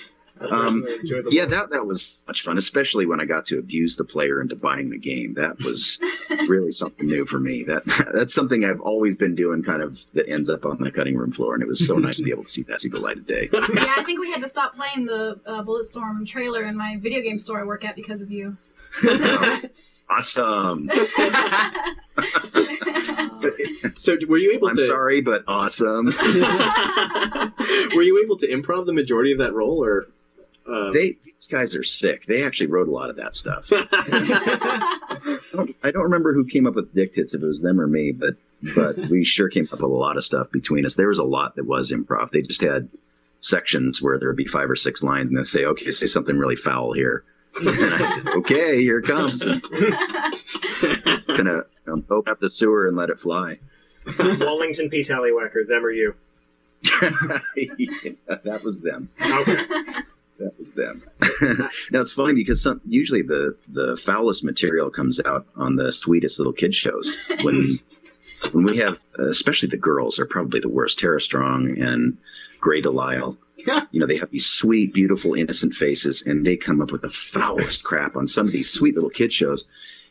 Um, 0.40 0.84
yeah, 1.30 1.46
that 1.46 1.70
that 1.70 1.86
was 1.86 2.20
much 2.26 2.42
fun, 2.42 2.58
especially 2.58 3.06
when 3.06 3.20
I 3.20 3.24
got 3.24 3.46
to 3.46 3.58
abuse 3.60 3.96
the 3.96 4.04
player 4.04 4.40
into 4.40 4.56
buying 4.56 4.90
the 4.90 4.98
game. 4.98 5.34
That 5.34 5.58
was 5.60 6.00
really 6.48 6.72
something 6.72 7.06
new 7.06 7.24
for 7.24 7.38
me. 7.38 7.62
That 7.62 7.84
that's 8.12 8.34
something 8.34 8.64
I've 8.64 8.80
always 8.80 9.14
been 9.14 9.36
doing, 9.36 9.62
kind 9.62 9.80
of 9.80 9.98
that 10.14 10.28
ends 10.28 10.50
up 10.50 10.66
on 10.66 10.82
the 10.82 10.90
cutting 10.90 11.16
room 11.16 11.30
floor, 11.30 11.54
and 11.54 11.62
it 11.62 11.68
was 11.68 11.86
so 11.86 11.96
nice 11.98 12.16
to 12.16 12.24
be 12.24 12.32
able 12.32 12.44
to 12.44 12.50
see 12.50 12.62
that 12.64 12.80
see 12.80 12.88
the 12.88 12.98
light 12.98 13.18
of 13.18 13.28
day. 13.28 13.48
yeah, 13.52 13.94
I 13.96 14.02
think 14.04 14.20
we 14.20 14.30
had 14.30 14.42
to 14.42 14.48
stop 14.48 14.74
playing 14.74 15.06
the 15.06 15.40
uh, 15.46 15.62
Bulletstorm 15.62 16.26
trailer 16.26 16.64
in 16.64 16.76
my 16.76 16.96
video 17.00 17.22
game 17.22 17.38
store 17.38 17.60
I 17.60 17.64
work 17.64 17.84
at 17.84 17.94
because 17.94 18.20
of 18.20 18.32
you. 18.32 18.56
Awesome. 20.10 20.90
so 23.94 24.16
were 24.28 24.38
you 24.38 24.52
able 24.52 24.68
I'm 24.68 24.76
to? 24.76 24.86
sorry, 24.86 25.22
but 25.22 25.44
awesome. 25.48 26.06
were 27.94 28.02
you 28.02 28.22
able 28.24 28.36
to 28.38 28.48
improv 28.48 28.86
the 28.86 28.92
majority 28.92 29.32
of 29.32 29.38
that 29.38 29.52
role, 29.52 29.84
or? 29.84 30.06
Um... 30.66 30.92
They 30.92 31.16
these 31.24 31.48
guys 31.50 31.74
are 31.74 31.82
sick. 31.82 32.26
They 32.26 32.44
actually 32.44 32.68
wrote 32.68 32.88
a 32.88 32.90
lot 32.90 33.10
of 33.10 33.16
that 33.16 33.34
stuff. 33.34 33.66
I 33.72 35.38
don't, 35.52 35.76
I 35.82 35.90
don't 35.90 36.04
remember 36.04 36.32
who 36.32 36.44
came 36.44 36.66
up 36.66 36.74
with 36.74 36.94
dick 36.94 37.14
tits, 37.14 37.34
if 37.34 37.42
it 37.42 37.46
was 37.46 37.60
them 37.60 37.80
or 37.80 37.86
me, 37.86 38.12
but 38.12 38.36
but 38.74 38.96
we 38.96 39.24
sure 39.24 39.48
came 39.48 39.68
up 39.72 39.80
with 39.80 39.82
a 39.82 39.86
lot 39.86 40.16
of 40.16 40.24
stuff 40.24 40.50
between 40.50 40.86
us. 40.86 40.94
There 40.94 41.08
was 41.08 41.18
a 41.18 41.24
lot 41.24 41.56
that 41.56 41.66
was 41.66 41.92
improv. 41.92 42.30
They 42.30 42.42
just 42.42 42.62
had 42.62 42.88
sections 43.40 44.00
where 44.00 44.18
there 44.18 44.28
would 44.28 44.36
be 44.36 44.46
five 44.46 44.70
or 44.70 44.76
six 44.76 45.02
lines, 45.02 45.28
and 45.28 45.38
they'd 45.38 45.46
say, 45.46 45.64
"Okay, 45.64 45.90
say 45.90 46.06
something 46.06 46.38
really 46.38 46.56
foul 46.56 46.92
here." 46.92 47.24
And 47.56 47.94
I 47.94 48.04
said, 48.06 48.26
"Okay, 48.28 48.82
here 48.82 48.98
it 48.98 49.06
comes." 49.06 49.42
And 49.42 49.62
just 51.04 51.26
gonna 51.26 51.62
um, 51.86 52.04
open 52.10 52.30
up 52.32 52.40
the 52.40 52.50
sewer 52.50 52.86
and 52.86 52.96
let 52.96 53.10
it 53.10 53.20
fly. 53.20 53.58
Wallington 54.18 54.90
P. 54.90 55.02
Tallywhacker, 55.02 55.66
them 55.66 55.84
or 55.84 55.90
you? 55.90 56.14
Yeah, 57.56 58.36
that 58.44 58.62
was 58.62 58.80
them. 58.80 59.08
Okay. 59.20 59.56
That 60.38 60.58
was 60.58 60.70
them. 60.72 61.02
now 61.90 62.00
it's 62.00 62.12
funny 62.12 62.34
because 62.34 62.60
some, 62.60 62.80
usually 62.86 63.22
the 63.22 63.56
the 63.68 63.96
foulest 64.04 64.42
material 64.44 64.90
comes 64.90 65.20
out 65.24 65.46
on 65.56 65.76
the 65.76 65.92
sweetest 65.92 66.38
little 66.38 66.52
kid 66.52 66.74
shows. 66.74 67.16
When 67.42 67.78
when 68.52 68.64
we 68.64 68.78
have, 68.78 69.02
uh, 69.18 69.28
especially 69.28 69.68
the 69.68 69.76
girls, 69.76 70.18
are 70.18 70.26
probably 70.26 70.60
the 70.60 70.68
worst. 70.68 70.98
Tara 70.98 71.20
Strong 71.20 71.80
and 71.80 72.18
Grey 72.64 72.80
DeLisle. 72.80 73.36
You 73.92 74.00
know, 74.00 74.06
they 74.06 74.16
have 74.16 74.30
these 74.30 74.46
sweet, 74.46 74.94
beautiful, 74.94 75.34
innocent 75.34 75.74
faces, 75.74 76.22
and 76.26 76.44
they 76.44 76.56
come 76.56 76.80
up 76.80 76.90
with 76.90 77.02
the 77.02 77.10
foulest 77.10 77.84
crap 77.84 78.16
on 78.16 78.26
some 78.26 78.46
of 78.46 78.52
these 78.52 78.70
sweet 78.70 78.94
little 78.94 79.10
kid 79.10 79.32
shows. 79.32 79.66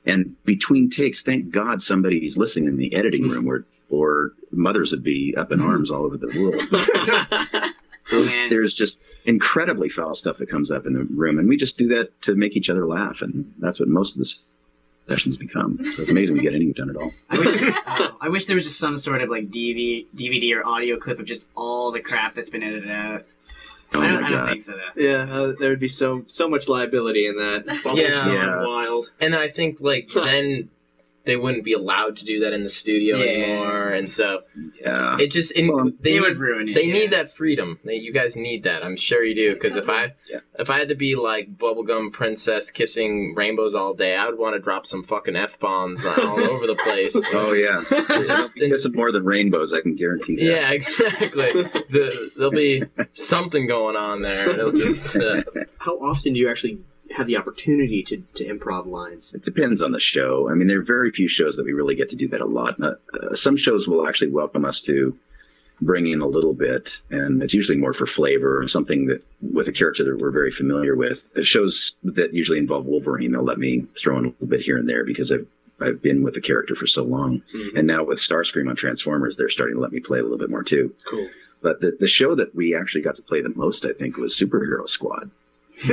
And 0.06 0.36
between 0.46 0.92
takes, 0.92 1.24
thank 1.24 1.52
God 1.52 1.82
somebody's 1.82 2.38
listening 2.38 2.68
in 2.68 2.78
the 2.78 2.94
editing 2.94 3.28
room, 3.28 3.48
or 3.48 3.66
or 3.90 4.34
mothers 4.52 4.92
would 4.92 5.04
be 5.04 5.36
up 5.36 5.52
in 5.52 5.62
arms 5.62 5.92
all 5.92 6.06
over 6.06 6.18
the 6.18 6.28
world. 6.28 6.64
There's, 8.12 8.50
there's 8.50 8.74
just 8.76 9.00
incredibly 9.26 9.90
foul 9.90 10.14
stuff 10.14 10.38
that 10.38 10.50
comes 10.50 10.70
up 10.70 10.86
in 10.86 10.94
the 10.94 11.06
room, 11.06 11.40
and 11.40 11.48
we 11.48 11.58
just 11.58 11.78
do 11.78 11.88
that 11.88 12.22
to 12.24 12.36
make 12.36 12.56
each 12.56 12.70
other 12.70 12.86
laugh, 12.86 13.22
and 13.22 13.54
that's 13.58 13.80
what 13.80 13.90
most 13.90 14.16
of 14.16 14.20
the 14.20 14.30
sessions 15.08 15.38
become. 15.38 15.80
So 15.96 16.02
it's 16.02 16.12
amazing 16.12 16.36
we 16.36 16.42
get 16.42 16.54
anything 16.54 16.74
done 16.74 16.90
at 16.90 16.96
all. 16.96 17.12
I 17.30 17.38
wish, 17.38 17.62
uh, 17.86 18.12
I 18.22 18.30
wish 18.30 18.46
there 18.46 18.56
was 18.56 18.64
just 18.66 18.80
some 18.80 18.98
sort 18.98 19.22
of 19.22 19.30
like 19.30 19.50
DVD, 19.50 20.06
DVD 20.16 20.56
or 20.56 20.66
audio 20.66 20.98
clip 20.98 21.20
of 21.20 21.26
just 21.26 21.48
all 21.56 21.92
the 21.92 22.00
crap 22.00 22.36
that's 22.36 22.50
been 22.50 22.64
edited 22.64 22.90
out. 22.90 23.26
Oh 23.94 24.02
I 24.02 24.08
don't, 24.08 24.24
I 24.24 24.30
don't 24.30 24.48
think 24.50 24.64
so 24.64 24.72
though. 24.72 25.02
Yeah, 25.02 25.24
uh, 25.32 25.54
there 25.60 25.70
would 25.70 25.80
be 25.80 25.88
so 25.88 26.24
so 26.28 26.50
much 26.50 26.68
liability 26.68 27.28
in 27.28 27.36
that. 27.38 27.82
Yeah. 27.96 28.66
Wild. 28.66 29.12
And 29.20 29.36
I 29.36 29.50
think 29.50 29.78
like 29.82 30.10
then 30.16 30.70
they 31.26 31.36
wouldn't 31.36 31.64
be 31.64 31.74
allowed 31.74 32.18
to 32.18 32.26
do 32.26 32.42
that 32.42 32.54
in 32.54 32.64
the 32.64 32.70
studio 32.70 33.18
Yeah. 33.18 33.32
anymore, 33.46 33.90
and 33.90 34.10
so 34.12 34.42
yeah, 34.82 35.18
it 35.20 35.32
just 35.32 35.52
it, 35.56 35.64
they 36.02 36.16
It 36.16 36.20
would 36.22 36.34
need- 36.34 36.40
ruin 36.40 36.70
it, 36.70 36.76
They 36.76 36.84
yeah. 36.88 36.94
need 36.94 37.12
that 37.12 37.36
freedom. 37.36 37.80
They, 37.86 37.96
you 37.96 38.12
guys 38.14 38.36
need 38.36 38.64
that. 38.64 38.84
I'm 38.84 38.98
sure 38.98 39.24
you 39.24 39.34
do. 39.36 39.54
Because 39.54 39.76
if 39.76 39.88
I 39.90 40.08
if 40.60 40.70
I 40.70 40.78
had 40.80 40.90
to 40.90 40.96
be 40.96 41.16
like 41.16 41.58
bubblegum 41.58 42.12
princess 42.14 42.72
kissing 42.72 43.34
rainbows 43.38 43.74
all 43.76 43.94
day, 43.94 44.16
I 44.16 44.28
would 44.30 44.38
want 44.38 44.56
to 44.56 44.60
drop 44.60 44.86
some 44.86 45.04
fucking 45.06 45.36
f 45.36 45.60
bombs 45.60 46.06
all 46.06 46.44
over 46.52 46.68
the 46.68 46.76
place. 46.76 47.16
Oh 47.34 47.54
yeah, 47.54 47.82
There's 48.58 48.86
more 48.94 49.12
than 49.12 49.24
rainbows. 49.26 49.72
I 49.74 49.82
can 49.82 49.96
guarantee 49.96 50.36
that. 50.38 50.44
Yeah, 50.44 50.72
exactly. 50.72 51.52
the, 51.90 52.32
there'll 52.36 52.52
be 52.52 52.84
something 53.14 53.68
going 53.68 53.96
on 53.96 54.22
there. 54.22 54.50
It'll 54.50 54.72
just. 54.72 55.16
Uh, 55.16 55.44
How 55.78 55.94
often 56.00 56.34
do 56.34 56.40
you 56.40 56.50
actually 56.50 56.80
have 57.16 57.28
the 57.28 57.38
opportunity 57.38 58.04
to, 58.04 58.18
to 58.36 58.46
improv 58.46 58.86
lines? 58.86 59.34
It 59.34 59.46
depends 59.46 59.82
on 59.82 59.92
the 59.92 60.02
show. 60.14 60.50
I 60.50 60.56
mean, 60.56 60.68
there 60.68 60.80
are 60.80 60.86
very 60.86 61.12
few 61.12 61.30
shows 61.30 61.56
that 61.58 61.66
we 61.66 61.74
really 61.74 61.96
get 61.96 62.10
to 62.10 62.16
do 62.16 62.28
that 62.30 62.42
a 62.42 62.46
lot. 62.46 62.82
Uh, 62.82 62.96
uh, 63.14 63.36
some 63.44 63.58
shows 63.58 63.88
will 63.88 64.08
actually 64.08 64.32
welcome 64.32 64.66
us 64.66 64.80
to 64.88 65.18
bring 65.82 66.12
in 66.12 66.22
a 66.22 66.28
little 66.28 66.54
bit, 66.54 66.84
and 67.10 67.42
it's 67.42 67.54
usually 67.54 67.78
more 67.78 67.94
for 67.94 68.08
flavor 68.16 68.62
or 68.62 68.70
something 68.70 69.08
that 69.08 69.24
with 69.42 69.68
a 69.68 69.72
character 69.72 70.04
that 70.04 70.18
we're 70.22 70.32
very 70.32 70.54
familiar 70.58 70.96
with. 70.96 71.18
The 71.36 71.44
shows 71.44 71.74
that 72.04 72.34
usually 72.34 72.60
involve 72.60 72.86
Wolverine, 72.86 73.32
they'll 73.32 73.44
let 73.44 73.58
me 73.58 73.86
throw 74.02 74.20
in 74.20 74.26
a 74.26 74.28
little 74.30 74.48
bit 74.48 74.62
here 74.62 74.78
and 74.78 74.88
there 74.88 75.06
because 75.06 75.32
I've 75.32 75.48
I've 75.82 76.02
been 76.02 76.24
with 76.24 76.36
the 76.36 76.42
character 76.42 76.76
for 76.80 76.88
so 76.88 77.02
long, 77.02 77.42
and 77.76 77.88
now 77.88 78.06
with 78.06 78.20
Starscream 78.30 78.70
on 78.70 78.76
Transformers, 78.78 79.36
they're 79.38 79.50
starting 79.50 79.76
to 79.76 79.82
let 79.82 79.92
me 79.92 80.00
play 80.00 80.20
a 80.20 80.22
little 80.22 80.38
bit 80.38 80.50
more 80.50 80.64
too. 80.64 80.94
Cool. 81.10 81.28
But 81.62 81.82
the 81.82 81.98
the 82.00 82.08
show 82.08 82.36
that 82.36 82.56
we 82.56 82.76
actually 82.76 83.02
got 83.02 83.16
to 83.16 83.22
play 83.24 83.42
the 83.42 83.54
most, 83.56 83.84
I 83.84 83.98
think, 83.98 84.18
was 84.18 84.34
Superhero 84.40 84.88
Squad. 84.88 85.32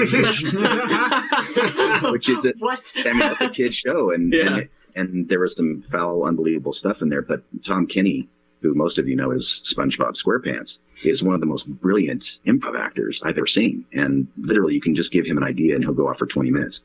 which 2.13 2.29
is 2.29 2.39
a, 2.45 2.53
what? 2.59 2.81
I 2.97 3.13
mean, 3.13 3.23
it's 3.33 3.41
a 3.41 3.51
kid 3.51 3.73
show, 3.85 4.11
and, 4.13 4.33
Yeah. 4.33 4.57
and 4.57 4.69
and 4.97 5.29
there 5.29 5.39
was 5.41 5.53
some 5.57 5.85
foul, 5.91 6.25
unbelievable 6.25 6.73
stuff 6.75 6.97
in 7.01 7.09
there. 7.11 7.23
But 7.23 7.43
Tom 7.67 7.87
Kenny, 7.87 8.29
who 8.61 8.75
most 8.75 8.99
of 8.99 9.07
you 9.09 9.15
know 9.17 9.31
as 9.31 9.47
SpongeBob 9.77 10.15
SquarePants, 10.25 10.69
is 11.05 11.23
one 11.23 11.35
of 11.35 11.41
the 11.41 11.47
most 11.47 11.67
brilliant 11.67 12.25
improv 12.47 12.79
actors 12.79 13.21
I've 13.25 13.39
ever 13.39 13.47
seen. 13.47 13.85
And 13.93 14.27
literally, 14.37 14.75
you 14.75 14.81
can 14.81 14.97
just 14.97 15.13
give 15.13 15.25
him 15.27 15.37
an 15.39 15.45
idea, 15.45 15.75
and 15.77 15.85
he'll 15.85 15.95
go 15.95 16.09
off 16.09 16.19
for 16.19 16.27
20 16.27 16.51
minutes. 16.51 16.79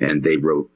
And 0.00 0.22
they 0.22 0.36
wrote 0.36 0.70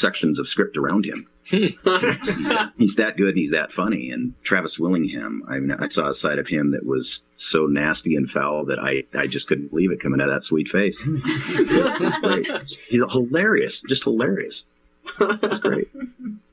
sections 0.00 0.38
of 0.38 0.46
script 0.48 0.76
around 0.76 1.04
him. 1.04 1.26
he's 1.44 1.74
that 1.84 3.14
good 3.16 3.30
and 3.30 3.38
he's 3.38 3.50
that 3.50 3.70
funny. 3.76 4.10
And 4.10 4.34
Travis 4.46 4.72
Willingham, 4.78 5.42
I 5.48 5.58
mean, 5.58 5.72
I 5.72 5.88
saw 5.92 6.10
a 6.10 6.14
side 6.22 6.38
of 6.38 6.46
him 6.46 6.70
that 6.70 6.86
was 6.86 7.04
so 7.52 7.66
nasty 7.66 8.16
and 8.16 8.30
foul 8.30 8.64
that 8.66 8.78
I, 8.78 9.04
I 9.16 9.26
just 9.26 9.46
couldn't 9.46 9.68
believe 9.68 9.92
it 9.92 10.02
coming 10.02 10.20
out 10.20 10.28
of 10.28 10.40
that 10.40 10.46
sweet 10.46 10.68
face. 10.68 10.96
He's 12.88 13.00
hilarious, 13.12 13.72
just 13.88 14.04
hilarious. 14.04 14.54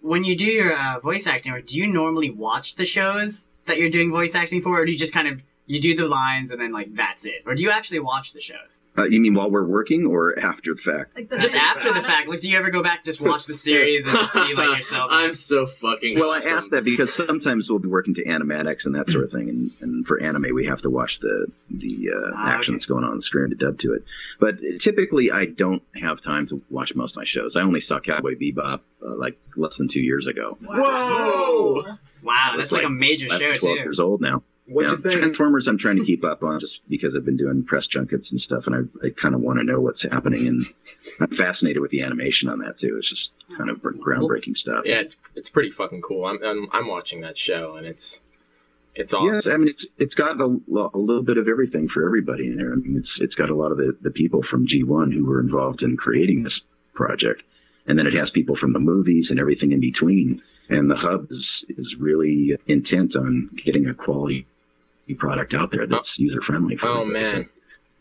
When 0.02 0.24
you 0.24 0.38
do 0.38 0.46
your 0.46 0.78
uh, 0.78 1.00
voice 1.00 1.28
acting, 1.28 1.62
do 1.66 1.78
you 1.78 1.88
normally 1.88 2.32
watch 2.32 2.76
the 2.76 2.86
shows 2.86 3.46
that 3.68 3.78
you're 3.78 3.90
doing 3.90 4.12
voice 4.12 4.36
acting 4.36 4.62
for, 4.62 4.80
or 4.80 4.86
do 4.86 4.92
you 4.92 4.98
just 4.98 5.14
kind 5.14 5.28
of 5.28 5.42
you 5.68 5.80
do 5.80 5.96
the 5.96 6.08
lines 6.08 6.52
and 6.52 6.60
then 6.60 6.72
like 6.72 6.96
that's 6.96 7.26
it, 7.26 7.44
or 7.46 7.56
do 7.56 7.62
you 7.62 7.70
actually 7.70 8.00
watch 8.00 8.34
the 8.34 8.42
shows? 8.42 8.79
Uh, 9.00 9.06
you 9.06 9.22
mean 9.22 9.34
while 9.34 9.50
we're 9.50 9.66
working 9.66 10.06
or 10.06 10.38
after 10.38 10.74
the 10.76 10.82
fact? 10.82 11.40
just 11.42 11.56
after 11.56 11.94
the 11.94 12.02
fact, 12.02 12.28
like 12.28 12.42
do 12.42 12.50
you 12.50 12.58
ever 12.58 12.70
go 12.70 12.84
back 12.84 13.06
just 13.06 13.22
watch 13.22 13.46
the 13.46 13.54
series 13.70 14.04
and 14.06 14.14
just 14.14 14.34
see 14.34 14.54
like 14.54 14.78
yourself? 14.78 15.08
I'm 15.12 15.36
so 15.36 15.68
fucking. 15.68 16.20
Well, 16.20 16.32
I 16.32 16.40
asked 16.40 16.72
that 16.72 16.84
because 16.84 17.10
sometimes 17.16 17.68
we'll 17.70 17.80
be 17.80 17.88
working 17.88 18.16
to 18.16 18.24
animatics 18.26 18.80
and 18.86 18.96
that 18.96 19.10
sort 19.10 19.24
of 19.24 19.32
thing, 19.32 19.50
and, 19.50 19.72
and 19.82 20.06
for 20.06 20.22
anime 20.22 20.48
we 20.54 20.66
have 20.66 20.82
to 20.82 20.90
watch 20.90 21.12
the 21.22 21.48
the 21.70 22.10
uh, 22.14 22.32
Ah, 22.36 22.50
action 22.58 22.74
that's 22.76 22.86
going 22.86 23.04
on 23.04 23.12
on 23.12 23.18
the 23.18 23.24
screen 23.24 23.50
to 23.50 23.56
dub 23.56 23.80
to 23.80 23.94
it. 23.94 24.04
But 24.40 24.56
typically, 24.84 25.32
I 25.32 25.46
don't 25.46 25.84
have 26.02 26.22
time 26.24 26.48
to 26.50 26.62
watch 26.70 26.92
most 26.96 27.12
of 27.12 27.18
my 27.18 27.26
shows. 27.26 27.54
I 27.56 27.62
only 27.62 27.82
saw 27.88 28.00
Cowboy 28.00 28.36
Bebop 28.36 28.82
uh, 29.06 29.16
like 29.16 29.40
less 29.56 29.72
than 29.78 29.90
two 29.94 30.00
years 30.02 30.28
ago. 30.28 30.58
Whoa! 30.62 31.84
Wow, 32.22 32.56
that's 32.58 32.72
like 32.72 32.86
a 32.86 32.90
major 32.90 33.26
11, 33.28 33.40
show 33.40 33.58
12 33.60 33.78
years 33.78 34.00
old 34.00 34.22
now. 34.22 34.44
What's 34.70 34.86
Yeah, 34.88 34.94
your 34.94 35.02
thing? 35.02 35.18
Transformers, 35.20 35.66
I'm 35.68 35.80
trying 35.80 35.98
to 35.98 36.06
keep 36.06 36.24
up 36.24 36.44
on 36.44 36.60
just 36.60 36.74
because 36.88 37.14
I've 37.16 37.26
been 37.26 37.38
doing 37.38 37.64
press 37.64 37.88
junkets 37.88 38.28
and 38.32 38.40
stuff, 38.42 38.64
and 38.68 38.76
I, 38.76 39.08
I 39.08 39.10
kind 39.22 39.34
of 39.34 39.42
want 39.42 39.60
to 39.60 39.66
know 39.66 39.80
what's 39.82 40.04
happening, 40.04 40.48
and 40.48 40.66
I'm 41.20 41.36
fascinated 41.36 41.82
with 41.82 41.92
the 41.92 42.02
animation 42.04 42.50
on 42.50 42.60
that 42.60 42.80
too. 42.80 42.96
It's 42.98 43.10
just 43.10 43.58
kind 43.58 43.70
of 43.70 43.78
groundbreaking 43.78 44.56
stuff. 44.56 44.84
Yeah, 44.86 45.00
it's 45.00 45.16
it's 45.36 45.50
pretty 45.50 45.72
fucking 45.72 46.02
cool. 46.02 46.26
I'm 46.26 46.44
I'm, 46.44 46.68
I'm 46.72 46.88
watching 46.88 47.22
that 47.22 47.38
show 47.38 47.76
and 47.76 47.88
it's 47.88 48.20
it's 48.96 49.14
awesome. 49.14 49.34
Yes, 49.34 49.48
I 49.48 49.58
mean 49.58 49.70
it's 49.70 49.86
it's 49.98 50.14
got 50.14 50.40
a, 50.40 50.46
a 50.46 50.98
little 50.98 51.24
bit 51.24 51.38
of 51.38 51.48
everything 51.48 51.88
for 51.92 52.06
everybody 52.06 52.46
in 52.48 52.56
there. 52.58 52.72
I 52.72 52.76
mean 52.76 52.98
it's 52.98 53.10
it's 53.20 53.36
got 53.36 53.50
a 53.50 53.56
lot 53.56 53.72
of 53.72 53.78
the, 53.78 53.98
the 54.02 54.12
people 54.12 54.42
from 54.50 54.68
G1 54.68 55.14
who 55.14 55.26
were 55.26 55.40
involved 55.40 55.82
in 55.82 55.98
creating 55.98 56.44
this 56.44 56.60
project, 56.94 57.42
and 57.88 57.98
then 57.98 58.06
it 58.06 58.14
has 58.14 58.30
people 58.32 58.56
from 58.56 58.74
the 58.74 58.80
movies 58.80 59.28
and 59.30 59.40
everything 59.40 59.72
in 59.72 59.80
between. 59.80 60.42
And 60.70 60.92
the 60.92 60.96
hub 60.96 61.28
is 61.32 61.46
is 61.70 61.96
really 62.00 62.56
intent 62.68 63.16
on 63.16 63.50
getting 63.66 63.88
a 63.88 63.96
quality 63.96 64.46
product 65.16 65.54
out 65.54 65.72
there 65.72 65.88
that's 65.88 66.08
user 66.18 66.40
friendly. 66.46 66.78
Oh 66.82 67.02
everybody. 67.02 67.14
man. 67.14 67.50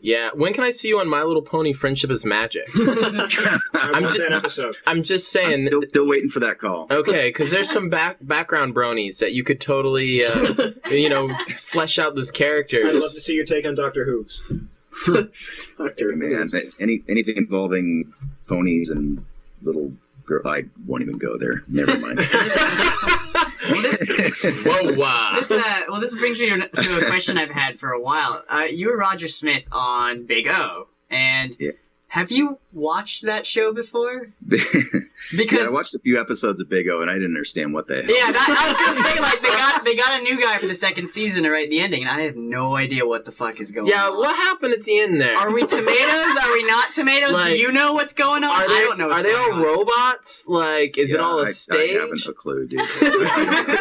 Yeah, 0.01 0.29
when 0.33 0.53
can 0.53 0.63
I 0.63 0.71
see 0.71 0.87
you 0.87 0.99
on 0.99 1.09
My 1.09 1.23
Little 1.23 1.41
Pony 1.41 1.73
Friendship 1.73 2.09
is 2.09 2.23
Magic? 2.23 2.69
I'm 2.75 4.03
just, 4.03 4.17
that 4.17 4.31
episode. 4.31 4.75
I'm 4.87 5.03
just 5.03 5.29
saying. 5.29 5.67
Still, 5.67 5.81
still 5.89 6.07
waiting 6.07 6.29
for 6.29 6.39
that 6.39 6.59
call. 6.59 6.87
Okay, 6.89 7.29
because 7.29 7.51
there's 7.51 7.69
some 7.69 7.89
back 7.89 8.15
background 8.21 8.73
bronies 8.73 9.17
that 9.19 9.33
you 9.33 9.43
could 9.43 9.59
totally, 9.59 10.23
uh, 10.23 10.71
you 10.89 11.09
know, 11.09 11.29
flesh 11.65 11.99
out 11.99 12.15
those 12.15 12.31
characters. 12.31 12.85
I'd 12.87 12.95
love 12.95 13.11
to 13.11 13.19
see 13.19 13.33
your 13.33 13.45
take 13.45 13.65
on 13.65 13.75
Doctor 13.75 14.05
Whooves. 14.05 14.41
Doctor 15.77 16.15
man, 16.15 16.49
any 16.79 17.03
anything 17.09 17.35
involving 17.35 18.13
ponies 18.47 18.89
and 18.89 19.25
little 19.61 19.91
girl, 20.25 20.47
I 20.47 20.63
won't 20.85 21.03
even 21.03 21.17
go 21.17 21.37
there. 21.37 21.63
Never 21.67 21.97
mind. 21.97 22.19
Whoa, 24.65 24.93
wow. 24.93 25.37
This, 25.39 25.51
uh, 25.51 25.81
well, 25.89 26.01
this 26.01 26.15
brings 26.15 26.39
me 26.39 26.49
to 26.49 26.67
to 26.67 26.97
a 26.97 27.05
question 27.07 27.37
I've 27.37 27.49
had 27.49 27.79
for 27.79 27.91
a 27.91 28.01
while. 28.01 28.43
Uh, 28.51 28.63
you 28.63 28.89
were 28.89 28.97
Roger 28.97 29.27
Smith 29.27 29.63
on 29.71 30.25
Big 30.25 30.47
O, 30.47 30.87
and 31.09 31.55
have 32.09 32.31
you 32.31 32.57
watched 32.73 33.23
that 33.25 33.45
show 33.47 33.71
before? 33.73 34.29
yeah, 34.49 34.59
I 35.65 35.69
watched 35.69 35.93
a 35.95 35.99
few 35.99 36.19
episodes 36.19 36.59
of 36.59 36.67
Big 36.67 36.89
O 36.89 37.01
and 37.01 37.09
I 37.09 37.13
didn't 37.13 37.27
understand 37.35 37.73
what 37.73 37.87
the 37.87 38.01
hell. 38.01 38.13
Yeah, 38.15 38.31
that, 38.31 38.49
I 38.49 38.67
was 38.67 38.77
gonna 38.77 39.03
say 39.07 39.19
like 39.21 39.41
they 39.41 39.49
got 39.49 39.85
they 39.85 39.95
got 39.95 40.19
a 40.19 40.23
new 40.23 40.41
guy 40.41 40.57
for 40.57 40.67
the 40.67 40.75
second 40.75 41.07
season 41.07 41.43
to 41.43 41.49
write 41.49 41.69
the 41.69 41.79
ending, 41.79 42.01
and 42.03 42.09
I 42.11 42.23
have 42.23 42.35
no 42.35 42.75
idea 42.75 43.05
what 43.05 43.25
the 43.25 43.31
fuck 43.31 43.59
is 43.59 43.71
going 43.71 43.87
Yeah, 43.87 44.07
on. 44.07 44.13
Yeah, 44.13 44.17
what 44.17 44.35
happened 44.35 44.73
at 44.73 44.83
the 44.83 44.99
end 44.99 45.21
there? 45.21 45.37
Are 45.37 45.51
we 45.53 45.65
tomatoes? 45.65 46.37
Are 46.41 46.51
we 46.51 46.63
not 46.65 46.91
tomatoes? 46.91 47.31
Like, 47.31 47.53
Do 47.53 47.57
you 47.59 47.71
know 47.71 47.93
what's 47.93 48.13
going 48.13 48.43
on? 48.43 48.49
Are 48.51 48.67
they, 48.67 48.75
I 48.75 48.79
don't 48.81 48.97
know. 48.97 49.07
What's 49.07 49.19
Are 49.19 49.23
they 49.23 49.35
all 49.35 49.53
on. 49.53 49.61
robots? 49.61 50.43
Like, 50.47 50.97
is 50.97 51.13
it 51.13 51.19
all 51.19 51.39
a 51.39 51.45
I- 51.47 51.51
stage? 51.51 51.95
I 51.95 52.01
haven't 52.01 52.25
a 52.25 52.33
clue, 52.33 52.67
dude. 52.67 52.79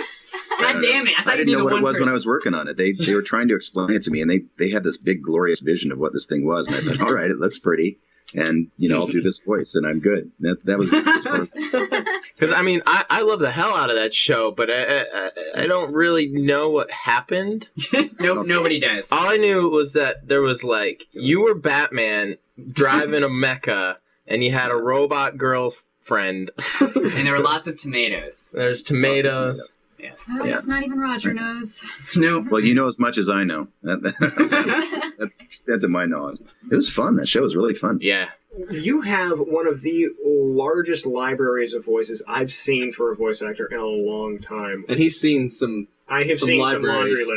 God 0.60 0.80
damn 0.82 1.06
it! 1.06 1.14
I 1.16 1.22
thought 1.22 1.34
I 1.34 1.36
you'd 1.36 1.44
didn't 1.44 1.46
be 1.46 1.52
know 1.52 1.58
the 1.58 1.64
what 1.64 1.70
it 1.72 1.74
one 1.76 1.82
was 1.84 2.00
when. 2.00 2.08
I 2.08 2.12
was 2.12 2.26
working 2.26 2.52
on 2.52 2.66
it. 2.68 2.76
They 2.76 2.92
they 2.92 3.14
were 3.14 3.22
trying 3.22 3.48
to 3.48 3.54
explain 3.54 3.92
it 3.92 4.02
to 4.02 4.10
me, 4.10 4.22
and 4.22 4.30
they 4.30 4.40
they 4.58 4.70
had 4.70 4.82
this 4.82 4.96
big 4.96 5.22
glorious 5.22 5.60
vision 5.60 5.92
of 5.92 5.98
what 5.98 6.12
this 6.12 6.26
thing 6.26 6.44
was, 6.44 6.66
and 6.66 6.74
I 6.76 6.80
thought, 6.82 7.00
all 7.06 7.12
right, 7.14 7.30
it 7.30 7.38
looks 7.38 7.58
pretty, 7.60 7.98
and 8.34 8.70
you 8.76 8.88
know, 8.88 8.96
I'll 9.00 9.06
do 9.06 9.22
this 9.22 9.38
voice, 9.38 9.74
and 9.74 9.86
I'm 9.86 10.00
good. 10.00 10.30
That 10.40 10.64
that 10.66 10.78
was. 10.78 10.92
as 10.92 11.24
far 11.24 11.42
as- 11.42 11.50
Because 11.50 12.54
I 12.54 12.62
mean, 12.62 12.82
I, 12.86 13.04
I 13.08 13.20
love 13.22 13.40
the 13.40 13.50
hell 13.50 13.74
out 13.74 13.90
of 13.90 13.96
that 13.96 14.14
show, 14.14 14.50
but 14.50 14.70
I, 14.70 14.82
I 14.82 15.04
I- 15.26 15.30
I 15.62 15.66
don't 15.66 15.92
really 15.92 16.28
know 16.28 16.70
what 16.70 16.90
happened. 16.90 17.66
no, 18.20 18.42
nobody 18.42 18.78
does. 18.80 19.04
All 19.10 19.28
I 19.28 19.36
knew 19.38 19.68
was 19.70 19.92
that 19.94 20.28
there 20.28 20.42
was 20.42 20.62
like 20.62 21.04
you 21.12 21.40
were 21.40 21.54
Batman 21.54 22.36
driving 22.72 23.22
a 23.22 23.28
mecha, 23.28 23.96
and 24.26 24.44
you 24.44 24.52
had 24.52 24.70
a 24.70 24.76
robot 24.76 25.36
girlfriend. 25.38 26.50
and 26.80 27.26
there 27.26 27.32
were 27.32 27.38
lots 27.40 27.66
of 27.66 27.78
tomatoes. 27.78 28.44
There's 28.52 28.82
tomatoes. 28.82 29.60
Yes. 29.98 30.18
Oh, 30.30 30.44
Yeah. 30.44 30.54
it's 30.54 30.66
not 30.66 30.82
even 30.84 30.98
Roger 30.98 31.32
knows. 31.34 31.82
No. 32.16 32.40
Well, 32.50 32.62
you 32.62 32.74
know 32.74 32.86
as 32.86 32.98
much 32.98 33.18
as 33.18 33.28
I 33.28 33.44
know. 33.44 33.68
That, 33.82 34.02
that- 34.02 35.12
that's 35.18 35.38
the 35.38 35.44
extent 35.44 35.84
of 35.84 35.90
my 35.90 36.06
knowledge. 36.06 36.38
It 36.70 36.74
was 36.74 36.88
fun. 36.88 37.16
That 37.16 37.28
show 37.28 37.42
was 37.42 37.54
really 37.56 37.74
fun. 37.74 37.98
Yeah. 38.00 38.26
You 38.70 39.02
have 39.02 39.38
one 39.38 39.66
of 39.66 39.82
the 39.82 40.06
largest 40.24 41.04
libraries 41.06 41.74
of 41.74 41.84
voices 41.84 42.22
I've 42.26 42.52
seen 42.52 42.92
for 42.92 43.12
a 43.12 43.16
voice 43.16 43.42
actor 43.42 43.66
in 43.66 43.78
a 43.78 43.84
long 43.84 44.38
time. 44.38 44.84
And 44.88 44.98
he's 44.98 45.20
seen 45.20 45.48
some. 45.48 45.86
I 46.08 46.24
have 46.24 46.38
some 46.38 46.46
seen 46.48 46.58
libraries. 46.58 47.18
some 47.18 47.36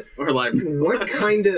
lists. 0.00 0.08
or 0.18 0.30
library. 0.32 0.80
what 0.80 1.08
kind 1.08 1.46
of 1.46 1.54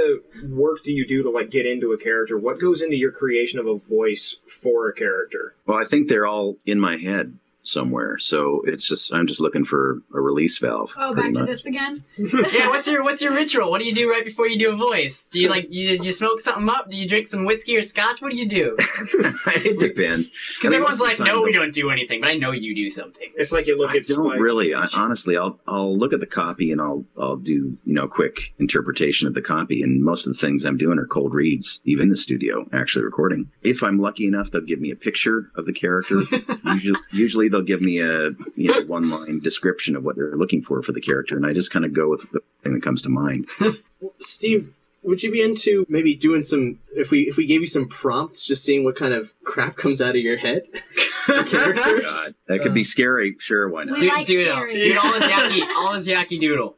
work 0.51 0.85
do 0.85 0.93
you 0.93 1.07
do 1.07 1.23
to 1.23 1.31
like 1.31 1.51
get 1.51 1.65
into 1.65 1.93
a 1.93 1.99
character? 1.99 2.37
What 2.39 2.61
goes 2.61 2.83
into 2.83 2.97
your 2.97 3.13
creation 3.13 3.59
of 3.59 3.67
a 3.67 3.79
voice 3.79 4.37
for 4.63 4.89
a 4.89 4.95
character? 4.95 5.55
Well, 5.67 5.79
I 5.79 5.87
think 5.87 6.09
they're 6.09 6.27
all 6.27 6.59
in 6.67 6.79
my 6.79 6.99
head 6.99 7.37
somewhere. 7.71 8.19
So 8.19 8.63
it's 8.67 8.87
just 8.87 9.13
I'm 9.13 9.27
just 9.27 9.41
looking 9.41 9.65
for 9.65 10.03
a 10.15 10.21
release 10.21 10.59
valve. 10.59 10.93
Oh, 10.97 11.13
pretty 11.13 11.33
back 11.33 11.47
to 11.47 11.53
this 11.53 11.65
again? 11.67 12.05
yeah, 12.19 12.69
what's 12.69 12.87
your 12.87 13.03
what's 13.03 13.23
your 13.23 13.33
ritual? 13.35 13.71
What 13.71 13.79
do 13.79 13.85
you 13.85 13.95
do 13.95 14.11
right 14.11 14.25
before 14.25 14.47
you 14.47 14.59
do 14.59 14.73
a 14.73 14.77
voice? 14.77 15.29
Do 15.31 15.41
you 15.41 15.49
like 15.49 15.67
you, 15.71 15.99
do 15.99 16.07
you 16.07 16.13
smoke 16.13 16.41
something 16.41 16.69
up? 16.69 16.91
Do 16.91 16.97
you 16.97 17.09
drink 17.09 17.29
some 17.29 17.45
whiskey 17.45 17.77
or 17.77 17.83
scotch? 17.83 18.21
What 18.21 18.31
do 18.31 18.37
you 18.37 18.49
do? 18.49 18.77
it 18.79 19.79
depends. 19.79 20.29
Because 20.29 20.65
I 20.65 20.69
mean, 20.69 20.75
everyone's 20.75 21.01
like, 21.01 21.13
of 21.13 21.19
the 21.19 21.25
time, 21.25 21.37
no, 21.37 21.43
we 21.43 21.53
don't 21.53 21.73
do 21.75 21.91
anything, 21.91 22.21
but 22.21 22.29
I 22.31 22.35
know 22.37 22.53
you 22.53 22.75
do 22.75 22.91
something. 22.91 23.29
It's 23.37 23.53
like 23.53 23.67
you 23.67 23.79
look 23.79 23.91
I 23.91 23.99
at 23.99 24.07
don't 24.07 24.27
Spike- 24.27 24.41
really. 24.41 24.75
I, 24.75 24.87
honestly, 24.95 25.37
I'll 25.37 25.59
I'll 25.67 25.97
look 25.97 26.13
at 26.13 26.21
the 26.21 26.27
copy 26.27 26.73
and 26.73 26.81
I'll 26.81 27.05
I'll 27.19 27.37
do 27.37 27.53
you 27.85 27.95
know 27.95 28.09
quick 28.09 28.53
interpretation 28.59 29.29
of 29.29 29.35
the 29.35 29.43
copy. 29.43 29.83
And 29.83 30.03
most 30.03 30.27
of 30.27 30.33
the 30.33 30.39
things 30.39 30.65
I'm 30.65 30.77
doing 30.77 30.99
are 30.99 31.07
cold 31.07 31.35
reads, 31.35 31.81
even 31.85 32.05
in 32.05 32.09
the 32.11 32.17
studio, 32.17 32.67
actually 32.73 33.05
recording. 33.05 33.51
If 33.63 33.83
I'm 33.83 33.99
lucky 33.99 34.27
enough, 34.27 34.51
they'll 34.51 34.61
give 34.61 34.81
me 34.81 34.91
a 34.91 34.97
picture 34.97 35.51
of 35.57 35.67
the 35.67 35.73
character. 35.73 36.23
usually, 36.65 37.01
usually 37.13 37.49
they'll 37.49 37.60
they'll 37.61 37.67
give 37.67 37.81
me 37.81 38.01
a 38.01 38.31
you 38.57 38.73
know 38.73 38.81
one 38.87 39.11
line 39.11 39.41
description 39.41 39.97
of 39.97 40.05
what 40.05 40.17
they're 40.17 40.37
looking 40.37 40.63
for 40.63 40.83
for 40.83 40.93
the 40.93 41.01
character, 41.01 41.37
and 41.37 41.47
I 41.47 41.53
just 41.53 41.71
kind 41.71 41.85
of 41.85 41.93
go 41.93 42.09
with 42.09 42.31
the 42.33 42.41
thing 42.63 42.75
that 42.75 42.83
comes 42.83 43.03
to 43.03 43.09
mind. 43.09 43.49
Steve, 44.21 44.73
would 45.03 45.23
you 45.23 45.31
be 45.31 45.43
into 45.43 45.87
maybe 45.89 46.15
doing 46.15 46.43
some 46.43 46.79
if 46.95 47.11
we 47.11 47.23
if 47.23 47.37
we 47.37 47.47
gave 47.47 47.61
you 47.61 47.67
some 47.67 47.89
prompts, 47.89 48.47
just 48.47 48.65
seeing 48.65 48.85
what 48.85 48.97
kind 48.97 49.13
of 49.13 49.31
crap 49.45 49.77
comes 49.77 50.01
out 50.01 50.11
of 50.11 50.23
your 50.23 50.37
head? 50.37 50.63
characters. 51.27 52.05
God, 52.05 52.35
that 52.47 52.63
could 52.63 52.75
be 52.75 52.85
scary. 52.85 53.37
Sure, 53.39 53.69
why 53.69 53.85
not? 53.85 53.99
Dude, 53.99 54.27
doodle. 54.27 54.67
Dude, 54.73 54.97
all 54.97 55.13
his 55.13 55.23
yaki, 55.25 55.69
all 55.77 55.95
his 55.95 56.07
yaki 56.07 56.41
doodle. 56.41 56.77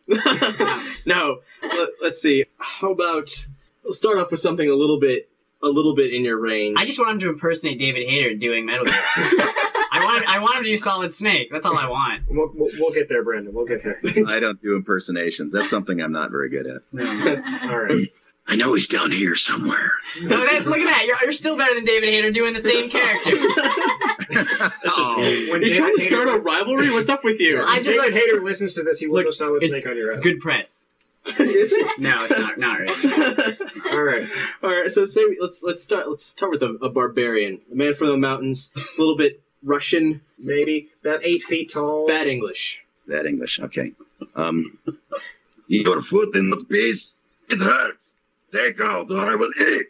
no, 1.07 1.41
let, 1.63 1.89
let's 2.01 2.21
see. 2.21 2.45
How 2.59 2.91
about 2.93 3.47
we'll 3.85 3.95
start 3.95 4.19
off 4.19 4.31
with 4.31 4.41
something 4.41 4.69
a 4.69 4.75
little 4.75 4.99
bit 4.99 5.29
a 5.63 5.69
little 5.69 5.95
bit 5.95 6.13
in 6.13 6.25
your 6.25 6.41
range. 6.41 6.77
I 6.77 6.87
just 6.87 6.99
want 6.99 7.13
him 7.13 7.21
to 7.21 7.29
impersonate 7.29 7.79
David 7.79 8.09
Hayter 8.09 8.35
doing 8.35 8.67
Metal 8.67 8.85
Gear. 8.85 9.55
I 10.03 10.05
want, 10.07 10.29
I 10.29 10.39
want 10.41 10.57
him 10.59 10.65
to 10.65 10.71
do 10.71 10.77
Solid 10.77 11.15
Snake. 11.15 11.49
That's 11.51 11.65
all 11.67 11.77
I 11.77 11.89
want. 11.89 12.23
We'll, 12.29 12.51
we'll, 12.55 12.71
we'll 12.79 12.93
get 12.93 13.09
there, 13.09 13.23
Brandon. 13.25 13.53
We'll 13.55 13.67
get 13.67 13.83
there. 13.85 14.01
I 14.27 14.41
don't 14.41 14.61
do 14.61 14.75
impersonations. 14.77 15.53
That's 15.53 15.71
something 15.71 16.01
I'm 16.01 16.13
not 16.13 16.31
very 16.31 16.49
good 16.51 16.67
at. 16.67 16.83
All 17.71 17.79
right. 17.79 18.09
I 18.49 18.57
know 18.57 18.75
he's 18.75 18.89
down 18.89 19.13
here 19.13 19.37
somewhere. 19.37 19.93
No, 20.21 20.45
that, 20.45 20.67
look 20.67 20.79
at 20.79 20.87
that. 20.87 21.05
You're, 21.07 21.17
you're 21.23 21.33
still 21.33 21.57
better 21.57 21.75
than 21.75 21.85
David 21.85 22.09
Hayter 22.09 22.33
doing 22.33 22.55
the 22.55 22.61
same 22.61 22.91
character. 22.91 23.31
oh, 24.87 25.17
When 25.51 25.63
you're 25.63 25.75
trying 25.75 25.97
David 25.97 25.99
to 25.99 26.05
start 26.07 26.29
a 26.29 26.39
rivalry? 26.39 26.91
What's 26.91 27.09
up 27.09 27.23
with 27.23 27.39
you? 27.41 27.61
I 27.65 27.77
just 27.77 27.89
David 27.89 28.13
like- 28.13 28.13
Hayter 28.15 28.43
listens 28.43 28.75
to 28.75 28.83
this. 28.83 28.99
He 28.99 29.07
will 29.07 29.23
go 29.23 29.31
solid 29.31 29.63
snake 29.63 29.87
on 29.87 29.97
your 29.97 30.11
ass. 30.11 30.17
It's 30.17 30.25
good 30.25 30.41
press. 30.41 30.85
Is 31.25 31.73
it? 31.73 32.01
No, 32.01 32.25
it's 32.25 32.37
not. 32.37 32.59
Not 32.59 32.81
really. 32.81 33.57
All 33.93 34.03
right. 34.03 34.29
All 34.61 34.71
right. 34.71 34.91
So 34.91 35.05
say 35.05 35.21
let's 35.41 35.63
let's 35.63 35.81
start 35.81 36.11
let's 36.11 36.25
start 36.25 36.51
with 36.51 36.65
a, 36.65 36.71
a 36.83 36.91
barbarian, 36.91 37.61
a 37.71 37.77
man 37.77 37.95
from 37.95 38.09
the 38.09 38.17
mountains, 38.17 38.73
a 38.75 38.81
little 38.99 39.17
bit 39.17 39.41
Russian, 39.63 40.21
maybe 40.39 40.91
about 41.05 41.21
eight 41.25 41.43
feet 41.45 41.73
tall. 41.73 42.07
Bad 42.07 42.27
English. 42.27 42.81
Bad 43.07 43.27
English. 43.27 43.61
Okay. 43.61 43.93
Um, 44.35 44.79
your 45.69 46.03
foot 46.03 46.35
in 46.37 46.51
the 46.51 46.65
piece. 46.65 47.13
It 47.49 47.59
hurts. 47.59 48.13
Take 48.53 48.81
out, 48.81 49.11
or 49.11 49.19
I 49.19 49.35
will 49.35 49.51
eat. 49.61 49.87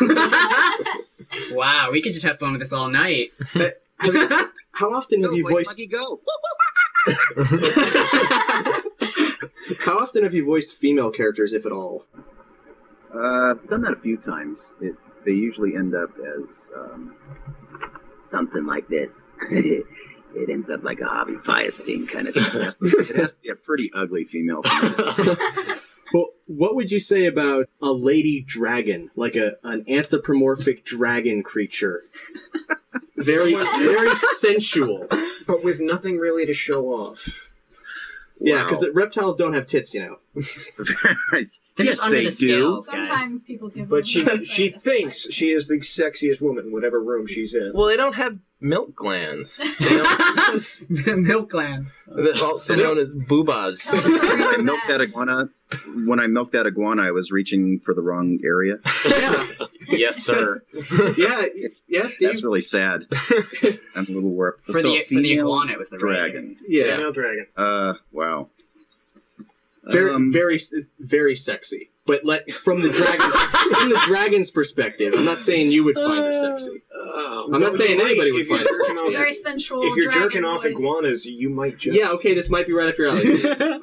Wow, 1.50 1.90
we 1.90 2.02
could 2.02 2.12
just 2.12 2.24
have 2.24 2.38
fun 2.38 2.52
with 2.52 2.60
this 2.60 2.72
all 2.72 2.88
night. 2.88 3.32
How 4.72 4.92
often 4.92 5.22
have 5.22 5.32
you 5.32 5.48
voiced? 5.48 5.80
go. 5.90 6.20
How 9.80 9.98
often 9.98 10.22
have 10.24 10.34
you 10.34 10.44
voiced 10.44 10.76
female 10.76 11.10
characters, 11.10 11.52
if 11.52 11.66
at 11.66 11.72
all? 11.72 12.04
Uh, 13.14 13.50
I've 13.50 13.68
done 13.68 13.82
that 13.82 13.92
a 13.92 14.00
few 14.00 14.16
times. 14.16 14.60
It, 14.80 14.94
they 15.24 15.32
usually 15.32 15.76
end 15.76 15.94
up 15.94 16.10
as 16.18 16.48
um, 16.76 17.14
something 18.36 18.66
like 18.66 18.88
this. 18.88 19.08
it 19.50 20.50
ends 20.50 20.68
up 20.70 20.84
like 20.84 21.00
a 21.00 21.06
Harvey 21.06 21.34
Fierstein 21.36 22.08
kind 22.08 22.28
of 22.28 22.34
thing. 22.34 22.44
It 22.44 22.64
has, 22.64 22.76
to, 22.76 22.86
it 22.86 23.16
has 23.16 23.32
to 23.32 23.40
be 23.40 23.48
a 23.48 23.54
pretty 23.54 23.90
ugly 23.94 24.24
female. 24.32 24.62
Well, 26.14 26.28
what 26.46 26.76
would 26.76 26.90
you 26.92 27.00
say 27.00 27.26
about 27.26 27.66
a 27.82 27.90
lady 27.90 28.40
dragon, 28.46 29.10
like 29.16 29.34
a 29.34 29.56
an 29.64 29.84
anthropomorphic 29.88 30.84
dragon 30.84 31.42
creature? 31.42 32.04
Very, 33.16 33.54
very 33.54 34.14
sensual. 34.38 35.08
But 35.46 35.64
with 35.64 35.80
nothing 35.80 36.18
really 36.18 36.46
to 36.46 36.54
show 36.54 36.86
off. 36.86 37.18
Yeah, 38.40 38.62
Wow. 38.64 38.68
because 38.70 38.86
reptiles 38.94 39.36
don't 39.36 39.54
have 39.54 39.66
tits, 39.66 39.94
you 39.94 40.18
know. 40.34 40.42
They're 41.76 41.86
just 41.86 42.00
under 42.02 42.22
the 42.22 42.30
scales, 42.30 42.86
guys. 42.86 43.08
Sometimes 43.08 43.42
people 43.42 43.68
give 43.68 43.88
But 43.88 44.04
them 44.10 44.44
she 44.44 44.44
she 44.46 44.68
thinks 44.70 45.26
she 45.30 45.48
is 45.52 45.66
the 45.68 45.74
sexiest 45.80 46.40
woman, 46.40 46.66
in 46.66 46.72
whatever 46.72 47.00
room 47.02 47.26
she's 47.26 47.52
in. 47.54 47.72
Well, 47.74 47.86
they 47.86 47.96
don't 47.98 48.14
have 48.14 48.38
milk 48.60 48.94
glands. 48.94 49.60
Milk 50.88 51.50
gland. 51.50 51.88
They're 52.06 52.42
also 52.42 52.74
known 52.76 52.98
as 52.98 53.14
boobas. 53.14 53.92
when 53.92 54.42
I 54.42 54.56
milked 54.58 54.88
that 54.88 55.00
iguana, 55.02 55.50
when 56.06 56.20
I 56.20 56.26
milked 56.28 56.52
that 56.52 56.66
iguana, 56.66 57.02
I 57.02 57.10
was 57.10 57.30
reaching 57.30 57.80
for 57.84 57.92
the 57.94 58.00
wrong 58.02 58.38
area. 58.44 58.76
yes, 59.88 60.22
sir. 60.22 60.62
yeah, 61.16 61.44
yeah, 61.88 62.08
Steve. 62.08 62.28
That's 62.28 62.42
really 62.44 62.62
sad. 62.62 63.06
I'm 63.94 64.06
a 64.06 64.10
little 64.10 64.30
warped. 64.30 64.62
For 64.64 64.80
so 64.80 64.92
the- 64.92 65.04
for 65.04 65.14
the 65.20 65.38
iguana, 65.38 65.72
it 65.72 65.78
was 65.78 65.88
the 65.90 65.98
right 65.98 66.30
dragon. 66.32 66.56
Yeah. 66.66 66.96
Female 66.96 67.12
dragon. 67.12 67.46
Uh, 67.56 67.94
wow. 68.12 68.48
Very, 69.88 70.10
Um, 70.10 70.32
very, 70.32 70.58
very 70.98 71.36
sexy. 71.36 71.90
But 72.06 72.24
let 72.24 72.44
from 72.64 72.82
the 72.82 72.88
dragon's 72.88 73.34
from 73.34 73.90
the 73.90 74.00
dragon's 74.06 74.50
perspective, 74.50 75.12
I'm 75.16 75.24
not 75.24 75.42
saying 75.42 75.70
you 75.72 75.84
would 75.84 75.94
find 75.96 76.24
her 76.24 76.32
sexy. 76.58 76.82
I'm 77.52 77.60
not 77.60 77.76
saying 77.76 78.00
anybody 78.00 78.32
would 78.32 78.42
If 78.42 78.48
find 78.48 78.60
her 78.62 78.74
sexy. 78.78 78.92
off- 78.92 79.12
Very 79.12 79.34
sensual. 79.34 79.82
If 79.90 79.96
you're 79.96 80.04
dragon 80.10 80.22
jerking 80.22 80.44
off 80.44 80.62
voice. 80.62 80.72
iguanas, 80.72 81.26
you 81.26 81.48
might 81.50 81.78
just. 81.78 81.96
Yeah, 81.98 82.10
okay, 82.12 82.34
this 82.34 82.48
might 82.48 82.66
be 82.66 82.72
right 82.72 82.88
up 82.88 82.96
your 82.98 83.08
alley. 83.08 83.42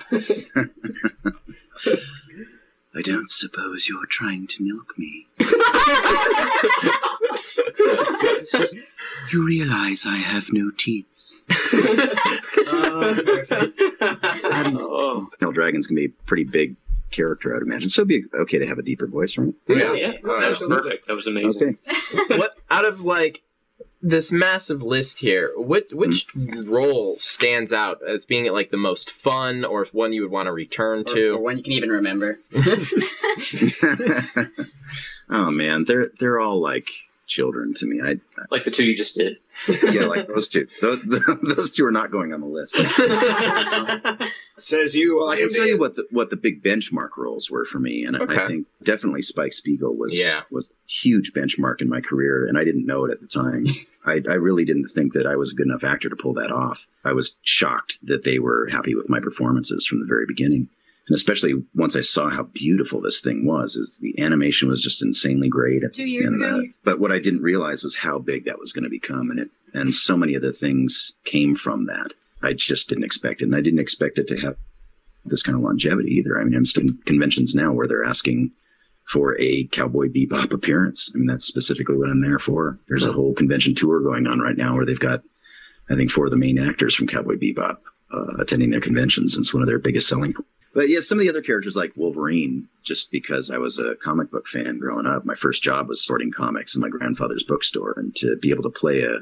I 2.95 3.01
don't 3.01 3.29
suppose 3.29 3.87
you're 3.89 4.05
trying 4.05 4.45
to 4.47 4.63
milk 4.63 4.93
me. 4.97 5.27
you 9.31 9.45
realize 9.45 10.05
I 10.05 10.17
have 10.17 10.45
no 10.51 10.71
teats. 10.77 11.41
Um, 12.67 14.77
oh. 14.79 15.27
Male 15.41 15.51
dragons 15.51 15.87
can 15.87 15.95
be 15.95 16.05
a 16.05 16.09
pretty 16.25 16.43
big 16.43 16.75
character, 17.11 17.55
I'd 17.55 17.61
imagine. 17.61 17.89
So 17.89 18.01
it'd 18.01 18.07
be 18.09 18.23
okay 18.41 18.59
to 18.59 18.67
have 18.67 18.77
a 18.77 18.81
deeper 18.81 19.07
voice, 19.07 19.37
right? 19.37 19.53
Yeah, 19.67 19.93
yeah. 19.93 20.11
Oh, 20.23 20.39
that 20.39 20.49
was 20.49 20.61
absolutely. 20.61 20.89
perfect. 20.89 21.07
That 21.07 21.13
was 21.13 21.27
amazing. 21.27 21.77
Okay. 22.13 22.27
what 22.37 22.55
out 22.69 22.85
of 22.85 23.01
like 23.01 23.41
this 24.01 24.31
massive 24.31 24.81
list 24.81 25.17
here, 25.17 25.51
which 25.55 25.91
which 25.91 26.25
role 26.35 27.17
stands 27.19 27.71
out 27.73 27.99
as 28.07 28.25
being 28.25 28.51
like 28.51 28.71
the 28.71 28.77
most 28.77 29.11
fun 29.11 29.65
or 29.65 29.85
one 29.91 30.13
you 30.13 30.21
would 30.23 30.31
want 30.31 30.47
to 30.47 30.51
return 30.51 31.01
Or, 31.01 31.15
to? 31.15 31.29
or 31.31 31.39
one 31.41 31.57
you 31.57 31.63
can 31.63 31.73
even 31.73 31.89
remember. 31.89 32.39
oh 35.29 35.51
man, 35.51 35.85
they're 35.85 36.09
they're 36.19 36.39
all 36.39 36.59
like 36.59 36.89
children 37.27 37.73
to 37.75 37.85
me. 37.85 38.01
I 38.03 38.15
Like 38.51 38.63
the 38.63 38.71
two 38.71 38.83
you 38.83 38.95
just 38.95 39.15
did. 39.15 39.37
yeah, 39.91 40.05
like 40.05 40.27
those 40.27 40.49
two. 40.49 40.67
Those, 40.81 40.99
those 41.43 41.71
two 41.71 41.85
are 41.85 41.91
not 41.91 42.11
going 42.11 42.33
on 42.33 42.41
the 42.41 42.47
list. 42.47 42.75
Says 44.59 44.93
you. 44.93 45.17
Well, 45.17 45.29
I 45.29 45.37
can 45.37 45.49
tell 45.49 45.65
you 45.65 45.79
what 45.79 45.95
the 45.95 46.05
what 46.11 46.29
the 46.29 46.35
big 46.35 46.63
benchmark 46.63 47.17
roles 47.17 47.49
were 47.49 47.65
for 47.65 47.79
me, 47.79 48.05
and 48.05 48.15
Okay. 48.15 48.35
I 48.37 48.47
think 48.47 48.67
definitely 48.83 49.21
Spike 49.23 49.51
Spiegel 49.53 49.95
was 49.95 50.13
Yeah. 50.17 50.41
was 50.51 50.69
a 50.71 50.73
huge 50.91 51.33
benchmark 51.33 51.81
in 51.81 51.89
my 51.89 52.01
career, 52.01 52.45
and 52.47 52.57
I 52.57 52.63
didn't 52.63 52.85
know 52.85 53.05
it 53.05 53.11
at 53.11 53.19
the 53.21 53.27
time. 53.27 53.65
I, 54.05 54.21
I 54.29 54.33
really 54.35 54.65
didn't 54.65 54.89
think 54.89 55.13
that 55.13 55.25
I 55.25 55.37
was 55.37 55.51
a 55.51 55.55
good 55.55 55.65
enough 55.67 55.83
actor 55.83 56.09
to 56.09 56.15
pull 56.15 56.33
that 56.33 56.51
off. 56.51 56.85
I 57.03 57.13
was 57.13 57.37
shocked 57.41 57.97
that 58.03 58.23
they 58.23 58.37
were 58.37 58.67
happy 58.69 58.95
with 58.95 59.09
my 59.09 59.19
performances 59.19 59.85
from 59.87 59.99
the 60.01 60.05
very 60.05 60.25
beginning, 60.27 60.67
and 61.07 61.15
especially 61.15 61.53
once 61.75 61.95
I 61.95 62.01
saw 62.01 62.29
how 62.29 62.43
beautiful 62.43 63.01
this 63.01 63.21
thing 63.21 63.45
was. 63.45 63.75
Is 63.75 63.97
the 63.99 64.19
animation 64.21 64.69
was 64.69 64.81
just 64.81 65.03
insanely 65.03 65.49
great. 65.49 65.83
Two 65.93 66.05
years 66.05 66.31
and, 66.31 66.41
ago. 66.41 66.59
uh, 66.59 66.61
but 66.83 66.99
what 66.99 67.11
I 67.11 67.19
didn't 67.19 67.41
realize 67.41 67.83
was 67.83 67.95
how 67.95 68.19
big 68.19 68.45
that 68.45 68.59
was 68.59 68.71
going 68.71 68.85
to 68.85 68.89
become, 68.89 69.29
and 69.31 69.39
it 69.39 69.49
and 69.73 69.93
so 69.93 70.15
many 70.15 70.35
of 70.35 70.41
the 70.41 70.53
things 70.53 71.13
came 71.25 71.55
from 71.55 71.87
that. 71.87 72.13
I 72.41 72.53
just 72.53 72.89
didn't 72.89 73.05
expect 73.05 73.41
it, 73.41 73.45
and 73.45 73.55
I 73.55 73.61
didn't 73.61 73.79
expect 73.79 74.17
it 74.17 74.27
to 74.27 74.37
have 74.41 74.57
this 75.25 75.43
kind 75.43 75.57
of 75.57 75.63
longevity 75.63 76.11
either. 76.15 76.39
I 76.39 76.43
mean, 76.43 76.55
I'm 76.55 76.65
still 76.65 76.83
in 76.83 76.97
conventions 77.05 77.55
now 77.55 77.71
where 77.71 77.87
they're 77.87 78.03
asking 78.03 78.51
for 79.05 79.39
a 79.39 79.65
Cowboy 79.65 80.07
Bebop 80.09 80.53
appearance. 80.53 81.11
I 81.13 81.17
mean, 81.17 81.27
that's 81.27 81.45
specifically 81.45 81.97
what 81.97 82.09
I'm 82.09 82.21
there 82.21 82.39
for. 82.39 82.79
There's 82.87 83.05
a 83.05 83.11
whole 83.11 83.33
convention 83.33 83.75
tour 83.75 84.01
going 84.01 84.27
on 84.27 84.39
right 84.39 84.55
now 84.55 84.75
where 84.75 84.85
they've 84.85 84.99
got, 84.99 85.23
I 85.89 85.95
think, 85.95 86.11
four 86.11 86.25
of 86.25 86.31
the 86.31 86.37
main 86.37 86.57
actors 86.57 86.95
from 86.95 87.07
Cowboy 87.07 87.35
Bebop 87.35 87.77
uh, 88.11 88.37
attending 88.39 88.69
their 88.69 88.81
conventions. 88.81 89.37
It's 89.37 89.53
one 89.53 89.63
of 89.63 89.67
their 89.67 89.79
biggest 89.79 90.07
selling. 90.07 90.33
But 90.73 90.89
yeah, 90.89 91.01
some 91.01 91.19
of 91.19 91.21
the 91.21 91.29
other 91.29 91.41
characters 91.43 91.75
like 91.75 91.93
Wolverine, 91.95 92.67
just 92.83 93.11
because 93.11 93.51
I 93.51 93.57
was 93.57 93.77
a 93.77 93.95
comic 93.95 94.31
book 94.31 94.47
fan 94.47 94.79
growing 94.79 95.05
up, 95.05 95.23
my 95.25 95.35
first 95.35 95.61
job 95.61 95.87
was 95.87 96.03
sorting 96.03 96.31
comics 96.31 96.75
in 96.75 96.81
my 96.81 96.89
grandfather's 96.89 97.43
bookstore, 97.43 97.93
and 97.97 98.15
to 98.17 98.37
be 98.37 98.49
able 98.49 98.63
to 98.63 98.69
play 98.69 99.03
a 99.03 99.19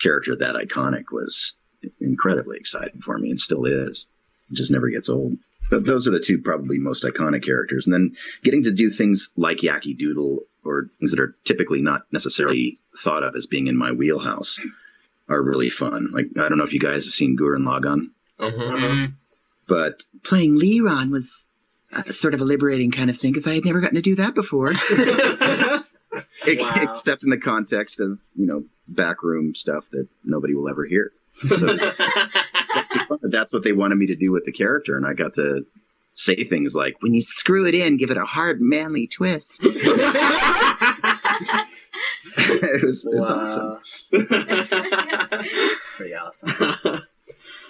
character 0.00 0.34
that 0.36 0.56
iconic 0.56 1.04
was 1.12 1.56
incredibly 2.00 2.56
exciting 2.58 3.00
for 3.00 3.16
me, 3.16 3.30
and 3.30 3.38
still 3.38 3.64
is. 3.64 4.08
It 4.50 4.54
just 4.56 4.72
never 4.72 4.88
gets 4.88 5.08
old. 5.08 5.36
But 5.70 5.84
those 5.86 6.06
are 6.06 6.10
the 6.10 6.20
two 6.20 6.38
probably 6.38 6.78
most 6.78 7.04
iconic 7.04 7.44
characters. 7.44 7.86
And 7.86 7.94
then 7.94 8.16
getting 8.42 8.64
to 8.64 8.72
do 8.72 8.90
things 8.90 9.30
like 9.36 9.58
Yakky 9.58 9.96
Doodle 9.96 10.40
or 10.64 10.90
things 10.98 11.12
that 11.12 11.20
are 11.20 11.34
typically 11.44 11.80
not 11.80 12.06
necessarily 12.12 12.78
thought 12.98 13.22
of 13.22 13.34
as 13.36 13.46
being 13.46 13.68
in 13.68 13.76
my 13.76 13.92
wheelhouse 13.92 14.60
are 15.28 15.40
really 15.40 15.70
fun. 15.70 16.10
Like 16.12 16.26
I 16.38 16.48
don't 16.48 16.58
know 16.58 16.64
if 16.64 16.74
you 16.74 16.80
guys 16.80 17.04
have 17.04 17.14
seen 17.14 17.38
Gurren 17.38 17.64
Lagann, 17.64 18.10
Mhm. 18.74 19.14
But 19.68 20.04
playing 20.24 20.58
Leeron 20.58 21.10
was 21.10 21.46
uh, 21.92 22.10
sort 22.10 22.34
of 22.34 22.40
a 22.40 22.44
liberating 22.44 22.90
kind 22.90 23.10
of 23.10 23.18
thing 23.18 23.32
because 23.32 23.46
I 23.46 23.54
had 23.54 23.64
never 23.64 23.80
gotten 23.80 23.96
to 23.96 24.02
do 24.02 24.16
that 24.16 24.34
before. 24.34 24.72
Wow. 26.44 26.82
Except 26.82 27.22
in 27.24 27.30
the 27.30 27.38
context 27.38 28.00
of 28.00 28.18
you 28.34 28.46
know 28.46 28.64
backroom 28.88 29.54
stuff 29.54 29.88
that 29.92 30.08
nobody 30.24 30.54
will 30.54 30.68
ever 30.68 30.84
hear. 30.84 31.12
So 31.56 31.76
that's 33.22 33.52
what 33.52 33.64
they 33.64 33.72
wanted 33.72 33.96
me 33.96 34.06
to 34.06 34.16
do 34.16 34.32
with 34.32 34.44
the 34.44 34.52
character, 34.52 34.96
and 34.96 35.06
I 35.06 35.14
got 35.14 35.34
to 35.34 35.64
say 36.14 36.44
things 36.44 36.74
like, 36.74 36.96
"When 37.00 37.14
you 37.14 37.22
screw 37.22 37.66
it 37.66 37.74
in, 37.74 37.96
give 37.96 38.10
it 38.10 38.16
a 38.16 38.24
hard, 38.24 38.60
manly 38.60 39.06
twist." 39.06 39.60
it 39.62 39.74
was, 42.82 43.06
it 43.06 43.14
was 43.14 43.28
awesome. 43.30 43.78
It's 44.10 45.88
pretty 45.96 46.14
awesome. 46.14 47.02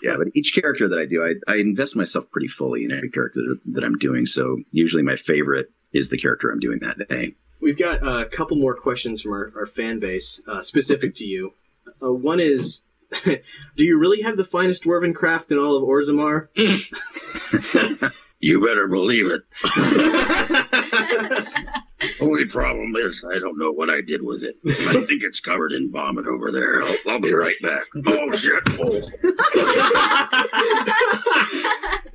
Yeah, 0.03 0.17
but 0.19 0.29
each 0.35 0.55
character 0.55 0.89
that 0.89 0.99
I 0.99 1.07
do, 1.07 1.25
I, 1.25 1.53
I 1.53 1.57
invest 1.57 1.97
myself 1.97 2.31
pretty 2.31 2.49
fully 2.49 2.85
in 2.85 2.93
every 2.93 3.11
character 3.11 3.41
that 3.67 3.85
I'm 3.85 3.99
doing. 3.99 4.27
So 4.27 4.59
usually 4.73 5.03
my 5.03 5.17
favorite 5.17 5.71
is 5.93 6.09
the 6.09 6.19
character 6.19 6.51
I'm 6.51 6.61
doing 6.61 6.81
that 6.81 7.09
day. 7.09 7.35
We've 7.61 7.79
got 7.79 8.03
uh, 8.03 8.19
a 8.19 8.25
couple 8.25 8.57
more 8.57 8.75
questions 8.75 9.23
from 9.23 9.33
our, 9.33 9.53
our 9.57 9.67
fan 9.67 10.01
base 10.01 10.41
uh, 10.49 10.63
specific 10.63 11.15
to 11.17 11.25
you. 11.25 11.55
Uh, 12.03 12.13
one 12.13 12.41
is 12.41 12.81
Do 13.25 13.85
you 13.85 13.99
really 13.99 14.23
have 14.23 14.37
the 14.37 14.45
finest 14.45 14.85
dwarven 14.85 15.15
craft 15.15 15.53
in 15.53 15.59
all 15.59 15.77
of 15.77 15.85
Orzammar? 15.85 16.49
You 18.45 18.61
better 18.61 18.89
believe 18.89 19.27
it. 19.27 19.43
Only 22.21 22.45
problem 22.47 22.95
is, 22.97 23.25
I 23.29 23.39
don't 23.39 23.59
know 23.59 23.73
what 23.73 23.91
I 23.91 24.01
did 24.01 24.23
with 24.23 24.43
it. 24.43 24.57
I 24.67 25.05
think 25.07 25.23
it's 25.23 25.41
covered 25.41 25.73
in 25.73 25.91
vomit 25.91 26.27
over 26.27 26.51
there. 26.51 26.83
I'll, 26.83 26.97
I'll 27.09 27.21
be 27.21 27.33
right 27.33 27.57
back. 27.63 27.85
Oh, 28.07 28.35
shit. 28.37 28.63
Oh. 28.79 29.03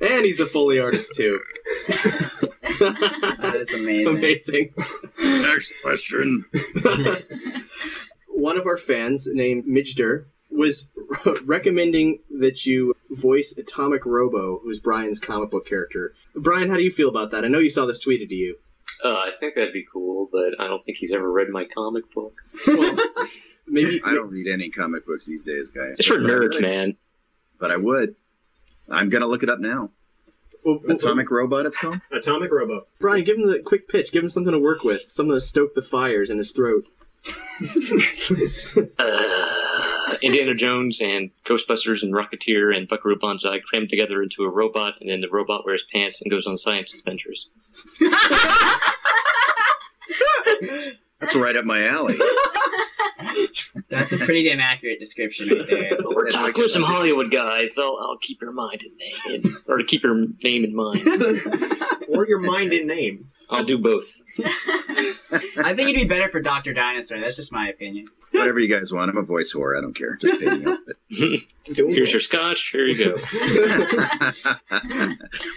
and 0.00 0.24
he's 0.24 0.40
a 0.40 0.46
Foley 0.46 0.78
artist 0.78 1.14
too. 1.14 1.40
that 1.88 3.66
is 3.66 3.72
amazing. 3.74 4.08
Amazing. 4.08 4.74
Next 5.18 5.72
question. 5.82 6.44
One 8.28 8.56
of 8.58 8.66
our 8.66 8.78
fans 8.78 9.26
named 9.30 9.64
Mijder 9.66 10.26
was 10.50 10.86
recommending 11.44 12.20
that 12.38 12.64
you 12.66 12.94
voice 13.10 13.54
Atomic 13.56 14.04
Robo, 14.06 14.60
who's 14.62 14.78
Brian's 14.78 15.18
comic 15.18 15.50
book 15.50 15.66
character. 15.66 16.14
Brian, 16.34 16.68
how 16.70 16.76
do 16.76 16.82
you 16.82 16.92
feel 16.92 17.08
about 17.08 17.32
that? 17.32 17.44
I 17.44 17.48
know 17.48 17.58
you 17.58 17.70
saw 17.70 17.86
this 17.86 18.04
tweeted 18.04 18.28
to 18.28 18.34
you. 18.34 18.56
Uh, 19.04 19.08
I 19.08 19.30
think 19.38 19.54
that'd 19.54 19.72
be 19.72 19.86
cool, 19.92 20.28
but 20.32 20.60
I 20.60 20.66
don't 20.66 20.84
think 20.84 20.98
he's 20.98 21.12
ever 21.12 21.30
read 21.30 21.48
my 21.50 21.66
comic 21.74 22.04
book. 22.12 22.34
Maybe 23.66 24.00
I 24.04 24.14
don't 24.14 24.30
read 24.30 24.46
any 24.52 24.70
comic 24.70 25.06
books 25.06 25.26
these 25.26 25.44
days, 25.44 25.70
guys. 25.70 25.96
It's 25.98 26.08
for 26.08 26.18
But 26.18 26.26
nerds, 26.30 26.54
would. 26.54 26.62
man. 26.62 26.96
But 27.60 27.70
I 27.70 27.76
would. 27.76 28.14
I'm 28.90 29.10
gonna 29.10 29.26
look 29.26 29.42
it 29.42 29.50
up 29.50 29.60
now. 29.60 29.90
Atomic 30.88 31.30
Robot, 31.30 31.66
it's 31.66 31.76
called. 31.76 32.00
Atomic 32.12 32.50
Robo. 32.50 32.86
Brian, 32.98 33.24
give 33.24 33.36
him 33.38 33.46
the 33.46 33.60
quick 33.60 33.88
pitch. 33.88 34.10
Give 34.12 34.22
him 34.24 34.28
something 34.30 34.52
to 34.52 34.58
work 34.58 34.82
with. 34.84 35.02
Something 35.08 35.34
to 35.34 35.40
stoke 35.40 35.74
the 35.74 35.82
fires 35.82 36.30
in 36.30 36.38
his 36.38 36.50
throat. 36.52 36.86
Uh, 38.98 40.16
Indiana 40.22 40.54
Jones 40.54 41.00
and 41.02 41.30
Ghostbusters 41.46 42.02
and 42.02 42.14
Rocketeer 42.14 42.74
and 42.74 42.88
Buckaroo 42.88 43.18
Banzai 43.18 43.58
crammed 43.68 43.90
together 43.90 44.22
into 44.22 44.42
a 44.44 44.48
robot, 44.48 44.94
and 45.00 45.10
then 45.10 45.20
the 45.20 45.28
robot 45.28 45.66
wears 45.66 45.84
pants 45.92 46.20
and 46.22 46.30
goes 46.30 46.46
on 46.46 46.56
science 46.56 46.94
adventures. 46.94 47.48
That's 51.20 51.34
right 51.34 51.56
up 51.56 51.64
my 51.64 51.86
alley. 51.86 52.18
That's 53.90 54.12
a 54.12 54.18
pretty 54.18 54.44
damn 54.44 54.60
accurate 54.60 55.00
description 55.00 55.48
right 55.48 55.66
there. 55.68 55.98
We're 56.04 56.30
talking 56.30 56.62
with 56.62 56.70
some 56.70 56.82
Hollywood 56.82 57.30
guys. 57.30 57.70
I'll, 57.76 57.98
I'll 58.00 58.18
keep 58.18 58.40
your 58.40 58.52
mind 58.52 58.82
in 58.82 58.96
name, 59.42 59.56
or 59.66 59.78
to 59.78 59.84
keep 59.84 60.02
your 60.04 60.26
name 60.42 60.64
in 60.64 60.74
mind. 60.74 61.06
or 62.08 62.26
your 62.26 62.40
mind 62.40 62.72
in 62.72 62.86
name. 62.86 63.30
I'll 63.50 63.64
do 63.64 63.78
both. 63.78 64.04
I 64.44 65.74
think 65.74 65.88
it'd 65.88 65.96
be 65.96 66.04
better 66.04 66.30
for 66.30 66.40
Dr. 66.40 66.72
Dinosaur. 66.74 67.20
That's 67.20 67.36
just 67.36 67.50
my 67.50 67.68
opinion. 67.68 68.06
Whatever 68.30 68.60
you 68.60 68.68
guys 68.72 68.92
want. 68.92 69.10
I'm 69.10 69.16
a 69.16 69.22
voice 69.22 69.52
whore. 69.52 69.76
I 69.76 69.80
don't 69.80 69.96
care. 69.96 70.16
Just 70.16 70.38
pay 70.38 70.56
me 70.56 70.66
off. 70.66 70.78
Here's 71.64 72.10
your 72.12 72.20
scotch. 72.20 72.68
Here 72.72 72.86
you 72.86 73.16
go. 73.16 73.16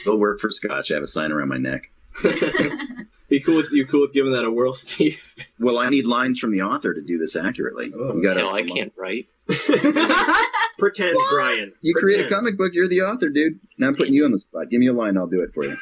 They'll 0.05 0.17
work 0.17 0.39
for 0.39 0.49
Scotch. 0.49 0.89
I 0.91 0.95
have 0.95 1.03
a 1.03 1.07
sign 1.07 1.31
around 1.31 1.49
my 1.49 1.57
neck. 1.57 1.91
You 3.31 3.41
cool 3.41 3.55
with 3.55 3.67
you 3.71 3.87
cool 3.87 4.01
with 4.01 4.11
giving 4.11 4.33
that 4.33 4.43
a 4.43 4.51
whirl, 4.51 4.73
Steve? 4.73 5.17
Well, 5.57 5.77
I 5.77 5.87
need 5.87 6.05
lines 6.05 6.37
from 6.37 6.51
the 6.51 6.63
author 6.63 6.93
to 6.93 7.01
do 7.01 7.17
this 7.17 7.37
accurately. 7.37 7.89
Oh. 7.95 8.13
you 8.13 8.21
gotta, 8.21 8.41
Hell, 8.41 8.53
I 8.53 8.63
can't 8.63 8.91
write. 8.97 9.29
Pretend, 10.77 11.17
Brian. 11.31 11.71
You 11.81 11.95
create 11.95 12.25
a 12.25 12.29
comic 12.29 12.57
book, 12.57 12.73
you're 12.73 12.89
the 12.89 13.03
author, 13.03 13.29
dude. 13.29 13.59
Now 13.77 13.87
I'm 13.87 13.95
putting 13.95 14.13
you 14.13 14.25
on 14.25 14.31
the 14.31 14.39
spot. 14.39 14.69
Give 14.69 14.81
me 14.81 14.87
a 14.87 14.93
line, 14.93 15.17
I'll 15.17 15.27
do 15.27 15.41
it 15.43 15.53
for 15.53 15.63
you. 15.63 15.77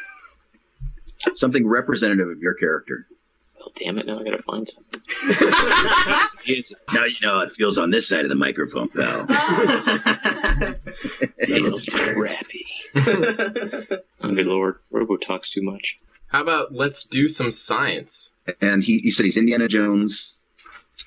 Something 1.35 1.67
representative 1.67 2.29
of 2.29 2.37
your 2.39 2.53
character. 2.53 3.07
Well, 3.57 3.71
damn 3.75 3.97
it! 3.97 4.05
Now 4.05 4.19
I 4.19 4.23
gotta 4.23 4.43
find 4.43 4.69
something. 4.69 5.01
Now 6.93 7.05
you 7.05 7.15
know 7.23 7.33
how 7.33 7.41
it 7.41 7.51
feels 7.51 7.79
on 7.79 7.89
this 7.89 8.07
side 8.07 8.25
of 8.25 8.29
the 8.29 8.35
microphone, 8.35 8.89
pal. 8.89 9.25
Feels 11.45 11.85
crappy. 11.85 12.65
oh, 12.95 14.35
good 14.35 14.45
lord, 14.45 14.75
Robo 14.91 15.17
talks 15.17 15.49
too 15.49 15.63
much. 15.63 15.97
How 16.29 16.41
about 16.41 16.71
let's 16.73 17.03
do 17.05 17.27
some 17.27 17.51
science? 17.51 18.31
And 18.61 18.83
he, 18.83 18.99
he 18.99 19.11
said 19.11 19.25
he's 19.25 19.37
Indiana 19.37 19.67
Jones. 19.67 20.35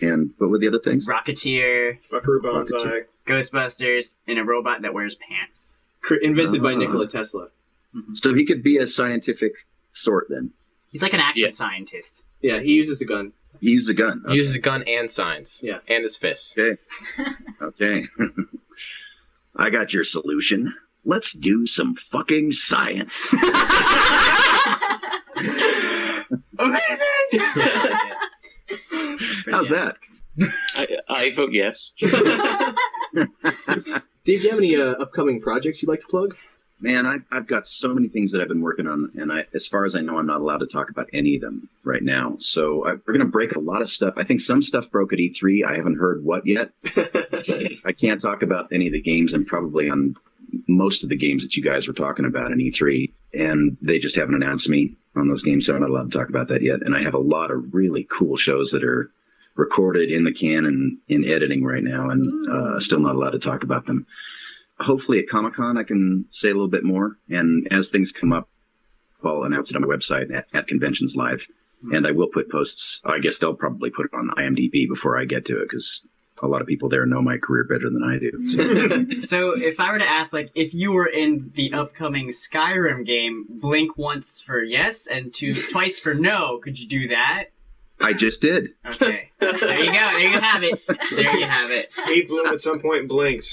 And 0.00 0.30
what 0.38 0.48
were 0.50 0.58
the 0.58 0.68
other 0.68 0.78
things? 0.78 1.06
Rocketeer, 1.06 1.98
Buckaroo 2.10 2.40
Banzai. 2.42 3.00
Ghostbusters, 3.26 4.14
and 4.26 4.38
a 4.38 4.42
robot 4.44 4.82
that 4.82 4.94
wears 4.94 5.14
pants. 5.14 5.58
Cr- 6.00 6.14
Invented 6.16 6.62
by 6.62 6.72
Ah. 6.72 6.76
Nikola 6.76 7.06
Tesla. 7.08 7.48
So 8.14 8.34
he 8.34 8.46
could 8.46 8.62
be 8.62 8.78
a 8.78 8.86
scientific 8.86 9.52
sort 9.92 10.26
then. 10.30 10.50
He's 10.90 11.02
like 11.02 11.12
an 11.12 11.20
action 11.20 11.52
scientist. 11.52 12.22
Yeah, 12.40 12.58
he 12.60 12.72
uses 12.72 13.00
a 13.00 13.04
gun. 13.04 13.32
He 13.60 13.70
used 13.70 13.88
a 13.90 13.94
gun. 13.94 14.24
He 14.28 14.34
uses 14.34 14.54
a 14.56 14.58
gun 14.58 14.82
and 14.88 15.10
science. 15.10 15.60
Yeah. 15.62 15.78
And 15.88 16.02
his 16.02 16.16
fists. 16.16 16.56
Okay. 16.58 16.78
Okay. 17.62 18.06
I 19.56 19.68
got 19.70 19.92
your 19.92 20.04
solution. 20.10 20.72
Let's 21.04 21.26
do 21.38 21.66
some 21.76 21.94
fucking 22.10 22.54
science. 22.68 23.12
How's 29.50 29.68
that? 29.70 29.96
I, 30.74 30.86
I 31.08 31.30
vote 31.34 31.50
yes. 31.52 31.90
Steve, 31.98 32.14
do 34.24 34.32
you 34.32 34.50
have 34.50 34.58
any 34.58 34.76
uh, 34.76 34.92
upcoming 34.92 35.40
projects 35.40 35.82
you'd 35.82 35.88
like 35.88 36.00
to 36.00 36.06
plug? 36.06 36.34
Man, 36.80 37.06
I've, 37.06 37.22
I've 37.30 37.46
got 37.46 37.64
so 37.66 37.88
many 37.94 38.08
things 38.08 38.32
that 38.32 38.40
I've 38.40 38.48
been 38.48 38.60
working 38.60 38.88
on, 38.88 39.12
and 39.14 39.30
I, 39.30 39.44
as 39.54 39.68
far 39.70 39.84
as 39.84 39.94
I 39.94 40.00
know, 40.00 40.18
I'm 40.18 40.26
not 40.26 40.40
allowed 40.40 40.58
to 40.58 40.66
talk 40.66 40.90
about 40.90 41.08
any 41.12 41.36
of 41.36 41.42
them 41.42 41.68
right 41.84 42.02
now. 42.02 42.34
So 42.38 42.84
I, 42.84 42.92
we're 42.94 43.14
going 43.14 43.20
to 43.20 43.26
break 43.26 43.52
a 43.52 43.60
lot 43.60 43.82
of 43.82 43.88
stuff. 43.88 44.14
I 44.16 44.24
think 44.24 44.40
some 44.40 44.62
stuff 44.62 44.90
broke 44.90 45.12
at 45.12 45.20
E3. 45.20 45.64
I 45.64 45.76
haven't 45.76 45.98
heard 45.98 46.24
what 46.24 46.44
yet. 46.44 46.70
I 47.84 47.92
can't 47.92 48.20
talk 48.20 48.42
about 48.42 48.72
any 48.72 48.88
of 48.88 48.92
the 48.92 49.00
games. 49.00 49.32
I'm 49.32 49.44
probably 49.44 49.90
on 49.90 50.16
most 50.66 51.04
of 51.04 51.10
the 51.10 51.16
games 51.16 51.44
that 51.44 51.56
you 51.56 51.62
guys 51.62 51.86
were 51.86 51.94
talking 51.94 52.24
about 52.24 52.50
in 52.50 52.58
E3, 52.58 53.12
and 53.32 53.76
they 53.80 54.00
just 54.00 54.16
haven't 54.16 54.34
announced 54.34 54.68
me 54.68 54.96
on 55.14 55.28
those 55.28 55.42
games, 55.42 55.66
so 55.66 55.74
I'm 55.74 55.80
not 55.80 55.90
allowed 55.90 56.10
to 56.10 56.18
talk 56.18 56.28
about 56.28 56.48
that 56.48 56.62
yet. 56.62 56.80
And 56.82 56.94
I 56.94 57.02
have 57.02 57.14
a 57.14 57.18
lot 57.18 57.50
of 57.50 57.74
really 57.74 58.08
cool 58.18 58.36
shows 58.36 58.70
that 58.72 58.84
are 58.84 59.10
recorded 59.54 60.10
in 60.10 60.24
the 60.24 60.32
can 60.32 60.64
and 60.64 60.98
in 61.08 61.30
editing 61.30 61.62
right 61.62 61.82
now, 61.82 62.10
and 62.10 62.26
uh, 62.50 62.80
still 62.80 63.00
not 63.00 63.14
allowed 63.14 63.30
to 63.30 63.38
talk 63.38 63.62
about 63.62 63.86
them 63.86 64.06
hopefully 64.82 65.18
at 65.18 65.28
Comic 65.30 65.54
Con 65.54 65.78
I 65.78 65.84
can 65.84 66.26
say 66.40 66.48
a 66.48 66.52
little 66.52 66.68
bit 66.68 66.84
more. 66.84 67.16
And 67.28 67.66
as 67.70 67.86
things 67.90 68.10
come 68.20 68.32
up, 68.32 68.48
I'll 69.24 69.44
announce 69.44 69.70
it 69.70 69.76
on 69.76 69.82
my 69.82 69.88
website 69.88 70.34
at, 70.36 70.46
at 70.52 70.68
Conventions 70.68 71.12
Live. 71.14 71.38
And 71.92 72.06
I 72.06 72.12
will 72.12 72.28
put 72.28 72.50
posts. 72.50 72.80
I 73.04 73.18
guess 73.18 73.38
they'll 73.38 73.54
probably 73.54 73.90
put 73.90 74.06
it 74.06 74.14
on 74.14 74.30
IMDb 74.38 74.88
before 74.88 75.18
I 75.18 75.24
get 75.24 75.46
to 75.46 75.60
it 75.60 75.68
because 75.68 76.08
a 76.42 76.48
lot 76.48 76.60
of 76.60 76.66
people 76.66 76.88
there 76.88 77.06
know 77.06 77.22
my 77.22 77.38
career 77.38 77.64
better 77.64 77.88
than 77.88 78.02
I 78.02 78.18
do. 78.18 78.48
So. 78.48 79.26
so 79.26 79.50
if 79.56 79.78
I 79.78 79.92
were 79.92 79.98
to 79.98 80.08
ask, 80.08 80.32
like, 80.32 80.50
if 80.54 80.74
you 80.74 80.92
were 80.92 81.06
in 81.06 81.52
the 81.54 81.72
upcoming 81.72 82.28
Skyrim 82.30 83.06
game, 83.06 83.46
blink 83.48 83.96
once 83.96 84.42
for 84.44 84.62
yes 84.62 85.06
and 85.06 85.32
two 85.32 85.54
twice 85.54 85.98
for 85.98 86.14
no, 86.14 86.58
could 86.58 86.78
you 86.78 86.88
do 86.88 87.08
that? 87.08 87.44
I 88.00 88.12
just 88.12 88.40
did. 88.40 88.70
Okay. 88.84 89.30
There 89.38 89.84
you 89.84 89.92
go. 89.92 89.92
There 89.92 90.18
you 90.18 90.40
have 90.40 90.64
it. 90.64 90.80
There 91.10 91.38
you 91.38 91.46
have 91.46 91.70
it. 91.70 91.92
Steve 91.92 92.28
Blum 92.28 92.46
at 92.46 92.60
some 92.60 92.80
point 92.80 93.08
blinked. 93.08 93.48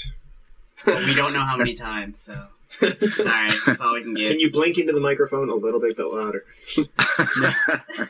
We 0.86 1.14
don't 1.14 1.32
know 1.32 1.44
how 1.44 1.56
many 1.56 1.74
times, 1.74 2.18
so 2.18 2.46
sorry. 3.16 3.52
That's 3.66 3.80
all 3.80 3.94
we 3.94 4.02
can 4.02 4.14
get. 4.14 4.28
Can 4.28 4.40
you 4.40 4.50
blink 4.50 4.78
into 4.78 4.92
the 4.92 5.00
microphone 5.00 5.50
a 5.50 5.54
little 5.54 5.80
bit 5.80 5.98
louder? 5.98 6.44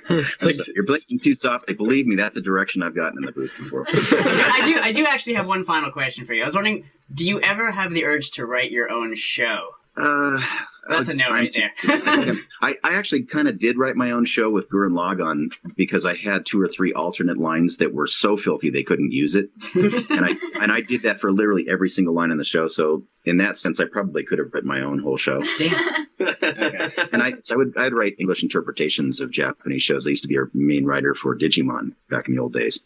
I'm 0.08 0.52
You're 0.74 0.84
blinking 0.84 1.20
too 1.20 1.34
softly. 1.34 1.74
Believe 1.74 2.06
me, 2.06 2.16
that's 2.16 2.34
the 2.34 2.40
direction 2.40 2.82
I've 2.82 2.94
gotten 2.94 3.18
in 3.18 3.26
the 3.26 3.32
booth 3.32 3.52
before. 3.58 3.86
I 3.88 4.62
do. 4.64 4.78
I 4.78 4.92
do 4.92 5.06
actually 5.06 5.34
have 5.34 5.46
one 5.46 5.64
final 5.64 5.90
question 5.90 6.26
for 6.26 6.34
you. 6.34 6.42
I 6.42 6.46
was 6.46 6.54
wondering, 6.54 6.84
do 7.14 7.26
you 7.26 7.40
ever 7.40 7.70
have 7.70 7.92
the 7.92 8.04
urge 8.04 8.32
to 8.32 8.46
write 8.46 8.70
your 8.70 8.90
own 8.90 9.16
show? 9.16 9.70
Uh, 9.96 10.40
That's 10.88 11.08
a 11.08 11.14
no 11.14 11.24
I'm 11.26 11.32
right 11.32 11.54
there. 11.54 11.72
I, 12.62 12.76
I 12.82 12.96
actually 12.96 13.24
kind 13.24 13.48
of 13.48 13.58
did 13.58 13.78
write 13.78 13.96
my 13.96 14.12
own 14.12 14.24
show 14.24 14.50
with 14.50 14.68
Gurren 14.70 14.92
Lagann 14.92 15.52
because 15.76 16.04
I 16.04 16.16
had 16.16 16.46
two 16.46 16.60
or 16.60 16.68
three 16.68 16.92
alternate 16.92 17.38
lines 17.38 17.78
that 17.78 17.92
were 17.92 18.06
so 18.06 18.36
filthy 18.36 18.70
they 18.70 18.82
couldn't 18.82 19.12
use 19.12 19.34
it, 19.34 19.50
and 19.74 20.24
I 20.24 20.34
and 20.60 20.72
I 20.72 20.80
did 20.80 21.02
that 21.04 21.20
for 21.20 21.30
literally 21.32 21.68
every 21.68 21.88
single 21.88 22.14
line 22.14 22.30
in 22.30 22.38
the 22.38 22.44
show. 22.44 22.68
So 22.68 23.04
in 23.24 23.38
that 23.38 23.56
sense, 23.56 23.80
I 23.80 23.84
probably 23.84 24.24
could 24.24 24.38
have 24.38 24.52
written 24.52 24.68
my 24.68 24.82
own 24.82 24.98
whole 24.98 25.16
show. 25.16 25.42
Damn. 25.58 25.96
And 27.12 27.22
I 27.22 27.34
so 27.44 27.54
I 27.54 27.58
would 27.58 27.76
I'd 27.76 27.92
write 27.92 28.16
English 28.18 28.42
interpretations 28.42 29.20
of 29.20 29.30
Japanese 29.30 29.82
shows. 29.82 30.06
I 30.06 30.10
used 30.10 30.22
to 30.22 30.28
be 30.28 30.36
a 30.36 30.44
main 30.54 30.84
writer 30.84 31.14
for 31.14 31.36
Digimon 31.36 31.94
back 32.08 32.28
in 32.28 32.34
the 32.34 32.40
old 32.40 32.52
days, 32.52 32.80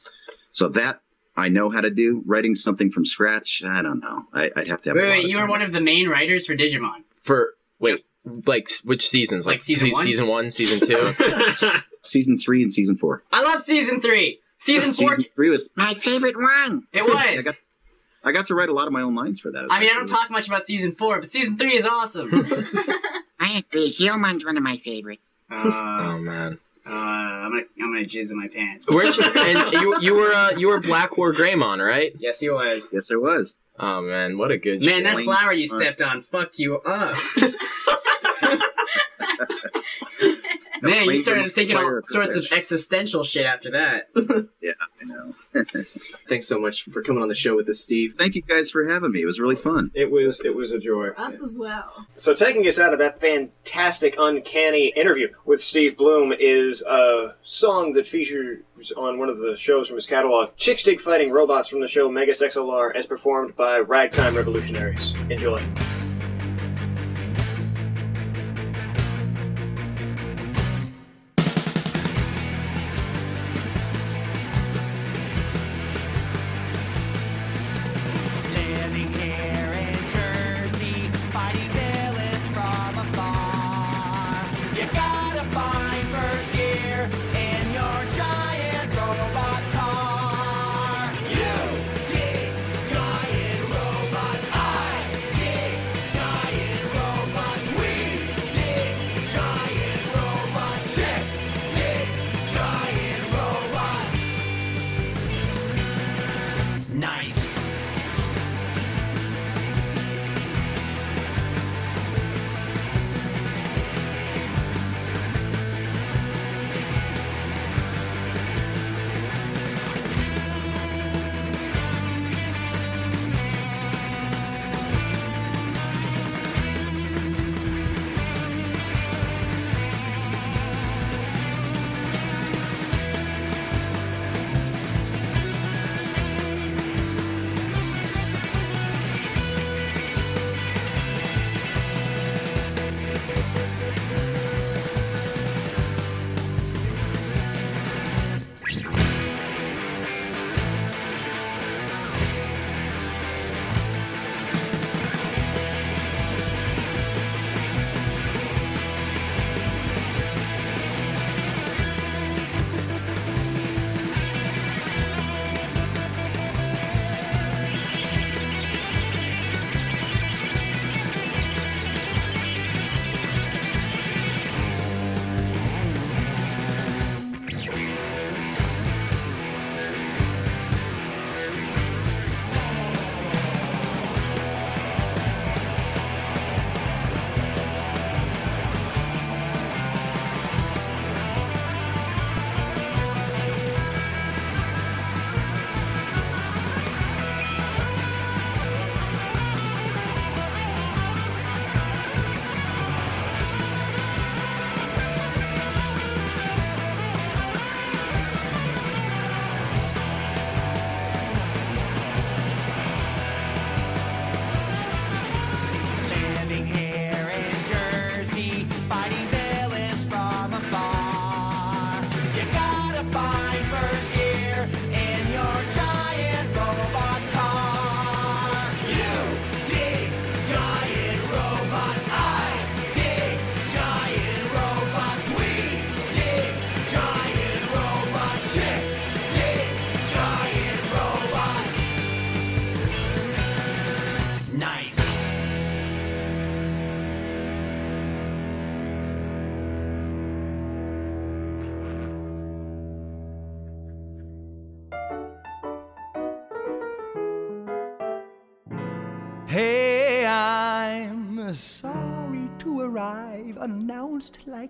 so 0.53 0.69
that 0.71 1.01
I 1.37 1.49
know 1.49 1.71
how 1.71 1.81
to 1.81 1.91
do. 1.91 2.23
Writing 2.27 2.55
something 2.55 2.91
from 2.91 3.05
scratch, 3.05 3.62
I 3.65 3.83
don't 3.83 4.01
know. 4.01 4.25
I, 4.33 4.51
I'd 4.57 4.69
have 4.69 4.83
to 4.83 4.91
have. 4.91 4.97
Wait, 4.97 5.05
a 5.05 5.07
lot 5.07 5.12
wait. 5.12 5.25
of 5.25 5.31
You 5.31 5.39
were 5.39 5.47
one 5.47 5.62
of 5.62 5.73
the 5.73 5.81
main 5.81 6.09
writers 6.09 6.47
for 6.47 6.57
Digimon. 6.57 7.03
For 7.23 7.55
wait, 7.85 8.05
like 8.47 8.69
which 8.85 9.09
seasons? 9.09 9.47
Like 9.47 9.62
season 9.62 9.89
se- 9.89 9.93
one? 9.93 10.05
season 10.06 10.27
one, 10.27 10.51
season 10.51 10.81
two. 10.81 11.12
season 12.02 12.39
three 12.39 12.62
and 12.62 12.73
season 12.73 12.97
four. 12.97 13.23
I 13.31 13.43
love 13.43 13.62
season 13.62 14.01
three. 14.01 14.40
Season 14.59 14.93
four. 14.93 15.16
Season 15.16 15.31
three 15.35 15.51
was. 15.51 15.69
My 15.77 15.94
favorite 15.94 16.36
one. 16.36 16.86
It 16.93 17.05
was. 17.05 17.16
I 17.16 17.43
got, 17.43 17.56
I 18.24 18.32
got 18.32 18.47
to 18.47 18.55
write 18.55 18.70
a 18.70 18.73
lot 18.73 18.86
of 18.86 18.93
my 18.93 19.02
own 19.02 19.15
lines 19.15 19.40
for 19.40 19.51
that. 19.52 19.66
I 19.70 19.81
mean, 19.81 19.90
I 19.90 19.94
don't 19.94 20.09
talk 20.09 20.31
much 20.31 20.48
about 20.48 20.65
season 20.65 20.94
four, 20.94 21.20
but 21.20 21.31
season 21.31 21.59
three 21.59 21.77
is 21.77 21.85
awesome. 21.85 22.31
I 23.39 23.59
agree. 23.59 23.93
Guilmon's 23.93 24.44
one 24.44 24.56
of 24.56 24.62
my 24.62 24.78
favorites. 24.78 25.39
Uh, 25.51 25.62
oh 25.65 26.19
man. 26.19 26.59
Uh, 26.86 26.90
I'm 26.90 27.51
gonna 27.51 27.62
I'm 27.82 27.93
gonna 27.94 28.06
jizz 28.06 28.31
in 28.31 28.36
my 28.36 28.48
pants. 28.48 28.86
Weren't 28.86 29.16
you? 29.16 29.24
And 29.36 29.73
you 29.73 30.01
you 30.01 30.15
were 30.15 30.32
uh, 30.32 30.51
you 30.52 30.69
were 30.69 30.81
Black 30.81 31.16
War 31.16 31.32
Greymon, 31.35 31.85
right? 31.85 32.12
Yes, 32.19 32.40
he 32.40 32.51
was. 32.51 32.82
Yes, 32.93 33.11
I 33.11 33.16
was. 33.16 33.56
Oh 33.78 34.02
man, 34.02 34.39
what 34.39 34.51
a 34.51 34.59
good 34.59 34.82
Man, 34.82 35.05
show. 35.05 35.16
that 35.16 35.24
flower 35.24 35.52
you 35.52 35.66
stepped 35.66 36.01
on 36.01 36.23
fucked 36.31 36.59
you 36.59 36.77
up. 36.78 37.16
Man, 40.85 41.05
you 41.06 41.16
started 41.16 41.55
thinking 41.55 41.77
all 41.77 41.82
fire 41.82 42.02
sorts 42.06 42.36
of 42.36 42.47
existential 42.52 43.24
shit 43.24 43.47
after 43.47 43.70
that. 43.73 44.09
Yeah, 44.61 44.73
I 44.98 45.05
know. 45.05 45.35
Thanks 46.28 46.48
so 46.48 46.59
much 46.59 46.85
for 46.85 47.02
coming 47.02 47.23
on 47.23 47.28
the 47.28 47.35
show 47.35 47.55
with 47.55 47.69
us, 47.69 47.81
Steve. 47.81 48.15
Thank 48.16 48.35
you 48.35 48.40
guys 48.40 48.70
for 48.70 48.89
having 48.89 49.12
me. 49.12 49.20
It 49.20 49.27
was 49.27 49.39
really 49.39 49.56
fun. 49.56 49.90
It 49.94 50.11
was 50.11 50.40
it 50.43 50.56
was 50.56 50.70
a 50.73 50.78
joy. 50.78 51.09
Us 51.19 51.39
as 51.39 51.55
well. 51.55 52.06
So 52.16 52.35
taking 52.35 52.66
us 52.66 52.78
out 52.78 52.94
of 52.94 52.98
that 53.01 53.20
fantastic, 53.20 54.16
uncanny 54.19 54.86
interview 54.97 55.28
with 55.44 55.61
Steve 55.61 55.98
Blum 55.98 56.32
is 56.32 56.81
a 56.82 57.35
song 57.43 57.93
that 57.93 58.06
features 58.06 58.62
on 58.97 59.19
one 59.19 59.28
of 59.28 59.39
the 59.39 59.55
shows 59.55 59.89
from 59.89 59.97
his 59.97 60.06
catalog, 60.06 60.56
Chicks 60.56 60.82
Dig 60.82 60.98
Fighting 60.98 61.31
Robots 61.31 61.69
from 61.69 61.81
the 61.81 61.89
show 61.89 62.09
Megas 62.11 62.40
XLR, 62.40 62.97
as 62.97 63.05
performed 63.05 63.55
by 63.55 63.81
Ragtime 63.81 64.35
Revolutionaries. 64.35 65.15
Enjoy. 65.28 65.62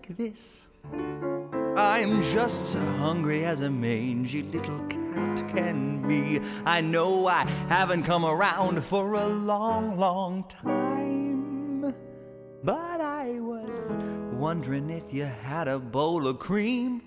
Like 0.09 0.19
this. 0.19 0.69
I'm 1.77 2.23
just 2.23 2.69
so 2.69 2.79
hungry 2.79 3.45
as 3.45 3.61
a 3.61 3.71
mangy 3.71 4.43
little 4.43 4.79
cat 4.81 5.49
can 5.49 6.07
be. 6.07 6.41
I 6.65 6.81
know 6.81 7.27
I 7.27 7.49
haven't 7.69 8.03
come 8.05 8.25
around 8.25 8.85
for 8.85 9.15
a 9.15 9.27
long, 9.27 9.99
long 9.99 10.45
time. 10.45 11.95
But 12.63 13.01
I 13.01 13.41
was 13.41 13.97
wondering 14.33 14.91
if 14.91 15.13
you 15.13 15.25
had 15.25 15.69
a 15.69 15.79
bowl 15.79 16.27
of 16.27 16.39
cream 16.39 17.03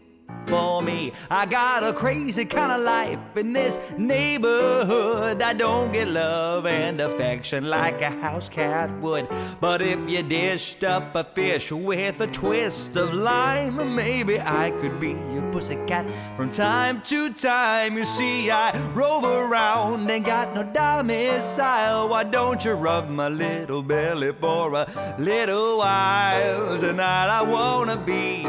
for 0.48 0.82
me. 0.82 1.12
I 1.30 1.46
got 1.46 1.84
a 1.84 1.94
crazy 1.94 2.46
kind 2.46 2.72
of 2.72 2.82
life 2.82 3.20
in 3.36 3.54
this 3.54 3.78
neighborhood. 3.98 5.42
I 5.42 5.54
don't 5.54 5.92
get 5.92 6.08
love 6.08 6.66
and 6.66 7.00
affection 7.02 7.70
like 7.70 8.02
a 8.02 8.10
house 8.10 8.50
cat 8.50 8.90
would. 9.02 9.28
But 9.60 9.82
if 9.82 10.00
you 10.10 10.24
dished 10.24 10.84
up 10.84 11.16
a 11.16 11.24
fish 11.24 11.72
with 11.72 12.22
a 12.22 12.28
twist 12.28 12.96
of 12.96 13.14
lime, 13.14 13.96
maybe 13.96 14.40
I 14.40 14.72
could 14.80 15.00
be 15.00 15.12
your 15.34 15.52
pussycat 15.52 16.06
from 16.36 16.52
time 16.52 17.02
to 17.04 17.34
time. 17.34 17.98
You 17.98 18.06
see, 18.06 18.50
I 18.50 18.72
rove 18.94 19.26
around 19.26 20.10
and 20.10 20.26
got 20.26 20.56
no 20.56 20.64
domicile. 20.64 22.10
Why 22.10 22.24
don't 22.24 22.64
you 22.64 22.74
rub 22.74 23.10
my 23.10 23.28
little 23.28 23.84
belly 23.84 24.32
for 24.34 24.74
a 24.74 25.16
little 25.20 25.80
while? 25.80 26.78
Tonight 26.78 27.30
I 27.30 27.42
wanna 27.42 27.98
be 27.98 28.46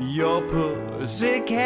your 0.00 0.42
pussycat. 0.42 1.60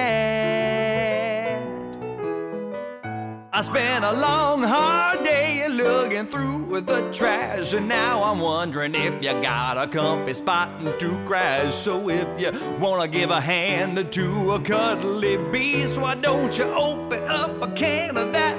I 3.52 3.62
spent 3.62 4.04
a 4.04 4.12
long, 4.12 4.64
hard 4.64 5.22
day 5.22 5.68
looking 5.70 6.26
through 6.26 6.80
the 6.80 7.08
trash, 7.12 7.72
and 7.72 7.86
now 7.86 8.24
I'm 8.24 8.40
wondering 8.40 8.96
if 8.96 9.14
you 9.22 9.32
got 9.42 9.78
a 9.78 9.86
comfy 9.86 10.34
spot 10.34 10.98
to 10.98 11.24
crash. 11.24 11.72
So 11.72 12.08
if 12.10 12.26
you 12.40 12.50
wanna 12.80 13.06
give 13.06 13.30
a 13.30 13.40
hand 13.40 14.10
to 14.10 14.52
a 14.52 14.60
cuddly 14.60 15.36
beast, 15.52 15.98
why 15.98 16.16
don't 16.16 16.58
you 16.58 16.64
open 16.64 17.22
up 17.28 17.62
a 17.62 17.68
can 17.68 18.16
of 18.16 18.32
that 18.32 18.56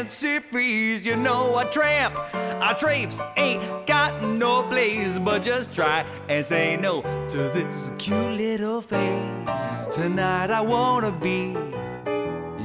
fancy 0.00 0.38
freeze? 0.38 1.04
You 1.04 1.14
know 1.16 1.58
a 1.58 1.70
tramp, 1.70 2.14
a 2.34 2.74
traipse 2.78 3.20
ain't 3.36 3.86
got 3.86 4.22
no 4.22 4.62
place, 4.62 5.18
but 5.18 5.42
just 5.42 5.74
try 5.74 6.06
and 6.28 6.42
say 6.44 6.76
no 6.76 7.02
to 7.28 7.36
this 7.36 7.90
cute 7.98 8.32
little 8.32 8.80
face. 8.80 9.86
Tonight 9.92 10.50
I 10.50 10.62
wanna 10.62 11.12
be 11.12 11.54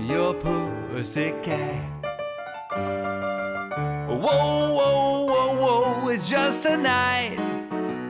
your 0.08 0.34
pussycat. 0.36 1.84
Whoa, 4.08 4.74
whoa, 4.78 5.26
whoa, 5.26 5.56
whoa, 5.58 6.08
it's 6.08 6.30
just 6.30 6.66
a 6.66 6.78
night. 6.78 7.38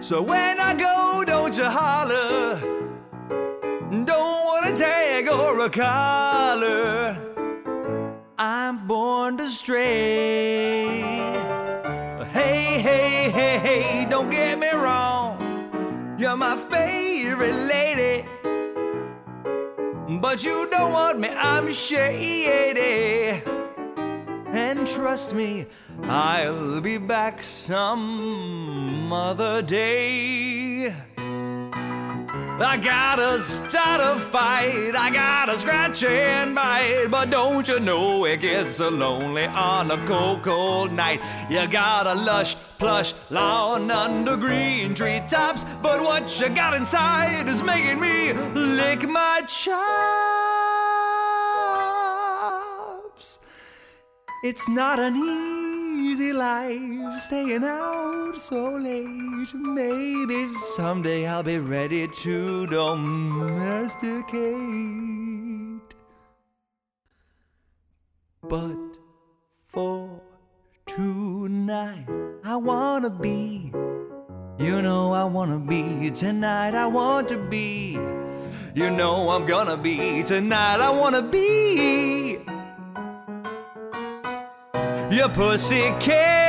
So 0.02 0.22
when 0.22 0.60
I 0.60 0.76
go, 0.76 1.24
don't 1.26 1.58
you 1.58 1.64
holler. 1.64 2.60
Don't 3.90 4.46
want 4.46 4.68
a 4.68 4.74
tag 4.76 5.28
or 5.30 5.60
a 5.62 5.70
collar. 5.70 7.35
I'm 8.38 8.86
born 8.86 9.38
to 9.38 9.50
stray. 9.50 11.00
Hey, 12.34 12.80
hey, 12.82 13.30
hey, 13.30 13.58
hey, 13.60 14.08
don't 14.10 14.30
get 14.30 14.60
me 14.60 14.70
wrong. 14.72 16.18
You're 16.20 16.36
my 16.36 16.58
favorite 16.58 17.56
lady. 17.56 18.28
But 20.20 20.44
you 20.44 20.68
don't 20.70 20.92
want 20.92 21.20
me, 21.20 21.30
I'm 21.30 21.72
shady. 21.72 23.42
And 24.48 24.86
trust 24.86 25.34
me, 25.34 25.68
I'll 26.04 26.82
be 26.82 26.98
back 26.98 27.42
some 27.42 29.14
other 29.14 29.62
day. 29.62 30.94
I 32.58 32.78
gotta 32.78 33.40
start 33.40 34.00
a 34.00 34.18
fight, 34.18 34.96
I 34.96 35.12
gotta 35.12 35.58
scratch 35.58 36.04
and 36.06 36.56
bite. 36.56 37.08
But 37.12 37.30
don't 37.30 37.68
you 37.68 37.82
know 37.82 38.24
it 38.24 38.38
gets 38.38 38.78
so 38.78 38.88
lonely 38.88 39.46
on 39.46 39.92
a 39.92 39.98
cold, 40.06 40.42
cold 40.42 40.94
night? 40.94 41.22
You 41.50 41.68
got 41.68 42.08
a 42.08 42.14
lush, 42.16 42.56
plush 42.78 43.14
lawn 43.30 43.92
under 43.92 44.38
green 44.38 44.94
treetops. 44.94 45.66
But 45.82 46.02
what 46.02 46.40
you 46.40 46.48
got 46.48 46.74
inside 46.74 47.50
is 47.50 47.62
making 47.62 48.00
me 48.00 48.32
lick 48.32 49.10
my 49.10 49.42
chops. 49.48 49.76
It's 54.44 54.70
not 54.70 55.00
an 55.00 55.18
easy 55.18 55.55
life 56.20 57.18
staying 57.20 57.64
out 57.64 58.36
so 58.38 58.72
late. 58.72 59.54
Maybe 59.54 60.48
someday 60.76 61.28
I'll 61.28 61.44
be 61.44 61.60
ready 61.60 62.08
to 62.08 62.68
domesticate. 62.68 64.36
But 68.42 68.98
for 69.68 70.22
tonight, 70.86 72.08
I 72.44 72.56
wanna 72.56 73.10
be. 73.10 73.72
You 74.58 74.82
know 74.82 75.14
I 75.14 75.26
wanna 75.26 75.60
be 75.60 76.12
tonight. 76.12 76.76
I 76.76 76.88
want 76.88 77.28
to 77.30 77.38
be. 77.38 78.00
You 78.74 78.90
know 78.92 79.30
I'm 79.30 79.46
gonna 79.46 79.78
be 79.78 80.24
tonight. 80.24 80.80
I 80.80 80.90
wanna 80.90 81.22
be 81.22 82.40
your 85.12 85.30
pussy 85.30 85.92
cat. 86.00 86.46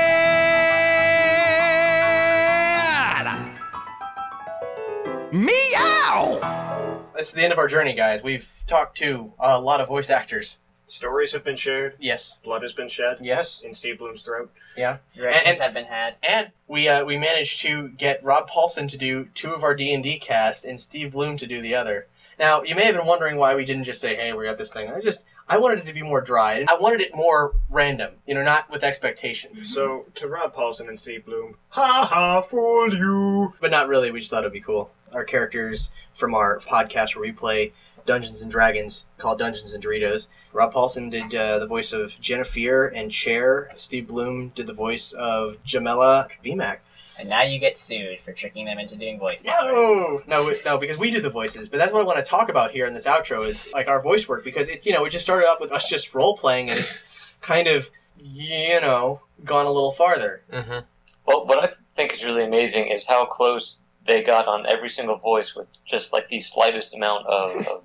Meow! 5.32 7.02
That's 7.14 7.32
the 7.32 7.42
end 7.42 7.52
of 7.52 7.58
our 7.58 7.68
journey, 7.68 7.94
guys. 7.94 8.22
We've 8.22 8.48
talked 8.66 8.96
to 8.98 9.32
a 9.38 9.60
lot 9.60 9.80
of 9.80 9.88
voice 9.88 10.10
actors. 10.10 10.58
Stories 10.86 11.32
have 11.32 11.42
been 11.42 11.56
shared. 11.56 11.94
Yes. 11.98 12.38
Blood 12.44 12.62
has 12.62 12.72
been 12.72 12.88
shed. 12.88 13.18
Yes. 13.20 13.62
In 13.62 13.74
Steve 13.74 13.98
Blum's 13.98 14.22
throat. 14.22 14.52
Yeah. 14.76 14.98
Directions 15.16 15.58
have 15.58 15.74
been 15.74 15.84
had. 15.84 16.14
And 16.22 16.50
we 16.68 16.88
uh, 16.88 17.04
we 17.04 17.18
managed 17.18 17.60
to 17.62 17.88
get 17.88 18.22
Rob 18.22 18.48
Paulsen 18.48 18.88
to 18.90 18.96
do 18.96 19.26
two 19.34 19.52
of 19.52 19.64
our 19.64 19.74
D 19.74 19.92
and 19.92 20.02
D 20.04 20.18
cast 20.18 20.64
and 20.64 20.78
Steve 20.78 21.12
Blum 21.12 21.36
to 21.38 21.46
do 21.46 21.60
the 21.60 21.74
other. 21.74 22.06
Now 22.38 22.62
you 22.62 22.76
may 22.76 22.84
have 22.84 22.94
been 22.94 23.06
wondering 23.06 23.36
why 23.36 23.56
we 23.56 23.64
didn't 23.64 23.82
just 23.84 24.00
say, 24.00 24.14
"Hey, 24.14 24.32
we 24.32 24.44
got 24.44 24.58
this 24.58 24.70
thing." 24.70 24.88
I 24.92 25.00
just 25.00 25.24
I 25.48 25.58
wanted 25.58 25.78
it 25.78 25.86
to 25.86 25.92
be 25.92 26.02
more 26.02 26.20
dry. 26.20 26.64
I 26.68 26.74
wanted 26.74 27.00
it 27.00 27.14
more 27.14 27.54
random, 27.70 28.14
you 28.26 28.34
know, 28.34 28.42
not 28.42 28.68
with 28.68 28.82
expectation. 28.82 29.64
So 29.64 30.06
to 30.16 30.26
Rob 30.26 30.54
Paulsen 30.54 30.88
and 30.88 30.98
Steve 30.98 31.24
Blum, 31.24 31.54
ha 31.68 32.04
ha, 32.04 32.42
fooled 32.42 32.92
you. 32.92 33.54
But 33.60 33.70
not 33.70 33.86
really. 33.86 34.10
We 34.10 34.18
just 34.20 34.30
thought 34.30 34.42
it'd 34.42 34.52
be 34.52 34.60
cool. 34.60 34.90
Our 35.12 35.24
characters 35.24 35.90
from 36.14 36.34
our 36.34 36.58
podcast 36.58 37.14
where 37.14 37.22
we 37.22 37.32
play 37.32 37.72
Dungeons 38.06 38.42
and 38.42 38.50
Dragons 38.50 39.06
called 39.18 39.38
Dungeons 39.38 39.72
and 39.72 39.82
Doritos. 39.82 40.26
Rob 40.52 40.72
Paulsen 40.72 41.10
did 41.10 41.34
uh, 41.34 41.58
the 41.58 41.66
voice 41.66 41.92
of 41.92 42.12
Jennifer 42.20 42.86
and 42.88 43.10
Chair. 43.12 43.70
Steve 43.76 44.08
Blum 44.08 44.48
did 44.54 44.66
the 44.66 44.74
voice 44.74 45.12
of 45.12 45.58
Jamela 45.64 46.28
VMAC. 46.44 46.78
And 47.18 47.28
now 47.28 47.42
you 47.42 47.58
get 47.58 47.78
sued 47.78 48.20
for 48.20 48.32
tricking 48.32 48.66
them 48.66 48.78
into 48.78 48.96
doing 48.96 49.18
voices. 49.18 49.46
No, 49.46 50.22
no, 50.26 50.54
no, 50.64 50.78
because 50.78 50.98
we 50.98 51.10
do 51.10 51.20
the 51.20 51.30
voices. 51.30 51.68
But 51.68 51.78
that's 51.78 51.92
what 51.92 52.02
I 52.02 52.04
want 52.04 52.18
to 52.18 52.28
talk 52.28 52.50
about 52.50 52.72
here 52.72 52.86
in 52.86 52.92
this 52.92 53.06
outro 53.06 53.46
is 53.46 53.66
like 53.72 53.88
our 53.88 54.02
voice 54.02 54.28
work 54.28 54.44
because 54.44 54.68
it, 54.68 54.84
you 54.84 54.92
know, 54.92 55.04
it 55.06 55.10
just 55.10 55.24
started 55.24 55.46
off 55.46 55.60
with 55.60 55.72
us 55.72 55.88
just 55.88 56.14
role 56.14 56.36
playing, 56.36 56.68
and 56.68 56.78
it's 56.78 57.04
kind 57.40 57.68
of, 57.68 57.88
you 58.18 58.80
know, 58.80 59.20
gone 59.44 59.66
a 59.66 59.70
little 59.70 59.92
farther. 59.92 60.42
Mm-hmm. 60.52 60.84
Well, 61.26 61.46
what 61.46 61.58
I 61.58 61.72
think 61.96 62.12
is 62.12 62.22
really 62.22 62.44
amazing 62.44 62.88
is 62.88 63.06
how 63.06 63.24
close 63.24 63.80
they 64.06 64.22
got 64.22 64.46
on 64.46 64.66
every 64.66 64.90
single 64.90 65.16
voice 65.16 65.54
with 65.54 65.66
just 65.86 66.12
like 66.12 66.28
the 66.28 66.40
slightest 66.40 66.94
amount 66.94 67.26
of, 67.26 67.66
of 67.66 67.82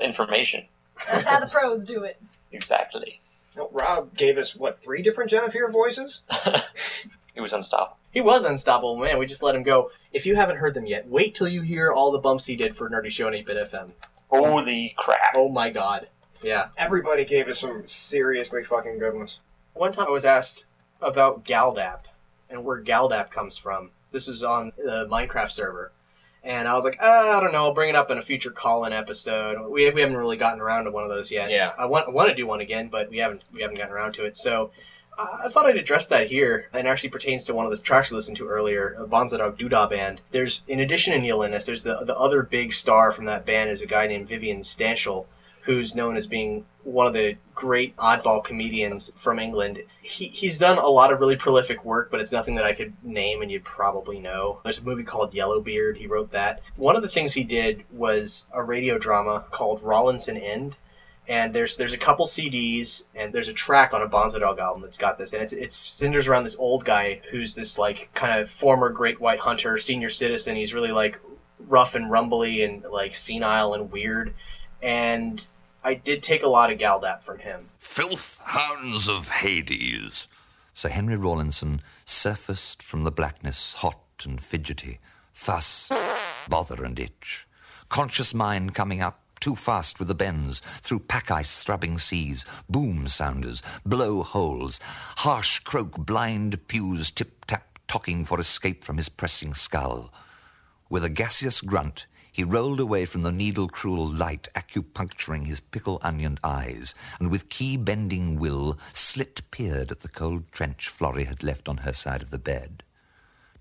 information. 0.00 0.64
That's 1.10 1.26
how 1.26 1.40
the 1.40 1.46
pros 1.46 1.84
do 1.84 2.04
it. 2.04 2.20
Exactly. 2.52 3.20
No, 3.56 3.70
Rob 3.72 4.14
gave 4.16 4.38
us 4.38 4.54
what 4.54 4.82
three 4.82 5.02
different 5.02 5.30
Jennifer 5.30 5.70
voices? 5.70 6.20
It 7.36 7.42
was 7.42 7.52
unstoppable. 7.52 7.98
He 8.12 8.22
was 8.22 8.44
unstoppable, 8.44 8.96
man. 8.96 9.18
We 9.18 9.26
just 9.26 9.42
let 9.42 9.54
him 9.54 9.62
go. 9.62 9.90
If 10.12 10.24
you 10.24 10.34
haven't 10.36 10.56
heard 10.56 10.72
them 10.72 10.86
yet, 10.86 11.06
wait 11.06 11.34
till 11.34 11.48
you 11.48 11.60
hear 11.60 11.92
all 11.92 12.10
the 12.10 12.18
bumps 12.18 12.46
he 12.46 12.56
did 12.56 12.74
for 12.74 12.88
Nerdy 12.88 13.10
Show 13.10 13.26
and 13.26 13.36
8-Bit 13.36 13.70
FM. 13.70 13.92
Holy 14.30 14.94
crap! 14.96 15.34
Oh 15.34 15.50
my 15.50 15.70
god. 15.70 16.08
Yeah. 16.42 16.68
Everybody 16.78 17.24
gave 17.24 17.48
us 17.48 17.60
some 17.60 17.86
seriously 17.86 18.64
fucking 18.64 18.98
good 18.98 19.14
ones. 19.14 19.38
One 19.74 19.92
time 19.92 20.06
I 20.08 20.10
was 20.10 20.24
asked 20.24 20.64
about 21.02 21.44
Galdap 21.44 22.00
and 22.48 22.64
where 22.64 22.82
Galdap 22.82 23.30
comes 23.30 23.58
from. 23.58 23.90
This 24.12 24.28
is 24.28 24.42
on 24.42 24.72
the 24.78 25.06
Minecraft 25.10 25.50
server. 25.50 25.92
And 26.42 26.68
I 26.68 26.74
was 26.74 26.84
like, 26.84 26.96
uh, 27.02 27.32
I 27.36 27.40
don't 27.40 27.52
know. 27.52 27.64
I'll 27.64 27.74
bring 27.74 27.90
it 27.90 27.96
up 27.96 28.10
in 28.10 28.18
a 28.18 28.22
future 28.22 28.50
call-in 28.50 28.92
episode. 28.92 29.60
We, 29.68 29.90
we 29.90 30.00
haven't 30.00 30.16
really 30.16 30.36
gotten 30.36 30.60
around 30.60 30.84
to 30.84 30.90
one 30.90 31.02
of 31.02 31.10
those 31.10 31.30
yet. 31.30 31.50
Yeah. 31.50 31.72
I 31.76 31.86
want 31.86 32.06
I 32.06 32.10
want 32.12 32.28
to 32.28 32.34
do 32.34 32.46
one 32.46 32.60
again, 32.60 32.88
but 32.88 33.10
we 33.10 33.18
haven't 33.18 33.42
we 33.52 33.62
haven't 33.62 33.76
gotten 33.76 33.92
around 33.92 34.12
to 34.14 34.24
it. 34.24 34.36
So 34.36 34.70
I 35.18 35.48
thought 35.48 35.66
I'd 35.66 35.76
address 35.76 36.06
that 36.08 36.28
here, 36.28 36.68
and 36.72 36.86
actually 36.86 37.10
pertains 37.10 37.44
to 37.44 37.54
one 37.54 37.64
of 37.64 37.70
the 37.70 37.78
tracks 37.78 38.10
we 38.10 38.16
listened 38.16 38.36
to 38.36 38.48
earlier, 38.48 38.96
uh, 38.98 39.04
Bonzo 39.04 39.38
Dog 39.38 39.58
Doodah 39.58 39.88
Band. 39.88 40.20
There's, 40.30 40.62
in 40.68 40.80
addition 40.80 41.12
to 41.12 41.18
Neil 41.18 41.42
Innes, 41.42 41.64
there's 41.64 41.82
the 41.82 42.04
the 42.04 42.16
other 42.18 42.42
big 42.42 42.72
star 42.72 43.12
from 43.12 43.24
that 43.24 43.46
band 43.46 43.70
is 43.70 43.80
a 43.80 43.86
guy 43.86 44.06
named 44.06 44.28
Vivian 44.28 44.60
Stanshall, 44.60 45.26
who's 45.62 45.94
known 45.94 46.16
as 46.16 46.26
being 46.26 46.64
one 46.84 47.06
of 47.06 47.14
the 47.14 47.36
great 47.54 47.96
oddball 47.96 48.44
comedians 48.44 49.12
from 49.16 49.38
England. 49.38 49.82
He, 50.02 50.26
he's 50.26 50.58
done 50.58 50.78
a 50.78 50.86
lot 50.86 51.12
of 51.12 51.18
really 51.18 51.36
prolific 51.36 51.84
work, 51.84 52.10
but 52.10 52.20
it's 52.20 52.30
nothing 52.30 52.54
that 52.54 52.64
I 52.64 52.72
could 52.72 52.92
name 53.02 53.42
and 53.42 53.50
you'd 53.50 53.64
probably 53.64 54.20
know. 54.20 54.60
There's 54.62 54.78
a 54.78 54.82
movie 54.82 55.02
called 55.02 55.34
Yellowbeard. 55.34 55.96
He 55.96 56.06
wrote 56.06 56.30
that. 56.32 56.60
One 56.76 56.94
of 56.94 57.02
the 57.02 57.08
things 57.08 57.32
he 57.32 57.42
did 57.42 57.84
was 57.90 58.44
a 58.52 58.62
radio 58.62 58.98
drama 58.98 59.44
called 59.50 59.82
Rawlinson 59.82 60.36
End. 60.36 60.76
And 61.28 61.52
there's 61.52 61.76
there's 61.76 61.92
a 61.92 61.98
couple 61.98 62.26
CDs 62.26 63.02
and 63.14 63.32
there's 63.32 63.48
a 63.48 63.52
track 63.52 63.92
on 63.92 64.02
a 64.02 64.08
Bonzo 64.08 64.38
Dog 64.38 64.58
album 64.58 64.82
that's 64.82 64.98
got 64.98 65.18
this, 65.18 65.32
and 65.32 65.42
it's 65.42 65.52
it 65.52 65.72
centers 65.72 66.28
around 66.28 66.44
this 66.44 66.56
old 66.56 66.84
guy 66.84 67.20
who's 67.30 67.54
this 67.54 67.78
like 67.78 68.10
kind 68.14 68.40
of 68.40 68.50
former 68.50 68.90
great 68.90 69.20
white 69.20 69.40
hunter, 69.40 69.76
senior 69.76 70.08
citizen. 70.10 70.54
He's 70.54 70.72
really 70.72 70.92
like 70.92 71.18
rough 71.58 71.94
and 71.94 72.10
rumbly 72.10 72.62
and 72.62 72.84
like 72.84 73.16
senile 73.16 73.74
and 73.74 73.90
weird. 73.90 74.34
And 74.82 75.44
I 75.82 75.94
did 75.94 76.22
take 76.22 76.42
a 76.42 76.48
lot 76.48 76.72
of 76.72 76.78
Galdap 76.78 77.22
from 77.22 77.38
him. 77.38 77.70
Filth 77.78 78.40
hounds 78.44 79.08
of 79.08 79.28
Hades. 79.28 80.28
Sir 80.74 80.90
Henry 80.90 81.16
Rawlinson 81.16 81.80
surfaced 82.04 82.82
from 82.82 83.02
the 83.02 83.10
blackness, 83.10 83.74
hot 83.74 84.00
and 84.24 84.40
fidgety. 84.40 84.98
Fuss, 85.32 85.88
bother 86.48 86.84
and 86.84 86.98
itch. 86.98 87.46
Conscious 87.88 88.34
mind 88.34 88.74
coming 88.74 89.00
up 89.00 89.22
too 89.46 89.54
fast 89.54 90.00
with 90.00 90.08
the 90.08 90.14
bends, 90.14 90.60
through 90.82 90.98
pack 90.98 91.30
ice 91.30 91.56
throbbing 91.56 91.98
seas, 91.98 92.44
boom 92.68 93.06
sounders, 93.06 93.62
blow 93.84 94.24
holes, 94.24 94.80
harsh 95.18 95.60
croak 95.60 95.96
blind 96.04 96.66
pews 96.66 97.12
tip 97.12 97.44
tap 97.44 97.78
talking 97.86 98.24
for 98.24 98.40
escape 98.40 98.82
from 98.82 98.96
his 98.96 99.08
pressing 99.08 99.54
skull. 99.54 100.12
With 100.90 101.04
a 101.04 101.08
gaseous 101.08 101.60
grunt, 101.60 102.06
He 102.32 102.42
rolled 102.42 102.80
away 102.80 103.04
from 103.06 103.22
the 103.22 103.30
needle 103.30 103.68
cruel 103.68 104.08
light 104.08 104.48
acupuncturing 104.56 105.46
his 105.46 105.60
pickle 105.60 106.00
onioned 106.02 106.38
eyes, 106.42 106.92
and 107.20 107.30
with 107.30 107.48
key 107.48 107.76
bending 107.76 108.38
will, 108.40 108.80
slit 108.92 109.42
peered 109.52 109.92
at 109.92 110.00
the 110.00 110.08
cold 110.08 110.50
trench 110.50 110.88
Florrie 110.88 111.24
had 111.24 111.44
left 111.44 111.68
on 111.68 111.78
her 111.78 111.92
side 111.92 112.20
of 112.20 112.30
the 112.30 112.38
bed. 112.38 112.82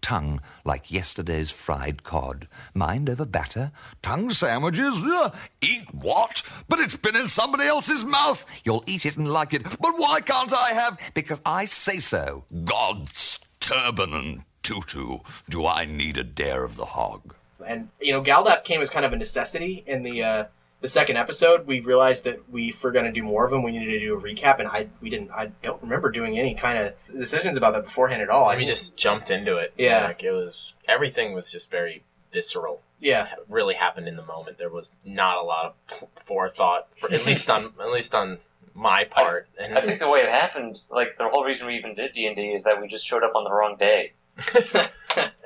Tongue 0.06 0.40
like 0.64 0.92
yesterday's 0.92 1.50
fried 1.50 2.04
cod. 2.04 2.48
Mind 2.76 3.10
over 3.10 3.26
batter? 3.26 3.72
Tongue 4.04 4.30
sandwiches? 4.30 5.02
Ugh. 5.04 5.36
Eat 5.62 5.92
what? 5.96 6.44
But 6.70 6.80
it's 6.80 6.96
been 6.96 7.16
in 7.16 7.28
somebody 7.28 7.64
else's 7.64 8.06
mouth. 8.06 8.46
You'll 8.64 8.84
eat 8.86 9.08
it 9.08 9.18
and 9.18 9.28
like 9.28 9.56
it. 9.56 9.64
But 9.64 9.98
why 9.98 10.22
can't 10.22 10.54
I 10.54 10.74
have? 10.74 11.00
Because 11.16 11.42
I 11.44 11.66
say 11.66 11.98
so. 11.98 12.44
Gods, 12.66 13.40
turban 13.60 14.14
and 14.14 14.44
tutu. 14.62 15.22
Do 15.50 15.66
I 15.66 15.86
need 15.86 16.20
a 16.20 16.24
dare 16.24 16.64
of 16.64 16.76
the 16.76 16.86
hog? 16.86 17.34
and 17.66 17.90
you 18.00 18.12
know 18.12 18.22
Galdap 18.22 18.64
came 18.64 18.84
as 18.84 18.92
kind 18.92 19.06
of 19.06 19.14
a 19.14 19.16
necessity 19.16 19.84
in 19.88 20.04
the 20.04 20.24
uh, 20.24 20.44
the 20.86 20.90
second 20.92 21.18
episode. 21.18 21.66
We 21.66 21.80
realized 21.80 22.26
that 22.26 22.48
we 22.48 22.70
if 22.70 22.84
we're 22.84 22.92
going 22.92 23.06
to 23.06 23.12
do 23.12 23.24
more 23.24 23.44
of 23.44 23.50
them, 23.50 23.64
we 23.64 23.72
needed 23.72 23.92
to 23.92 24.00
do 24.00 24.16
a 24.16 24.22
recap, 24.22 24.60
and 24.60 24.68
I 24.68 24.88
we 25.02 25.10
didn't. 25.10 25.32
I 25.32 25.48
don't 25.64 25.82
remember 25.82 26.12
doing 26.12 26.38
any 26.38 26.54
kind 26.54 26.78
of 26.78 26.94
decisions 27.12 27.58
about 27.58 27.74
that 27.74 27.86
beforehand 27.86 28.22
at 28.22 28.30
all. 28.30 28.46
I 28.46 28.54
we 28.54 28.60
mean, 28.60 28.68
just 28.68 28.96
jumped 28.96 29.32
into 29.32 29.58
it. 29.58 29.74
Yeah. 29.80 30.06
Like 30.06 30.24
it 30.24 30.32
was 30.32 30.76
everything 30.88 31.34
was 31.34 31.52
just 31.52 31.72
very 31.72 32.04
visceral. 32.32 32.82
Yeah. 33.00 33.26
It 33.26 33.46
really 33.50 33.74
happened 33.74 34.08
in 34.08 34.16
the 34.16 34.24
moment. 34.26 34.60
There 34.60 34.70
was 34.70 34.94
not 35.04 35.38
a 35.38 35.42
lot 35.42 35.76
of 35.90 36.08
forethought, 36.26 36.88
for, 37.00 37.12
at 37.12 37.26
least 37.26 37.50
on 37.50 37.74
at 37.80 37.90
least 37.92 38.14
on 38.14 38.38
my 38.76 39.06
part. 39.06 39.48
and 39.60 39.76
I 39.76 39.82
think 39.82 40.00
the 40.00 40.08
way 40.08 40.20
it 40.20 40.30
happened, 40.30 40.80
like 40.92 41.18
the 41.18 41.28
whole 41.28 41.44
reason 41.44 41.66
we 41.66 41.78
even 41.78 41.96
did 41.96 42.14
D 42.14 42.28
and 42.28 42.36
D 42.36 42.50
is 42.50 42.64
that 42.66 42.80
we 42.80 42.88
just 42.88 43.08
showed 43.08 43.24
up 43.24 43.34
on 43.34 43.44
the 43.44 43.52
wrong 43.52 43.76
day. 43.80 44.14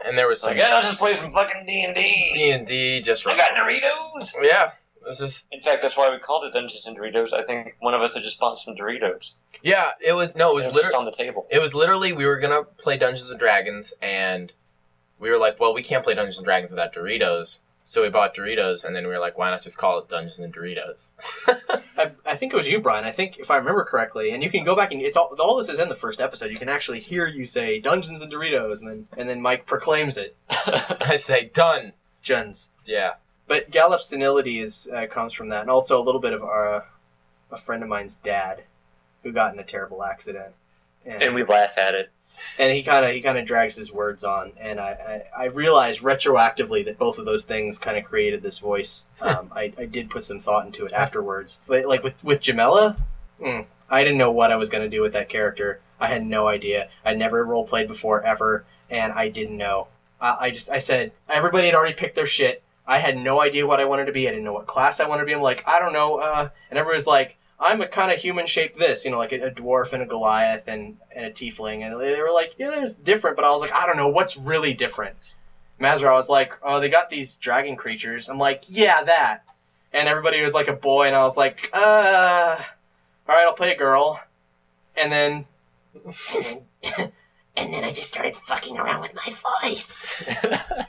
and 0.06 0.18
there 0.18 0.28
was 0.28 0.42
some 0.42 0.50
Like, 0.50 0.58
yeah, 0.60 0.74
let's 0.74 0.88
just 0.88 1.00
play 1.00 1.16
some 1.16 1.32
fucking 1.32 1.66
D 1.66 1.84
and 1.86 1.96
D. 1.96 2.32
D 2.34 2.52
and 2.52 2.68
D 2.68 3.02
just. 3.02 3.26
I 3.26 3.38
got 3.38 3.52
Doritos. 3.52 4.34
Yeah. 4.42 4.72
This 5.10 5.22
is 5.22 5.46
In 5.52 5.62
fact, 5.62 5.82
that's 5.82 5.98
why 5.98 6.12
we 6.12 6.20
called 6.20 6.46
it 6.46 6.54
Dungeons 6.54 6.86
and 6.86 6.96
Doritos. 6.96 7.34
I 7.34 7.44
think 7.44 7.76
one 7.80 7.96
of 7.96 8.02
us 8.02 8.14
had 8.14 8.22
just 8.22 8.40
bought 8.40 8.60
some 8.60 8.76
Doritos. 8.76 9.32
Yeah, 9.64 9.90
it 10.00 10.14
was 10.14 10.36
no, 10.36 10.52
it 10.52 10.56
was 10.56 10.66
was 10.66 10.76
literally 10.76 10.96
on 10.98 11.06
the 11.06 11.12
table. 11.12 11.48
It 11.50 11.58
was 11.58 11.74
literally 11.74 12.14
we 12.14 12.28
were 12.28 12.38
gonna 12.38 12.62
play 12.64 12.96
Dungeons 12.98 13.32
and 13.32 13.40
Dragons, 13.40 13.92
and 14.04 14.52
we 15.18 15.32
were 15.32 15.40
like, 15.40 15.60
well, 15.60 15.74
we 15.74 15.82
can't 15.82 16.04
play 16.04 16.14
Dungeons 16.14 16.38
and 16.38 16.46
Dragons 16.46 16.70
without 16.70 16.94
Doritos. 16.94 17.58
So 17.86 18.04
we 18.04 18.10
bought 18.10 18.36
Doritos, 18.36 18.86
and 18.86 18.96
then 18.96 19.04
we 19.06 19.10
were 19.10 19.18
like, 19.18 19.36
why 19.36 19.50
not 19.50 19.64
just 19.64 19.80
call 19.80 19.98
it 19.98 20.10
Dungeons 20.10 20.38
and 20.38 20.54
Doritos? 20.54 21.10
I, 21.98 22.12
I 22.24 22.36
think 22.36 22.54
it 22.54 22.56
was 22.56 22.68
you, 22.68 22.80
Brian. 22.80 23.04
I 23.04 23.12
think 23.12 23.40
if 23.40 23.50
I 23.50 23.58
remember 23.58 23.84
correctly, 23.86 24.30
and 24.30 24.44
you 24.44 24.52
can 24.52 24.64
go 24.64 24.76
back 24.76 24.92
and 24.92 25.02
it's 25.02 25.18
all 25.18 25.36
all 25.40 25.58
this 25.58 25.70
is 25.70 25.80
in 25.80 25.90
the 25.90 25.96
first 25.96 26.22
episode. 26.22 26.52
You 26.52 26.58
can 26.58 26.70
actually 26.70 27.00
hear 27.00 27.26
you 27.26 27.48
say 27.48 27.80
Dungeons 27.80 28.22
and 28.22 28.32
Doritos, 28.32 28.78
and 28.82 28.88
then 28.88 29.08
and 29.18 29.28
then 29.28 29.42
Mike 29.42 29.66
proclaims 29.66 30.18
it. 30.18 30.36
I 30.52 31.18
say 31.18 31.50
done. 31.52 31.94
Juns. 32.24 32.68
Yeah. 32.86 33.14
But 33.50 33.72
Galdap's 33.72 34.06
senility 34.06 34.62
is 34.62 34.88
uh, 34.96 35.08
comes 35.08 35.34
from 35.34 35.50
that, 35.50 35.62
and 35.62 35.70
also 35.72 36.00
a 36.00 36.06
little 36.06 36.22
bit 36.22 36.34
of 36.34 36.44
our, 36.44 36.86
a 37.52 37.58
friend 37.58 37.82
of 37.84 37.90
mine's 37.90 38.16
dad, 38.24 38.62
who 39.24 39.32
got 39.32 39.54
in 39.54 39.60
a 39.60 39.64
terrible 39.64 40.04
accident, 40.04 40.54
And 41.06 41.34
we 41.34 41.44
laugh 41.44 41.78
at 41.78 41.96
it. 41.96 42.12
and 42.60 42.72
he 42.72 42.84
kind 42.84 43.04
of 43.06 43.12
he 43.12 43.22
kind 43.22 43.38
of 43.40 43.46
drags 43.46 43.76
his 43.76 43.92
words 43.92 44.24
on, 44.24 44.54
and 44.60 44.80
I, 44.80 45.24
I 45.36 45.44
I 45.44 45.46
realized 45.48 46.02
retroactively 46.02 46.86
that 46.86 47.00
both 47.00 47.18
of 47.18 47.26
those 47.26 47.44
things 47.44 47.80
kind 47.80 47.98
of 47.98 48.04
created 48.06 48.42
this 48.44 48.60
voice. 48.60 49.08
Um, 49.20 49.52
I 49.54 49.74
I 49.78 49.86
did 49.86 50.10
put 50.12 50.24
some 50.26 50.40
thought 50.40 50.66
into 50.68 50.86
it 50.86 50.94
afterwards, 50.94 51.60
but 51.68 51.86
like 51.86 52.04
with 52.04 52.24
with 52.24 52.42
Jamela, 52.42 52.98
mm, 53.42 53.66
I 53.90 54.04
didn't 54.04 54.20
know 54.20 54.32
what 54.32 54.52
I 54.52 54.58
was 54.58 54.70
gonna 54.70 54.88
do 54.90 55.02
with 55.02 55.14
that 55.14 55.28
character. 55.28 55.82
I 56.00 56.06
had 56.08 56.24
no 56.24 56.48
idea. 56.48 56.90
I 57.04 57.14
never 57.14 57.44
role 57.44 57.68
played 57.68 57.88
before 57.88 58.24
ever, 58.24 58.64
and 58.92 59.12
I 59.12 59.28
didn't 59.28 59.58
know. 59.58 59.88
I, 60.22 60.38
I 60.46 60.50
just 60.52 60.70
I 60.70 60.78
said 60.78 61.12
everybody 61.28 61.66
had 61.66 61.76
already 61.76 61.96
picked 61.96 62.16
their 62.16 62.28
shit. 62.28 62.62
I 62.90 62.98
had 62.98 63.18
no 63.18 63.40
idea 63.40 63.68
what 63.68 63.80
I 63.80 63.86
wanted 63.86 64.06
to 64.06 64.12
be. 64.12 64.28
I 64.28 64.32
didn't 64.32 64.46
know 64.46 64.54
what 64.54 64.66
class 64.66 65.00
I 65.00 65.08
wanted 65.08 65.22
to 65.22 65.26
be. 65.28 65.34
I'm 65.34 65.42
like 65.42 65.64
I 65.68 65.80
don't 65.80 65.94
know, 65.94 66.18
uh, 66.18 66.50
and 66.70 66.80
everybody 66.80 66.98
was 66.98 67.08
like. 67.08 67.38
I'm 67.62 67.82
a 67.82 67.88
kind 67.88 68.10
of 68.10 68.18
human 68.18 68.48
shaped 68.48 68.80
this, 68.80 69.04
you 69.04 69.12
know, 69.12 69.18
like 69.18 69.34
a, 69.34 69.48
a 69.48 69.52
dwarf 69.52 69.92
and 69.92 70.02
a 70.02 70.06
Goliath 70.06 70.70
and, 70.70 70.96
and 71.14 71.26
a 71.26 71.30
tiefling. 71.30 71.82
And 71.82 72.00
they 72.00 72.22
were 72.22 72.32
like, 72.32 72.56
yeah, 72.58 72.70
there's 72.70 72.94
different, 72.94 73.36
but 73.36 73.44
I 73.44 73.52
was 73.52 73.60
like, 73.60 73.74
I 73.74 73.86
don't 73.86 73.98
know, 73.98 74.08
what's 74.08 74.38
really 74.38 74.74
different? 74.74 75.18
Mazra 75.78 76.14
was 76.14 76.30
like, 76.30 76.54
oh, 76.64 76.80
they 76.80 76.88
got 76.88 77.10
these 77.10 77.36
dragon 77.36 77.76
creatures. 77.76 78.30
I'm 78.30 78.38
like, 78.38 78.64
yeah, 78.70 79.04
that. 79.04 79.44
And 79.92 80.08
everybody 80.08 80.42
was 80.42 80.54
like 80.54 80.70
a 80.70 80.74
boy, 80.74 81.08
and 81.08 81.16
I 81.18 81.26
was 81.26 81.36
like, 81.36 81.70
uh, 81.74 82.56
all 83.28 83.36
right, 83.36 83.46
I'll 83.46 83.52
play 83.52 83.74
a 83.74 83.78
girl. 83.78 84.22
And 84.96 85.12
then, 85.12 85.46
And 87.60 87.74
then 87.74 87.84
I 87.84 87.92
just 87.92 88.08
started 88.08 88.38
fucking 88.38 88.78
around 88.78 89.02
with 89.02 89.14
my 89.16 89.36
voice. 89.62 90.24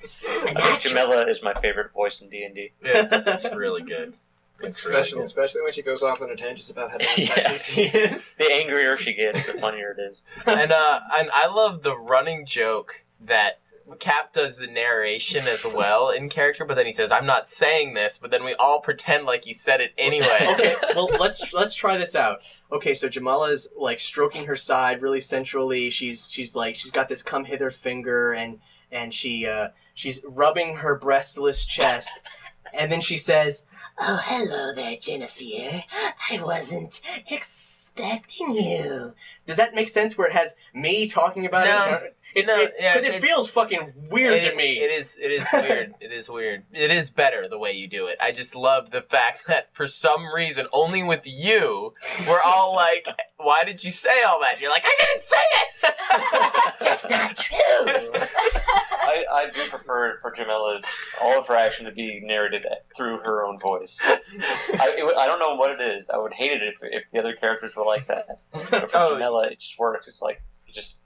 I 0.56 0.60
think 0.70 0.80
Jamila 0.82 1.26
is 1.28 1.42
my 1.42 1.54
favorite 1.60 1.92
voice 1.92 2.20
in 2.20 2.28
D 2.28 2.42
and 2.44 2.54
D. 2.54 2.70
It's, 2.82 3.12
it's 3.44 3.54
really 3.54 3.82
good. 3.82 4.14
It's 4.62 4.84
really 4.84 5.00
Especially, 5.00 5.18
good. 5.20 5.24
especially 5.24 5.62
when 5.62 5.72
she 5.72 5.80
goes 5.80 6.02
off 6.02 6.20
on 6.20 6.28
a 6.28 6.36
tangent 6.36 6.68
about 6.68 6.90
how 6.90 6.98
bad 6.98 7.16
Yeah. 7.16 7.56
she 7.56 7.84
is. 7.84 8.34
The 8.36 8.52
angrier 8.52 8.98
she 8.98 9.14
gets, 9.14 9.46
the 9.46 9.54
funnier 9.54 9.96
it 9.98 10.02
is. 10.02 10.20
and 10.46 10.70
uh, 10.70 11.00
and 11.14 11.30
I 11.32 11.46
love 11.46 11.82
the 11.82 11.96
running 11.96 12.44
joke 12.44 13.02
that 13.22 13.58
Cap 14.00 14.34
does 14.34 14.58
the 14.58 14.66
narration 14.66 15.48
as 15.48 15.64
well 15.64 16.10
in 16.10 16.28
character, 16.28 16.66
but 16.66 16.74
then 16.74 16.84
he 16.84 16.92
says, 16.92 17.10
"I'm 17.10 17.24
not 17.24 17.48
saying 17.48 17.94
this," 17.94 18.18
but 18.20 18.30
then 18.30 18.44
we 18.44 18.52
all 18.56 18.82
pretend 18.82 19.24
like 19.24 19.44
he 19.44 19.54
said 19.54 19.80
it 19.80 19.92
anyway. 19.96 20.46
okay, 20.52 20.76
well 20.94 21.08
let's 21.18 21.54
let's 21.54 21.74
try 21.74 21.96
this 21.96 22.14
out. 22.14 22.40
Okay, 22.70 22.92
so 22.92 23.08
Jamala 23.08 23.50
is 23.52 23.66
like 23.78 23.98
stroking 23.98 24.44
her 24.44 24.56
side 24.56 25.00
really 25.00 25.22
sensually. 25.22 25.88
She's 25.88 26.30
she's 26.30 26.54
like 26.54 26.74
she's 26.76 26.90
got 26.90 27.08
this 27.08 27.22
come 27.22 27.46
hither 27.46 27.70
finger 27.70 28.34
and 28.34 28.60
and 28.92 29.14
she 29.14 29.46
uh 29.46 29.68
she's 30.00 30.20
rubbing 30.24 30.74
her 30.76 30.94
breastless 30.98 31.64
chest, 31.64 32.10
and 32.72 32.90
then 32.90 33.00
she 33.02 33.18
says, 33.18 33.64
Oh, 33.98 34.18
hello 34.24 34.72
there, 34.74 34.96
Jennifer. 34.96 35.44
I 36.30 36.42
wasn't 36.42 37.00
expecting 37.30 38.54
you. 38.54 39.14
"Does 39.46 39.58
that 39.58 39.74
make 39.74 39.88
sense?" 39.90 40.16
Where 40.16 40.26
it 40.28 40.32
has 40.32 40.54
me 40.72 41.06
talking 41.06 41.44
about 41.44 41.66
No. 41.66 41.94
it. 41.96 42.16
It's, 42.34 42.46
No, 42.46 42.60
it, 42.60 42.74
yeah, 42.78 42.94
'cause 42.94 43.02
it 43.04 43.08
it's- 43.08 43.22
feels 43.22 43.50
fucking 43.50 43.92
weird 44.10 44.34
It- 44.42 44.50
to 44.50 44.56
me. 44.56 44.80
It 44.80 44.92
is. 44.92 45.16
It 45.20 45.32
is 45.32 45.46
weird. 45.52 45.94
it 46.00 46.12
is 46.12 46.28
weird. 46.28 46.64
It 46.72 46.90
is 46.90 47.10
better 47.10 47.48
the 47.48 47.58
way 47.58 47.72
you 47.72 47.88
do 47.88 48.06
it. 48.06 48.18
I 48.20 48.30
just 48.32 48.54
love 48.54 48.90
the 48.90 49.02
fact 49.02 49.46
that 49.48 49.68
for 49.74 49.88
some 49.88 50.32
reason, 50.32 50.66
only 50.72 51.02
with 51.02 51.22
you, 51.26 51.94
we're 52.28 52.40
all 52.42 52.74
like, 52.76 53.06
"Why 53.38 53.64
did 53.64 53.82
you 53.82 53.90
say 53.90 54.22
all 54.22 54.40
that?" 54.42 54.60
You're 54.60 54.70
like, 54.70 54.84
"I 54.84 54.96
didn't 54.98 55.24
say 55.24 55.36
it." 55.36 55.66
it's 56.80 56.84
Just 56.84 57.10
not 57.10 57.36
true. 57.36 58.12
I, 59.02 59.24
I 59.32 59.46
do 59.54 59.68
prefer 59.70 60.18
for 60.20 60.30
Jamila's 60.32 60.84
all 61.20 61.38
of 61.40 61.46
her 61.48 61.56
action 61.56 61.84
to 61.86 61.92
be 61.92 62.20
narrated 62.22 62.64
through 62.96 63.18
her 63.24 63.44
own 63.44 63.58
voice. 63.58 63.98
I, 64.02 64.20
it, 64.96 65.16
I 65.16 65.26
don't 65.28 65.38
know 65.40 65.56
what 65.56 65.70
it 65.72 65.80
is. 65.80 66.10
I 66.10 66.18
would 66.18 66.32
hate 66.32 66.52
it 66.52 66.62
if, 66.62 66.74
if 66.82 67.02
the 67.12 67.18
other 67.18 67.34
characters 67.34 67.74
were 67.74 67.84
like 67.84 68.06
that. 68.08 68.26
But 68.52 68.66
for 68.68 68.88
Oh. 68.94 69.14
Jamila, 69.14 69.48
it 69.48 69.58
just 69.58 69.78
works. 69.78 70.06
It's 70.06 70.22
like 70.22 70.40
it 70.68 70.74
just 70.74 70.98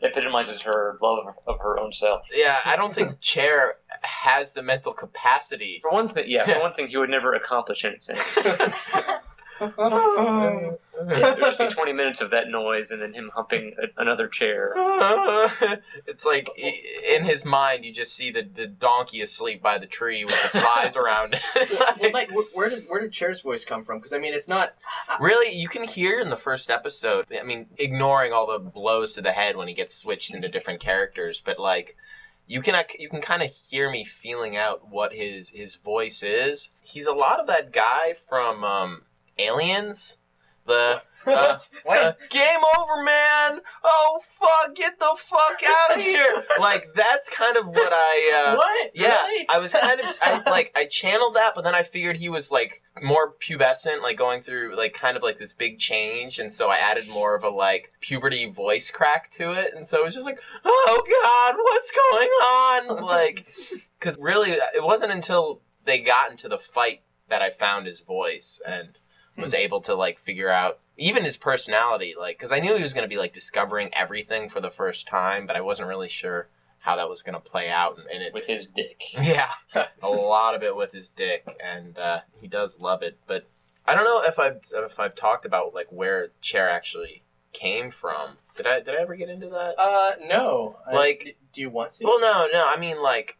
epitomizes 0.00 0.62
her 0.62 0.98
love 1.00 1.26
of 1.46 1.58
her 1.60 1.78
own 1.78 1.92
self. 1.92 2.22
Yeah, 2.32 2.58
I 2.64 2.76
don't 2.76 2.94
think 2.94 3.20
Chair 3.20 3.76
has 4.02 4.52
the 4.52 4.62
mental 4.62 4.92
capacity. 4.92 5.80
For 5.82 5.90
one 5.90 6.08
thing, 6.08 6.24
yeah, 6.28 6.44
for 6.44 6.60
one 6.60 6.72
thing, 6.72 6.88
he 6.88 6.96
would 6.96 7.10
never 7.10 7.34
accomplish 7.34 7.84
anything. 7.84 8.18
Yeah, 10.98 11.34
there'd 11.34 11.38
just 11.38 11.58
be 11.58 11.68
20 11.68 11.92
minutes 11.92 12.20
of 12.20 12.30
that 12.30 12.48
noise 12.48 12.90
and 12.90 13.00
then 13.02 13.12
him 13.12 13.30
humping 13.34 13.74
a, 13.80 14.00
another 14.00 14.28
chair. 14.28 14.72
it's 16.06 16.24
like 16.24 16.48
in 16.58 17.24
his 17.24 17.44
mind, 17.44 17.84
you 17.84 17.92
just 17.92 18.14
see 18.14 18.30
the, 18.30 18.48
the 18.54 18.66
donkey 18.66 19.20
asleep 19.20 19.62
by 19.62 19.78
the 19.78 19.86
tree 19.86 20.24
with 20.24 20.40
the 20.42 20.60
flies 20.60 20.96
around 20.96 21.34
it. 21.34 21.42
well, 22.00 22.10
Mike, 22.12 22.30
wh- 22.32 22.56
where 22.56 22.68
did 22.68 22.86
where 22.88 23.00
did 23.00 23.12
Chair's 23.12 23.40
voice 23.40 23.64
come 23.64 23.84
from? 23.84 23.98
Because 23.98 24.12
I 24.12 24.18
mean, 24.18 24.32
it's 24.34 24.48
not. 24.48 24.74
Really, 25.20 25.54
you 25.54 25.68
can 25.68 25.84
hear 25.84 26.20
in 26.20 26.30
the 26.30 26.36
first 26.36 26.70
episode. 26.70 27.26
I 27.38 27.44
mean, 27.44 27.66
ignoring 27.78 28.32
all 28.32 28.46
the 28.46 28.58
blows 28.58 29.12
to 29.14 29.22
the 29.22 29.32
head 29.32 29.56
when 29.56 29.68
he 29.68 29.74
gets 29.74 29.94
switched 29.94 30.34
into 30.34 30.48
different 30.48 30.80
characters, 30.80 31.42
but 31.44 31.58
like, 31.58 31.96
you 32.46 32.62
can 32.62 32.82
you 32.98 33.08
can 33.08 33.20
kind 33.20 33.42
of 33.42 33.50
hear 33.50 33.90
me 33.90 34.04
feeling 34.04 34.56
out 34.56 34.88
what 34.88 35.12
his 35.12 35.48
his 35.50 35.74
voice 35.76 36.22
is. 36.22 36.70
He's 36.80 37.06
a 37.06 37.12
lot 37.12 37.40
of 37.40 37.48
that 37.48 37.72
guy 37.72 38.14
from 38.28 38.64
um, 38.64 39.02
Aliens. 39.38 40.16
The 40.66 41.02
uh, 41.26 41.58
uh, 41.88 42.12
game 42.30 42.60
over, 42.78 43.02
man! 43.02 43.60
Oh 43.82 44.20
fuck, 44.38 44.74
get 44.74 44.98
the 44.98 45.16
fuck 45.28 45.60
out 45.64 45.96
of 45.96 46.00
here! 46.02 46.44
Like 46.60 46.94
that's 46.94 47.28
kind 47.28 47.56
of 47.56 47.66
what 47.66 47.92
I. 47.92 48.52
Uh, 48.52 48.56
What? 48.56 48.90
Yeah, 48.94 49.22
Really? 49.26 49.46
I 49.48 49.58
was 49.58 49.72
kind 49.72 50.00
of 50.00 50.06
I, 50.22 50.50
like 50.50 50.72
I 50.74 50.86
channeled 50.86 51.34
that, 51.34 51.54
but 51.54 51.64
then 51.64 51.74
I 51.74 51.82
figured 51.82 52.16
he 52.16 52.28
was 52.28 52.50
like 52.50 52.82
more 53.02 53.34
pubescent, 53.34 54.02
like 54.02 54.16
going 54.16 54.42
through 54.42 54.76
like 54.76 54.94
kind 54.94 55.16
of 55.16 55.22
like 55.22 55.38
this 55.38 55.52
big 55.52 55.78
change, 55.78 56.38
and 56.38 56.52
so 56.52 56.68
I 56.68 56.76
added 56.76 57.08
more 57.08 57.34
of 57.34 57.44
a 57.44 57.50
like 57.50 57.90
puberty 58.00 58.46
voice 58.50 58.90
crack 58.90 59.30
to 59.32 59.52
it, 59.52 59.74
and 59.74 59.86
so 59.86 60.00
it 60.00 60.04
was 60.04 60.14
just 60.14 60.26
like, 60.26 60.38
oh 60.64 61.02
god, 61.22 61.56
what's 61.58 61.90
going 61.90 62.28
on? 62.28 63.04
Like, 63.04 63.46
because 63.98 64.16
really, 64.18 64.52
it 64.52 64.82
wasn't 64.82 65.12
until 65.12 65.60
they 65.84 66.00
got 66.00 66.30
into 66.30 66.48
the 66.48 66.58
fight 66.58 67.00
that 67.28 67.42
I 67.42 67.50
found 67.50 67.86
his 67.86 68.00
voice 68.00 68.60
and 68.66 68.88
was 69.36 69.54
able 69.54 69.80
to 69.82 69.94
like 69.94 70.18
figure 70.20 70.50
out 70.50 70.78
even 70.96 71.24
his 71.24 71.36
personality 71.36 72.14
like 72.18 72.38
because 72.38 72.52
i 72.52 72.60
knew 72.60 72.74
he 72.74 72.82
was 72.82 72.92
going 72.92 73.04
to 73.04 73.08
be 73.08 73.18
like 73.18 73.32
discovering 73.34 73.90
everything 73.94 74.48
for 74.48 74.60
the 74.60 74.70
first 74.70 75.06
time 75.06 75.46
but 75.46 75.56
i 75.56 75.60
wasn't 75.60 75.86
really 75.86 76.08
sure 76.08 76.48
how 76.78 76.96
that 76.96 77.08
was 77.08 77.22
going 77.22 77.34
to 77.34 77.40
play 77.40 77.68
out 77.68 77.98
and, 77.98 78.06
and 78.06 78.22
it 78.22 78.32
With 78.32 78.46
his 78.46 78.68
dick. 78.68 79.00
yeah 79.12 79.50
a 80.02 80.08
lot 80.08 80.54
of 80.54 80.62
it 80.62 80.76
with 80.76 80.92
his 80.92 81.10
dick, 81.10 81.44
and 81.62 81.98
uh, 81.98 82.20
he 82.40 82.46
does 82.46 82.80
love 82.80 83.02
it. 83.02 83.18
But 83.26 83.48
I 83.84 83.94
don't 83.94 84.04
know 84.04 84.22
if 84.22 84.38
I've 84.38 84.60
if 84.72 85.00
I've 85.00 85.16
talked 85.16 85.46
about 85.46 85.74
like 85.74 85.88
where 85.90 86.28
chair 86.40 86.70
actually 86.70 87.24
came 87.52 87.90
from. 87.90 88.36
Did 88.54 88.66
I 88.68 88.80
did 88.80 88.94
I 88.94 89.02
ever 89.02 89.16
get 89.16 89.28
into 89.28 89.48
that? 89.48 89.74
Uh, 89.78 90.12
no. 90.28 90.76
I- 90.86 90.94
Like- 90.94 91.36
do 91.52 91.60
you 91.60 91.70
want 91.70 91.92
to? 91.94 92.04
Well, 92.04 92.20
no, 92.20 92.48
no. 92.52 92.66
I 92.66 92.78
mean, 92.78 93.02
like, 93.02 93.36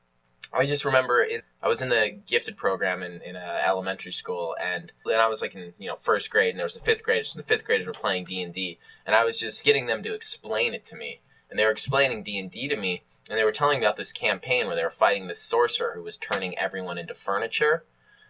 I 0.52 0.66
just 0.66 0.84
remember 0.84 1.22
in, 1.22 1.42
I 1.62 1.68
was 1.68 1.82
in 1.82 1.88
the 1.88 2.18
gifted 2.26 2.56
program 2.56 3.02
in 3.02 3.20
in 3.22 3.36
uh, 3.36 3.60
elementary 3.64 4.12
school, 4.12 4.56
and 4.62 4.90
then 5.04 5.20
I 5.20 5.28
was 5.28 5.40
like 5.40 5.54
in 5.54 5.72
you 5.78 5.88
know 5.88 5.96
first 6.02 6.30
grade, 6.30 6.50
and 6.50 6.58
there 6.58 6.66
was 6.66 6.74
the 6.74 6.80
fifth 6.80 7.02
graders, 7.02 7.34
and 7.34 7.42
the 7.42 7.46
fifth 7.46 7.64
graders 7.64 7.86
were 7.86 7.92
playing 7.92 8.24
D 8.24 8.42
and 8.42 8.54
D, 8.54 8.78
and 9.04 9.14
I 9.14 9.24
was 9.24 9.38
just 9.38 9.64
getting 9.64 9.86
them 9.86 10.02
to 10.02 10.14
explain 10.14 10.74
it 10.74 10.84
to 10.86 10.96
me, 10.96 11.20
and 11.50 11.58
they 11.58 11.64
were 11.64 11.70
explaining 11.70 12.22
D 12.22 12.38
and 12.38 12.50
D 12.50 12.68
to 12.68 12.76
me, 12.76 13.02
and 13.28 13.38
they 13.38 13.44
were 13.44 13.52
telling 13.52 13.80
me 13.80 13.86
about 13.86 13.96
this 13.96 14.12
campaign 14.12 14.66
where 14.66 14.76
they 14.76 14.84
were 14.84 14.90
fighting 14.90 15.26
this 15.26 15.40
sorcerer 15.40 15.92
who 15.94 16.02
was 16.02 16.16
turning 16.16 16.56
everyone 16.58 16.98
into 16.98 17.14
furniture, 17.14 17.84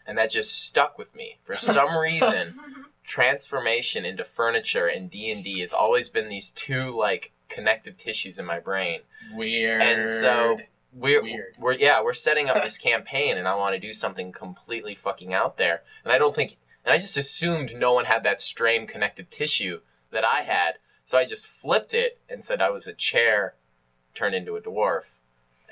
and 0.06 0.18
that 0.18 0.30
just 0.30 0.64
stuck 0.64 0.98
with 0.98 1.14
me 1.14 1.38
for 1.44 1.56
some 1.56 1.96
reason. 1.96 2.58
Transformation 3.04 4.04
into 4.04 4.24
furniture 4.24 4.88
in 4.88 5.08
D 5.08 5.30
and 5.30 5.44
D 5.44 5.60
has 5.60 5.72
always 5.72 6.08
been 6.08 6.28
these 6.28 6.50
two 6.50 6.96
like 6.96 7.30
connective 7.48 7.96
tissues 7.96 8.38
in 8.38 8.44
my 8.44 8.58
brain. 8.58 9.00
Weird. 9.32 9.80
And 9.80 10.10
so 10.10 10.58
we're 10.96 11.22
Weird. 11.22 11.54
we're 11.58 11.74
yeah 11.74 12.02
we're 12.02 12.14
setting 12.14 12.48
up 12.48 12.62
this 12.62 12.78
campaign, 12.90 13.36
and 13.36 13.46
I 13.46 13.54
want 13.54 13.74
to 13.74 13.80
do 13.80 13.92
something 13.92 14.32
completely 14.32 14.94
fucking 14.94 15.34
out 15.34 15.56
there, 15.56 15.82
and 16.04 16.12
I 16.12 16.18
don't 16.18 16.34
think, 16.34 16.56
and 16.84 16.92
I 16.92 16.98
just 16.98 17.16
assumed 17.16 17.74
no 17.74 17.92
one 17.92 18.04
had 18.04 18.24
that 18.24 18.40
strained 18.40 18.88
connective 18.88 19.28
tissue 19.30 19.80
that 20.10 20.24
I 20.24 20.42
had, 20.42 20.72
so 21.04 21.18
I 21.18 21.26
just 21.26 21.46
flipped 21.46 21.94
it 21.94 22.18
and 22.28 22.44
said 22.44 22.62
I 22.62 22.70
was 22.70 22.86
a 22.86 22.92
chair 22.94 23.54
turned 24.14 24.34
into 24.34 24.56
a 24.56 24.60
dwarf, 24.60 25.02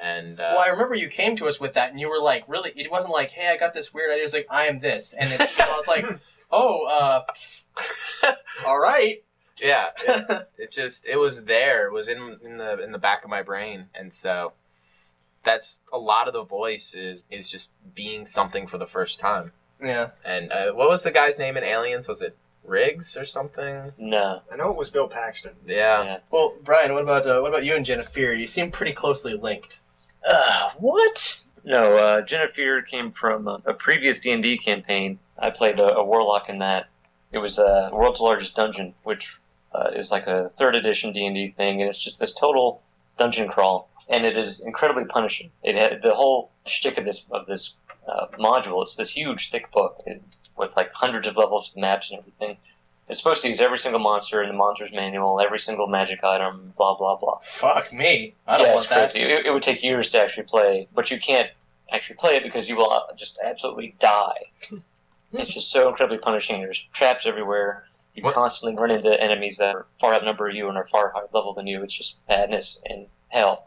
and 0.00 0.38
uh, 0.38 0.52
Well, 0.56 0.64
I 0.64 0.68
remember 0.68 0.94
you 0.94 1.08
came 1.08 1.36
to 1.36 1.48
us 1.48 1.58
with 1.58 1.74
that, 1.74 1.90
and 1.90 1.98
you 1.98 2.08
were 2.08 2.20
like, 2.20 2.44
really, 2.46 2.72
it 2.76 2.90
wasn't 2.90 3.12
like, 3.12 3.30
hey, 3.30 3.48
I 3.48 3.56
got 3.56 3.72
this 3.72 3.94
weird 3.94 4.10
idea. 4.10 4.22
It 4.22 4.26
was 4.26 4.34
like, 4.34 4.46
I 4.50 4.66
am 4.66 4.80
this. 4.80 5.14
And 5.14 5.32
it's, 5.32 5.58
I 5.58 5.76
was 5.76 5.86
like, 5.86 6.04
oh, 6.50 6.84
uh, 6.84 8.32
all 8.66 8.78
right. 8.78 9.22
yeah, 9.62 9.90
it, 10.06 10.48
it 10.58 10.72
just 10.72 11.06
it 11.06 11.16
was 11.16 11.42
there, 11.44 11.86
it 11.86 11.92
was 11.92 12.08
in 12.08 12.38
in 12.44 12.58
the 12.58 12.82
in 12.82 12.92
the 12.92 12.98
back 12.98 13.24
of 13.24 13.30
my 13.30 13.42
brain, 13.42 13.86
and 13.94 14.12
so 14.12 14.52
that's 15.44 15.80
a 15.92 15.98
lot 15.98 16.26
of 16.26 16.32
the 16.34 16.44
voice 16.44 16.94
is 16.94 17.24
is 17.30 17.50
just 17.50 17.70
being 17.94 18.26
something 18.26 18.66
for 18.66 18.78
the 18.78 18.86
first 18.86 19.20
time. 19.20 19.52
Yeah. 19.82 20.10
And 20.24 20.50
uh, 20.50 20.72
what 20.72 20.88
was 20.88 21.02
the 21.02 21.10
guy's 21.10 21.38
name 21.38 21.56
in 21.56 21.64
Aliens? 21.64 22.08
Was 22.08 22.22
it 22.22 22.36
Riggs 22.64 23.16
or 23.16 23.26
something? 23.26 23.92
No. 23.98 24.40
I 24.50 24.56
know 24.56 24.70
it 24.70 24.76
was 24.76 24.90
Bill 24.90 25.08
Paxton. 25.08 25.52
Yeah. 25.66 26.18
Well, 26.30 26.54
Brian, 26.64 26.92
what 26.94 27.02
about 27.02 27.26
uh, 27.26 27.40
what 27.40 27.48
about 27.48 27.64
you 27.64 27.76
and 27.76 27.84
Jennifer? 27.84 28.32
You 28.32 28.46
seem 28.46 28.70
pretty 28.70 28.92
closely 28.92 29.34
linked. 29.34 29.80
Uh, 30.26 30.70
what? 30.78 31.40
No, 31.64 31.96
uh, 31.96 32.20
Jennifer 32.22 32.82
came 32.82 33.10
from 33.10 33.48
a, 33.48 33.60
a 33.66 33.74
previous 33.74 34.18
D 34.20 34.30
and 34.30 34.42
D 34.42 34.56
campaign. 34.56 35.18
I 35.38 35.50
played 35.50 35.80
a, 35.80 35.96
a 35.96 36.04
warlock 36.04 36.48
in 36.48 36.58
that. 36.58 36.88
It 37.32 37.38
was 37.38 37.58
uh, 37.58 37.90
World's 37.92 38.20
Largest 38.20 38.54
Dungeon, 38.54 38.94
which 39.02 39.28
uh, 39.74 39.90
is 39.94 40.10
like 40.10 40.26
a 40.26 40.48
third 40.50 40.74
edition 40.74 41.12
D 41.12 41.26
and 41.26 41.34
D 41.34 41.48
thing, 41.48 41.80
and 41.80 41.90
it's 41.90 41.98
just 42.02 42.20
this 42.20 42.32
total 42.32 42.80
dungeon 43.18 43.48
crawl, 43.48 43.88
and 44.08 44.24
it 44.24 44.36
is 44.36 44.60
incredibly 44.60 45.04
punishing. 45.04 45.50
It 45.62 45.76
had 45.76 46.02
the 46.02 46.14
whole 46.14 46.50
shtick 46.66 46.98
of 46.98 47.04
this 47.04 47.22
of 47.30 47.46
this 47.46 47.72
uh, 48.08 48.26
module. 48.38 48.82
It's 48.82 48.96
this 48.96 49.10
huge, 49.10 49.50
thick 49.50 49.70
book 49.72 50.02
it, 50.06 50.22
with 50.56 50.76
like 50.76 50.92
hundreds 50.92 51.26
of 51.26 51.36
levels 51.36 51.70
of 51.70 51.76
maps 51.76 52.10
and 52.10 52.18
everything. 52.18 52.56
It's 53.08 53.18
supposed 53.18 53.42
to 53.42 53.50
use 53.50 53.60
every 53.60 53.78
single 53.78 54.00
monster 54.00 54.42
in 54.42 54.48
the 54.48 54.54
monster's 54.54 54.90
manual, 54.90 55.38
every 55.40 55.58
single 55.58 55.86
magic 55.86 56.24
item, 56.24 56.72
blah 56.76 56.96
blah 56.96 57.16
blah. 57.16 57.38
Fuck 57.42 57.92
me. 57.92 58.34
I 58.46 58.56
don't 58.56 58.66
yeah, 58.66 58.72
want 58.72 58.84
it's 58.84 58.94
that. 58.94 59.12
crazy. 59.12 59.30
It, 59.30 59.46
it 59.46 59.52
would 59.52 59.62
take 59.62 59.82
years 59.82 60.08
to 60.10 60.20
actually 60.20 60.44
play, 60.44 60.88
but 60.94 61.10
you 61.10 61.18
can't 61.18 61.50
actually 61.92 62.16
play 62.16 62.36
it 62.36 62.42
because 62.42 62.68
you 62.68 62.76
will 62.76 62.90
uh, 62.90 63.14
just 63.16 63.38
absolutely 63.44 63.94
die. 64.00 64.38
it's 65.32 65.52
just 65.52 65.70
so 65.70 65.88
incredibly 65.88 66.18
punishing. 66.18 66.60
There's 66.60 66.82
traps 66.92 67.26
everywhere. 67.26 67.84
You 68.14 68.22
constantly 68.30 68.80
run 68.80 68.92
into 68.92 69.20
enemies 69.20 69.56
that 69.58 69.74
are 69.74 69.86
far 70.00 70.14
outnumber 70.14 70.48
you 70.48 70.68
and 70.68 70.78
are 70.78 70.86
far 70.86 71.10
higher 71.10 71.26
level 71.32 71.52
than 71.52 71.66
you. 71.66 71.82
It's 71.82 71.92
just 71.92 72.14
madness 72.28 72.78
and 72.86 73.06
hell. 73.28 73.66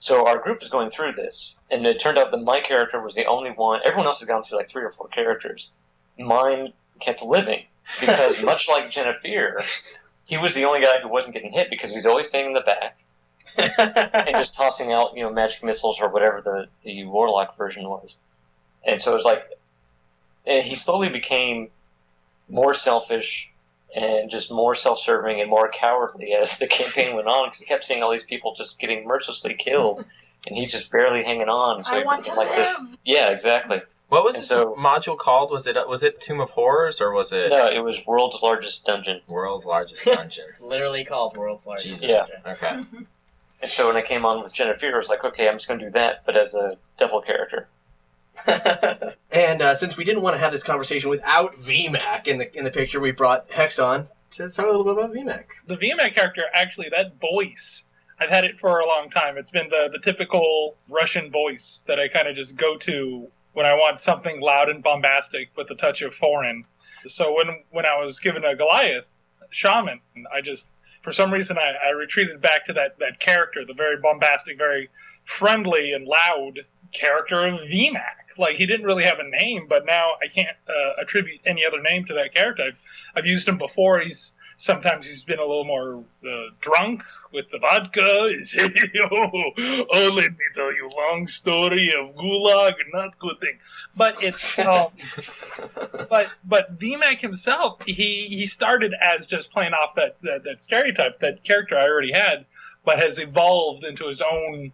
So 0.00 0.26
our 0.26 0.38
group 0.38 0.62
is 0.62 0.70
going 0.70 0.90
through 0.90 1.12
this, 1.12 1.54
and 1.70 1.86
it 1.86 2.00
turned 2.00 2.16
out 2.16 2.30
that 2.30 2.42
my 2.42 2.60
character 2.60 3.00
was 3.00 3.14
the 3.14 3.26
only 3.26 3.50
one. 3.50 3.80
Everyone 3.84 4.06
else 4.06 4.20
had 4.20 4.28
gone 4.28 4.42
through 4.42 4.56
like 4.56 4.68
three 4.68 4.82
or 4.82 4.90
four 4.90 5.08
characters. 5.08 5.70
Mine 6.18 6.72
kept 7.00 7.22
living 7.22 7.64
because, 8.00 8.42
much 8.42 8.66
like 8.66 8.90
Jennifer, 8.90 9.62
he 10.24 10.38
was 10.38 10.54
the 10.54 10.64
only 10.64 10.80
guy 10.80 11.00
who 11.00 11.08
wasn't 11.08 11.34
getting 11.34 11.52
hit 11.52 11.68
because 11.68 11.90
he 11.90 11.96
was 11.96 12.06
always 12.06 12.28
staying 12.28 12.46
in 12.46 12.52
the 12.54 12.62
back 12.62 12.98
and 13.58 14.36
just 14.36 14.54
tossing 14.54 14.90
out, 14.90 15.14
you 15.14 15.22
know, 15.22 15.30
magic 15.30 15.62
missiles 15.62 15.98
or 16.00 16.08
whatever 16.08 16.40
the, 16.40 16.68
the 16.82 17.04
warlock 17.04 17.58
version 17.58 17.86
was. 17.86 18.16
And 18.84 19.02
so 19.02 19.10
it 19.10 19.14
was 19.14 19.24
like, 19.24 19.44
and 20.46 20.66
he 20.66 20.76
slowly 20.76 21.10
became 21.10 21.68
more 22.48 22.72
selfish 22.72 23.49
and 23.94 24.30
just 24.30 24.50
more 24.50 24.74
self-serving 24.74 25.40
and 25.40 25.48
more 25.50 25.68
cowardly 25.70 26.32
as 26.32 26.58
the 26.58 26.66
campaign 26.66 27.14
went 27.16 27.26
on 27.28 27.46
because 27.48 27.58
he 27.60 27.66
kept 27.66 27.84
seeing 27.84 28.02
all 28.02 28.10
these 28.12 28.22
people 28.24 28.54
just 28.54 28.78
getting 28.78 29.06
mercilessly 29.06 29.54
killed, 29.54 30.04
and 30.48 30.56
he's 30.56 30.72
just 30.72 30.90
barely 30.90 31.22
hanging 31.24 31.48
on. 31.48 31.84
So 31.84 31.92
I 31.92 31.98
he 31.98 32.04
want 32.04 32.24
to 32.24 32.34
like 32.34 32.54
this. 32.54 32.78
live. 32.80 32.98
Yeah, 33.04 33.28
exactly. 33.30 33.82
What 34.08 34.24
was 34.24 34.34
And 34.34 34.42
this 34.42 34.48
so- 34.48 34.74
module 34.76 35.16
called? 35.16 35.52
Was 35.52 35.66
it 35.68 35.76
was 35.88 36.02
it 36.02 36.20
Tomb 36.20 36.40
of 36.40 36.50
Horrors 36.50 37.00
or 37.00 37.12
was 37.12 37.32
it 37.32 37.50
No, 37.50 37.66
it 37.68 37.78
was 37.78 37.96
world's 38.06 38.42
largest 38.42 38.84
dungeon. 38.84 39.20
World's 39.28 39.64
largest 39.64 40.04
dungeon? 40.04 40.46
Literally 40.60 41.04
called 41.04 41.36
World's 41.36 41.64
Largest. 41.66 42.00
Jesus. 42.02 42.10
Yeah. 42.10 42.52
Okay. 42.52 42.80
And 43.62 43.70
so 43.70 43.86
when 43.88 43.96
I 43.98 44.00
came 44.00 44.24
on 44.24 44.42
with 44.42 44.54
Jennifer, 44.54 44.86
I 44.90 44.96
was 44.96 45.08
like, 45.08 45.22
okay, 45.22 45.46
I'm 45.46 45.56
just 45.56 45.68
going 45.68 45.78
to 45.80 45.84
do 45.84 45.90
that, 45.92 46.22
but 46.24 46.34
as 46.34 46.54
a 46.54 46.78
devil 46.98 47.20
character. 47.20 47.68
And 49.32 49.62
uh, 49.62 49.74
since 49.74 49.96
we 49.96 50.04
didn't 50.04 50.22
want 50.22 50.34
to 50.34 50.38
have 50.40 50.50
this 50.50 50.64
conversation 50.64 51.08
without 51.08 51.54
VMAC 51.56 52.26
in 52.26 52.38
the 52.38 52.56
in 52.56 52.64
the 52.64 52.70
picture, 52.70 52.98
we 52.98 53.12
brought 53.12 53.48
Hex 53.50 53.78
on 53.78 54.08
to 54.32 54.48
talk 54.48 54.66
a 54.66 54.68
little 54.68 54.84
bit 54.84 54.92
about 54.92 55.12
VMAC. 55.12 55.44
the 55.66 55.76
VMAC 55.76 56.14
character, 56.14 56.42
actually, 56.52 56.88
that 56.90 57.20
voice, 57.20 57.84
I've 58.18 58.28
had 58.28 58.44
it 58.44 58.58
for 58.60 58.80
a 58.80 58.86
long 58.86 59.10
time. 59.10 59.38
It's 59.38 59.50
been 59.50 59.68
the, 59.68 59.88
the 59.92 59.98
typical 60.00 60.76
Russian 60.88 61.30
voice 61.30 61.82
that 61.86 61.98
I 61.98 62.08
kind 62.08 62.28
of 62.28 62.34
just 62.36 62.56
go 62.56 62.76
to 62.78 63.28
when 63.52 63.66
I 63.66 63.74
want 63.74 64.00
something 64.00 64.40
loud 64.40 64.68
and 64.68 64.82
bombastic 64.82 65.50
with 65.56 65.70
a 65.70 65.74
touch 65.74 66.02
of 66.02 66.14
foreign. 66.14 66.64
So 67.06 67.34
when 67.34 67.62
when 67.70 67.86
I 67.86 68.02
was 68.04 68.18
given 68.18 68.44
a 68.44 68.56
Goliath 68.56 69.06
shaman, 69.50 70.00
I 70.34 70.40
just 70.40 70.66
for 71.02 71.12
some 71.12 71.32
reason 71.32 71.56
I, 71.56 71.88
I 71.88 71.90
retreated 71.90 72.40
back 72.40 72.66
to 72.66 72.72
that 72.72 72.98
that 72.98 73.20
character, 73.20 73.64
the 73.64 73.74
very 73.74 73.96
bombastic, 74.00 74.58
very 74.58 74.90
friendly 75.38 75.92
and 75.92 76.06
loud 76.06 76.60
character 76.92 77.46
of 77.46 77.60
VMAC. 77.60 78.19
Like 78.38 78.56
he 78.56 78.66
didn't 78.66 78.86
really 78.86 79.04
have 79.04 79.18
a 79.18 79.28
name, 79.28 79.66
but 79.68 79.84
now 79.86 80.10
I 80.22 80.28
can't 80.32 80.56
uh, 80.68 81.02
attribute 81.02 81.40
any 81.44 81.64
other 81.66 81.82
name 81.82 82.04
to 82.06 82.14
that 82.14 82.34
character. 82.34 82.64
I've, 82.68 82.78
I've 83.16 83.26
used 83.26 83.48
him 83.48 83.58
before. 83.58 84.00
He's 84.00 84.32
sometimes 84.60 85.06
he's 85.06 85.22
been 85.22 85.38
a 85.38 85.44
little 85.44 85.64
more 85.64 86.04
uh, 86.24 86.50
drunk 86.60 87.02
with 87.32 87.50
the 87.50 87.58
vodka. 87.58 88.30
He's, 88.36 88.54
oh, 89.10 89.50
oh, 89.92 90.12
let 90.14 90.30
me 90.30 90.44
tell 90.54 90.72
you 90.72 90.90
long 90.96 91.26
story 91.28 91.92
of 91.98 92.14
gulag, 92.14 92.74
not 92.92 93.18
good 93.18 93.40
thing. 93.40 93.58
But 93.96 94.22
it's 94.22 94.58
um, 94.58 94.88
but 96.08 96.28
but 96.44 96.78
VMAC 96.78 97.20
himself, 97.20 97.82
he 97.84 98.26
he 98.30 98.46
started 98.46 98.94
as 99.00 99.26
just 99.26 99.50
playing 99.50 99.72
off 99.72 99.94
that, 99.96 100.16
that 100.22 100.44
that 100.44 100.62
stereotype, 100.62 101.20
that 101.20 101.42
character 101.44 101.76
I 101.76 101.88
already 101.88 102.12
had, 102.12 102.46
but 102.84 103.02
has 103.02 103.18
evolved 103.18 103.84
into 103.84 104.06
his 104.06 104.22
own 104.22 104.72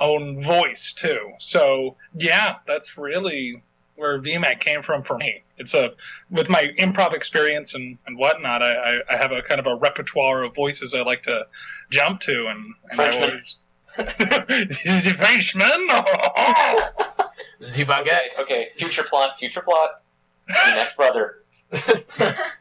own 0.00 0.42
voice 0.42 0.92
too. 0.92 1.32
So 1.38 1.96
yeah, 2.14 2.56
that's 2.66 2.96
really 2.96 3.62
where 3.96 4.20
VMAC 4.20 4.60
came 4.60 4.82
from 4.82 5.02
for 5.02 5.18
me. 5.18 5.42
It's 5.56 5.74
a 5.74 5.90
with 6.30 6.48
my 6.48 6.70
improv 6.78 7.12
experience 7.14 7.74
and, 7.74 7.98
and 8.06 8.16
whatnot, 8.16 8.62
I, 8.62 8.74
I, 8.74 9.14
I 9.14 9.16
have 9.16 9.32
a 9.32 9.42
kind 9.42 9.58
of 9.60 9.66
a 9.66 9.74
repertoire 9.74 10.44
of 10.44 10.54
voices 10.54 10.94
I 10.94 11.00
like 11.02 11.24
to 11.24 11.46
jump 11.90 12.20
to 12.22 12.46
and, 12.46 12.74
and 12.90 13.00
I 13.00 13.10
Frenchman. 13.10 13.30
always 13.30 13.58
the 13.96 15.14
Frenchman. 15.18 15.86
The 17.60 17.84
baguette. 17.84 18.38
Okay, 18.38 18.42
okay, 18.42 18.68
future 18.76 19.02
plot, 19.02 19.38
future 19.38 19.62
plot. 19.62 20.02
The 20.46 20.74
next 20.74 20.96
brother. 20.96 21.42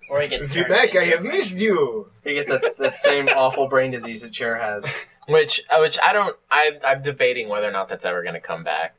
Or 0.09 0.21
he 0.21 0.27
gets 0.27 0.51
turned 0.51 0.67
VMAC, 0.67 0.99
I 0.99 1.05
have 1.05 1.21
missed 1.21 1.51
you. 1.53 2.09
He 2.23 2.33
gets 2.33 2.49
that 2.49 2.77
that 2.77 2.97
same 2.97 3.27
awful 3.29 3.67
brain 3.67 3.91
disease 3.91 4.21
that 4.21 4.31
Chair 4.31 4.55
has. 4.57 4.85
Which, 5.27 5.61
uh, 5.69 5.79
which 5.79 5.97
I 6.01 6.13
don't. 6.13 6.35
I, 6.49 6.79
I'm 6.85 7.01
debating 7.01 7.49
whether 7.49 7.67
or 7.67 7.71
not 7.71 7.89
that's 7.89 8.05
ever 8.05 8.21
going 8.23 8.35
to 8.35 8.39
come 8.39 8.63
back. 8.63 8.95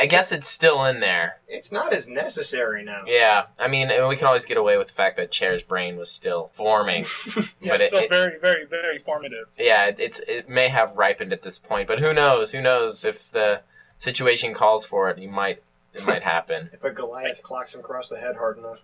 I- 0.00 0.06
guess 0.06 0.30
it's 0.30 0.46
still 0.46 0.84
in 0.84 1.00
there. 1.00 1.38
It's 1.48 1.72
not 1.72 1.92
as 1.92 2.06
necessary 2.06 2.84
now. 2.84 3.02
Yeah, 3.06 3.46
I 3.58 3.66
mean, 3.66 3.90
and 3.90 4.06
we 4.06 4.16
can 4.16 4.26
always 4.26 4.44
get 4.44 4.56
away 4.56 4.78
with 4.78 4.86
the 4.88 4.92
fact 4.92 5.16
that 5.16 5.32
Chair's 5.32 5.62
brain 5.62 5.96
was 5.96 6.10
still 6.10 6.50
forming, 6.54 7.06
yeah, 7.36 7.42
but 7.72 7.80
it, 7.80 7.88
still 7.88 8.00
it- 8.00 8.08
very, 8.10 8.38
very, 8.38 8.66
very 8.66 8.98
formative. 9.00 9.46
yeah, 9.58 9.86
it, 9.86 9.96
it's 9.98 10.20
it 10.28 10.48
may 10.48 10.68
have 10.68 10.96
ripened 10.96 11.32
at 11.32 11.42
this 11.42 11.58
point. 11.58 11.88
But 11.88 11.98
who 11.98 12.12
knows? 12.12 12.52
Who 12.52 12.60
knows 12.60 13.04
if 13.04 13.30
the 13.32 13.60
situation 13.98 14.54
calls 14.54 14.84
for 14.86 15.10
it? 15.10 15.18
You 15.18 15.28
might. 15.28 15.60
It 15.92 16.06
might 16.06 16.22
happen. 16.34 16.70
If 16.72 16.84
a 16.84 16.90
Goliath 16.90 17.42
clocks 17.42 17.74
him 17.74 17.80
across 17.80 18.06
the 18.08 18.18
head 18.18 18.36
hard 18.36 18.58
enough. 18.58 18.78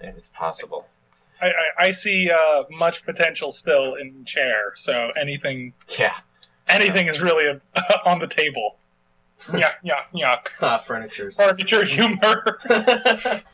It's 0.00 0.28
possible. 0.28 0.86
I, 1.40 1.46
I, 1.46 1.86
I 1.86 1.90
see 1.92 2.30
uh, 2.30 2.64
much 2.70 3.04
potential 3.04 3.52
still 3.52 3.94
in 3.94 4.24
chair, 4.24 4.72
so 4.76 5.10
anything 5.16 5.72
Yeah. 5.98 6.14
anything 6.68 7.06
is 7.08 7.20
really 7.20 7.46
a, 7.46 7.60
on 8.04 8.18
the 8.18 8.26
table. 8.26 8.76
Yuck, 9.46 9.74
yuck, 9.84 10.06
yuck. 10.12 10.38
Ah, 10.60 10.78
furnitures. 10.78 11.36
Furniture 11.36 11.84
humor. 11.84 12.58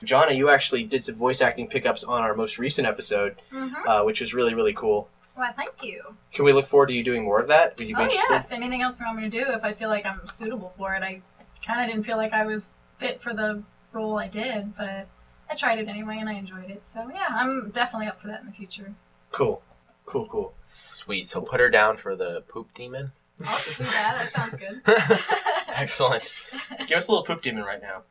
Jonna, 0.02 0.36
you 0.36 0.48
actually 0.48 0.84
did 0.84 1.04
some 1.04 1.14
voice 1.16 1.40
acting 1.42 1.68
pickups 1.68 2.04
on 2.04 2.22
our 2.22 2.34
most 2.34 2.58
recent 2.58 2.86
episode, 2.86 3.36
Mm-hmm. 3.52 3.86
uh, 3.88 4.02
which 4.04 4.20
was 4.20 4.32
really, 4.34 4.54
really 4.54 4.72
cool. 4.72 5.08
Well, 5.36 5.52
thank 5.56 5.82
you. 5.82 6.02
Can 6.32 6.44
we 6.44 6.52
look 6.52 6.68
forward 6.68 6.86
to 6.86 6.94
you 6.94 7.02
doing 7.04 7.24
more 7.24 7.40
of 7.40 7.48
that? 7.48 7.76
Would 7.78 7.88
you 7.88 7.94
be 7.96 8.00
Oh 8.00 8.04
interested? 8.04 8.32
yeah. 8.32 8.44
If 8.44 8.52
anything 8.52 8.82
else 8.82 8.98
you 9.00 9.04
want 9.06 9.18
me 9.18 9.28
to 9.28 9.44
do, 9.44 9.50
if 9.50 9.62
I 9.64 9.72
feel 9.74 9.88
like 9.88 10.06
I'm 10.06 10.26
suitable 10.28 10.72
for 10.78 10.94
it, 10.94 11.02
I 11.02 11.20
kind 11.66 11.80
of 11.82 11.88
didn't 11.88 12.04
feel 12.06 12.16
like 12.16 12.32
I 12.32 12.46
was 12.46 12.72
fit 12.98 13.20
for 13.20 13.34
the 13.34 13.62
role 13.92 14.16
I 14.18 14.28
did, 14.28 14.76
but 14.76 15.06
I 15.54 15.56
tried 15.56 15.78
it 15.78 15.86
anyway 15.86 16.18
and 16.18 16.28
I 16.28 16.32
enjoyed 16.32 16.68
it. 16.68 16.80
So 16.82 17.08
yeah, 17.14 17.26
I'm 17.30 17.70
definitely 17.70 18.08
up 18.08 18.20
for 18.20 18.26
that 18.26 18.40
in 18.40 18.46
the 18.46 18.52
future. 18.52 18.92
Cool. 19.30 19.62
Cool, 20.04 20.26
cool. 20.26 20.54
Sweet. 20.72 21.28
So 21.28 21.40
put 21.42 21.60
her 21.60 21.70
down 21.70 21.96
for 21.96 22.16
the 22.16 22.42
poop 22.48 22.74
demon. 22.74 23.12
I'll 23.46 23.60
do 23.64 23.84
that. 23.84 24.16
That 24.18 24.32
sounds 24.32 24.56
good. 24.56 24.82
Excellent. 25.68 26.32
Give 26.88 26.98
us 26.98 27.06
a 27.06 27.12
little 27.12 27.24
poop 27.24 27.40
demon 27.40 27.62
right 27.62 27.80
now. 27.80 28.02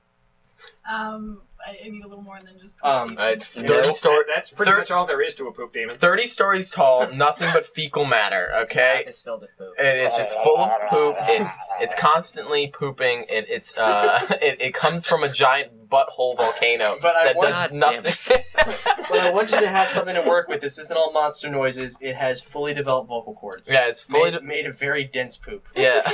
Um, 0.90 1.42
I, 1.66 1.78
I 1.86 1.90
need 1.90 2.04
a 2.04 2.08
little 2.08 2.24
more 2.24 2.40
than 2.44 2.60
just. 2.62 2.78
Um, 2.84 3.18
Uh, 3.18 3.24
it's 3.28 3.54
No, 3.58 3.68
30 3.68 3.94
stories. 3.94 4.26
That's 4.34 4.52
pretty 4.52 4.72
much 4.72 4.92
all 4.92 5.06
there 5.06 5.22
is 5.22 5.36
to 5.36 5.48
a 5.48 5.52
poop 5.52 5.74
demon. 5.74 5.96
30 5.96 6.28
stories 6.28 6.70
tall, 6.72 7.12
nothing 7.14 7.50
but 7.54 7.66
fecal 7.76 8.06
matter, 8.06 8.52
okay? 8.64 9.04
It's 9.06 9.22
filled 9.22 9.42
with 9.42 9.58
poop. 9.58 9.74
It 9.80 9.98
is 9.98 10.16
just 10.16 10.34
full 10.44 10.58
of 10.58 10.72
poop. 10.90 11.16
It, 11.22 11.46
it's 11.82 11.96
constantly 11.96 12.68
pooping. 12.68 13.26
It, 13.30 13.48
it's 13.50 13.74
uh, 13.76 14.26
it, 14.42 14.62
it 14.62 14.74
comes 14.74 15.06
from 15.06 15.24
a 15.24 15.32
giant 15.32 15.83
butthole 15.94 16.36
volcano 16.36 16.98
But 17.02 17.16
I 17.16 17.26
that 17.26 17.36
want- 17.36 17.50
does 17.52 17.72
nothing. 17.72 18.14
but 18.56 19.20
I 19.20 19.30
want 19.30 19.52
you 19.52 19.60
to 19.60 19.68
have 19.68 19.92
something 19.92 20.16
to 20.16 20.28
work 20.28 20.48
with. 20.48 20.60
This 20.62 20.78
isn't 20.80 20.96
all 20.98 21.12
monster 21.12 21.50
noises. 21.50 21.96
It 22.02 22.16
has 22.16 22.42
fully 22.42 22.74
developed 22.74 23.08
vocal 23.10 23.36
cords. 23.36 23.70
Yeah, 23.72 23.88
it's 23.88 24.02
fully 24.02 24.32
made, 24.32 24.44
made 24.44 24.66
of 24.66 24.80
very 24.80 25.04
dense 25.04 25.38
poop. 25.38 25.66
yeah, 25.76 26.02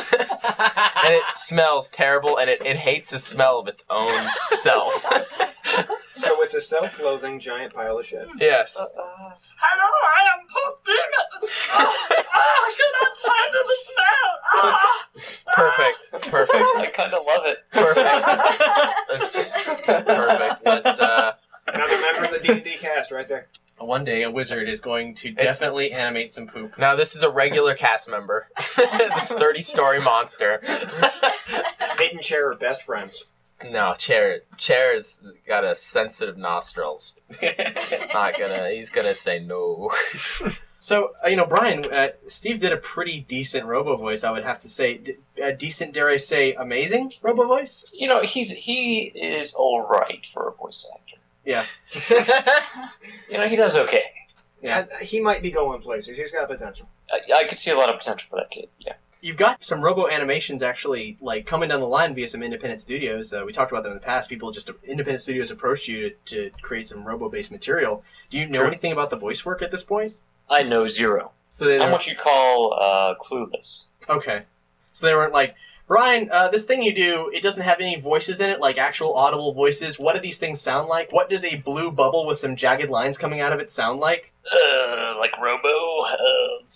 and 1.04 1.14
it 1.14 1.24
smells 1.36 1.90
terrible, 1.90 2.38
and 2.38 2.50
it, 2.50 2.62
it 2.66 2.76
hates 2.76 3.12
the 3.12 3.20
smell 3.20 3.60
of 3.60 3.68
its 3.68 3.84
own 3.90 4.28
self. 4.62 4.94
So 6.18 6.42
it's 6.44 6.54
a 6.54 6.60
self-loathing 6.60 7.40
giant 7.40 7.74
pile 7.74 7.98
of 7.98 8.06
shit. 8.06 8.28
Yes. 8.38 8.78
Hello, 9.62 9.90
I 10.16 10.22
am 10.32 10.48
Poop 10.48 10.74
Demon. 10.86 11.52
Ah, 11.72 11.92
I 12.32 12.72
cannot 12.80 13.14
handle 13.28 13.66
the 13.68 13.78
smell. 13.90 14.32
Ah. 14.56 15.10
Perfect. 15.54 16.02
Perfect. 16.32 16.66
I 16.78 16.88
kind 16.96 17.14
of 17.14 17.26
love 17.26 17.46
it. 17.46 17.58
Perfect. 17.74 18.10
Perfect. 20.08 20.66
Let's 20.66 21.00
uh. 21.00 21.34
Another 21.68 22.00
member 22.02 22.24
of 22.26 22.32
the 22.32 22.40
D&D 22.40 22.78
cast 22.80 23.12
right 23.12 23.28
there. 23.28 23.48
One 23.78 24.04
day, 24.04 24.24
a 24.24 24.32
wizard 24.32 24.70
is 24.70 24.82
going 24.82 25.14
to 25.16 25.32
definitely 25.32 25.92
animate 25.92 26.34
some 26.34 26.48
poop. 26.48 26.78
Now 26.78 26.96
this 26.96 27.16
is 27.16 27.24
a 27.24 27.30
regular 27.30 27.76
cast 27.76 28.10
member. 28.10 28.48
this 28.78 29.32
30-story 29.32 30.02
monster. 30.02 30.62
Mate 31.98 32.14
and 32.14 32.22
Chair 32.22 32.52
are 32.52 32.56
best 32.56 32.84
friends. 32.84 33.24
No, 33.66 33.94
Chair. 33.96 34.42
Chair's 34.58 35.20
got 35.48 35.64
a 35.64 35.76
sensitive 35.76 36.38
nostrils. 36.38 37.16
Not 38.14 38.38
gonna. 38.38 38.70
He's 38.72 38.90
gonna 38.90 39.16
say 39.16 39.40
no. 39.40 39.92
So, 40.82 41.12
uh, 41.24 41.28
you 41.28 41.36
know, 41.36 41.46
Brian, 41.46 41.84
uh, 41.92 42.10
Steve 42.28 42.62
did 42.62 42.72
a 42.72 42.78
pretty 42.78 43.20
decent 43.20 43.66
robo 43.66 43.98
voice, 43.98 44.24
I 44.24 44.32
would 44.32 44.46
have 44.46 44.60
to 44.62 44.70
say. 44.70 44.98
D- 44.98 45.18
uh, 45.44 45.52
decent, 45.52 45.94
dare 45.94 46.10
I 46.10 46.16
say, 46.18 46.54
amazing 46.54 47.12
robo 47.22 47.46
voice? 47.48 47.86
You 47.94 48.08
know, 48.08 48.22
he's 48.22 48.50
he 48.52 49.12
is 49.14 49.54
all 49.54 49.82
right 49.86 50.26
for 50.34 50.48
a 50.48 50.52
voice 50.54 50.88
actor. 50.96 51.18
Yeah. 51.44 51.66
You 53.30 53.38
know, 53.38 53.48
he 53.48 53.56
does 53.56 53.76
okay. 53.76 54.04
Yeah. 54.62 54.86
Uh, 54.92 55.04
he 55.04 55.20
might 55.20 55.42
be 55.42 55.52
going 55.52 55.82
places. 55.82 56.18
He's 56.18 56.32
got 56.32 56.48
potential. 56.48 56.88
I, 57.12 57.42
I 57.42 57.44
could 57.48 57.60
see 57.60 57.70
a 57.72 57.78
lot 57.78 57.90
of 57.90 58.00
potential 58.00 58.28
for 58.30 58.38
that 58.38 58.50
kid. 58.50 58.70
Yeah. 58.80 58.94
You've 59.22 59.38
got 59.38 59.64
some 59.64 59.82
robo 59.82 60.08
animations 60.08 60.64
actually, 60.64 61.18
like, 61.20 61.46
coming 61.46 61.70
down 61.70 61.82
the 61.82 61.88
line 61.88 62.16
via 62.16 62.28
some 62.28 62.42
independent 62.42 62.80
studios. 62.80 63.34
Uh, 63.34 63.44
we 63.46 63.52
talked 63.52 63.72
about 63.72 63.84
them 63.84 63.92
in 63.92 63.98
the 63.98 64.04
past. 64.04 64.30
People 64.30 64.52
just, 64.52 64.70
independent 64.86 65.22
studios 65.22 65.52
approached 65.52 65.88
you 65.90 66.12
to, 66.26 66.50
to 66.50 66.62
create 66.62 66.88
some 66.88 67.04
robo 67.04 67.28
based 67.28 67.52
material. 67.52 68.04
Do 68.30 68.40
you 68.40 68.48
know 68.48 68.60
True. 68.60 68.68
anything 68.68 68.92
about 68.94 69.10
the 69.10 69.18
voice 69.18 69.44
work 69.44 69.62
at 69.62 69.72
this 69.72 69.84
point? 69.84 70.14
I 70.50 70.64
know 70.64 70.88
zero. 70.88 71.32
So 71.52 71.66
they 71.66 71.80
I'm 71.80 71.92
what 71.92 72.08
you 72.08 72.16
call 72.16 72.74
uh, 72.74 73.16
clueless. 73.22 73.84
Okay. 74.08 74.44
So 74.92 75.06
they 75.06 75.14
weren't 75.14 75.34
like, 75.34 75.56
Brian, 75.88 76.30
uh, 76.32 76.48
this 76.50 76.66
thing 76.66 76.84
you 76.84 76.94
do, 76.94 77.32
it 77.34 77.42
doesn't 77.42 77.64
have 77.64 77.82
any 77.82 78.00
voices 78.00 78.40
in 78.40 78.50
it, 78.50 78.60
like 78.60 78.78
actual 78.78 79.16
audible 79.16 79.54
voices. 79.54 79.98
What 79.98 80.14
do 80.14 80.22
these 80.22 80.38
things 80.38 80.62
sound 80.62 80.88
like? 80.88 81.12
What 81.12 81.30
does 81.30 81.44
a 81.44 81.56
blue 81.58 81.92
bubble 81.92 82.28
with 82.28 82.38
some 82.38 82.56
jagged 82.56 82.90
lines 82.90 83.18
coming 83.18 83.42
out 83.42 83.52
of 83.52 83.60
it 83.60 83.72
sound 83.72 84.00
like? 84.00 84.32
Uh, 84.52 85.16
like 85.18 85.32
Robo. 85.42 85.70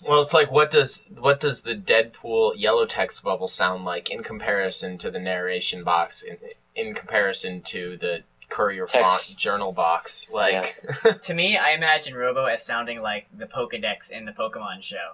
Well, 0.06 0.22
it's 0.22 0.34
like 0.34 0.50
what 0.50 0.70
does 0.70 1.00
what 1.18 1.40
does 1.40 1.62
the 1.62 1.74
Deadpool 1.74 2.54
yellow 2.56 2.86
text 2.86 3.22
bubble 3.22 3.48
sound 3.48 3.84
like 3.84 4.10
in 4.10 4.22
comparison 4.22 4.98
to 4.98 5.10
the 5.10 5.18
narration 5.18 5.84
box 5.84 6.22
in 6.22 6.36
in 6.74 6.94
comparison 6.94 7.62
to 7.62 7.96
the 7.96 8.22
courier 8.50 8.86
font 8.86 9.34
journal 9.36 9.72
box? 9.72 10.26
Like 10.30 10.76
to 11.22 11.34
me, 11.34 11.56
I 11.56 11.70
imagine 11.70 12.14
Robo 12.14 12.44
as 12.44 12.64
sounding 12.64 13.00
like 13.00 13.26
the 13.36 13.46
Pokedex 13.46 14.10
in 14.10 14.26
the 14.26 14.32
Pokemon 14.32 14.82
show. 14.82 15.12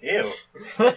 Ew. 0.00 0.32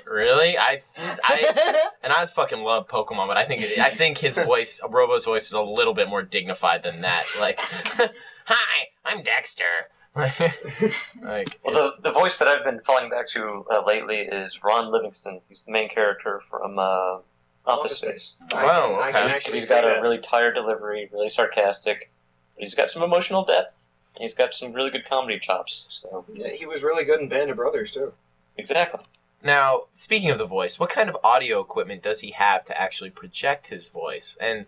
really? 0.06 0.58
I 0.58 0.82
I 1.24 1.82
and 2.04 2.14
I 2.14 2.28
fucking 2.28 2.60
love 2.60 2.88
Pokemon, 2.88 3.28
but 3.28 3.38
I 3.38 3.46
think 3.46 3.80
I 3.80 3.96
think 3.96 4.20
his 4.20 4.38
voice, 4.38 4.80
Robo's 4.88 5.26
voice, 5.26 5.48
is 5.48 5.54
a 5.54 5.62
little 5.62 5.96
bit 5.96 6.08
more 6.08 6.22
dignified 6.22 6.84
than 6.84 7.02
that. 7.02 7.26
Like, 7.40 7.60
hi, 7.60 8.88
I'm 9.04 9.24
Dexter. 9.24 9.90
like, 10.16 11.60
well, 11.66 11.74
the, 11.74 11.94
the 12.04 12.12
voice 12.12 12.38
that 12.38 12.48
I've 12.48 12.64
been 12.64 12.80
falling 12.82 13.10
back 13.10 13.28
to 13.30 13.66
uh, 13.72 13.84
lately 13.86 14.20
is 14.20 14.60
Ron 14.64 14.92
Livingston. 14.92 15.42
He's 15.50 15.64
the 15.64 15.72
main 15.72 15.90
character 15.90 16.42
from 16.50 16.78
uh, 16.78 17.18
Office 17.66 17.98
Space. 17.98 18.34
Wow, 18.52 19.00
I 19.02 19.12
can- 19.12 19.16
I 19.16 19.22
can 19.22 19.26
okay. 19.26 19.36
actually 19.36 19.60
He's 19.60 19.70
got 19.70 19.84
see 19.84 19.90
a 19.90 20.02
really 20.02 20.20
tired 20.20 20.54
delivery, 20.54 21.10
really 21.12 21.30
sarcastic, 21.30 22.12
but 22.56 22.64
he's 22.64 22.76
got 22.76 22.92
some 22.92 23.02
emotional 23.02 23.44
depth. 23.44 23.88
And 24.16 24.22
he's 24.22 24.36
got 24.36 24.54
some 24.54 24.74
really 24.74 24.92
good 24.92 25.06
comedy 25.10 25.40
chops. 25.40 25.86
So 25.90 26.24
Yeah, 26.32 26.50
he 26.50 26.68
was 26.68 26.84
really 26.84 27.06
good 27.06 27.20
in 27.20 27.28
Band 27.28 27.50
of 27.50 27.56
Brothers 27.58 27.92
too. 27.92 28.14
exactly. 28.58 29.02
Now, 29.42 29.88
speaking 29.96 30.30
of 30.30 30.38
the 30.38 30.46
voice, 30.46 30.80
what 30.80 30.92
kind 30.92 31.10
of 31.10 31.18
audio 31.24 31.60
equipment 31.60 32.04
does 32.04 32.20
he 32.20 32.32
have 32.32 32.64
to 32.66 32.80
actually 32.80 33.10
project 33.10 33.68
his 33.68 33.88
voice? 33.88 34.38
And 34.40 34.68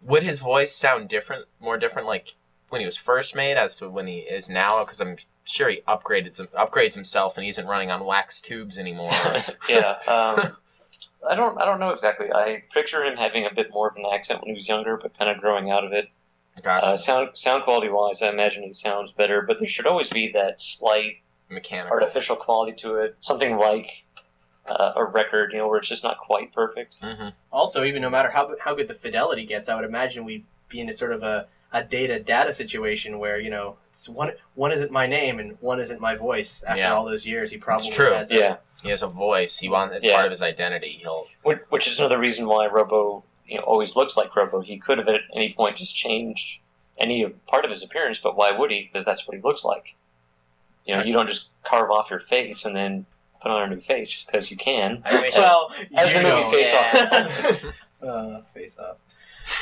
would 0.00 0.22
his 0.22 0.40
voice 0.40 0.74
sound 0.74 1.08
different, 1.10 1.44
more 1.60 1.76
different, 1.76 2.08
like 2.08 2.34
when 2.68 2.80
he 2.80 2.86
was 2.86 2.96
first 2.96 3.34
made 3.34 3.56
as 3.56 3.76
to 3.76 3.88
when 3.88 4.06
he 4.06 4.18
is 4.18 4.48
now? 4.48 4.84
Because 4.84 5.00
I'm 5.00 5.16
sure 5.44 5.68
he 5.68 5.82
upgraded 5.88 6.34
some, 6.34 6.48
upgrades 6.48 6.94
himself, 6.94 7.36
and 7.36 7.44
he 7.44 7.50
isn't 7.50 7.66
running 7.66 7.90
on 7.90 8.04
wax 8.04 8.40
tubes 8.40 8.78
anymore. 8.78 9.10
yeah. 9.68 9.98
Um, 10.06 10.56
I 11.28 11.34
don't. 11.34 11.60
I 11.60 11.64
don't 11.64 11.80
know 11.80 11.90
exactly. 11.90 12.32
I 12.32 12.62
picture 12.72 13.04
him 13.04 13.16
having 13.16 13.46
a 13.46 13.54
bit 13.54 13.70
more 13.72 13.88
of 13.88 13.96
an 13.96 14.04
accent 14.12 14.40
when 14.40 14.48
he 14.48 14.54
was 14.54 14.68
younger, 14.68 14.96
but 14.96 15.16
kind 15.18 15.30
of 15.30 15.40
growing 15.40 15.70
out 15.70 15.84
of 15.84 15.92
it. 15.92 16.08
Uh, 16.64 16.96
sound 16.96 17.30
sound 17.34 17.62
quality 17.64 17.88
wise, 17.88 18.20
I 18.20 18.28
imagine 18.30 18.64
he 18.64 18.72
sounds 18.72 19.12
better, 19.12 19.42
but 19.42 19.58
there 19.60 19.68
should 19.68 19.86
always 19.86 20.08
be 20.08 20.32
that 20.32 20.60
slight 20.60 21.18
mechanical 21.48 21.94
artificial 21.94 22.36
quality 22.36 22.72
to 22.78 22.96
it. 22.96 23.16
Something 23.20 23.56
like 23.56 24.04
uh, 24.66 24.92
a 24.96 25.04
record, 25.04 25.52
you 25.52 25.58
know, 25.58 25.68
where 25.68 25.78
it's 25.78 25.88
just 25.88 26.02
not 26.04 26.18
quite 26.18 26.52
perfect. 26.52 26.96
Mm-hmm. 27.02 27.28
Also, 27.52 27.84
even 27.84 28.02
no 28.02 28.10
matter 28.10 28.30
how 28.30 28.54
how 28.60 28.74
good 28.74 28.88
the 28.88 28.94
fidelity 28.94 29.46
gets, 29.46 29.68
I 29.68 29.74
would 29.74 29.84
imagine 29.84 30.24
we'd 30.24 30.44
be 30.68 30.80
in 30.80 30.88
a 30.88 30.92
sort 30.92 31.12
of 31.12 31.22
a, 31.22 31.46
a 31.72 31.82
data 31.84 32.18
data 32.18 32.52
situation 32.52 33.18
where 33.18 33.38
you 33.38 33.50
know 33.50 33.76
it's 33.92 34.08
one 34.08 34.32
one 34.54 34.72
isn't 34.72 34.90
my 34.90 35.06
name 35.06 35.38
and 35.38 35.56
one 35.60 35.80
isn't 35.80 36.00
my 36.00 36.14
voice. 36.14 36.62
After 36.66 36.80
Yeah. 36.80 36.94
all 36.94 37.04
those 37.04 37.26
years, 37.26 37.50
he 37.50 37.58
probably 37.58 37.88
It's 37.88 37.96
true. 37.96 38.12
has. 38.12 38.30
A, 38.30 38.58
He 38.82 38.90
has 38.90 39.02
a 39.02 39.08
voice. 39.08 39.58
He 39.58 39.68
wants. 39.68 39.96
It's 39.96 40.06
Yeah. 40.06 40.14
part 40.14 40.26
of 40.26 40.30
his 40.30 40.40
identity. 40.42 40.98
He'll. 41.02 41.26
Which, 41.42 41.58
which 41.70 41.88
is 41.88 41.98
another 41.98 42.16
reason 42.18 42.46
why 42.46 42.66
Robo, 42.68 43.24
you 43.44 43.56
know, 43.58 43.64
always 43.64 43.96
looks 43.96 44.16
like 44.16 44.34
Robo. 44.36 44.60
He 44.60 44.78
could 44.78 44.98
have 44.98 45.08
at 45.08 45.20
any 45.34 45.52
point 45.52 45.76
just 45.76 45.96
changed 45.96 46.60
any 46.96 47.26
part 47.46 47.64
of 47.64 47.70
his 47.70 47.82
appearance, 47.82 48.18
but 48.18 48.36
why 48.36 48.52
would 48.52 48.70
he? 48.70 48.88
Because 48.90 49.04
that's 49.04 49.26
what 49.26 49.36
he 49.36 49.42
looks 49.42 49.64
like. 49.64 49.94
You 50.84 50.94
know, 50.96 51.02
you 51.02 51.12
don't 51.12 51.28
just 51.28 51.46
carve 51.64 51.90
off 51.90 52.08
your 52.10 52.20
face 52.20 52.64
and 52.64 52.74
then 52.74 53.04
put 53.42 53.50
on 53.50 53.70
a 53.70 53.74
new 53.74 53.80
face 53.80 54.08
just 54.08 54.26
because 54.26 54.50
you 54.50 54.56
can. 54.56 55.02
I 55.04 55.20
wish 55.20 55.34
well, 55.34 55.72
as 55.94 56.12
the 56.12 56.22
movie 56.22 56.40
know. 56.42 56.50
Face 56.50 56.72
Off. 56.72 57.74
uh, 58.02 58.40
face 58.54 58.76
off. 58.78 58.96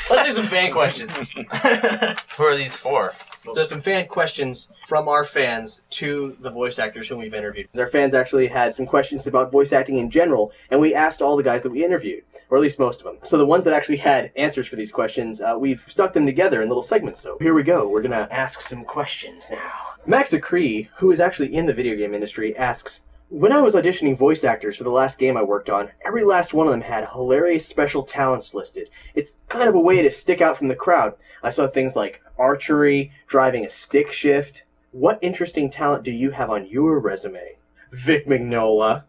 Let's 0.09 0.29
do 0.29 0.35
some 0.35 0.47
fan 0.47 0.71
questions. 0.71 1.11
Who 2.37 2.43
are 2.43 2.55
these 2.55 2.75
for? 2.75 3.13
There's 3.55 3.69
some 3.69 3.81
fan 3.81 4.07
questions 4.07 4.67
from 4.87 5.07
our 5.07 5.23
fans 5.23 5.81
to 5.91 6.35
the 6.39 6.49
voice 6.49 6.79
actors 6.79 7.07
whom 7.07 7.19
we've 7.19 7.33
interviewed. 7.33 7.69
Our 7.77 7.89
fans 7.89 8.13
actually 8.13 8.47
had 8.47 8.75
some 8.75 8.85
questions 8.85 9.25
about 9.25 9.51
voice 9.51 9.71
acting 9.71 9.97
in 9.97 10.09
general, 10.09 10.51
and 10.69 10.81
we 10.81 10.93
asked 10.93 11.21
all 11.21 11.37
the 11.37 11.43
guys 11.43 11.63
that 11.63 11.71
we 11.71 11.83
interviewed, 11.83 12.23
or 12.49 12.57
at 12.57 12.63
least 12.63 12.79
most 12.79 12.99
of 12.99 13.05
them. 13.05 13.17
So 13.23 13.37
the 13.37 13.45
ones 13.45 13.63
that 13.63 13.73
actually 13.73 13.97
had 13.97 14.31
answers 14.35 14.67
for 14.67 14.75
these 14.75 14.91
questions, 14.91 15.39
uh, 15.39 15.55
we've 15.57 15.81
stuck 15.87 16.13
them 16.13 16.25
together 16.25 16.61
in 16.61 16.67
little 16.67 16.83
segments. 16.83 17.21
So 17.21 17.37
here 17.39 17.53
we 17.53 17.63
go. 17.63 17.87
We're 17.87 18.01
gonna 18.01 18.27
ask 18.31 18.61
some 18.61 18.83
questions 18.83 19.43
now. 19.49 19.71
Max 20.05 20.31
Acree, 20.31 20.89
who 20.97 21.11
is 21.11 21.19
actually 21.19 21.53
in 21.55 21.65
the 21.65 21.73
video 21.73 21.95
game 21.95 22.13
industry, 22.13 22.55
asks. 22.57 22.99
When 23.29 23.51
I 23.51 23.59
was 23.59 23.73
auditioning 23.73 24.17
voice 24.17 24.45
actors 24.45 24.77
for 24.77 24.85
the 24.85 24.89
last 24.89 25.17
game 25.17 25.35
I 25.35 25.43
worked 25.43 25.69
on, 25.69 25.89
every 26.05 26.23
last 26.23 26.53
one 26.53 26.65
of 26.67 26.71
them 26.71 26.79
had 26.79 27.09
hilarious 27.09 27.67
special 27.67 28.03
talents 28.03 28.53
listed. 28.53 28.89
It's 29.15 29.33
kind 29.49 29.67
of 29.67 29.75
a 29.75 29.79
way 29.79 30.01
to 30.01 30.11
stick 30.11 30.39
out 30.39 30.57
from 30.57 30.69
the 30.69 30.75
crowd. 30.75 31.13
I 31.43 31.49
saw 31.49 31.67
things 31.67 31.93
like 31.93 32.21
archery, 32.39 33.11
driving 33.27 33.65
a 33.65 33.69
stick 33.69 34.13
shift. 34.13 34.63
What 34.91 35.19
interesting 35.21 35.69
talent 35.69 36.03
do 36.03 36.11
you 36.11 36.31
have 36.31 36.49
on 36.49 36.67
your 36.67 36.99
resume? 36.99 37.57
Vic 37.91 38.27
Mignogna. 38.27 39.03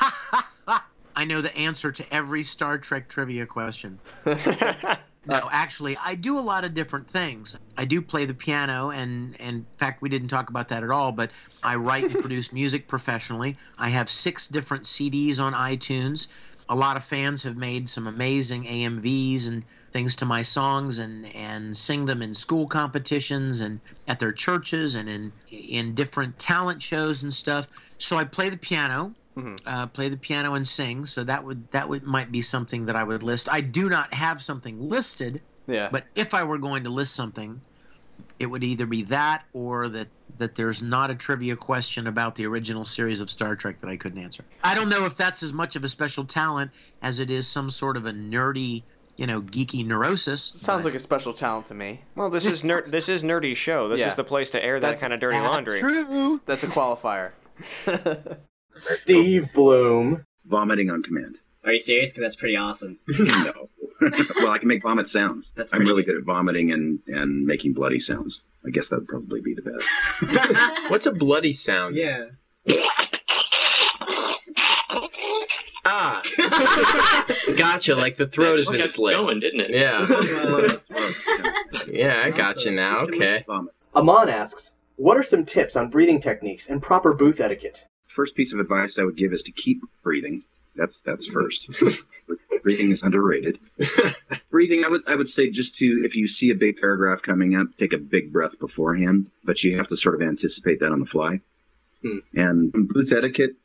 I 1.16 1.24
know 1.24 1.40
the 1.40 1.56
answer 1.56 1.90
to 1.90 2.14
every 2.14 2.44
Star 2.44 2.78
Trek 2.78 3.08
trivia 3.08 3.44
question. 3.44 3.98
No, 5.26 5.48
actually, 5.50 5.96
I 5.96 6.14
do 6.16 6.38
a 6.38 6.40
lot 6.40 6.64
of 6.64 6.74
different 6.74 7.08
things. 7.08 7.54
I 7.78 7.84
do 7.86 8.02
play 8.02 8.26
the 8.26 8.34
piano, 8.34 8.90
and, 8.90 9.40
and 9.40 9.56
in 9.58 9.68
fact, 9.78 10.02
we 10.02 10.08
didn't 10.10 10.28
talk 10.28 10.50
about 10.50 10.68
that 10.68 10.82
at 10.82 10.90
all, 10.90 11.12
but 11.12 11.32
I 11.62 11.76
write 11.76 12.04
and 12.08 12.18
produce 12.18 12.52
music 12.52 12.88
professionally. 12.88 13.58
I 13.78 13.88
have 13.88 14.10
six 14.10 14.46
different 14.46 14.84
CDs 14.84 15.40
on 15.40 15.54
iTunes. 15.54 16.26
A 16.68 16.74
lot 16.76 16.96
of 16.96 17.04
fans 17.04 17.42
have 17.42 17.56
made 17.56 17.88
some 17.88 18.06
amazing 18.06 18.64
AMVs 18.64 19.48
and 19.48 19.64
things 19.92 20.16
to 20.16 20.26
my 20.26 20.42
songs 20.42 20.98
and, 20.98 21.26
and 21.34 21.76
sing 21.76 22.04
them 22.06 22.22
in 22.22 22.34
school 22.34 22.66
competitions 22.66 23.60
and 23.60 23.80
at 24.06 24.18
their 24.18 24.32
churches 24.32 24.94
and 24.94 25.08
in, 25.08 25.32
in 25.50 25.94
different 25.94 26.38
talent 26.38 26.82
shows 26.82 27.22
and 27.22 27.32
stuff. 27.34 27.68
So 27.98 28.16
I 28.16 28.24
play 28.24 28.50
the 28.50 28.56
piano 28.56 29.14
uh, 29.66 29.86
play 29.88 30.08
the 30.08 30.16
piano 30.16 30.54
and 30.54 30.66
sing. 30.66 31.06
So 31.06 31.24
that 31.24 31.42
would 31.44 31.70
that 31.72 31.88
would 31.88 32.04
might 32.04 32.30
be 32.30 32.42
something 32.42 32.86
that 32.86 32.96
I 32.96 33.04
would 33.04 33.22
list. 33.22 33.48
I 33.50 33.60
do 33.60 33.88
not 33.88 34.12
have 34.14 34.42
something 34.42 34.88
listed. 34.88 35.40
Yeah. 35.66 35.88
But 35.90 36.04
if 36.14 36.34
I 36.34 36.44
were 36.44 36.58
going 36.58 36.84
to 36.84 36.90
list 36.90 37.14
something, 37.14 37.60
it 38.38 38.46
would 38.46 38.62
either 38.62 38.86
be 38.86 39.02
that 39.04 39.44
or 39.52 39.88
that 39.88 40.08
that 40.38 40.54
there's 40.54 40.82
not 40.82 41.10
a 41.10 41.14
trivia 41.14 41.56
question 41.56 42.06
about 42.06 42.34
the 42.34 42.44
original 42.46 42.84
series 42.84 43.20
of 43.20 43.30
Star 43.30 43.54
Trek 43.56 43.80
that 43.80 43.88
I 43.88 43.96
couldn't 43.96 44.18
answer. 44.22 44.44
I 44.62 44.74
don't 44.74 44.88
know 44.88 45.04
if 45.04 45.16
that's 45.16 45.42
as 45.42 45.52
much 45.52 45.76
of 45.76 45.84
a 45.84 45.88
special 45.88 46.24
talent 46.24 46.70
as 47.02 47.20
it 47.20 47.30
is 47.30 47.46
some 47.46 47.70
sort 47.70 47.96
of 47.96 48.06
a 48.06 48.12
nerdy, 48.12 48.82
you 49.16 49.26
know, 49.26 49.40
geeky 49.40 49.86
neurosis. 49.86 50.42
Sounds 50.56 50.84
like 50.84 50.94
a 50.94 50.98
special 50.98 51.32
talent 51.32 51.66
to 51.68 51.74
me. 51.74 52.00
Well, 52.16 52.30
this 52.30 52.46
is 52.46 52.62
nerd. 52.62 52.90
This 52.90 53.08
is 53.08 53.22
nerdy 53.22 53.54
show. 53.56 53.88
This 53.88 54.00
Yeah. 54.00 54.08
is 54.08 54.14
the 54.16 54.24
place 54.24 54.50
to 54.50 54.62
air 54.64 54.80
that 54.80 54.86
That's- 54.86 55.00
kind 55.00 55.12
of 55.12 55.20
dirty 55.20 55.38
that's 55.38 55.52
laundry. 55.52 55.80
True. 55.80 56.40
That's 56.46 56.64
a 56.64 56.68
qualifier. 56.68 57.30
Steve 58.80 59.48
Blum. 59.54 60.24
Vomiting 60.46 60.90
on 60.90 61.02
command. 61.02 61.36
Are 61.64 61.72
you 61.72 61.78
serious? 61.78 62.10
Because 62.10 62.22
that's 62.22 62.36
pretty 62.36 62.56
awesome. 62.56 62.98
no. 63.08 63.70
well, 64.36 64.50
I 64.50 64.58
can 64.58 64.68
make 64.68 64.82
vomit 64.82 65.06
sounds. 65.12 65.46
That's 65.56 65.72
I'm 65.72 65.78
pretty 65.78 65.90
really 65.90 66.02
good 66.02 66.16
at 66.16 66.24
vomiting 66.24 66.72
and, 66.72 66.98
and 67.06 67.46
making 67.46 67.72
bloody 67.72 68.00
sounds. 68.06 68.38
I 68.66 68.70
guess 68.70 68.84
that 68.90 68.98
would 69.00 69.08
probably 69.08 69.40
be 69.40 69.54
the 69.54 69.62
best. 69.62 70.80
What's 70.90 71.06
a 71.06 71.12
bloody 71.12 71.52
sound? 71.52 71.96
Yeah. 71.96 72.24
Ah. 75.86 76.22
gotcha. 77.56 77.94
Like 77.94 78.16
the 78.16 78.26
throat 78.26 78.56
has 78.58 78.66
That 78.66 78.72
been 78.72 78.80
got 78.82 78.90
slit. 78.90 79.16
going, 79.16 79.40
didn't 79.40 79.60
it? 79.60 79.70
Yeah. 79.70 80.76
yeah, 81.88 82.22
I 82.24 82.30
got 82.30 82.64
you 82.64 82.70
now. 82.72 83.00
Okay. 83.06 83.44
Amon 83.94 84.28
asks, 84.28 84.70
what 84.96 85.16
are 85.16 85.22
some 85.22 85.44
tips 85.44 85.76
on 85.76 85.90
breathing 85.90 86.20
techniques 86.20 86.66
and 86.68 86.82
proper 86.82 87.12
booth 87.12 87.40
etiquette? 87.40 87.80
First 88.14 88.34
piece 88.34 88.52
of 88.52 88.60
advice 88.60 88.90
I 88.98 89.04
would 89.04 89.16
give 89.16 89.32
is 89.32 89.42
to 89.42 89.52
keep 89.52 89.82
breathing. 90.02 90.42
That's 90.76 90.92
that's 91.04 91.24
first. 91.32 92.02
breathing 92.62 92.92
is 92.92 92.98
underrated. 93.02 93.58
breathing, 94.50 94.82
I 94.84 94.90
would 94.90 95.02
I 95.06 95.14
would 95.14 95.28
say 95.36 95.50
just 95.50 95.76
to 95.78 96.02
if 96.04 96.14
you 96.14 96.28
see 96.40 96.50
a 96.50 96.54
big 96.54 96.78
paragraph 96.78 97.20
coming 97.22 97.54
up, 97.54 97.66
take 97.78 97.92
a 97.92 97.98
big 97.98 98.32
breath 98.32 98.58
beforehand, 98.58 99.30
but 99.44 99.62
you 99.62 99.76
have 99.76 99.88
to 99.88 99.96
sort 99.96 100.16
of 100.16 100.22
anticipate 100.22 100.80
that 100.80 100.90
on 100.90 101.00
the 101.00 101.06
fly. 101.06 101.40
Hmm. 102.02 102.18
And 102.34 102.72
booth 102.72 103.12
etiquette, 103.12 103.56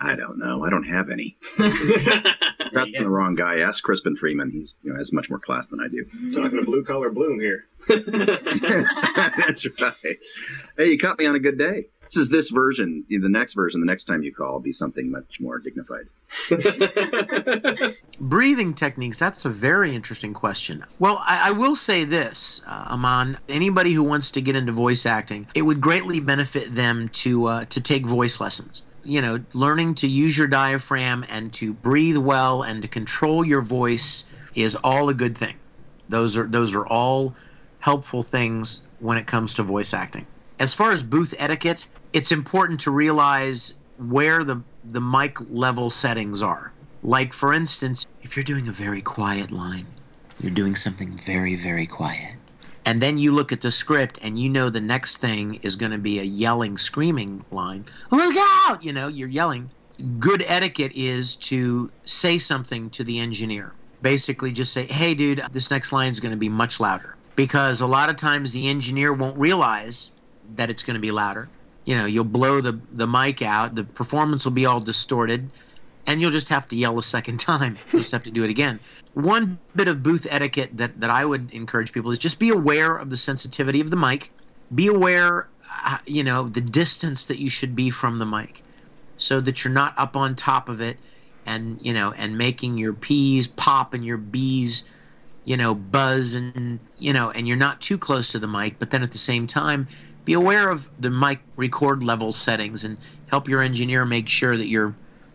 I 0.00 0.16
don't 0.16 0.38
know. 0.38 0.64
I 0.64 0.70
don't 0.70 0.84
have 0.84 1.10
any. 1.10 1.36
That's 1.58 2.92
the 2.92 3.08
wrong 3.08 3.34
guy. 3.34 3.60
Ask 3.60 3.82
Crispin 3.82 4.16
Freeman. 4.16 4.50
He's 4.50 4.76
you 4.82 4.92
know 4.92 4.98
has 4.98 5.12
much 5.12 5.30
more 5.30 5.38
class 5.38 5.66
than 5.68 5.80
I 5.80 5.88
do. 5.88 6.04
Talking 6.34 6.58
to 6.58 6.64
blue 6.64 6.84
collar 6.84 7.10
Blum 7.10 7.40
here. 7.40 7.64
That's 7.88 9.66
right. 9.80 10.18
Hey, 10.76 10.90
you 10.90 10.98
caught 10.98 11.18
me 11.18 11.26
on 11.26 11.34
a 11.34 11.40
good 11.40 11.58
day. 11.58 11.86
This 12.02 12.16
is 12.16 12.28
this 12.28 12.50
version. 12.50 13.04
The 13.08 13.18
next 13.28 13.54
version, 13.54 13.80
the 13.80 13.86
next 13.86 14.04
time 14.06 14.22
you 14.22 14.34
call, 14.34 14.52
will 14.54 14.60
be 14.60 14.72
something 14.72 15.10
much 15.10 15.38
more 15.40 15.58
dignified. 15.58 16.06
Breathing 18.20 18.74
techniques, 18.74 19.18
that's 19.18 19.44
a 19.44 19.50
very 19.50 19.94
interesting 19.94 20.32
question. 20.32 20.84
Well, 20.98 21.22
I, 21.24 21.48
I 21.48 21.50
will 21.52 21.76
say 21.76 22.04
this, 22.04 22.62
uh, 22.66 22.86
Aman. 22.88 23.38
Anybody 23.48 23.92
who 23.92 24.02
wants 24.02 24.30
to 24.32 24.40
get 24.40 24.56
into 24.56 24.72
voice 24.72 25.04
acting, 25.04 25.46
it 25.54 25.62
would 25.62 25.80
greatly 25.80 26.20
benefit 26.20 26.74
them 26.74 27.08
to 27.10 27.46
uh, 27.46 27.64
to 27.66 27.80
take 27.80 28.06
voice 28.06 28.40
lessons. 28.40 28.82
You 29.08 29.22
know, 29.22 29.42
learning 29.54 29.94
to 29.96 30.06
use 30.06 30.36
your 30.36 30.48
diaphragm 30.48 31.24
and 31.30 31.50
to 31.54 31.72
breathe 31.72 32.18
well 32.18 32.62
and 32.62 32.82
to 32.82 32.88
control 32.88 33.42
your 33.42 33.62
voice 33.62 34.24
is 34.54 34.76
all 34.84 35.08
a 35.08 35.14
good 35.14 35.38
thing. 35.38 35.56
Those 36.10 36.36
are 36.36 36.46
those 36.46 36.74
are 36.74 36.86
all 36.86 37.34
helpful 37.78 38.22
things 38.22 38.80
when 39.00 39.16
it 39.16 39.26
comes 39.26 39.54
to 39.54 39.62
voice 39.62 39.94
acting. 39.94 40.26
As 40.58 40.74
far 40.74 40.92
as 40.92 41.02
booth 41.02 41.32
etiquette, 41.38 41.86
it's 42.12 42.32
important 42.32 42.80
to 42.80 42.90
realize 42.90 43.72
where 43.96 44.44
the 44.44 44.62
the 44.92 45.00
mic 45.00 45.38
level 45.50 45.88
settings 45.88 46.42
are. 46.42 46.70
Like 47.02 47.32
for 47.32 47.54
instance, 47.54 48.04
if 48.22 48.36
you're 48.36 48.44
doing 48.44 48.68
a 48.68 48.72
very 48.72 49.00
quiet 49.00 49.50
line, 49.50 49.86
you're 50.38 50.50
doing 50.50 50.76
something 50.76 51.16
very 51.24 51.56
very 51.56 51.86
quiet. 51.86 52.37
And 52.88 53.02
then 53.02 53.18
you 53.18 53.32
look 53.32 53.52
at 53.52 53.60
the 53.60 53.70
script 53.70 54.18
and 54.22 54.38
you 54.38 54.48
know 54.48 54.70
the 54.70 54.80
next 54.80 55.18
thing 55.18 55.60
is 55.60 55.76
going 55.76 55.92
to 55.92 55.98
be 55.98 56.20
a 56.20 56.22
yelling 56.22 56.78
screaming 56.78 57.44
line. 57.50 57.84
Look 58.10 58.34
out, 58.38 58.82
you 58.82 58.94
know, 58.94 59.08
you're 59.08 59.28
yelling. 59.28 59.68
Good 60.18 60.42
etiquette 60.46 60.92
is 60.94 61.36
to 61.36 61.90
say 62.04 62.38
something 62.38 62.88
to 62.90 63.04
the 63.04 63.18
engineer. 63.18 63.74
Basically 64.00 64.52
just 64.52 64.72
say, 64.72 64.86
"Hey 64.86 65.14
dude, 65.14 65.42
this 65.52 65.70
next 65.70 65.92
line 65.92 66.10
is 66.10 66.18
going 66.18 66.30
to 66.30 66.38
be 66.38 66.48
much 66.48 66.80
louder." 66.80 67.14
Because 67.36 67.82
a 67.82 67.86
lot 67.86 68.08
of 68.08 68.16
times 68.16 68.52
the 68.52 68.68
engineer 68.68 69.12
won't 69.12 69.36
realize 69.36 70.10
that 70.56 70.70
it's 70.70 70.82
going 70.82 70.94
to 70.94 71.00
be 71.00 71.10
louder. 71.10 71.46
You 71.84 71.94
know, 71.94 72.06
you'll 72.06 72.24
blow 72.24 72.62
the 72.62 72.80
the 72.92 73.06
mic 73.06 73.42
out, 73.42 73.74
the 73.74 73.84
performance 73.84 74.46
will 74.46 74.52
be 74.52 74.64
all 74.64 74.80
distorted, 74.80 75.50
and 76.08 76.22
you'll 76.22 76.30
just 76.30 76.48
have 76.48 76.66
to 76.66 76.74
yell 76.74 76.98
a 76.98 77.02
second 77.02 77.38
time. 77.38 77.78
You'll 77.92 78.00
just 78.00 78.12
have 78.12 78.24
to 78.24 78.30
do 78.30 78.42
it 78.42 78.50
again. 78.50 78.80
One 79.12 79.58
bit 79.76 79.88
of 79.88 80.02
booth 80.02 80.26
etiquette 80.28 80.70
that 80.78 80.98
that 81.00 81.10
I 81.10 81.24
would 81.24 81.52
encourage 81.52 81.92
people 81.92 82.10
is 82.10 82.18
just 82.18 82.38
be 82.40 82.48
aware 82.48 82.96
of 82.96 83.10
the 83.10 83.16
sensitivity 83.16 83.80
of 83.80 83.90
the 83.90 83.96
mic. 83.96 84.30
Be 84.74 84.88
aware, 84.88 85.48
uh, 85.84 85.98
you 86.06 86.24
know, 86.24 86.48
the 86.48 86.60
distance 86.60 87.26
that 87.26 87.38
you 87.38 87.50
should 87.50 87.76
be 87.76 87.90
from 87.90 88.18
the 88.18 88.26
mic, 88.26 88.62
so 89.18 89.40
that 89.40 89.62
you're 89.62 89.72
not 89.72 89.94
up 89.96 90.16
on 90.16 90.34
top 90.34 90.68
of 90.68 90.80
it, 90.80 90.96
and 91.46 91.78
you 91.82 91.92
know, 91.92 92.12
and 92.12 92.36
making 92.36 92.78
your 92.78 92.94
P's 92.94 93.46
pop 93.46 93.94
and 93.94 94.04
your 94.04 94.16
B's 94.16 94.84
you 95.44 95.56
know, 95.56 95.74
buzz 95.74 96.34
and 96.34 96.78
you 96.98 97.12
know, 97.12 97.30
and 97.30 97.48
you're 97.48 97.56
not 97.56 97.80
too 97.80 97.96
close 97.96 98.32
to 98.32 98.38
the 98.38 98.46
mic, 98.46 98.78
but 98.78 98.90
then 98.90 99.02
at 99.02 99.12
the 99.12 99.18
same 99.18 99.46
time, 99.46 99.88
be 100.26 100.34
aware 100.34 100.68
of 100.68 100.86
the 100.98 101.08
mic 101.08 101.38
record 101.56 102.02
level 102.02 102.32
settings 102.32 102.84
and 102.84 102.98
help 103.28 103.48
your 103.48 103.62
engineer 103.62 104.04
make 104.04 104.28
sure 104.28 104.58
that 104.58 104.66
you're, 104.66 104.94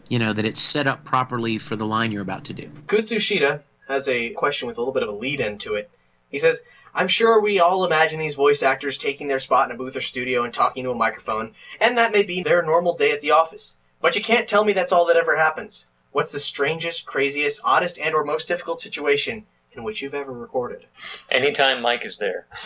you 0.09 0.19
know, 0.19 0.33
that 0.33 0.45
it's 0.45 0.61
set 0.61 0.87
up 0.87 1.03
properly 1.03 1.57
for 1.57 1.75
the 1.75 1.85
line 1.85 2.11
you're 2.11 2.21
about 2.21 2.45
to 2.45 2.53
do. 2.53 2.69
Kutsushita 2.87 3.61
has 3.87 4.07
a 4.07 4.29
question 4.31 4.67
with 4.67 4.77
a 4.77 4.81
little 4.81 4.93
bit 4.93 5.03
of 5.03 5.09
a 5.09 5.13
lead 5.13 5.39
into 5.39 5.75
it. 5.75 5.89
He 6.29 6.39
says, 6.39 6.59
I'm 6.95 7.07
sure 7.07 7.41
we 7.41 7.59
all 7.59 7.85
imagine 7.85 8.19
these 8.19 8.35
voice 8.35 8.61
actors 8.61 8.97
taking 8.97 9.27
their 9.27 9.39
spot 9.39 9.69
in 9.69 9.75
a 9.75 9.77
booth 9.77 9.95
or 9.95 10.01
studio 10.01 10.43
and 10.43 10.53
talking 10.53 10.83
to 10.83 10.91
a 10.91 10.95
microphone, 10.95 11.53
and 11.79 11.97
that 11.97 12.11
may 12.11 12.23
be 12.23 12.43
their 12.43 12.61
normal 12.61 12.95
day 12.95 13.11
at 13.11 13.21
the 13.21 13.31
office. 13.31 13.75
But 14.01 14.15
you 14.15 14.21
can't 14.21 14.47
tell 14.47 14.63
me 14.63 14.73
that's 14.73 14.91
all 14.91 15.05
that 15.05 15.17
ever 15.17 15.35
happens. 15.35 15.85
What's 16.11 16.31
the 16.31 16.39
strangest, 16.39 17.05
craziest, 17.05 17.61
oddest, 17.63 17.97
and 17.97 18.13
or 18.13 18.23
most 18.23 18.47
difficult 18.47 18.81
situation 18.81 19.45
in 19.71 19.83
which 19.83 20.01
you've 20.01 20.13
ever 20.13 20.31
recorded? 20.31 20.85
Anytime 21.31 21.81
Mike 21.81 22.05
is 22.05 22.17
there. 22.17 22.45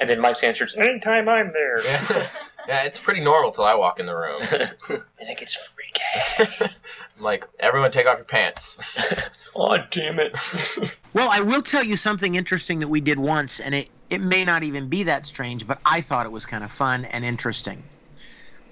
and 0.00 0.10
then 0.10 0.18
Mike's 0.20 0.42
answer 0.42 0.64
is 0.64 0.74
Anytime 0.74 1.28
I'm 1.28 1.52
there. 1.52 1.80
Yeah, 2.68 2.82
it's 2.82 2.98
pretty 2.98 3.20
normal 3.20 3.50
till 3.50 3.64
I 3.64 3.74
walk 3.74 3.98
in 3.98 4.06
the 4.06 4.14
room. 4.14 4.40
then 4.50 5.02
it 5.18 5.38
gets 5.38 5.58
freaky. 5.92 6.72
like, 7.20 7.46
everyone 7.60 7.90
take 7.90 8.06
off 8.06 8.18
your 8.18 8.24
pants. 8.24 8.78
oh, 9.56 9.78
damn 9.90 10.18
it. 10.18 10.34
Well, 11.14 11.28
I 11.30 11.40
will 11.40 11.60
tell 11.60 11.84
you 11.84 11.94
something 11.94 12.36
interesting 12.36 12.78
that 12.78 12.88
we 12.88 13.02
did 13.02 13.18
once, 13.18 13.60
and 13.60 13.74
it, 13.74 13.90
it 14.08 14.22
may 14.22 14.46
not 14.46 14.62
even 14.62 14.88
be 14.88 15.02
that 15.02 15.26
strange, 15.26 15.66
but 15.66 15.78
I 15.84 16.00
thought 16.00 16.24
it 16.24 16.32
was 16.32 16.46
kind 16.46 16.64
of 16.64 16.72
fun 16.72 17.04
and 17.04 17.22
interesting. 17.22 17.82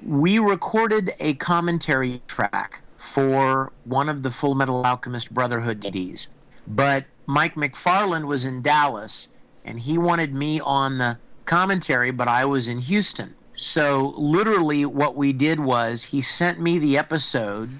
We 0.03 0.39
recorded 0.39 1.15
a 1.21 1.35
commentary 1.35 2.23
track 2.29 2.81
for 2.97 3.75
one 3.85 4.09
of 4.09 4.23
the 4.23 4.31
Full 4.31 4.55
Metal 4.55 4.87
Alchemist 4.87 5.35
Brotherhood 5.35 5.83
DVDs, 5.83 6.29
but 6.67 7.05
Mike 7.27 7.57
McFarland 7.57 8.27
was 8.27 8.47
in 8.47 8.63
Dallas, 8.63 9.29
and 9.67 9.79
he 9.79 9.99
wanted 9.99 10.33
me 10.33 10.61
on 10.61 10.97
the 10.97 11.19
commentary, 11.45 12.11
but 12.11 12.27
I 12.27 12.47
was 12.47 12.69
in 12.69 12.79
Houston. 12.79 13.35
So, 13.63 14.15
literally, 14.17 14.87
what 14.87 15.17
we 15.17 15.35
did 15.35 15.61
was 15.61 16.03
he 16.03 16.23
sent 16.23 16.59
me 16.59 16.79
the 16.79 16.97
episode 16.97 17.79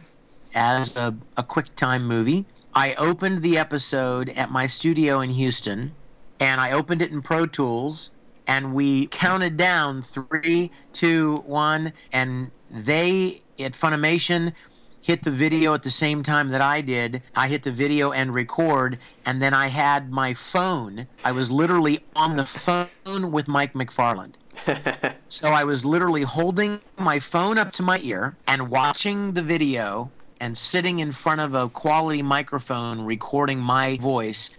as 0.55 0.95
a, 0.95 1.15
a 1.39 1.43
QuickTime 1.43 2.03
movie. 2.03 2.45
I 2.75 2.93
opened 2.97 3.41
the 3.41 3.57
episode 3.57 4.29
at 4.29 4.51
my 4.51 4.67
studio 4.67 5.21
in 5.21 5.31
Houston, 5.31 5.93
and 6.39 6.61
I 6.61 6.73
opened 6.73 7.01
it 7.01 7.13
in 7.13 7.23
Pro 7.23 7.47
Tools, 7.47 8.11
and 8.47 8.75
we 8.75 9.07
counted 9.07 9.57
down 9.57 10.03
three, 10.03 10.71
two, 10.93 11.37
one, 11.47 11.95
and 12.13 12.51
they 12.71 13.41
at 13.59 13.73
Funimation 13.73 14.53
hit 15.01 15.25
the 15.25 15.31
video 15.31 15.73
at 15.73 15.83
the 15.83 15.91
same 15.91 16.23
time 16.23 16.51
that 16.51 16.61
I 16.61 16.83
did. 16.83 17.23
I 17.35 17.49
hit 17.49 17.63
the 17.63 17.73
video 17.73 18.13
and 18.13 18.35
record, 18.35 18.99
and 19.25 19.41
then 19.41 19.55
I 19.55 19.69
had 19.69 20.11
my 20.11 20.35
phone. 20.35 21.07
I 21.25 21.33
was 21.33 21.51
literally 21.51 22.05
on 22.15 22.37
the 22.37 22.45
phone 22.45 23.33
with 23.33 23.49
Mike 23.49 23.73
McFarland. 23.73 24.35
so 25.29 25.49
I 25.49 25.65
was 25.65 25.85
literally 25.85 26.23
holding 26.23 26.81
my 26.99 27.19
phone 27.19 27.59
up 27.59 27.73
to 27.73 27.83
my 27.83 27.99
ear 28.03 28.37
and 28.47 28.71
watching 28.71 29.33
the 29.33 29.43
video 29.43 30.11
and 30.41 30.57
sitting 30.57 31.01
in 31.01 31.13
front 31.13 31.41
of 31.41 31.55
a 31.55 31.69
quality 31.69 32.23
microphone 32.23 33.03
recording 33.03 33.59
my 33.59 33.97
voice 33.99 34.51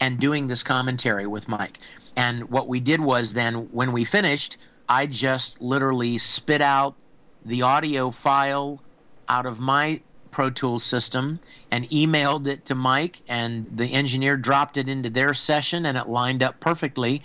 and 0.00 0.18
doing 0.18 0.46
this 0.46 0.62
commentary 0.62 1.26
with 1.26 1.48
Mike. 1.48 1.78
And 2.16 2.50
what 2.50 2.68
we 2.68 2.80
did 2.80 3.00
was 3.00 3.32
then 3.32 3.68
when 3.72 3.92
we 3.92 4.04
finished, 4.04 4.56
I 4.88 5.06
just 5.06 5.60
literally 5.60 6.18
spit 6.18 6.60
out 6.60 6.94
the 7.44 7.62
audio 7.62 8.10
file 8.10 8.80
out 9.28 9.46
of 9.46 9.60
my 9.60 10.00
Pro 10.30 10.50
Tools 10.50 10.84
system 10.84 11.40
and 11.70 11.88
emailed 11.90 12.46
it 12.46 12.64
to 12.66 12.74
Mike, 12.74 13.20
and 13.28 13.66
the 13.74 13.86
engineer 13.86 14.36
dropped 14.36 14.76
it 14.76 14.88
into 14.88 15.10
their 15.10 15.34
session, 15.34 15.86
and 15.86 15.96
it 15.96 16.08
lined 16.08 16.42
up 16.42 16.60
perfectly. 16.60 17.22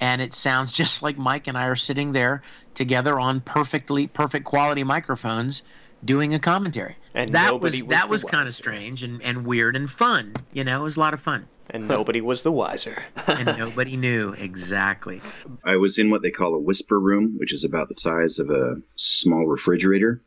And 0.00 0.20
it 0.20 0.34
sounds 0.34 0.72
just 0.82 1.02
like 1.02 1.16
Mike 1.16 1.46
and 1.46 1.56
I 1.56 1.66
are 1.66 1.76
sitting 1.76 2.12
there 2.12 2.42
together 2.74 3.18
on 3.20 3.40
perfectly 3.40 4.06
perfect 4.06 4.44
quality 4.44 4.84
microphones 4.84 5.62
doing 6.04 6.34
a 6.34 6.38
commentary. 6.38 6.96
And 7.14 7.34
that 7.34 7.50
nobody 7.52 7.82
was 7.82 7.88
was 7.88 7.90
that 7.90 8.08
was 8.08 8.24
kind 8.24 8.48
of 8.48 8.54
strange 8.54 9.02
and, 9.02 9.22
and 9.22 9.46
weird 9.46 9.76
and 9.76 9.90
fun. 9.90 10.34
You 10.52 10.64
know, 10.64 10.80
it 10.80 10.84
was 10.84 10.96
a 10.96 11.00
lot 11.00 11.14
of 11.14 11.20
fun. 11.20 11.46
And 11.72 11.86
nobody 11.86 12.20
was 12.20 12.42
the 12.42 12.50
wiser. 12.50 13.00
and 13.26 13.46
nobody 13.58 13.96
knew 13.96 14.32
exactly. 14.32 15.22
I 15.64 15.76
was 15.76 15.98
in 15.98 16.10
what 16.10 16.22
they 16.22 16.30
call 16.30 16.54
a 16.54 16.58
whisper 16.58 16.98
room, 16.98 17.34
which 17.38 17.52
is 17.52 17.64
about 17.64 17.88
the 17.88 17.94
size 17.98 18.38
of 18.38 18.50
a 18.50 18.76
small 18.96 19.46
refrigerator, 19.46 20.20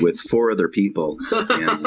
with 0.00 0.18
four 0.20 0.50
other 0.50 0.68
people 0.68 1.16
and 1.30 1.86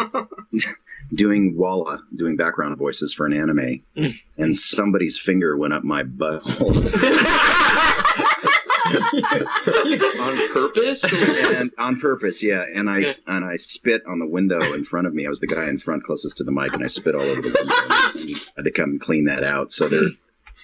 doing 1.13 1.57
Walla, 1.57 2.03
doing 2.15 2.35
background 2.35 2.77
voices 2.77 3.13
for 3.13 3.25
an 3.25 3.33
anime, 3.33 3.83
mm. 3.95 4.13
and 4.37 4.55
somebody's 4.55 5.17
finger 5.17 5.57
went 5.57 5.73
up 5.73 5.83
my 5.83 6.03
butthole. 6.03 6.89
on 10.19 10.53
purpose? 10.53 11.03
and 11.03 11.71
on 11.77 11.99
purpose, 11.99 12.43
yeah. 12.43 12.65
And 12.73 12.89
I 12.89 13.15
and 13.27 13.45
I 13.45 13.55
spit 13.55 14.03
on 14.07 14.19
the 14.19 14.27
window 14.27 14.73
in 14.73 14.85
front 14.85 15.07
of 15.07 15.13
me. 15.13 15.25
I 15.25 15.29
was 15.29 15.39
the 15.39 15.47
guy 15.47 15.69
in 15.69 15.79
front 15.79 16.03
closest 16.03 16.37
to 16.37 16.43
the 16.43 16.51
mic, 16.51 16.73
and 16.73 16.83
I 16.83 16.87
spit 16.87 17.15
all 17.15 17.21
over 17.21 17.41
the 17.41 17.53
window. 17.53 17.75
And 18.19 18.29
he 18.29 18.35
had 18.55 18.65
to 18.65 18.71
come 18.71 18.99
clean 18.99 19.25
that 19.25 19.43
out. 19.43 19.71
So 19.71 19.89
there, 19.89 20.09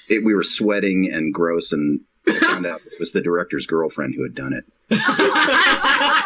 it, 0.10 0.24
we 0.24 0.34
were 0.34 0.44
sweating 0.44 1.10
and 1.11 1.34
gross, 1.34 1.72
and 1.72 2.02
I 2.28 2.40
found 2.40 2.66
out 2.66 2.82
it 2.86 2.99
was 2.99 3.11
the 3.11 3.22
director's 3.22 3.66
girlfriend 3.66 4.16
who 4.16 4.24
had 4.24 4.36
done 4.36 4.53
it. 4.53 4.66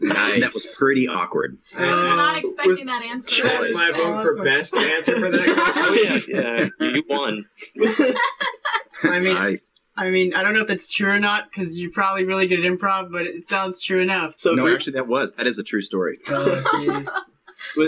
And 0.00 0.42
that 0.42 0.52
was 0.52 0.66
pretty 0.66 1.08
awkward. 1.08 1.58
I 1.76 1.82
was 1.82 1.90
not 1.90 2.34
um, 2.34 2.40
expecting 2.40 2.86
that 2.86 3.02
answer. 3.02 3.42
That's 3.44 3.72
my 3.72 3.92
vote 3.92 4.22
for 4.24 4.44
best 4.44 4.74
answer 4.74 5.18
for 5.18 5.30
that 5.30 6.24
question. 6.26 6.68
yeah, 6.80 6.88
you 6.92 7.04
won. 7.08 7.44
I 9.02 9.18
mean, 9.20 9.34
Nice. 9.34 9.72
I 9.96 10.10
mean, 10.10 10.34
I 10.34 10.42
don't 10.42 10.54
know 10.54 10.62
if 10.62 10.68
that's 10.68 10.90
true 10.90 11.08
or 11.08 11.20
not 11.20 11.44
because 11.48 11.78
you're 11.78 11.92
probably 11.92 12.24
really 12.24 12.48
good 12.48 12.64
at 12.64 12.70
improv, 12.70 13.12
but 13.12 13.22
it 13.22 13.46
sounds 13.46 13.80
true 13.80 14.00
enough. 14.00 14.34
So 14.38 14.54
no, 14.54 14.66
actually, 14.72 14.94
that 14.94 15.06
was 15.06 15.32
that 15.34 15.46
is 15.46 15.58
a 15.58 15.62
true 15.62 15.82
story. 15.82 16.18
Oh. 16.26 17.04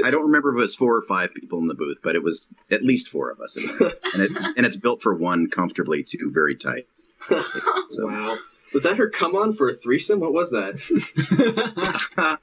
I 0.05 0.11
don't 0.11 0.25
remember 0.25 0.51
if 0.55 0.59
it 0.59 0.63
was 0.63 0.75
four 0.75 0.97
or 0.97 1.03
five 1.03 1.35
people 1.35 1.59
in 1.61 1.67
the 1.67 1.75
booth, 1.75 1.99
but 2.03 2.17
it 2.17 2.23
was 2.23 2.49
at 2.71 2.83
least 2.83 3.09
four 3.09 3.31
of 3.31 3.41
us, 3.41 3.57
in 3.57 3.69
and 4.15 4.23
it's 4.23 4.47
and 4.57 4.65
it's 4.65 4.77
built 4.77 5.03
for 5.03 5.15
one 5.15 5.49
comfortably, 5.49 6.05
two 6.05 6.31
very 6.33 6.57
tight. 6.57 6.87
So 7.29 8.07
wow. 8.07 8.39
Was 8.77 8.83
that 8.83 8.99
her 8.99 9.09
come 9.09 9.35
on 9.37 9.55
for 9.55 9.71
a 9.71 9.73
threesome? 9.73 10.21
What 10.21 10.35
was 10.35 10.51
that? 10.51 10.77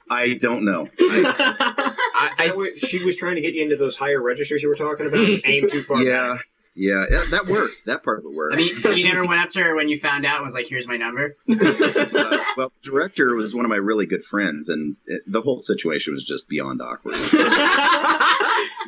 I 0.10 0.34
don't 0.34 0.64
know. 0.64 0.88
I, 0.98 2.30
I 2.38 2.48
w- 2.48 2.76
she 2.76 3.04
was 3.04 3.14
trying 3.14 3.36
to 3.36 3.40
get 3.40 3.54
you 3.54 3.62
into 3.62 3.76
those 3.76 3.94
higher 3.94 4.20
registers 4.20 4.60
you 4.60 4.68
were 4.68 4.74
talking 4.74 5.06
about. 5.06 5.20
Aim 5.44 5.70
too 5.70 5.84
far. 5.84 6.02
Yeah, 6.02 6.38
yeah, 6.74 7.04
yeah, 7.08 7.24
that 7.30 7.46
worked. 7.46 7.84
That 7.86 8.02
part 8.02 8.18
of 8.18 8.24
it 8.24 8.34
worked. 8.34 8.54
I 8.54 8.56
mean, 8.56 8.82
you 8.98 9.04
never 9.04 9.24
went 9.24 9.42
up 9.42 9.50
to 9.50 9.62
her 9.62 9.76
when 9.76 9.88
you 9.88 10.00
found 10.00 10.26
out 10.26 10.38
and 10.38 10.44
was 10.44 10.54
like, 10.54 10.66
"Here's 10.66 10.88
my 10.88 10.96
number." 10.96 11.36
Uh, 11.46 12.38
well, 12.56 12.72
the 12.82 12.90
director 12.90 13.34
was 13.36 13.54
one 13.54 13.64
of 13.64 13.68
my 13.68 13.76
really 13.76 14.06
good 14.06 14.24
friends, 14.24 14.68
and 14.68 14.96
it, 15.06 15.22
the 15.26 15.40
whole 15.40 15.60
situation 15.60 16.14
was 16.14 16.24
just 16.24 16.48
beyond 16.48 16.80
awkward. 16.82 17.14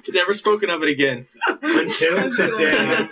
He's 0.07 0.15
never 0.15 0.35
spoken 0.35 0.71
of 0.71 0.83
it 0.83 0.89
again. 0.89 1.27
Until 1.63 2.33
today. 2.37 3.09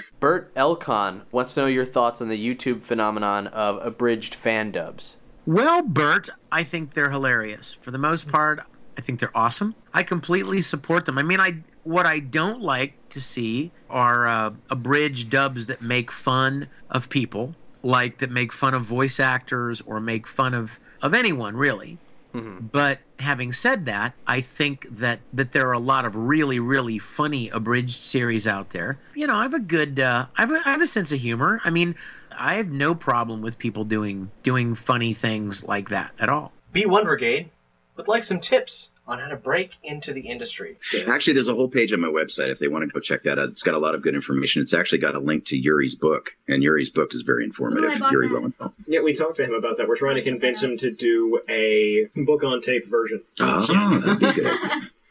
Bert 0.20 0.54
Elcon 0.54 1.22
wants 1.32 1.54
to 1.54 1.60
know 1.60 1.66
your 1.66 1.84
thoughts 1.84 2.22
on 2.22 2.28
the 2.28 2.56
YouTube 2.56 2.82
phenomenon 2.82 3.46
of 3.48 3.84
abridged 3.84 4.34
fan 4.34 4.70
dubs. 4.70 5.16
Well, 5.46 5.82
Bert, 5.82 6.30
I 6.50 6.64
think 6.64 6.94
they're 6.94 7.10
hilarious. 7.10 7.76
For 7.82 7.90
the 7.90 7.98
most 7.98 8.28
part, 8.28 8.60
I 8.96 9.02
think 9.02 9.20
they're 9.20 9.36
awesome. 9.36 9.74
I 9.92 10.02
completely 10.02 10.62
support 10.62 11.04
them. 11.04 11.18
I 11.18 11.22
mean, 11.22 11.40
I 11.40 11.56
what 11.84 12.06
I 12.06 12.20
don't 12.20 12.60
like 12.60 12.94
to 13.10 13.20
see 13.20 13.70
are 13.88 14.28
uh, 14.28 14.50
abridged 14.70 15.30
dubs 15.30 15.66
that 15.66 15.82
make 15.82 16.10
fun 16.10 16.68
of 16.90 17.08
people, 17.08 17.54
like 17.82 18.18
that 18.18 18.30
make 18.30 18.52
fun 18.52 18.74
of 18.74 18.82
voice 18.84 19.20
actors 19.20 19.82
or 19.82 20.00
make 20.00 20.26
fun 20.26 20.54
of 20.54 20.78
of 21.02 21.14
anyone 21.14 21.56
really. 21.56 21.98
But 22.32 22.98
having 23.18 23.52
said 23.52 23.86
that, 23.86 24.14
I 24.26 24.40
think 24.40 24.86
that 24.98 25.20
that 25.32 25.52
there 25.52 25.68
are 25.68 25.72
a 25.72 25.78
lot 25.78 26.04
of 26.04 26.14
really 26.16 26.58
really 26.58 26.98
funny 26.98 27.48
abridged 27.50 28.02
series 28.02 28.46
out 28.46 28.70
there. 28.70 28.98
You 29.14 29.26
know, 29.26 29.36
I 29.36 29.42
have 29.42 29.54
a 29.54 29.58
good 29.58 30.00
uh, 30.00 30.26
I 30.36 30.40
have 30.40 30.50
a, 30.50 30.62
I 30.64 30.70
have 30.72 30.82
a 30.82 30.86
sense 30.86 31.12
of 31.12 31.20
humor. 31.20 31.60
I 31.64 31.70
mean, 31.70 31.94
I 32.36 32.54
have 32.54 32.70
no 32.70 32.94
problem 32.94 33.42
with 33.42 33.58
people 33.58 33.84
doing 33.84 34.30
doing 34.42 34.74
funny 34.74 35.14
things 35.14 35.64
like 35.64 35.88
that 35.88 36.12
at 36.20 36.28
all. 36.28 36.52
B1 36.72 37.04
Brigade 37.04 37.50
would 37.96 38.08
like 38.08 38.22
some 38.22 38.40
tips 38.40 38.90
on 39.10 39.18
how 39.18 39.28
to 39.28 39.36
break 39.36 39.76
into 39.82 40.12
the 40.12 40.20
industry. 40.20 40.76
Actually, 41.08 41.32
there's 41.34 41.48
a 41.48 41.54
whole 41.54 41.68
page 41.68 41.92
on 41.92 42.00
my 42.00 42.08
website 42.08 42.48
if 42.50 42.58
they 42.58 42.68
want 42.68 42.82
to 42.84 42.88
go 42.92 43.00
check 43.00 43.24
that 43.24 43.38
out. 43.38 43.48
It's 43.48 43.62
got 43.62 43.74
a 43.74 43.78
lot 43.78 43.94
of 43.94 44.02
good 44.02 44.14
information. 44.14 44.62
It's 44.62 44.72
actually 44.72 44.98
got 44.98 45.14
a 45.14 45.18
link 45.18 45.46
to 45.46 45.56
Yuri's 45.56 45.94
book, 45.94 46.30
and 46.48 46.62
Yuri's 46.62 46.90
book 46.90 47.12
is 47.12 47.22
very 47.22 47.44
informative. 47.44 47.90
Ooh, 47.90 47.92
I 47.94 47.98
bought 47.98 48.12
Yuri 48.12 48.28
that. 48.28 48.34
Lowenthal. 48.34 48.72
Yeah, 48.86 49.00
we 49.00 49.14
talked 49.14 49.36
to 49.38 49.44
him 49.44 49.54
about 49.54 49.76
that. 49.78 49.88
We're 49.88 49.96
trying 49.96 50.16
to 50.16 50.22
convince 50.22 50.62
him 50.62 50.78
to 50.78 50.90
do 50.90 51.40
a 51.48 52.08
book 52.24 52.44
on 52.44 52.62
tape 52.62 52.88
version. 52.88 53.22
Oh, 53.40 54.00
that'd 54.00 54.20
be 54.20 54.32
good. 54.42 54.56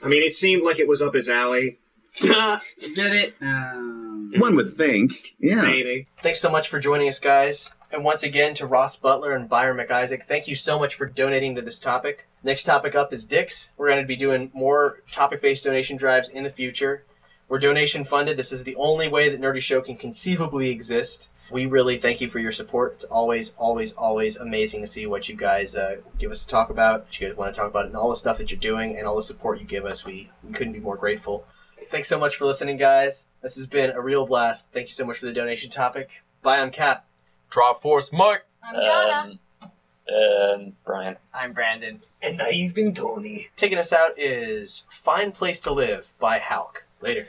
I 0.02 0.08
mean, 0.08 0.24
it 0.24 0.36
seemed 0.36 0.64
like 0.64 0.80
it 0.80 0.88
was 0.88 1.02
up 1.02 1.14
his 1.14 1.28
alley. 1.28 1.78
Get 2.20 2.62
it? 2.98 3.34
Um, 3.42 4.34
One 4.38 4.56
would 4.56 4.76
think, 4.76 5.34
yeah. 5.40 5.62
Maybe. 5.62 6.08
Thanks 6.24 6.40
so 6.40 6.50
much 6.50 6.70
for 6.70 6.80
joining 6.80 7.08
us, 7.08 7.20
guys. 7.20 7.70
And 7.92 8.04
once 8.04 8.22
again, 8.22 8.54
to 8.56 8.68
Ross 8.68 8.96
Butler 8.96 9.34
and 9.34 9.50
Byron 9.50 9.78
McIsaac, 9.78 10.24
thank 10.28 10.48
you 10.48 10.56
so 10.56 10.78
much 10.78 10.94
for 10.94 11.08
donating 11.08 11.56
to 11.56 11.62
this 11.62 11.80
topic. 11.80 12.28
Next 12.44 12.64
topic 12.64 12.94
up 12.94 13.12
is 13.12 13.26
Dick's. 13.26 13.72
We're 13.78 13.88
going 13.88 14.02
to 14.02 14.08
be 14.08 14.16
doing 14.16 14.52
more 14.54 15.02
topic 15.12 15.42
based 15.42 15.64
donation 15.64 15.98
drives 15.98 16.30
in 16.30 16.44
the 16.44 16.52
future. 16.52 17.04
We're 17.48 17.58
donation 17.58 18.06
funded. 18.06 18.38
This 18.38 18.52
is 18.52 18.64
the 18.64 18.76
only 18.76 19.08
way 19.08 19.30
that 19.30 19.42
Nerdy 19.42 19.60
Show 19.60 19.82
can 19.82 19.96
conceivably 19.96 20.70
exist. 20.70 21.30
We 21.52 21.66
really 21.66 21.98
thank 21.98 22.22
you 22.22 22.30
for 22.30 22.38
your 22.38 22.52
support. 22.52 22.94
It's 22.94 23.06
always, 23.06 23.54
always, 23.58 23.94
always 23.94 24.38
amazing 24.38 24.82
to 24.82 24.88
see 24.88 25.08
what 25.08 25.28
you 25.28 25.36
guys 25.36 25.76
uh, 25.76 25.96
give 26.20 26.30
us 26.30 26.44
to 26.44 26.48
talk 26.48 26.70
about, 26.70 27.06
what 27.06 27.20
you 27.20 27.28
guys 27.28 27.38
want 27.38 27.52
to 27.52 27.60
talk 27.60 27.72
about, 27.72 27.88
and 27.88 27.96
all 27.96 28.12
the 28.12 28.16
stuff 28.16 28.38
that 28.38 28.52
you're 28.52 28.60
doing 28.60 29.00
and 29.00 29.08
all 29.08 29.16
the 29.16 29.24
support 29.24 29.60
you 29.60 29.66
give 29.66 29.86
us. 29.86 30.06
We, 30.06 30.30
we 30.44 30.54
couldn't 30.54 30.74
be 30.74 30.80
more 30.80 30.96
grateful. 30.96 31.44
Thanks 31.90 32.08
so 32.08 32.20
much 32.20 32.36
for 32.36 32.46
listening, 32.46 32.78
guys. 32.78 33.26
This 33.42 33.56
has 33.56 33.66
been 33.66 33.90
a 33.90 34.00
real 34.00 34.28
blast. 34.28 34.68
Thank 34.72 34.90
you 34.90 34.94
so 34.94 35.06
much 35.06 35.18
for 35.18 35.26
the 35.26 35.34
donation 35.34 35.72
topic. 35.72 36.12
Bye, 36.44 36.60
I'm 36.60 36.70
Cap. 36.70 37.09
Drop 37.50 37.82
Force 37.82 38.12
Mike. 38.12 38.46
I'm 38.64 38.76
Jonna. 38.76 39.22
Um, 39.24 39.72
and 40.08 40.84
Brian. 40.86 41.18
I'm 41.34 41.54
Brandon. 41.54 42.02
And 42.22 42.42
I've 42.42 42.74
been 42.74 42.94
Tony. 42.94 43.50
Taking 43.56 43.78
us 43.78 43.94
out 43.94 44.20
is 44.20 44.84
Fine 44.90 45.32
Place 45.32 45.60
to 45.62 45.72
Live 45.72 46.12
by 46.20 46.40
Halk. 46.40 46.84
Later. 47.02 47.28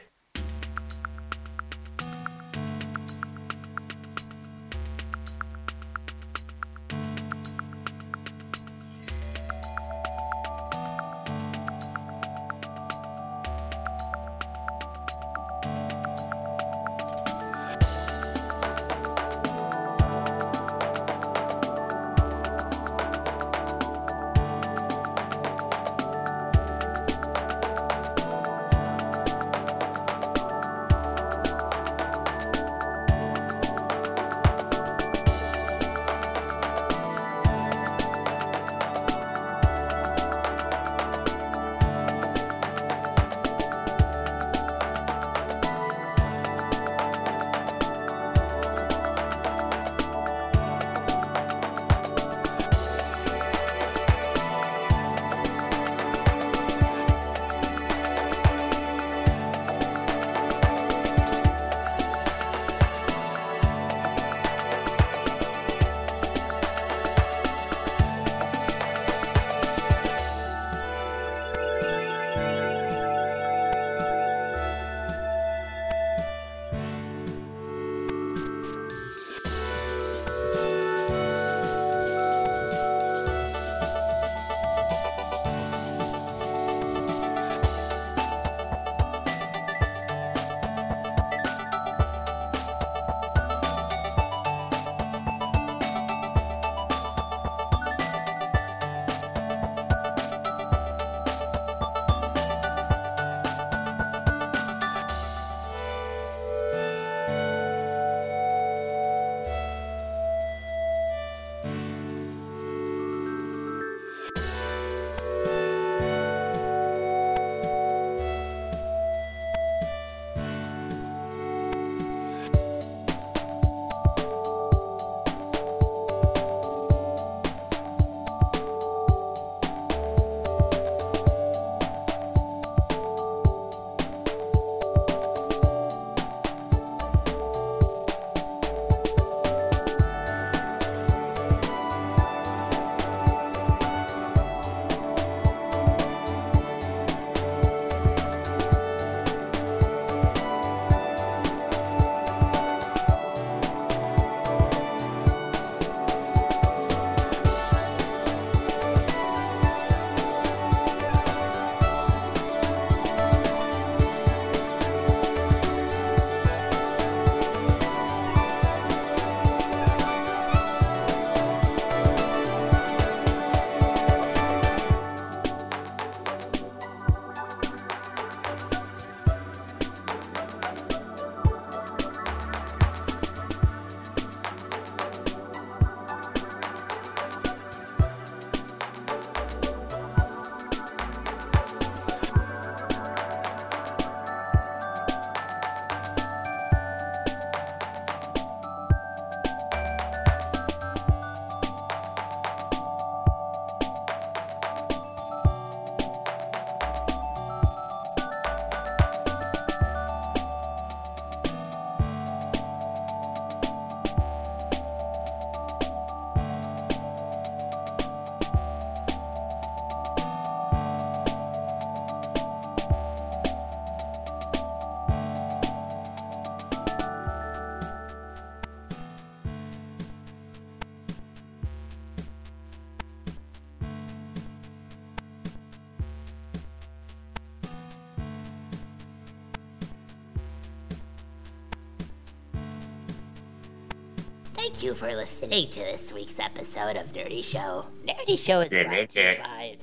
Thank 244.81 244.93
you 244.93 244.94
for 244.94 245.15
listening 245.15 245.69
to 245.69 245.81
this 245.81 246.11
week's 246.11 246.39
episode 246.39 246.97
of 246.97 247.12
Nerdy 247.12 247.44
Show. 247.44 247.85
Nerdy 248.02 248.39
Show 248.39 248.61
is 248.61 248.70
brought 248.70 249.11
to 249.11 249.20
you 249.20 249.36
by. 249.44 249.77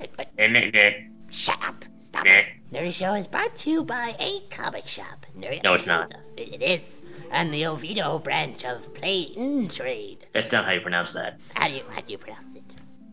Shut 1.29 1.63
up! 1.63 1.85
Stop 1.99 2.25
it! 2.25 2.49
Nerdy 2.73 2.91
Show 2.91 3.13
is 3.13 3.27
brought 3.27 3.55
to 3.57 3.69
you 3.69 3.83
by 3.83 4.13
a 4.19 4.39
comic 4.49 4.87
shop. 4.87 5.27
Nerdy 5.37 5.63
No, 5.63 5.75
it's 5.75 5.85
not. 5.85 6.11
It 6.35 6.63
is. 6.63 7.03
And 7.29 7.53
the 7.53 7.67
Oviedo 7.67 8.17
branch 8.17 8.65
of 8.65 8.91
Play 8.95 9.27
and 9.37 9.69
Trade. 9.69 10.25
That's 10.33 10.51
not 10.51 10.65
how 10.65 10.71
you 10.71 10.81
pronounce 10.81 11.11
that. 11.11 11.39
How 11.53 11.67
do 11.67 11.75
you 11.75 11.83
how 11.91 12.01
do 12.01 12.11
you 12.11 12.17
pronounce 12.17 12.55
it? 12.55 12.63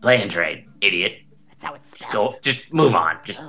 Play 0.01 0.23
and 0.23 0.31
trade, 0.31 0.65
idiot. 0.81 1.19
That's 1.49 1.65
how 1.65 1.75
it's 1.75 1.91
spelled. 1.91 2.39
Just 2.41 2.61
go. 2.61 2.61
Just 2.63 2.73
move 2.73 2.95
on. 2.95 3.19
Just 3.23 3.41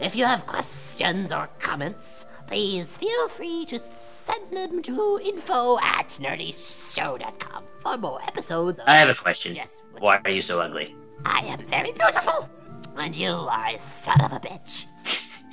If 0.00 0.16
you 0.16 0.24
have 0.24 0.46
questions 0.46 1.32
or 1.32 1.50
comments, 1.58 2.24
please 2.46 2.96
feel 2.96 3.28
free 3.28 3.66
to 3.66 3.78
send 3.78 4.56
them 4.56 4.80
to 4.84 5.20
info 5.22 5.78
at 5.80 6.18
nerdyshow.com 6.18 7.47
for 7.94 7.98
more 7.98 8.22
episodes. 8.22 8.78
Of 8.78 8.88
I 8.88 8.96
have 8.96 9.08
a 9.08 9.14
question. 9.14 9.54
Yes. 9.54 9.82
Why 9.98 10.20
are 10.24 10.30
you 10.30 10.42
so 10.42 10.60
ugly? 10.60 10.94
I 11.24 11.40
am 11.40 11.64
very 11.64 11.92
beautiful, 11.92 12.48
and 12.96 13.16
you 13.16 13.30
are 13.30 13.68
a 13.68 13.78
son 13.78 14.20
of 14.20 14.32
a 14.32 14.40
bitch. 14.40 14.86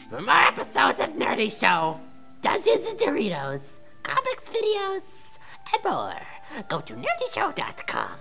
For 0.09 0.21
more 0.21 0.35
episodes 0.35 0.99
of 1.01 1.09
Nerdy 1.13 1.51
Show, 1.51 1.99
Dungeons 2.41 2.87
and 2.87 2.99
Doritos, 2.99 3.79
comics 4.03 4.49
videos, 4.49 5.37
and 5.73 5.83
more, 5.83 6.21
go 6.69 6.81
to 6.81 6.93
nerdyshow.com. 6.93 8.19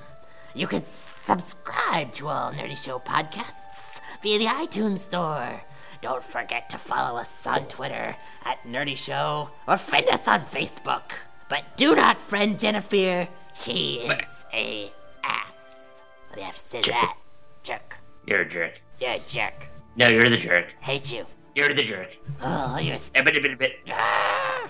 You 0.54 0.66
can 0.66 0.84
subscribe 0.84 2.12
to 2.12 2.28
all 2.28 2.52
Nerdy 2.52 2.82
Show 2.82 2.98
podcasts 2.98 4.00
via 4.22 4.38
the 4.38 4.46
iTunes 4.46 5.00
Store. 5.00 5.62
Don't 6.00 6.24
forget 6.24 6.68
to 6.70 6.78
follow 6.78 7.18
us 7.18 7.46
on 7.46 7.66
Twitter 7.66 8.16
at 8.44 8.62
Nerdy 8.64 8.96
Show 8.96 9.50
or 9.66 9.76
friend 9.76 10.06
us 10.10 10.28
on 10.28 10.40
Facebook. 10.40 11.12
But 11.48 11.64
do 11.76 11.94
not 11.94 12.20
friend 12.20 12.58
Jennifer. 12.58 13.28
She 13.54 14.00
is 14.00 14.46
a 14.52 14.92
ass. 15.22 16.02
What 16.28 16.34
do 16.34 16.40
you 16.40 16.46
have 16.46 16.56
to 16.56 16.60
say 16.60 16.82
to 16.82 16.90
that? 16.90 17.16
Jerk. 17.62 17.98
You're 18.26 18.42
a 18.42 18.48
jerk. 18.48 18.80
You're 19.00 19.12
a 19.12 19.18
jerk. 19.26 19.68
No, 19.96 20.08
you're 20.08 20.28
the 20.28 20.36
jerk. 20.36 20.66
Hate 20.80 21.12
you. 21.12 21.26
You're 21.54 21.72
the 21.72 21.82
jerk. 21.82 22.16
Oh, 22.42 22.78
you're. 22.78 22.96
A 22.96 23.00
eh, 23.14 23.22
bit, 23.22 23.36
a 23.36 23.40
bit, 23.40 23.52
a 23.52 23.56
bit. 23.56 23.72
Ah! 23.90 24.68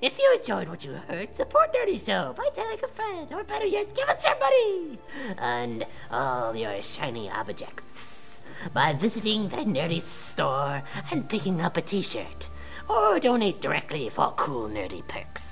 If 0.00 0.16
you 0.16 0.36
enjoyed 0.38 0.68
what 0.68 0.84
you 0.84 0.92
heard, 0.92 1.36
support 1.36 1.74
Nerdy 1.74 1.98
Show 2.04 2.32
by 2.36 2.48
telling 2.54 2.78
a 2.82 2.88
friend, 2.88 3.32
or 3.32 3.42
better 3.42 3.66
yet, 3.66 3.94
give 3.96 4.08
us 4.08 4.24
your 4.24 4.38
money 4.38 4.98
and 5.38 5.84
all 6.12 6.54
your 6.54 6.80
shiny 6.80 7.28
objects 7.28 8.40
by 8.72 8.92
visiting 8.92 9.48
the 9.48 9.56
Nerdy 9.56 10.00
store 10.00 10.84
and 11.10 11.28
picking 11.28 11.60
up 11.60 11.76
a 11.76 11.82
T-shirt, 11.82 12.48
or 12.88 13.18
donate 13.18 13.60
directly 13.60 14.08
for 14.08 14.32
cool 14.36 14.68
nerdy 14.68 15.04
perks. 15.08 15.47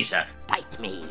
You 0.00 0.06
suck. 0.06 0.28
Bite 0.48 0.80
me. 0.80 1.04